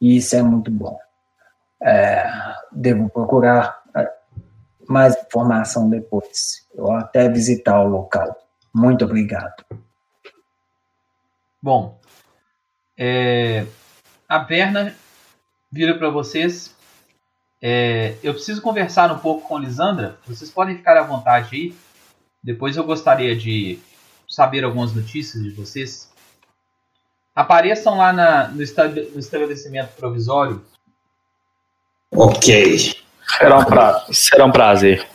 Isso 0.00 0.36
é 0.36 0.42
muito 0.42 0.70
bom. 0.70 0.98
É, 1.82 2.24
devo 2.72 3.08
procurar 3.08 3.82
é, 3.96 4.08
mais 4.88 5.16
informação 5.16 5.88
depois. 5.88 6.66
Eu 6.74 6.92
até 6.92 7.28
visitar 7.28 7.80
o 7.80 7.88
local. 7.88 8.36
Muito 8.74 9.04
obrigado. 9.04 9.64
Bom, 11.62 12.00
é, 12.96 13.66
a 14.28 14.38
Berna 14.38 14.94
vira 15.70 15.96
para 15.96 16.10
vocês. 16.10 16.74
É, 17.60 18.14
eu 18.22 18.32
preciso 18.34 18.62
conversar 18.62 19.10
um 19.10 19.18
pouco 19.18 19.48
com 19.48 19.58
Lisandra. 19.58 20.18
Vocês 20.26 20.50
podem 20.50 20.76
ficar 20.76 20.96
à 20.96 21.02
vontade 21.02 21.48
aí. 21.56 21.74
Depois 22.42 22.76
eu 22.76 22.84
gostaria 22.84 23.36
de 23.36 23.78
saber 24.28 24.62
algumas 24.64 24.94
notícias 24.94 25.42
de 25.42 25.50
vocês. 25.50 26.12
Apareçam 27.34 27.96
lá 27.96 28.12
na- 28.12 28.48
no 28.48 28.62
estabelecimento 28.62 29.94
provisório. 29.96 30.64
Ok. 32.12 32.94
Será 33.36 33.58
um, 33.58 33.64
pra... 33.64 34.06
Será 34.12 34.44
um 34.44 34.52
prazer. 34.52 35.06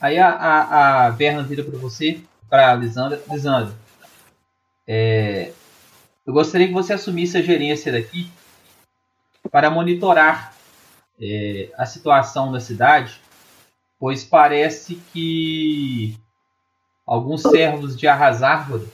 Aí 0.00 0.18
a, 0.18 0.28
a, 0.28 1.06
a 1.06 1.10
Berna 1.10 1.42
vira 1.42 1.64
para 1.64 1.78
você, 1.78 2.20
para 2.50 2.74
Lisandra. 2.74 3.22
Lisandra, 3.30 3.74
é, 4.86 5.52
eu 6.26 6.32
gostaria 6.32 6.66
que 6.66 6.74
você 6.74 6.92
assumisse 6.92 7.36
a 7.38 7.42
gerência 7.42 7.92
daqui 7.92 8.28
para 9.50 9.70
monitorar 9.70 10.52
é, 11.20 11.68
a 11.78 11.86
situação 11.86 12.50
da 12.50 12.58
cidade, 12.58 13.20
pois 13.98 14.24
parece 14.24 15.00
que 15.12 16.18
alguns 17.06 17.42
servos 17.42 17.96
de 17.96 18.08
Arrasárvore 18.08 18.88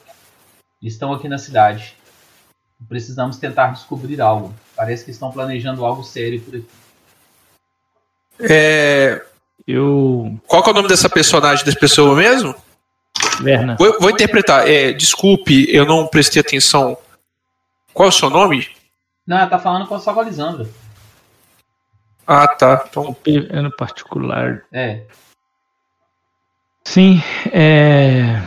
estão 0.82 1.12
aqui 1.12 1.26
na 1.26 1.38
cidade. 1.38 1.96
Precisamos 2.88 3.38
tentar 3.38 3.68
descobrir 3.68 4.20
algo. 4.20 4.54
Parece 4.76 5.04
que 5.04 5.10
estão 5.10 5.32
planejando 5.32 5.84
algo 5.84 6.02
sério 6.02 6.40
por 6.42 6.56
aqui. 6.56 6.66
É, 8.40 9.24
Eu. 9.66 10.36
qual 10.46 10.62
que 10.62 10.68
é 10.68 10.72
o 10.72 10.74
nome 10.74 10.88
dessa 10.88 11.08
personagem, 11.08 11.64
dessa 11.64 11.78
pessoa 11.78 12.14
mesmo? 12.14 12.54
Verna. 13.40 13.76
Vou, 13.78 14.00
vou 14.00 14.10
interpretar. 14.10 14.68
É, 14.68 14.92
desculpe, 14.92 15.66
eu 15.74 15.86
não 15.86 16.06
prestei 16.06 16.40
atenção. 16.40 16.98
Qual 17.92 18.06
é 18.06 18.08
o 18.08 18.12
seu 18.12 18.30
nome? 18.30 18.68
Não, 19.26 19.38
ela 19.38 19.46
tá 19.46 19.58
falando 19.58 19.86
com 19.86 19.98
só 19.98 20.12
com 20.12 20.20
a 20.20 20.24
Lisandra. 20.24 20.68
Ah, 22.26 22.46
tá. 22.48 22.84
Então, 22.88 23.16
É 23.50 23.60
no 23.60 23.74
particular. 23.76 24.64
É. 24.72 25.04
Sim, 26.84 27.22
é. 27.52 28.42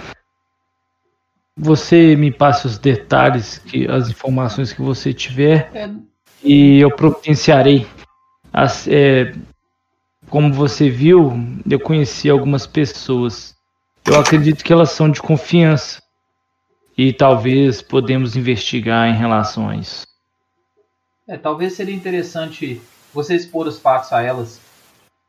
Você 1.58 2.16
me 2.16 2.32
passa 2.32 2.68
os 2.68 2.78
detalhes, 2.78 3.60
que, 3.60 3.88
as 3.88 4.10
informações 4.10 4.74
que 4.74 4.82
você 4.82 5.14
tiver, 5.14 5.72
é 5.74 5.90
e 6.44 6.80
eu 6.80 6.92
providenciarei 6.92 7.88
as, 8.54 8.88
é, 8.88 9.34
como 10.30 10.54
você 10.54 10.90
viu, 10.90 11.34
eu 11.70 11.80
conheci 11.80 12.30
algumas 12.30 12.68
pessoas. 12.68 13.56
Eu 14.06 14.20
acredito 14.20 14.64
que 14.64 14.72
elas 14.72 14.92
são 14.92 15.10
de 15.10 15.22
confiança. 15.22 16.02
E 16.98 17.12
talvez 17.12 17.82
podemos 17.82 18.36
investigar 18.36 19.10
em 19.10 19.18
relação 19.18 19.70
a 19.70 19.76
isso. 19.76 20.06
É, 21.28 21.38
talvez 21.38 21.74
seria 21.74 21.96
interessante 21.96 22.82
você 23.14 23.36
expor 23.36 23.68
os 23.68 23.80
fatos 23.80 24.14
a 24.14 24.22
elas. 24.22 24.62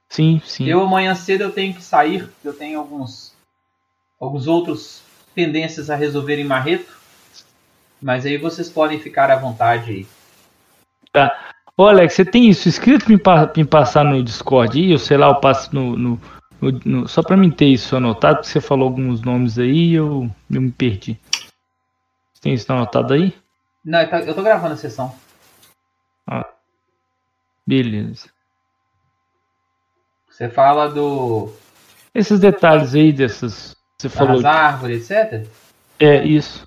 Sim, 0.09 0.41
sim. 0.45 0.67
Eu 0.67 0.83
amanhã 0.83 1.15
cedo 1.15 1.43
eu 1.43 1.53
tenho 1.53 1.75
que 1.75 1.83
sair, 1.83 2.29
eu 2.45 2.53
tenho 2.53 2.79
alguns 2.79 3.35
alguns 4.21 4.47
outros 4.47 5.03
pendências 5.35 5.91
a 5.91 5.97
resolver 5.97 6.39
em 6.39 6.45
Marreto. 6.45 6.97
Mas 8.01 8.25
aí 8.27 8.37
vocês 8.37 8.69
podem 8.69 9.01
ficar 9.01 9.31
à 9.31 9.37
vontade 9.37 9.91
aí. 9.91 10.07
Tá. 11.13 11.53
Ô 11.77 11.85
Alex, 11.85 12.15
você 12.15 12.25
tem 12.25 12.49
isso 12.49 12.69
escrito 12.69 13.09
me, 13.09 13.19
pa 13.19 13.51
me 13.55 13.65
passar 13.65 14.05
no 14.05 14.23
Discord 14.23 14.79
aí? 14.79 14.93
Eu 14.93 14.99
sei 14.99 15.17
lá, 15.17 15.29
eu 15.29 15.37
passo 15.37 15.75
no. 15.75 15.97
no, 15.97 16.21
no, 16.61 16.81
no 16.85 17.09
só 17.09 17.23
pra 17.23 17.37
mim 17.37 17.51
ter 17.51 17.67
isso 17.67 17.97
anotado, 17.97 18.37
porque 18.37 18.49
você 18.49 18.61
falou 18.61 18.89
alguns 18.89 19.23
nomes 19.23 19.59
aí 19.59 19.91
e 19.91 19.95
eu, 19.95 20.31
eu 20.51 20.61
me 20.61 20.71
perdi. 20.71 21.19
Tem 22.47 22.55
isso 22.55 22.73
anotado 22.73 23.12
aí? 23.12 23.35
Não, 23.85 24.01
eu 24.01 24.09
tô, 24.09 24.16
eu 24.18 24.35
tô 24.36 24.40
gravando 24.40 24.74
a 24.74 24.77
sessão. 24.77 25.12
Ah. 26.24 26.48
Beleza. 27.66 28.28
Você 30.31 30.48
fala 30.48 30.89
do. 30.89 31.52
Esses 32.14 32.39
detalhes 32.39 32.94
aí 32.94 33.12
dessas. 33.12 33.74
Você 33.98 34.09
falou. 34.09 34.40
Das 34.40 34.44
árvores, 34.44 35.10
etc? 35.10 35.48
É, 35.98 36.24
isso. 36.24 36.64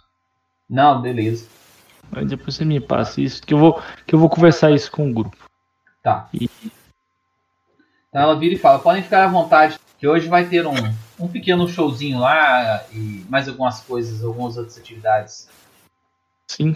Não, 0.69 1.01
beleza. 1.01 1.47
Aí 2.11 2.25
depois 2.25 2.55
você 2.55 2.65
me 2.65 2.81
passa 2.81 3.21
isso, 3.21 3.41
que 3.41 3.53
eu 3.53 3.57
vou, 3.57 3.81
que 4.05 4.13
eu 4.13 4.19
vou 4.19 4.27
conversar 4.27 4.71
isso 4.71 4.91
com 4.91 5.09
o 5.09 5.13
grupo. 5.13 5.49
Tá. 6.03 6.27
E, 6.33 6.49
Então 8.09 8.21
ela 8.21 8.37
vira 8.37 8.53
e 8.53 8.59
fala: 8.59 8.79
podem 8.79 9.01
ficar 9.01 9.23
à 9.23 9.27
vontade, 9.29 9.79
que 9.97 10.05
hoje 10.05 10.27
vai 10.27 10.45
ter 10.45 10.67
um, 10.67 10.73
um 11.17 11.29
pequeno 11.29 11.69
showzinho 11.69 12.19
lá 12.19 12.83
e 12.91 13.25
mais 13.29 13.47
algumas 13.47 13.79
coisas, 13.79 14.25
algumas 14.25 14.57
outras 14.57 14.77
atividades. 14.77 15.47
Sim. 16.49 16.75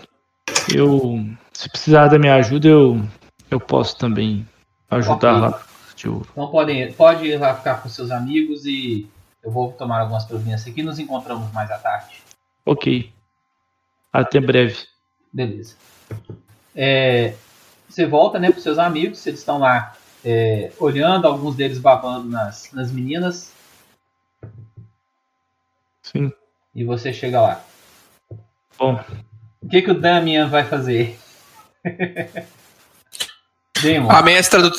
Eu. 0.74 1.26
Se 1.52 1.70
precisar 1.70 2.08
da 2.08 2.20
minha 2.20 2.36
ajuda, 2.36 2.68
eu, 2.68 3.02
eu 3.50 3.60
posso 3.60 3.98
também 3.98 4.48
ajudar 4.90 5.36
Ok. 5.36 5.42
lá. 5.42 5.64
de 5.96 6.10
ouro. 6.10 6.28
Então 6.32 6.48
podem, 6.50 6.92
pode 6.94 7.26
ir 7.26 7.38
lá 7.38 7.56
ficar 7.56 7.82
com 7.82 7.90
seus 7.90 8.10
amigos 8.12 8.66
e 8.66 9.08
eu 9.44 9.52
vou 9.52 9.72
tomar 9.72 10.00
algumas 10.02 10.26
providências 10.26 10.68
aqui. 10.72 10.82
Nos 10.82 11.00
encontramos 11.00 11.52
mais 11.54 11.70
à 11.70 11.78
tarde. 11.78 12.22
Ok. 12.66 13.12
Até 14.12 14.40
breve. 14.40 14.78
Beleza. 15.32 15.76
É, 16.76 17.36
você 17.88 18.06
volta 18.06 18.40
né, 18.40 18.52
para 18.52 18.62
seus 18.62 18.80
amigos, 18.80 19.26
eles 19.28 19.40
estão 19.40 19.60
lá 19.60 19.96
é, 20.26 20.72
olhando, 20.80 21.28
alguns 21.28 21.56
deles 21.56 21.78
babando 21.78 22.30
nas, 22.30 22.72
nas 22.72 22.92
meninas, 22.92 23.52
Sim. 26.02 26.32
e 26.74 26.84
você 26.84 27.14
chega 27.14 27.42
lá. 27.42 27.64
Bom, 28.78 29.00
O 29.64 29.70
que, 29.70 29.82
que 29.82 29.92
o 29.92 30.00
Damian 30.00 30.48
vai 30.50 30.64
fazer? 30.66 31.18
Demon, 33.82 34.10
A 34.12 34.22
mestra 34.22 34.62
do, 34.62 34.72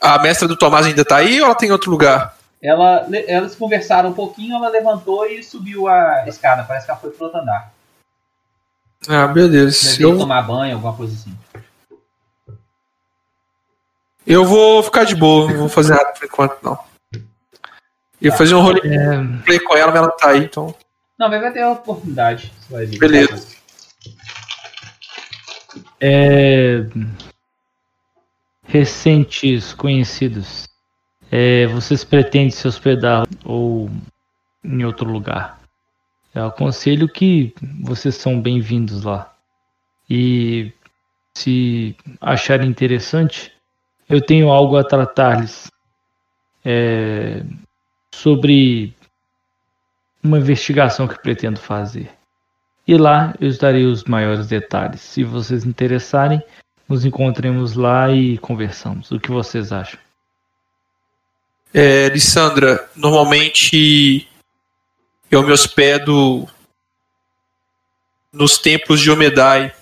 a 0.00 0.18
mestra 0.18 0.48
do 0.48 0.56
Tomás 0.56 0.84
ainda 0.86 1.04
tá 1.04 1.16
aí 1.16 1.40
ou 1.40 1.46
ela 1.46 1.54
tem 1.54 1.70
outro 1.70 1.90
lugar? 1.90 2.36
ela, 2.62 3.08
elas 3.26 3.56
conversaram 3.56 4.10
um 4.10 4.14
pouquinho, 4.14 4.54
ela 4.54 4.68
levantou 4.68 5.26
e 5.26 5.42
subiu 5.42 5.88
a 5.88 6.24
escada. 6.28 6.62
Parece 6.62 6.86
que 6.86 6.92
ela 6.92 7.00
foi 7.00 7.10
pro 7.10 7.24
outro 7.24 7.40
andar. 7.40 7.72
Ah, 9.08 9.26
beleza. 9.26 9.90
Deve 9.92 10.04
Eu, 10.04 10.16
tomar 10.18 10.42
banho, 10.42 10.74
alguma 10.76 10.94
coisa 10.96 11.12
assim. 11.12 11.36
eu 14.24 14.44
vou 14.44 14.80
ficar 14.82 15.02
de 15.04 15.16
boa, 15.16 15.50
não 15.50 15.58
vou 15.58 15.68
fazer 15.68 15.94
nada 15.94 16.12
por 16.12 16.24
enquanto, 16.24 16.62
não. 16.62 16.78
Eu 17.12 18.30
ia 18.30 18.32
fazer 18.32 18.54
um 18.54 18.60
roleplay 18.60 19.58
com 19.58 19.76
ela, 19.76 19.88
mas 19.88 19.96
ela 19.96 20.06
não 20.06 20.16
tá 20.16 20.28
aí, 20.28 20.44
então. 20.44 20.72
Não, 21.18 21.28
mas 21.28 21.40
vai 21.40 21.52
ter 21.52 21.62
a 21.62 21.70
oportunidade. 21.72 22.52
Você 22.60 22.72
vai 22.72 22.86
ver. 22.86 22.98
Beleza. 22.98 23.48
É, 26.04 26.84
recentes 28.64 29.72
conhecidos. 29.72 30.68
É, 31.30 31.66
vocês 31.68 32.02
pretendem 32.02 32.50
se 32.50 32.66
hospedar 32.66 33.24
ou 33.44 33.88
em 34.64 34.84
outro 34.84 35.08
lugar? 35.08 35.60
Eu 36.34 36.46
aconselho 36.46 37.08
que 37.08 37.54
vocês 37.80 38.16
são 38.16 38.40
bem-vindos 38.40 39.04
lá. 39.04 39.32
E 40.10 40.72
se 41.34 41.96
acharem 42.20 42.68
interessante, 42.68 43.52
eu 44.08 44.20
tenho 44.20 44.50
algo 44.50 44.76
a 44.76 44.84
tratar-lhes 44.84 45.70
é, 46.64 47.44
sobre 48.12 48.92
uma 50.22 50.38
investigação 50.38 51.06
que 51.06 51.20
pretendo 51.20 51.60
fazer. 51.60 52.10
E 52.86 52.96
lá 52.96 53.34
eu 53.40 53.56
darei 53.56 53.84
os 53.84 54.04
maiores 54.04 54.48
detalhes. 54.48 55.00
Se 55.00 55.22
vocês 55.22 55.64
interessarem, 55.64 56.42
nos 56.88 57.04
encontremos 57.04 57.74
lá 57.74 58.10
e 58.10 58.38
conversamos. 58.38 59.10
O 59.10 59.20
que 59.20 59.30
vocês 59.30 59.72
acham? 59.72 59.98
É, 61.72 62.08
Lissandra, 62.08 62.90
normalmente 62.94 64.28
eu 65.30 65.42
me 65.42 65.52
hospedo 65.52 66.46
nos 68.32 68.58
templos 68.58 69.00
de 69.00 69.10
Omedai, 69.10 69.72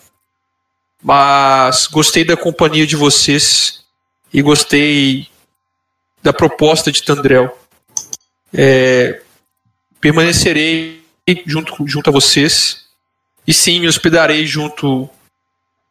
mas 1.03 1.87
gostei 1.87 2.25
da 2.25 2.37
companhia 2.37 2.87
de 2.87 2.95
vocês 2.95 3.85
e 4.33 4.43
gostei 4.43 5.27
da 6.23 6.33
proposta 6.33 6.93
de 6.93 7.03
Tandrel. 7.03 7.59
É, 8.53 9.23
permanecerei 10.01 11.03
junto, 11.47 11.87
junto 11.89 12.11
a 12.11 12.13
vocês 12.13 12.90
e 13.47 13.53
sim 13.53 13.81
me 13.81 13.89
hospedarei 13.89 14.47
junto 14.47 15.09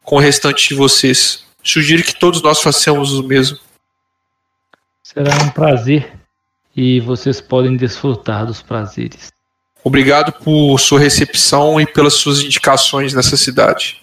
com 0.02 0.16
o 0.16 0.20
restante 0.20 0.68
de 0.68 0.74
vocês. 0.74 1.44
Sugiro 1.62 2.02
que 2.02 2.14
todos 2.18 2.42
nós 2.42 2.60
façamos 2.60 3.12
o 3.12 3.22
mesmo. 3.22 3.58
Será 5.02 5.34
um 5.42 5.50
prazer 5.50 6.12
e 6.76 7.00
vocês 7.00 7.40
podem 7.40 7.76
desfrutar 7.76 8.46
dos 8.46 8.62
prazeres. 8.62 9.32
Obrigado 9.82 10.32
por 10.32 10.78
sua 10.78 11.00
recepção 11.00 11.80
e 11.80 11.86
pelas 11.86 12.14
suas 12.14 12.40
indicações 12.40 13.14
nessa 13.14 13.36
cidade. 13.36 14.00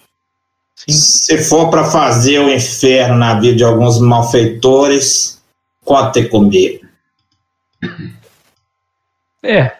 Sim, 0.74 0.92
Se 0.92 1.38
for 1.44 1.70
para 1.70 1.84
fazer 1.84 2.38
o 2.38 2.52
inferno 2.52 3.16
na 3.16 3.40
vida 3.40 3.56
de 3.56 3.64
alguns 3.64 4.00
malfeitores, 4.00 5.40
conte 5.84 6.28
comigo. 6.28 6.86
é. 9.42 9.76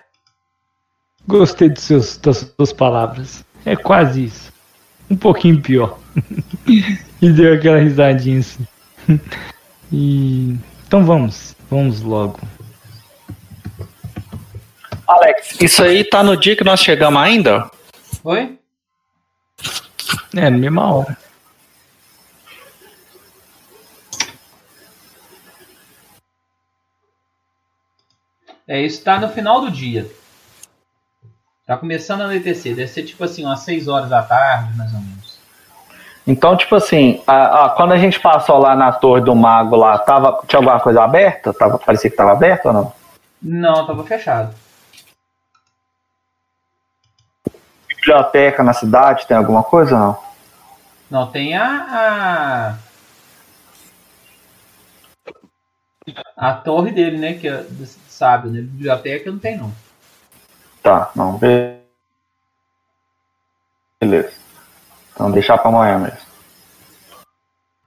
Gostei 1.27 1.69
dos 1.69 1.83
seus, 1.83 2.17
das 2.17 2.53
suas 2.57 2.73
palavras. 2.73 3.45
É 3.69 3.77
quase 3.77 4.25
isso. 4.25 4.51
Um 5.11 5.17
pouquinho 5.17 5.61
pior. 5.61 5.99
e 7.21 7.31
deu 7.31 7.53
aquela 7.53 7.79
risadinha 7.79 8.39
assim. 8.39 8.67
e 9.93 10.57
então 10.87 11.05
vamos, 11.05 11.55
vamos 11.71 12.01
logo. 12.01 12.41
Alex, 15.07 15.61
isso 15.61 15.83
aí 15.83 16.03
tá 16.03 16.23
no 16.23 16.35
dia 16.35 16.57
que 16.57 16.65
nós 16.65 16.81
chegamos 16.81 17.21
ainda? 17.21 17.71
Oi? 18.25 18.59
É, 20.35 20.49
na 20.49 20.57
mesma 20.57 20.95
hora. 20.95 21.19
É, 28.67 28.81
isso 28.81 29.05
tá 29.05 29.21
no 29.21 29.29
final 29.29 29.61
do 29.61 29.71
dia. 29.71 30.11
Tá 31.69 31.77
começando 31.77 32.23
a 32.23 32.25
anoitecer. 32.25 32.75
Deve 32.75 32.89
ser 32.89 33.03
tipo 33.03 33.23
assim, 33.23 33.45
umas 33.45 33.61
6 33.61 33.89
horas 33.89 34.09
da 34.09 34.23
tarde, 34.23 34.75
mais 34.75 34.91
ou 34.95 35.01
menos. 35.01 35.39
Então, 36.27 36.57
tipo 36.57 36.75
assim, 36.75 37.23
a- 37.27 37.67
a- 37.67 37.69
quando 37.69 37.93
a 37.93 37.99
gente 37.99 38.19
passou 38.21 38.57
lá 38.57 38.75
na 38.75 38.91
torre 38.91 39.21
do 39.21 39.37
mago 39.37 39.77
lá, 39.77 39.99
tava, 39.99 40.41
tinha 40.47 40.61
alguma 40.61 40.81
coisa 40.81 41.05
aberta? 41.05 41.53
Tava, 41.53 41.79
parecia 41.79 42.11
que 42.11 42.17
tava 42.17 42.33
aberto 42.33 42.67
ou 42.67 42.73
não? 42.73 42.93
Não, 43.43 43.87
tava 43.87 44.03
fechado. 44.03 44.55
Biblioteca 47.87 48.63
na 48.63 48.73
cidade, 48.73 49.27
tem 49.27 49.37
alguma 49.37 49.63
coisa 49.63 49.95
ou 49.95 50.01
não? 50.01 50.19
Não, 51.11 51.31
tem 51.31 51.55
a. 51.55 52.79
A, 56.39 56.49
a 56.49 56.53
torre 56.55 56.93
dele, 56.93 57.19
né? 57.19 57.35
Que 57.35 57.47
é 57.47 57.63
do 57.63 57.85
sábio, 58.09 58.51
né? 58.51 58.63
Biblioteca 58.63 59.31
não 59.31 59.39
tem, 59.39 59.59
não. 59.59 59.71
Tá, 60.83 61.11
não. 61.15 61.37
be- 61.39 61.79
Beleza. 64.01 64.33
Então 65.13 65.31
deixar 65.31 65.59
pra 65.59 65.69
amanhã 65.71 65.99
mesmo. 65.99 66.29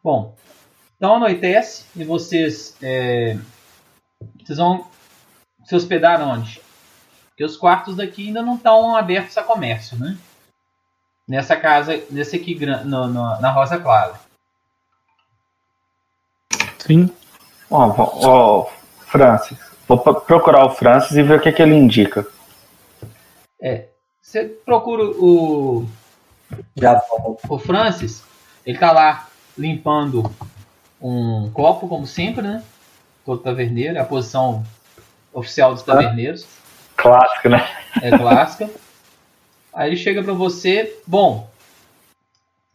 Bom, 0.03 0.35
então 0.97 1.15
anoitece 1.15 1.85
e 1.95 2.03
vocês. 2.03 2.75
é, 2.81 3.37
vocês 4.43 4.57
vão 4.57 4.87
se 5.65 5.75
hospedar 5.75 6.21
onde? 6.21 6.61
Porque 7.29 7.43
os 7.45 7.55
quartos 7.55 7.95
daqui 7.95 8.27
ainda 8.27 8.41
não 8.41 8.55
estão 8.55 8.95
abertos 8.95 9.37
a 9.37 9.43
comércio, 9.43 9.97
né? 9.97 10.17
Nessa 11.27 11.55
casa, 11.55 12.03
nesse 12.09 12.35
aqui 12.35 12.55
no- 12.65 13.07
no- 13.07 13.39
na 13.39 13.51
Rosa 13.51 13.79
Clara. 13.79 14.19
Sim. 16.79 17.09
Ó, 17.69 17.87
ó, 17.87 18.27
ó, 18.27 18.69
Francis. 19.05 19.57
Vou 19.87 19.97
pro- 19.97 20.19
procurar 20.21 20.65
o 20.65 20.71
Francis 20.71 21.15
e 21.15 21.23
ver 21.23 21.39
o 21.39 21.41
que, 21.41 21.51
que 21.51 21.61
ele 21.61 21.75
indica. 21.75 22.25
É, 23.61 23.85
você 24.21 24.45
procura 24.45 25.03
o, 25.03 25.87
Já 26.75 27.01
o 27.47 27.57
Francis, 27.59 28.23
ele 28.65 28.77
tá 28.77 28.91
lá 28.91 29.29
limpando 29.57 30.31
um 31.01 31.49
copo, 31.51 31.87
como 31.87 32.05
sempre, 32.07 32.41
né? 32.41 32.63
Todo 33.25 33.41
taverneiro, 33.41 33.97
é 33.97 34.01
a 34.01 34.05
posição 34.05 34.65
oficial 35.33 35.73
dos 35.73 35.83
taverneiros, 35.83 36.45
Clássico, 36.95 37.49
né? 37.49 37.67
é 38.01 38.17
clássica. 38.17 38.69
Aí 39.73 39.89
ele 39.89 39.97
chega 39.97 40.21
pra 40.23 40.33
você, 40.33 40.99
bom, 41.07 41.49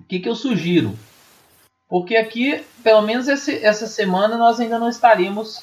o 0.00 0.04
que, 0.04 0.18
que 0.20 0.28
eu 0.28 0.34
sugiro? 0.34 0.96
Porque 1.88 2.16
aqui, 2.16 2.64
pelo 2.82 3.02
menos 3.02 3.28
esse- 3.28 3.64
essa 3.64 3.86
semana, 3.86 4.36
nós 4.36 4.58
ainda 4.58 4.78
não 4.78 4.88
estaríamos 4.88 5.62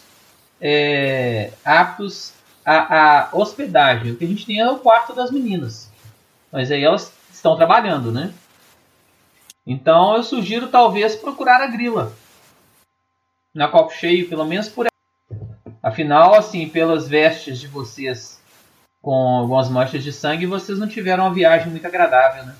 é, 0.61 1.51
aptos 1.65 2.31
à, 2.65 3.25
à 3.25 3.29
hospedagem. 3.33 4.11
O 4.11 4.15
que 4.15 4.25
a 4.25 4.27
gente 4.27 4.45
tem 4.45 4.59
é 4.59 4.69
o 4.69 4.79
quarto 4.79 5.13
das 5.13 5.31
meninas. 5.31 5.89
Mas 6.51 6.71
aí 6.71 6.83
elas 6.83 7.11
estão 7.31 7.55
trabalhando, 7.55 8.11
né? 8.11 8.33
Então 9.65 10.15
eu 10.15 10.23
sugiro 10.23 10.67
talvez 10.67 11.15
procurar 11.15 11.61
a 11.61 11.67
grila. 11.67 12.13
Na 13.53 13.67
copo 13.67 13.91
cheio, 13.93 14.27
pelo 14.27 14.45
menos 14.45 14.67
por 14.67 14.87
Afinal, 15.83 16.33
assim, 16.33 16.69
pelas 16.69 17.09
vestes 17.09 17.59
de 17.59 17.67
vocês 17.67 18.41
com 19.01 19.39
algumas 19.39 19.69
manchas 19.69 20.01
de 20.01 20.13
sangue, 20.13 20.45
vocês 20.45 20.79
não 20.79 20.87
tiveram 20.87 21.25
uma 21.25 21.33
viagem 21.33 21.69
muito 21.69 21.85
agradável, 21.85 22.45
né? 22.45 22.55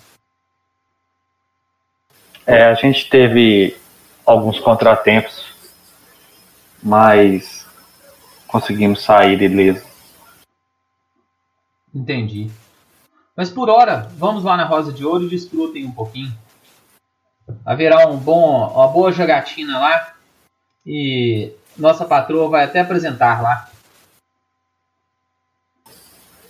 É, 2.46 2.66
a 2.66 2.74
gente 2.74 3.10
teve 3.10 3.78
alguns 4.26 4.60
contratempos, 4.60 5.54
mas 6.84 7.66
conseguimos 8.46 9.02
sair 9.02 9.42
ileso. 9.42 9.93
Entendi. 11.94 12.50
Mas 13.36 13.50
por 13.50 13.70
hora, 13.70 14.10
vamos 14.18 14.44
lá 14.44 14.56
na 14.58 14.66
Rosa 14.66 14.92
de 14.92 15.06
Ouro 15.06 15.26
e 15.26 15.30
desfrutem 15.30 15.86
um 15.86 15.92
pouquinho. 15.92 16.32
Haverá 17.66 18.08
um 18.08 18.18
bom, 18.18 18.68
uma 18.74 18.88
boa 18.88 19.12
jogatina 19.12 19.80
lá 19.80 20.14
e 20.86 21.52
nossa 21.78 22.06
patroa 22.06 22.50
vai 22.50 22.64
até 22.64 22.80
apresentar 22.80 23.42
lá. 23.42 23.70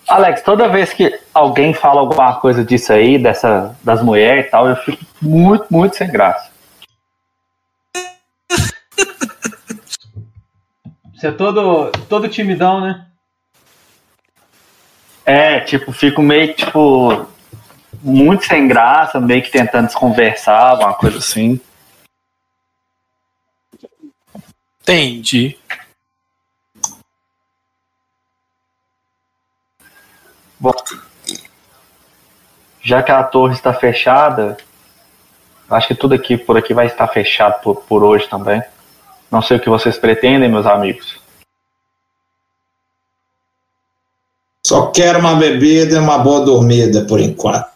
Alex, 0.08 0.44
toda 0.44 0.68
vez 0.68 0.94
que 0.94 1.18
alguém 1.34 1.74
fala 1.74 2.02
alguma 2.02 2.36
coisa 2.40 2.64
disso 2.64 2.92
aí, 2.92 3.18
dessa, 3.18 3.76
das 3.84 4.04
mulheres 4.04 4.46
e 4.46 4.50
tal, 4.50 4.68
eu 4.68 4.76
fico 4.76 5.04
muito, 5.22 5.66
muito 5.72 5.96
sem 5.96 6.12
graça. 6.12 6.52
Você 11.16 11.28
é 11.28 11.32
todo, 11.32 11.90
todo 12.10 12.28
timidão, 12.28 12.82
né? 12.82 13.08
É, 15.26 15.62
tipo, 15.62 15.92
fico 15.92 16.22
meio, 16.22 16.54
tipo, 16.54 17.26
muito 18.02 18.46
sem 18.46 18.68
graça, 18.68 19.20
meio 19.20 19.42
que 19.42 19.50
tentando 19.50 19.88
desconversar, 19.88 20.72
alguma 20.72 20.94
coisa 20.94 21.18
assim. 21.18 21.60
Entendi. 24.82 25.58
Bom, 30.60 30.74
já 32.82 33.02
que 33.02 33.12
a 33.12 33.24
torre 33.24 33.54
está 33.54 33.74
fechada, 33.74 34.58
acho 35.70 35.88
que 35.88 35.96
tudo 35.96 36.14
aqui 36.14 36.38
por 36.38 36.58
aqui 36.58 36.74
vai 36.74 36.88
estar 36.88 37.08
fechado 37.08 37.62
por, 37.62 37.78
por 37.84 38.04
hoje 38.04 38.28
também. 38.28 38.62
Não 39.32 39.42
sei 39.42 39.58
o 39.58 39.60
que 39.60 39.70
vocês 39.70 39.98
pretendem, 39.98 40.50
meus 40.50 40.66
amigos. 40.66 41.23
Só 44.66 44.88
quero 44.88 45.20
uma 45.20 45.36
bebida 45.36 45.96
e 45.96 46.00
uma 46.00 46.18
boa 46.20 46.46
dormida 46.46 47.06
por 47.06 47.20
enquanto. 47.20 47.68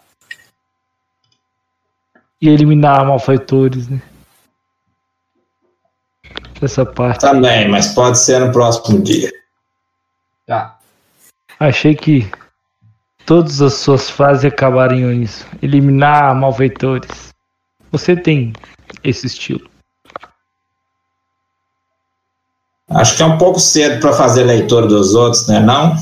E 2.42 2.48
eliminar 2.48 3.06
malfeitores, 3.06 3.90
né? 3.90 4.02
Essa 6.62 6.86
parte. 6.86 7.20
Também, 7.20 7.68
mas 7.68 7.94
pode 7.94 8.18
ser 8.18 8.40
no 8.40 8.52
próximo 8.52 9.02
dia. 9.02 9.32
Tá. 10.46 10.80
Achei 11.60 11.94
que 11.94 12.30
todas 13.26 13.62
as 13.62 13.74
suas 13.74 14.10
frases 14.10 14.46
acabariam 14.46 15.12
nisso. 15.12 15.46
Eliminar 15.62 16.34
malfeitores. 16.36 17.34
Você 17.92 18.16
tem 18.16 18.54
esse 19.04 19.28
estilo. 19.28 19.70
Acho 22.90 23.18
que 23.18 23.24
é 23.24 23.26
um 23.26 23.38
pouco 23.38 23.60
cedo 23.60 24.00
para 24.00 24.14
fazer 24.14 24.44
leitura 24.44 24.88
dos 24.88 25.14
outros, 25.14 25.48
né? 25.48 25.60
Não? 25.60 25.96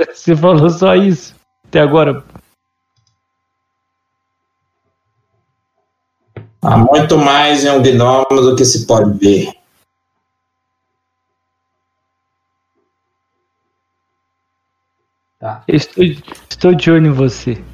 Você 0.14 0.36
falou 0.36 0.70
só 0.70 0.94
isso. 0.94 1.34
Até 1.66 1.80
agora. 1.80 2.24
Há 6.62 6.76
muito 6.76 7.16
mais 7.16 7.64
em 7.64 7.70
um 7.70 7.82
gnomo 7.82 8.26
do 8.30 8.54
que 8.54 8.64
se 8.64 8.86
pode 8.86 9.18
ver. 9.18 9.50
Tá. 15.38 15.64
Eu 15.66 15.76
estou, 15.76 16.04
estou 16.04 16.74
de 16.74 16.90
olho 16.90 17.06
em 17.06 17.12
você. 17.12 17.64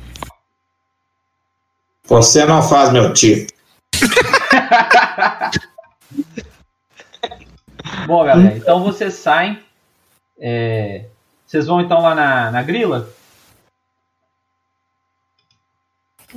Você 2.05 2.47
não 2.47 2.63
faz 2.63 2.93
meu 2.93 3.13
tipo. 3.13 3.53
Bom, 8.07 8.25
galera, 8.25 8.57
então 8.57 8.85
vocês 8.85 9.15
saem. 9.15 9.61
é, 10.39 11.07
vocês 11.47 11.67
vão 11.67 11.81
então 11.81 12.01
lá 12.03 12.15
na, 12.15 12.51
na 12.51 12.63
grila? 12.63 13.09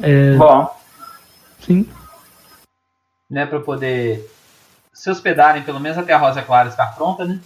É, 0.01 0.35
Bom, 0.37 0.75
sim. 1.61 1.89
Né, 3.29 3.45
pra 3.45 3.59
poder 3.59 4.29
se 4.93 5.09
hospedarem, 5.09 5.63
pelo 5.63 5.79
menos 5.79 5.97
até 5.97 6.13
a 6.13 6.17
Rosa 6.17 6.41
Clara 6.41 6.69
estar 6.69 6.95
pronta, 6.95 7.25
né? 7.25 7.39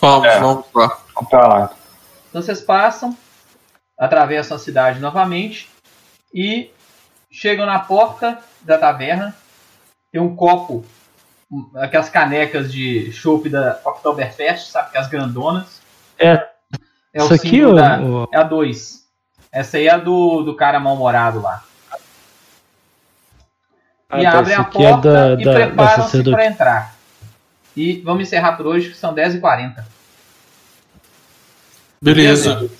Vamos, 0.00 0.26
É. 0.26 0.38
vamos 0.40 0.64
lá. 0.74 0.98
vamos 1.14 1.30
pra 1.30 1.46
lá. 1.48 1.70
Então 2.28 2.42
vocês 2.42 2.60
passam, 2.60 3.16
atravessam 3.98 4.56
a 4.56 4.60
cidade 4.60 5.00
novamente 5.00 5.68
e 6.32 6.70
chegam 7.30 7.66
na 7.66 7.78
porta 7.78 8.38
da 8.62 8.78
taverna. 8.78 9.34
Tem 10.12 10.20
um 10.20 10.34
copo, 10.36 10.84
um- 11.50 11.70
aquelas 11.76 12.08
canecas 12.08 12.72
de 12.72 13.12
chopp 13.12 13.48
da 13.48 13.80
Oktoberfest, 13.84 14.70
sabe? 14.70 14.92
Que 14.92 14.98
as 14.98 15.08
grandonas. 15.08 15.80
É, 16.18 16.47
É 17.18 17.22
o 17.22 17.24
isso 17.24 17.34
aqui 17.34 17.48
símbolo 17.50 17.68
ou, 17.70 17.74
da- 17.76 18.38
É 18.38 18.40
a 18.40 18.42
2. 18.44 19.04
Essa 19.50 19.76
aí 19.78 19.86
é 19.86 19.90
a 19.90 19.96
do, 19.98 20.42
do 20.42 20.54
cara 20.54 20.78
mal-humorado 20.78 21.40
lá. 21.40 21.64
Ah, 24.10 24.20
e 24.20 24.24
tá, 24.24 24.38
abrem 24.38 24.54
a 24.56 24.60
aqui 24.60 24.84
é 24.84 24.90
porta 24.90 25.10
da- 25.12 25.40
e 25.40 25.44
da- 25.44 25.52
da 25.52 25.66
preparam-se 25.66 26.22
para 26.22 26.46
entrar. 26.46 26.94
E 27.76 28.00
vamos 28.00 28.22
encerrar 28.22 28.52
por 28.52 28.66
hoje, 28.66 28.90
que 28.90 28.96
são 28.96 29.14
10h40. 29.14 29.84
Beleza. 32.02 32.54
Beleza. 32.54 32.72